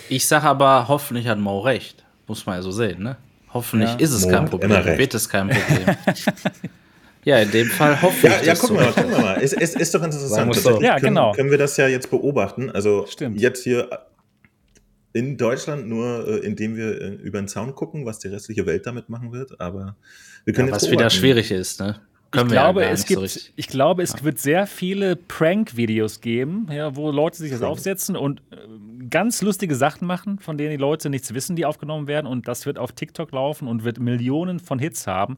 [0.09, 2.05] Ich sage aber, hoffentlich hat Mo recht.
[2.27, 3.16] Muss man ja so sehen, ne?
[3.55, 3.97] Hoffentlich Ja.
[3.97, 4.70] ist es Mo kein Problem.
[4.98, 5.97] Wird es kein Problem.
[7.27, 9.19] ja, in dem Fall hoffe Ja, ich, ja dass gucken du wir mal, gucken wir
[9.20, 9.39] mal.
[9.43, 10.55] Es, es ist doch interessant.
[10.55, 10.61] so.
[10.62, 11.32] Tatsächlich Ja, können, genau.
[11.32, 12.70] können wir das ja jetzt beobachten.
[12.70, 13.39] Also Stimmt.
[13.40, 13.90] jetzt hier
[15.12, 18.86] in Deutschland nur, äh, indem wir äh, über den Zaun gucken, was die restliche Welt
[18.86, 19.61] damit machen wird.
[19.61, 19.97] Aber
[20.44, 21.19] wir können Ja, jetzt was wieder beobachten.
[21.19, 22.01] schwierig ist, ne?
[22.32, 23.53] Können ich wir glaube, ja es nicht so gibt, richtig.
[23.57, 27.73] ich glaube, es wird sehr viele Prank-Videos geben, ja, wo Leute sich das Prank.
[27.73, 28.57] aufsetzen und äh,
[29.09, 32.27] ganz lustige Sachen machen, von denen die Leute nichts wissen, die aufgenommen werden.
[32.27, 35.36] Und das wird auf TikTok laufen und wird Millionen von Hits haben.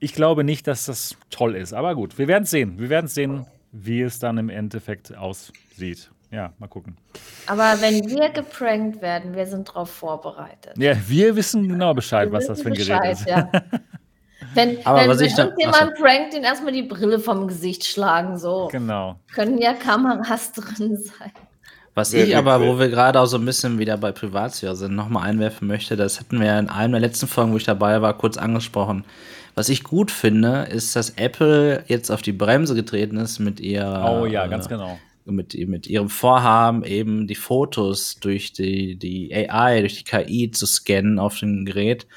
[0.00, 1.72] Ich glaube nicht, dass das toll ist.
[1.72, 2.78] Aber gut, wir werden sehen.
[2.78, 6.10] Wir werden sehen, wie es dann im Endeffekt aussieht.
[6.30, 6.96] Ja, mal gucken.
[7.46, 10.72] Aber wenn wir geprankt werden, wir sind darauf vorbereitet.
[10.76, 13.26] Ja, wir wissen genau Bescheid, Wir was das für ein Gerät Bescheid, ist.
[13.28, 13.48] Ja.
[14.52, 17.84] Wenn, Aber wenn, was wenn ich da- irgendjemand prankt, den erstmal die Brille vom Gesicht
[17.84, 18.68] schlagen, so.
[18.70, 19.18] Genau.
[19.34, 21.32] Können ja Kameras drin sein.
[21.94, 25.28] Was ich aber, wo wir gerade auch so ein bisschen wieder bei Privatsphäre sind, nochmal
[25.28, 28.36] einwerfen möchte, das hatten wir in einem der letzten Folgen, wo ich dabei war, kurz
[28.36, 29.04] angesprochen.
[29.54, 34.20] Was ich gut finde, ist, dass Apple jetzt auf die Bremse getreten ist mit ihrer
[34.20, 34.98] Oh ja, äh, ganz genau.
[35.24, 40.66] mit, mit ihrem Vorhaben, eben die Fotos durch die, die AI, durch die KI zu
[40.66, 42.08] scannen auf dem Gerät,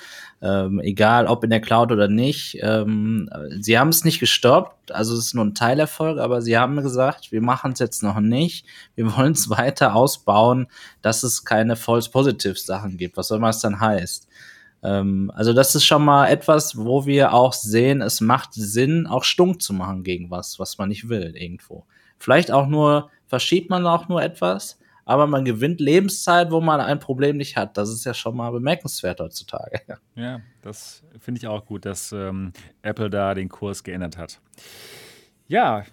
[0.42, 2.58] ähm, egal ob in der Cloud oder nicht.
[2.62, 6.82] Ähm, sie haben es nicht gestoppt, also es ist nur ein Teilerfolg, aber sie haben
[6.82, 8.66] gesagt, wir machen es jetzt noch nicht.
[8.96, 10.68] Wir wollen es weiter ausbauen,
[11.04, 14.27] dass es keine False Positive Sachen gibt, was auch immer es dann heißt.
[14.84, 19.24] Ähm, also das ist schon mal etwas, wo wir auch sehen, es macht Sinn, auch
[19.24, 21.86] stunk zu machen gegen was, was man nicht will irgendwo.
[22.18, 27.00] Vielleicht auch nur, verschiebt man auch nur etwas, aber man gewinnt Lebenszeit, wo man ein
[27.00, 27.78] Problem nicht hat.
[27.78, 29.82] Das ist ja schon mal bemerkenswert heutzutage.
[30.16, 32.52] Ja, das finde ich auch gut, dass ähm,
[32.82, 34.42] Apple da den Kurs geändert hat.
[35.48, 35.86] Ja,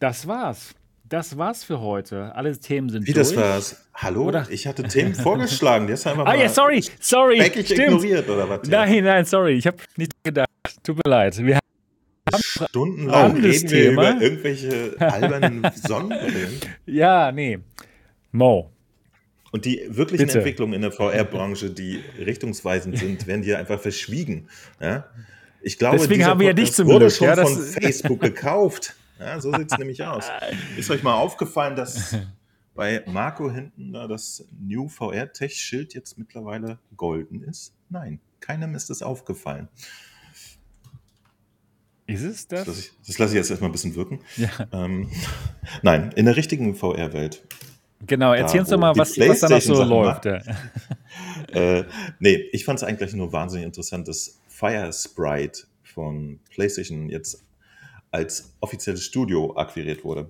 [0.00, 0.74] das war's.
[1.10, 2.32] Das war's für heute.
[2.36, 3.30] Alle Themen sind Wie durch.
[3.30, 3.84] das war's?
[3.94, 4.26] Hallo?
[4.28, 4.46] Oder?
[4.48, 5.88] Ich hatte Themen vorgeschlagen.
[5.88, 7.42] Die hast du einfach Ah mal ja, sorry, sorry.
[7.42, 7.68] Stimmt.
[7.70, 8.68] ignoriert oder was?
[8.68, 9.54] Nein, nein, sorry.
[9.54, 10.48] Ich habe nicht gedacht.
[10.84, 11.36] Tut mir leid.
[11.44, 11.58] Wir
[12.32, 14.10] Stundenlang Anderes reden wir Thema.
[14.12, 16.60] über irgendwelche albernen Sonnenbrillen.
[16.86, 17.58] ja, nee.
[18.30, 18.70] Mo.
[19.50, 20.38] Und die wirklichen Bitte.
[20.38, 24.46] Entwicklungen in der VR-Branche, die richtungsweisend sind, werden hier einfach verschwiegen.
[24.80, 25.08] Ja?
[25.60, 28.94] Ich glaube, Deswegen haben wir ja dich zum wurde Glück, schon ja, von Facebook gekauft.
[29.20, 30.26] Ja, so sieht es nämlich aus.
[30.76, 32.16] Ist euch mal aufgefallen, dass
[32.74, 37.74] bei Marco hinten da das New VR Tech Schild jetzt mittlerweile golden ist?
[37.90, 39.68] Nein, keinem ist es aufgefallen.
[42.06, 42.64] Ist es das?
[42.64, 44.20] Das lasse ich, das lasse ich jetzt erstmal ein bisschen wirken.
[44.36, 44.48] Ja.
[44.72, 45.10] Ähm,
[45.82, 47.42] nein, in der richtigen VR-Welt
[48.06, 50.24] Genau, erzähl uns doch mal, was, was da noch so läuft.
[50.24, 50.40] Ja.
[51.52, 51.84] äh,
[52.18, 57.44] nee, ich fand es eigentlich nur wahnsinnig interessant, dass Fire Sprite von PlayStation jetzt
[58.10, 60.28] als offizielles Studio akquiriert wurde.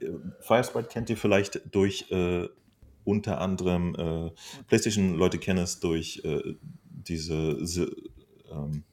[0.00, 0.06] Äh,
[0.40, 2.48] Fire Sprite kennt ihr vielleicht durch äh,
[3.04, 4.30] unter anderem äh,
[4.66, 7.90] PlayStation-Leute kennen es durch äh, diese, diese
[8.52, 8.84] ähm,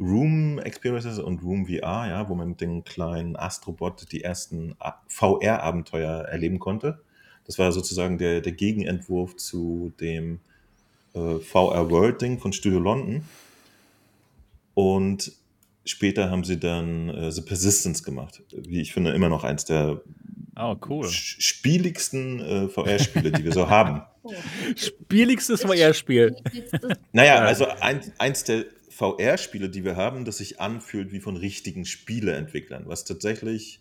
[0.00, 4.74] Room Experiences und Room VR, ja, wo man mit dem kleinen Astrobot die ersten
[5.06, 7.02] VR-Abenteuer erleben konnte.
[7.44, 10.40] Das war sozusagen der, der Gegenentwurf zu dem
[11.14, 13.24] äh, VR World-Ding von Studio London.
[14.74, 15.32] Und
[15.84, 18.42] später haben sie dann äh, The Persistence gemacht.
[18.52, 20.00] Wie ich finde, immer noch eins der
[20.56, 21.06] Oh, cool.
[21.06, 24.02] sch- spieligsten äh, VR-Spiele, die wir so haben.
[24.76, 26.36] Spieligstes VR-Spiel.
[27.12, 27.44] Naja, Ja.
[27.44, 32.84] also ein, eins der VR-Spiele, die wir haben, das sich anfühlt wie von richtigen Spieleentwicklern,
[32.86, 33.80] was tatsächlich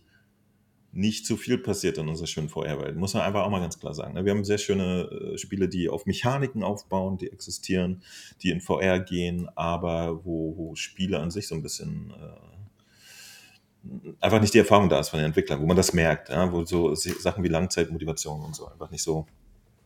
[0.93, 2.97] nicht zu viel passiert in unserer schönen VR-Welt.
[2.97, 4.13] Muss man einfach auch mal ganz klar sagen.
[4.13, 4.25] ne?
[4.25, 8.01] Wir haben sehr schöne äh, Spiele, die auf Mechaniken aufbauen, die existieren,
[8.41, 12.51] die in VR gehen, aber wo, wo Spiele an sich so ein bisschen äh,
[14.19, 16.51] einfach nicht die Erfahrung da ist von den Entwicklern, wo man das merkt, ja?
[16.51, 19.27] wo so Sachen wie Langzeitmotivation und so einfach nicht so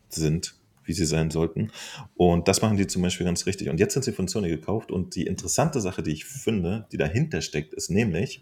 [0.09, 0.55] sind,
[0.85, 1.71] wie sie sein sollten.
[2.15, 3.69] Und das machen die zum Beispiel ganz richtig.
[3.69, 4.91] Und jetzt sind sie von Sony gekauft.
[4.91, 8.41] Und die interessante Sache, die ich finde, die dahinter steckt, ist nämlich,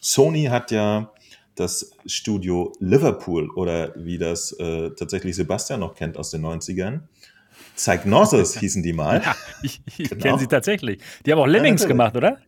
[0.00, 1.12] Sony hat ja
[1.56, 7.00] das Studio Liverpool oder wie das äh, tatsächlich Sebastian noch kennt aus den 90ern.
[7.74, 9.22] Psygnosis hießen die mal.
[9.24, 10.22] Ja, ich ich Genau.
[10.22, 11.00] kenne sie tatsächlich.
[11.24, 11.88] Die haben auch Lemmings natürlich.
[11.88, 12.38] gemacht, oder?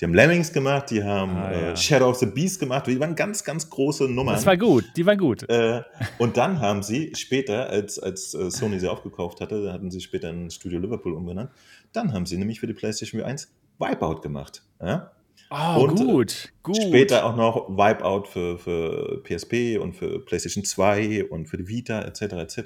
[0.00, 1.58] Die haben Lemmings gemacht, die haben Ah, ja.
[1.72, 2.86] äh, Shadow of the Beast gemacht.
[2.86, 4.34] Die waren ganz, ganz große Nummern.
[4.34, 4.84] Das war gut.
[4.96, 5.48] Die waren gut.
[5.48, 5.82] Äh,
[6.18, 10.00] und dann haben sie später, als, als äh, Sony sie aufgekauft hatte, da hatten sie
[10.00, 11.50] später in Studio Liverpool umbenannt,
[11.92, 13.48] dann haben sie nämlich für die PlayStation 1
[13.78, 14.62] Wipeout gemacht.
[14.82, 15.12] Ja?
[15.54, 16.52] Oh, und, gut.
[16.62, 16.76] Gut.
[16.76, 22.02] Später auch noch Wipeout für, für PSP und für PlayStation 2 und für die Vita
[22.02, 22.22] etc.
[22.22, 22.58] etc.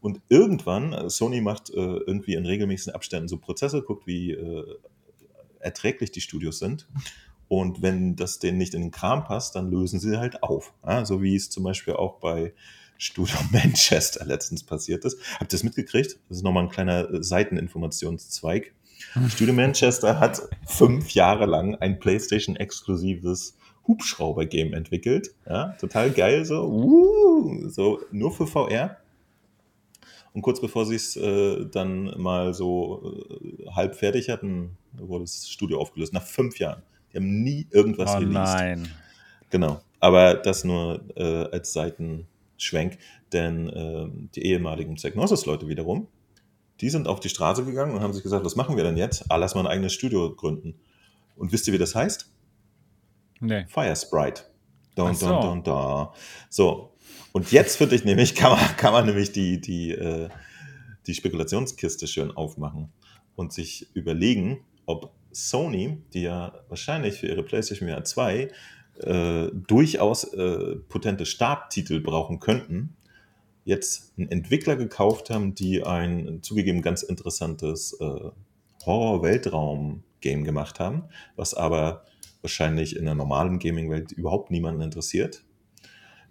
[0.00, 4.64] Und irgendwann, äh, Sony macht äh, irgendwie in regelmäßigen Abständen so Prozesse, guckt, wie äh,
[5.60, 6.88] erträglich die Studios sind.
[7.48, 10.74] Und wenn das denen nicht in den Kram passt, dann lösen sie halt auf.
[10.86, 12.54] Ja, so wie es zum Beispiel auch bei
[12.98, 15.18] Studio Manchester letztens passiert ist.
[15.34, 16.18] Habt ihr das mitgekriegt?
[16.28, 18.74] Das ist nochmal ein kleiner äh, Seiteninformationszweig.
[19.28, 25.34] Studio Manchester hat fünf Jahre lang ein PlayStation-exklusives Hubschrauber-Game entwickelt.
[25.46, 28.98] Ja, total geil, so, uh, so nur für VR.
[30.34, 35.48] Und kurz bevor sie es äh, dann mal so äh, halb fertig hatten, wurde das
[35.48, 36.12] Studio aufgelöst.
[36.12, 36.82] Nach fünf Jahren.
[37.12, 38.34] Die haben nie irgendwas oh released.
[38.34, 38.88] nein.
[39.50, 39.80] Genau.
[40.00, 42.98] Aber das nur äh, als Seitenschwenk,
[43.32, 46.06] denn ähm, die ehemaligen Psygnosis-Leute wiederum,
[46.80, 49.24] die sind auf die Straße gegangen und haben sich gesagt, was machen wir denn jetzt?
[49.30, 50.80] Ah, lass mal ein eigenes Studio gründen.
[51.36, 52.30] Und wisst ihr, wie das heißt?
[53.40, 53.66] Nee.
[53.68, 54.42] Fire Sprite.
[54.94, 55.28] Don, so.
[55.28, 56.12] don, don, da.
[56.50, 56.92] So.
[57.32, 60.28] Und jetzt finde ich nämlich, kann man, kann man nämlich die, die, äh,
[61.06, 62.92] die Spekulationskiste schön aufmachen
[63.36, 68.48] und sich überlegen, ob Sony, die ja wahrscheinlich für ihre PlayStation VR 2
[69.00, 72.96] äh, durchaus äh, potente Starttitel brauchen könnten,
[73.68, 78.30] jetzt einen Entwickler gekauft haben, die ein zugegeben ganz interessantes äh,
[78.86, 81.04] Horror-Weltraum-Game gemacht haben,
[81.36, 82.04] was aber
[82.40, 85.44] wahrscheinlich in der normalen Gaming-Welt überhaupt niemanden interessiert.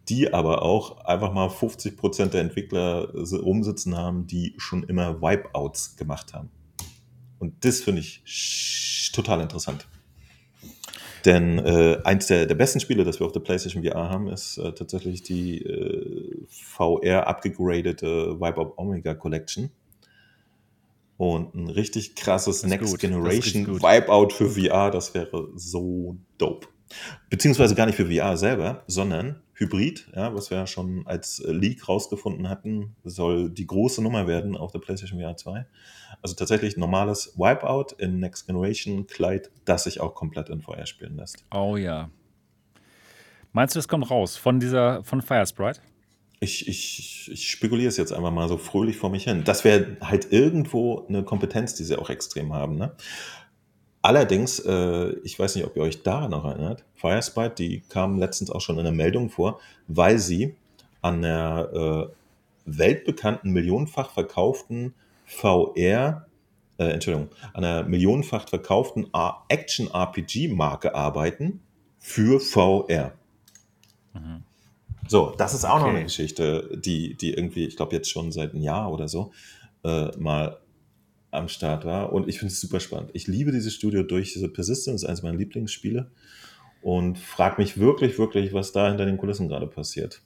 [0.09, 6.33] die aber auch einfach mal 50% der Entwickler rumsitzen haben, die schon immer Wipeouts gemacht
[6.33, 6.49] haben.
[7.39, 9.85] Und das finde ich total interessant.
[11.27, 14.57] Denn äh, eins der, der besten Spiele, das wir auf der PlayStation VR haben, ist
[14.57, 19.69] äh, tatsächlich die äh, VR abgegradete Wipeout Omega Collection.
[21.17, 23.01] Und ein richtig krasses Next gut.
[23.01, 26.67] Generation Wipeout für VR, das wäre so dope.
[27.29, 31.89] Beziehungsweise gar nicht für VR selber, sondern Hybrid, ja, was wir ja schon als Leak
[31.89, 35.65] rausgefunden hatten, soll die große Nummer werden auf der PlayStation VR 2.
[36.21, 41.17] Also tatsächlich normales Wipeout in Next Generation Kleid, das sich auch komplett in VR spielen
[41.17, 41.43] lässt.
[41.51, 42.11] Oh ja.
[43.51, 45.81] Meinst du, das kommt raus von dieser, von Firesprite?
[46.39, 49.43] Ich, ich, ich spekuliere es jetzt einfach mal so fröhlich vor mich hin.
[49.43, 52.75] Das wäre halt irgendwo eine Kompetenz, die sie auch extrem haben.
[52.75, 52.95] Ne?
[54.01, 58.51] Allerdings, äh, ich weiß nicht, ob ihr euch daran noch erinnert, Firespite, die kam letztens
[58.51, 60.55] auch schon in der Meldung vor, weil sie
[61.01, 62.13] an der äh,
[62.65, 64.93] weltbekannten, millionenfach verkauften
[65.25, 66.25] VR,
[66.77, 69.07] äh, Entschuldigung, an der millionenfach verkauften
[69.49, 71.61] Action-RPG-Marke arbeiten
[71.97, 73.13] für VR.
[74.13, 74.43] Mhm.
[75.07, 75.83] So, das ist auch okay.
[75.83, 79.31] noch eine Geschichte, die, die irgendwie, ich glaube jetzt schon seit einem Jahr oder so,
[79.83, 80.59] äh, mal
[81.31, 82.13] am Start war.
[82.13, 83.11] Und ich finde es super spannend.
[83.13, 86.11] Ich liebe dieses Studio durch diese Persistence, eines meiner Lieblingsspiele.
[86.81, 90.21] Und frage mich wirklich, wirklich, was da hinter den Kulissen gerade passiert.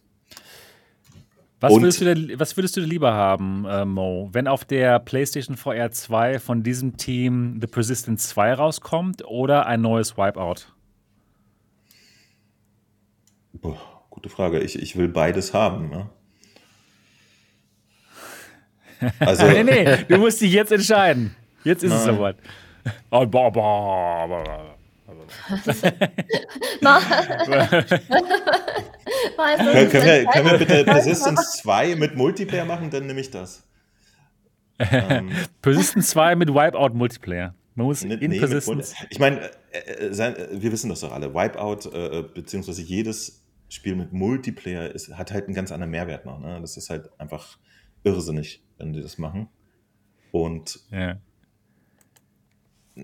[1.62, 5.56] Was würdest, du dir, was würdest du lieber haben, äh, Mo, wenn auf der PlayStation
[5.56, 10.66] VR 2 von diesem Team The Persistence 2 rauskommt oder ein neues Wipeout?
[13.54, 13.78] Boah,
[14.10, 14.60] gute Frage.
[14.62, 15.92] Ich, ich will beides haben.
[15.92, 16.10] Ja?
[19.20, 21.36] Also, nee, nee, du musst dich jetzt entscheiden.
[21.64, 22.00] Jetzt ist Nein.
[22.00, 22.36] es soweit.
[23.12, 24.78] Oh, boah, boah.
[29.38, 32.90] können, wir, können wir bitte Persistence 2 mit Multiplayer machen?
[32.90, 33.64] Dann nehme ich das.
[34.80, 35.32] ähm.
[35.62, 37.54] Persistence 2 mit Wipeout Multiplayer.
[37.76, 38.94] Man muss in nee, Persistence.
[39.10, 41.34] ich meine, äh, äh, wir wissen das doch alle.
[41.34, 46.40] Wipeout, äh, beziehungsweise jedes Spiel mit Multiplayer ist, hat halt einen ganz anderen Mehrwert noch.
[46.40, 46.60] Ne?
[46.60, 47.58] Das ist halt einfach
[48.04, 49.48] irrsinnig, wenn die das machen.
[50.32, 51.18] Und ja.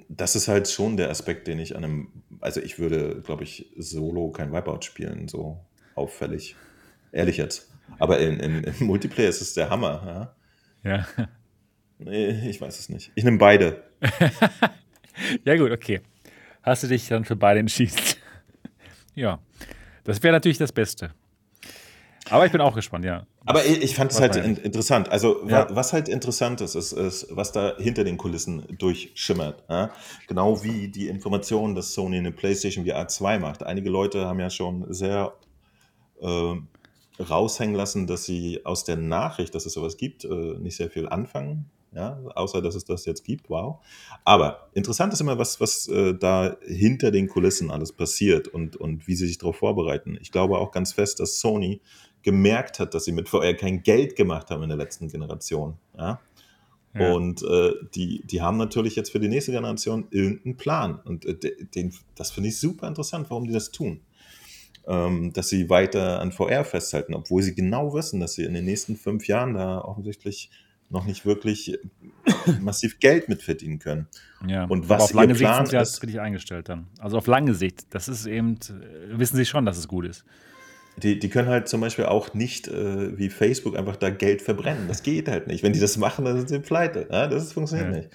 [0.10, 3.72] das ist halt schon der Aspekt, den ich an einem, also ich würde, glaube ich,
[3.78, 5.60] solo kein Wipeout spielen, so
[5.96, 6.56] auffällig.
[7.12, 7.72] Ehrlich jetzt.
[8.00, 10.34] Aber in, in, in Multiplayer ist es der Hammer.
[10.84, 10.92] Ja.
[10.92, 11.28] ja.
[12.00, 13.12] Nee, ich weiß es nicht.
[13.16, 13.84] Ich nehme beide.
[15.46, 16.02] ja, gut, okay.
[16.62, 17.96] Hast du dich dann für beide entschieden?
[19.16, 19.40] ja.
[20.04, 21.12] Das wäre natürlich das Beste.
[22.30, 23.26] Aber ich bin auch gespannt, ja.
[23.46, 25.10] Aber ich, ich fand es halt in, interessant.
[25.10, 25.68] Also, ja.
[25.70, 29.64] was halt interessant ist, ist, ist, was da hinter den Kulissen durchschimmert.
[29.70, 29.92] Ja?
[30.28, 33.64] Genau wie die Informationen, dass Sony eine PlayStation VR 2 macht.
[33.64, 35.34] Einige Leute haben ja schon sehr
[36.22, 36.56] äh,
[37.20, 41.08] raushängen lassen, dass sie aus der Nachricht, dass es sowas gibt, äh, nicht sehr viel
[41.08, 41.70] anfangen.
[41.94, 43.80] Ja, außer dass es das jetzt gibt, wow.
[44.26, 49.08] Aber interessant ist immer, was, was äh, da hinter den Kulissen alles passiert und, und
[49.08, 50.18] wie sie sich darauf vorbereiten.
[50.22, 51.82] Ich glaube auch ganz fest, dass Sony
[52.28, 55.78] gemerkt hat, dass sie mit VR kein Geld gemacht haben in der letzten Generation.
[55.98, 56.20] Ja?
[56.94, 57.14] ja.
[57.14, 61.00] Und äh, die, die haben natürlich jetzt für die nächste Generation irgendeinen Plan.
[61.06, 64.02] Und äh, den, das finde ich super interessant, warum die das tun.
[64.86, 68.66] Ähm, dass sie weiter an VR festhalten, obwohl sie genau wissen, dass sie in den
[68.66, 70.50] nächsten fünf Jahren da offensichtlich
[70.90, 71.80] noch nicht wirklich
[72.60, 74.08] massiv Geld mitverdienen können.
[74.46, 76.88] Ja, und was auf lange Sicht sind sie halt richtig eingestellt dann.
[77.00, 80.26] Also auf lange Sicht, das ist eben, äh, wissen sie schon, dass es gut ist
[80.98, 84.88] die, die können halt zum Beispiel auch nicht äh, wie Facebook einfach da Geld verbrennen.
[84.88, 85.62] Das geht halt nicht.
[85.62, 87.08] Wenn die das machen, dann sind sie pleite.
[87.12, 87.98] Ja, das funktioniert ja.
[87.98, 88.10] nicht.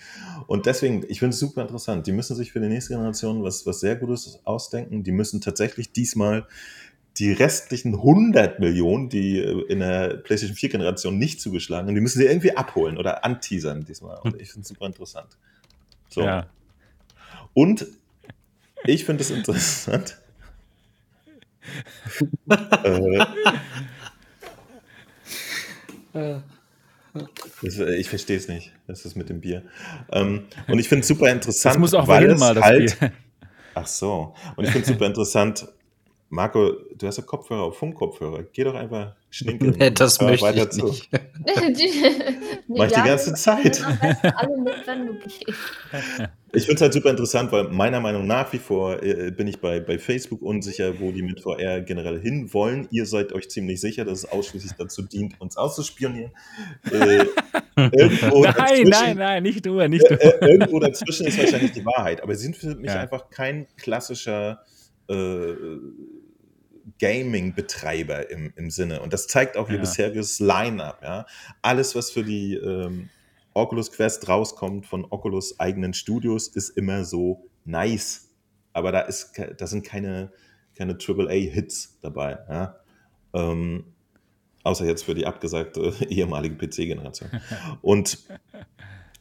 [0.48, 2.06] Und deswegen, ich finde es super interessant.
[2.08, 5.04] Die müssen sich für die nächste Generation was, was sehr Gutes ausdenken.
[5.04, 6.46] Die müssen tatsächlich diesmal
[7.18, 12.00] die restlichen 100 Millionen, die äh, in der PlayStation 4 Generation nicht zugeschlagen haben, die
[12.00, 14.18] müssen sie irgendwie abholen oder anteasern diesmal.
[14.22, 15.28] Und ich finde es super interessant.
[16.08, 16.22] So.
[16.22, 16.46] Ja.
[17.54, 17.86] Und
[18.84, 20.18] ich finde es interessant,
[26.15, 26.36] äh,
[27.97, 28.73] ich verstehe es nicht.
[28.86, 29.62] Das ist mit dem Bier.
[30.10, 31.74] Ähm, und ich finde es super interessant.
[31.74, 33.12] Das muss auch weil mal das halt, Bier.
[33.74, 34.34] Ach so.
[34.57, 35.68] Und ich finde es super interessant.
[36.32, 38.44] Marco, du hast ja Kopfhörer auf Funkkopfhörer.
[38.54, 39.76] Geh doch einfach schninkeln.
[39.78, 40.86] Nee, das möchte ich zu.
[40.86, 41.10] nicht.
[42.68, 43.84] Mach ich die ganze Zeit.
[43.84, 45.44] Alle mit, wenn du gehst.
[46.54, 49.60] Ich finde es halt super interessant, weil meiner Meinung nach wie vor äh, bin ich
[49.60, 52.88] bei, bei Facebook unsicher, wo die mit VR generell hinwollen.
[52.90, 56.32] Ihr seid euch ziemlich sicher, dass es ausschließlich dazu dient, uns auszuspionieren.
[56.90, 57.26] Äh,
[57.76, 60.14] nein, nein, nein, nicht du, nicht du.
[60.14, 62.22] Äh, äh, irgendwo dazwischen ist wahrscheinlich die Wahrheit.
[62.22, 63.00] Aber sie sind für mich ja.
[63.00, 64.62] einfach kein klassischer
[65.10, 65.54] äh,
[66.98, 69.00] Gaming-Betreiber im, im Sinne.
[69.02, 69.80] Und das zeigt auch ihr Ja.
[69.80, 71.02] bisheriges Line-up.
[71.02, 71.26] Ja?
[71.62, 73.08] Alles, was für die ähm,
[73.54, 78.30] Oculus Quest rauskommt von Oculus eigenen Studios, ist immer so nice.
[78.72, 80.32] Aber da, ist, da sind keine,
[80.76, 82.38] keine AAA-Hits dabei.
[82.48, 82.76] Ja?
[83.34, 83.84] Ähm,
[84.62, 87.30] außer jetzt für die abgesagte ehemalige PC-Generation.
[87.82, 88.18] Und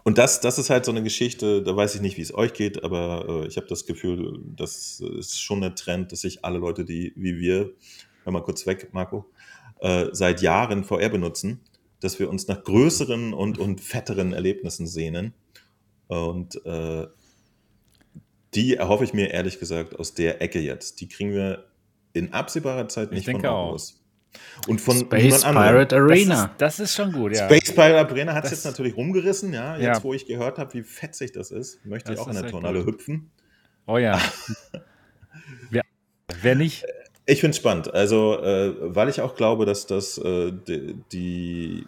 [0.03, 2.53] und das, das ist halt so eine Geschichte, da weiß ich nicht, wie es euch
[2.53, 6.57] geht, aber äh, ich habe das Gefühl, das ist schon der Trend, dass sich alle
[6.57, 7.71] Leute, die wie wir,
[8.23, 9.25] hör mal kurz weg, Marco,
[9.79, 11.61] äh, seit Jahren VR benutzen,
[11.99, 15.33] dass wir uns nach größeren und, und fetteren Erlebnissen sehnen.
[16.07, 17.07] Und äh,
[18.53, 20.99] die erhoffe ich mir ehrlich gesagt aus der Ecke jetzt.
[20.99, 21.67] Die kriegen wir
[22.13, 23.65] in absehbarer Zeit Ich nicht von denke auch.
[23.67, 24.00] Oculus.
[24.67, 25.41] Und von Space.
[25.43, 26.43] Pirate Das Arena.
[26.45, 27.45] ist, das ist schon gut, ja.
[27.45, 29.75] Space Pirate Arena hat es Das- jetzt natürlich rumgerissen, ja.
[29.77, 30.03] Jetzt, Ja.
[30.03, 32.83] wo ich gehört habe, wie fetzig das ist, möchte Das ich auch in der Turnhalle
[32.83, 32.93] gut.
[32.95, 33.31] hüpfen.
[33.87, 34.19] Oh ja.
[35.69, 35.83] wer,
[36.41, 36.85] wer nicht?
[37.25, 37.93] Ich finde es spannend.
[37.93, 41.85] Also, äh, weil ich auch glaube, dass das äh, die, die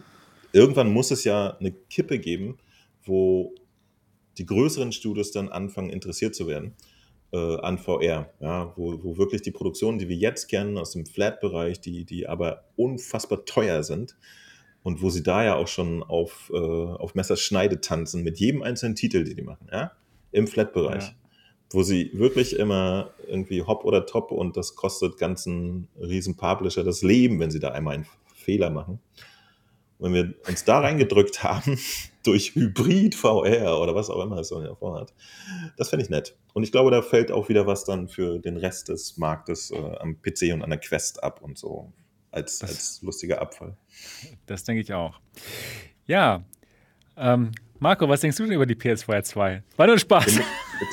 [0.51, 2.57] irgendwann muss es ja eine Kippe geben,
[3.05, 3.53] wo
[4.37, 6.73] die größeren Studios dann anfangen, interessiert zu werden
[7.33, 8.29] äh, an VR.
[8.39, 12.27] Ja, wo, wo wirklich die Produktionen, die wir jetzt kennen aus dem Flat-Bereich, die, die
[12.27, 14.15] aber unfassbar teuer sind
[14.83, 18.95] und wo sie da ja auch schon auf, äh, auf Messerschneide tanzen mit jedem einzelnen
[18.95, 19.91] Titel, die die machen, ja,
[20.31, 21.07] im Flat-Bereich.
[21.07, 21.15] Ja.
[21.71, 27.01] Wo sie wirklich immer irgendwie hopp oder top und das kostet ganzen riesen Publisher das
[27.01, 28.05] Leben, wenn sie da einmal einen
[28.35, 28.99] Fehler machen.
[29.99, 31.79] Wenn wir uns da reingedrückt haben,
[32.23, 35.13] durch Hybrid VR oder was auch immer es so vorhat,
[35.77, 36.35] das fände ich nett.
[36.53, 39.77] Und ich glaube, da fällt auch wieder was dann für den Rest des Marktes äh,
[39.99, 41.91] am PC und an der Quest ab und so.
[42.31, 43.75] Als, Das- als lustiger Abfall.
[44.45, 45.19] Das denke ich auch.
[46.05, 46.43] Ja.
[47.15, 49.63] Ähm, Marco, was denkst du denn über die PS4 2?
[49.77, 50.39] War nur Spaß.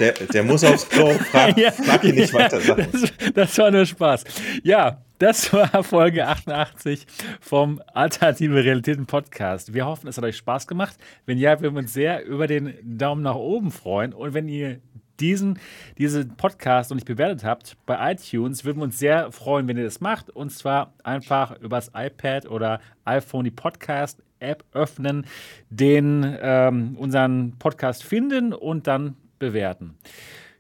[0.01, 1.71] Der, der muss aufs Klo, frag, Ja.
[1.71, 2.61] frag ihn nicht weiter.
[2.61, 4.25] Das, das war nur Spaß.
[4.63, 7.07] Ja, das war Folge 88
[7.41, 9.75] vom Alternative Realitäten Podcast.
[9.75, 10.97] Wir hoffen, es hat euch Spaß gemacht.
[11.27, 14.15] Wenn ja, würden wir uns sehr über den Daumen nach oben freuen.
[14.15, 14.81] Und wenn ihr
[15.21, 15.59] diesen,
[15.99, 19.85] diesen Podcast noch nicht bewertet habt bei iTunes, würden wir uns sehr freuen, wenn ihr
[19.85, 20.31] das macht.
[20.31, 25.27] Und zwar einfach übers iPad oder iPhone die Podcast-App öffnen,
[25.69, 29.99] den ähm, unseren Podcast finden und dann bewerten.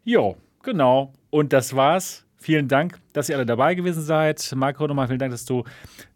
[0.04, 1.14] Jo, genau.
[1.30, 2.26] Und das war's.
[2.42, 4.52] Vielen Dank, dass ihr alle dabei gewesen seid.
[4.56, 5.64] Marco, nochmal vielen Dank, dass du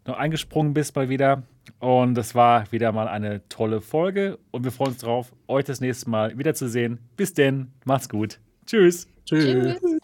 [0.07, 1.43] noch eingesprungen bist mal wieder.
[1.79, 4.39] Und das war wieder mal eine tolle Folge.
[4.49, 6.97] Und wir freuen uns drauf, euch das nächste Mal wiederzusehen.
[7.15, 8.39] Bis denn, macht's gut.
[8.65, 9.07] Tschüss.
[9.25, 9.77] Tschüss.
[9.79, 9.99] Tschüss.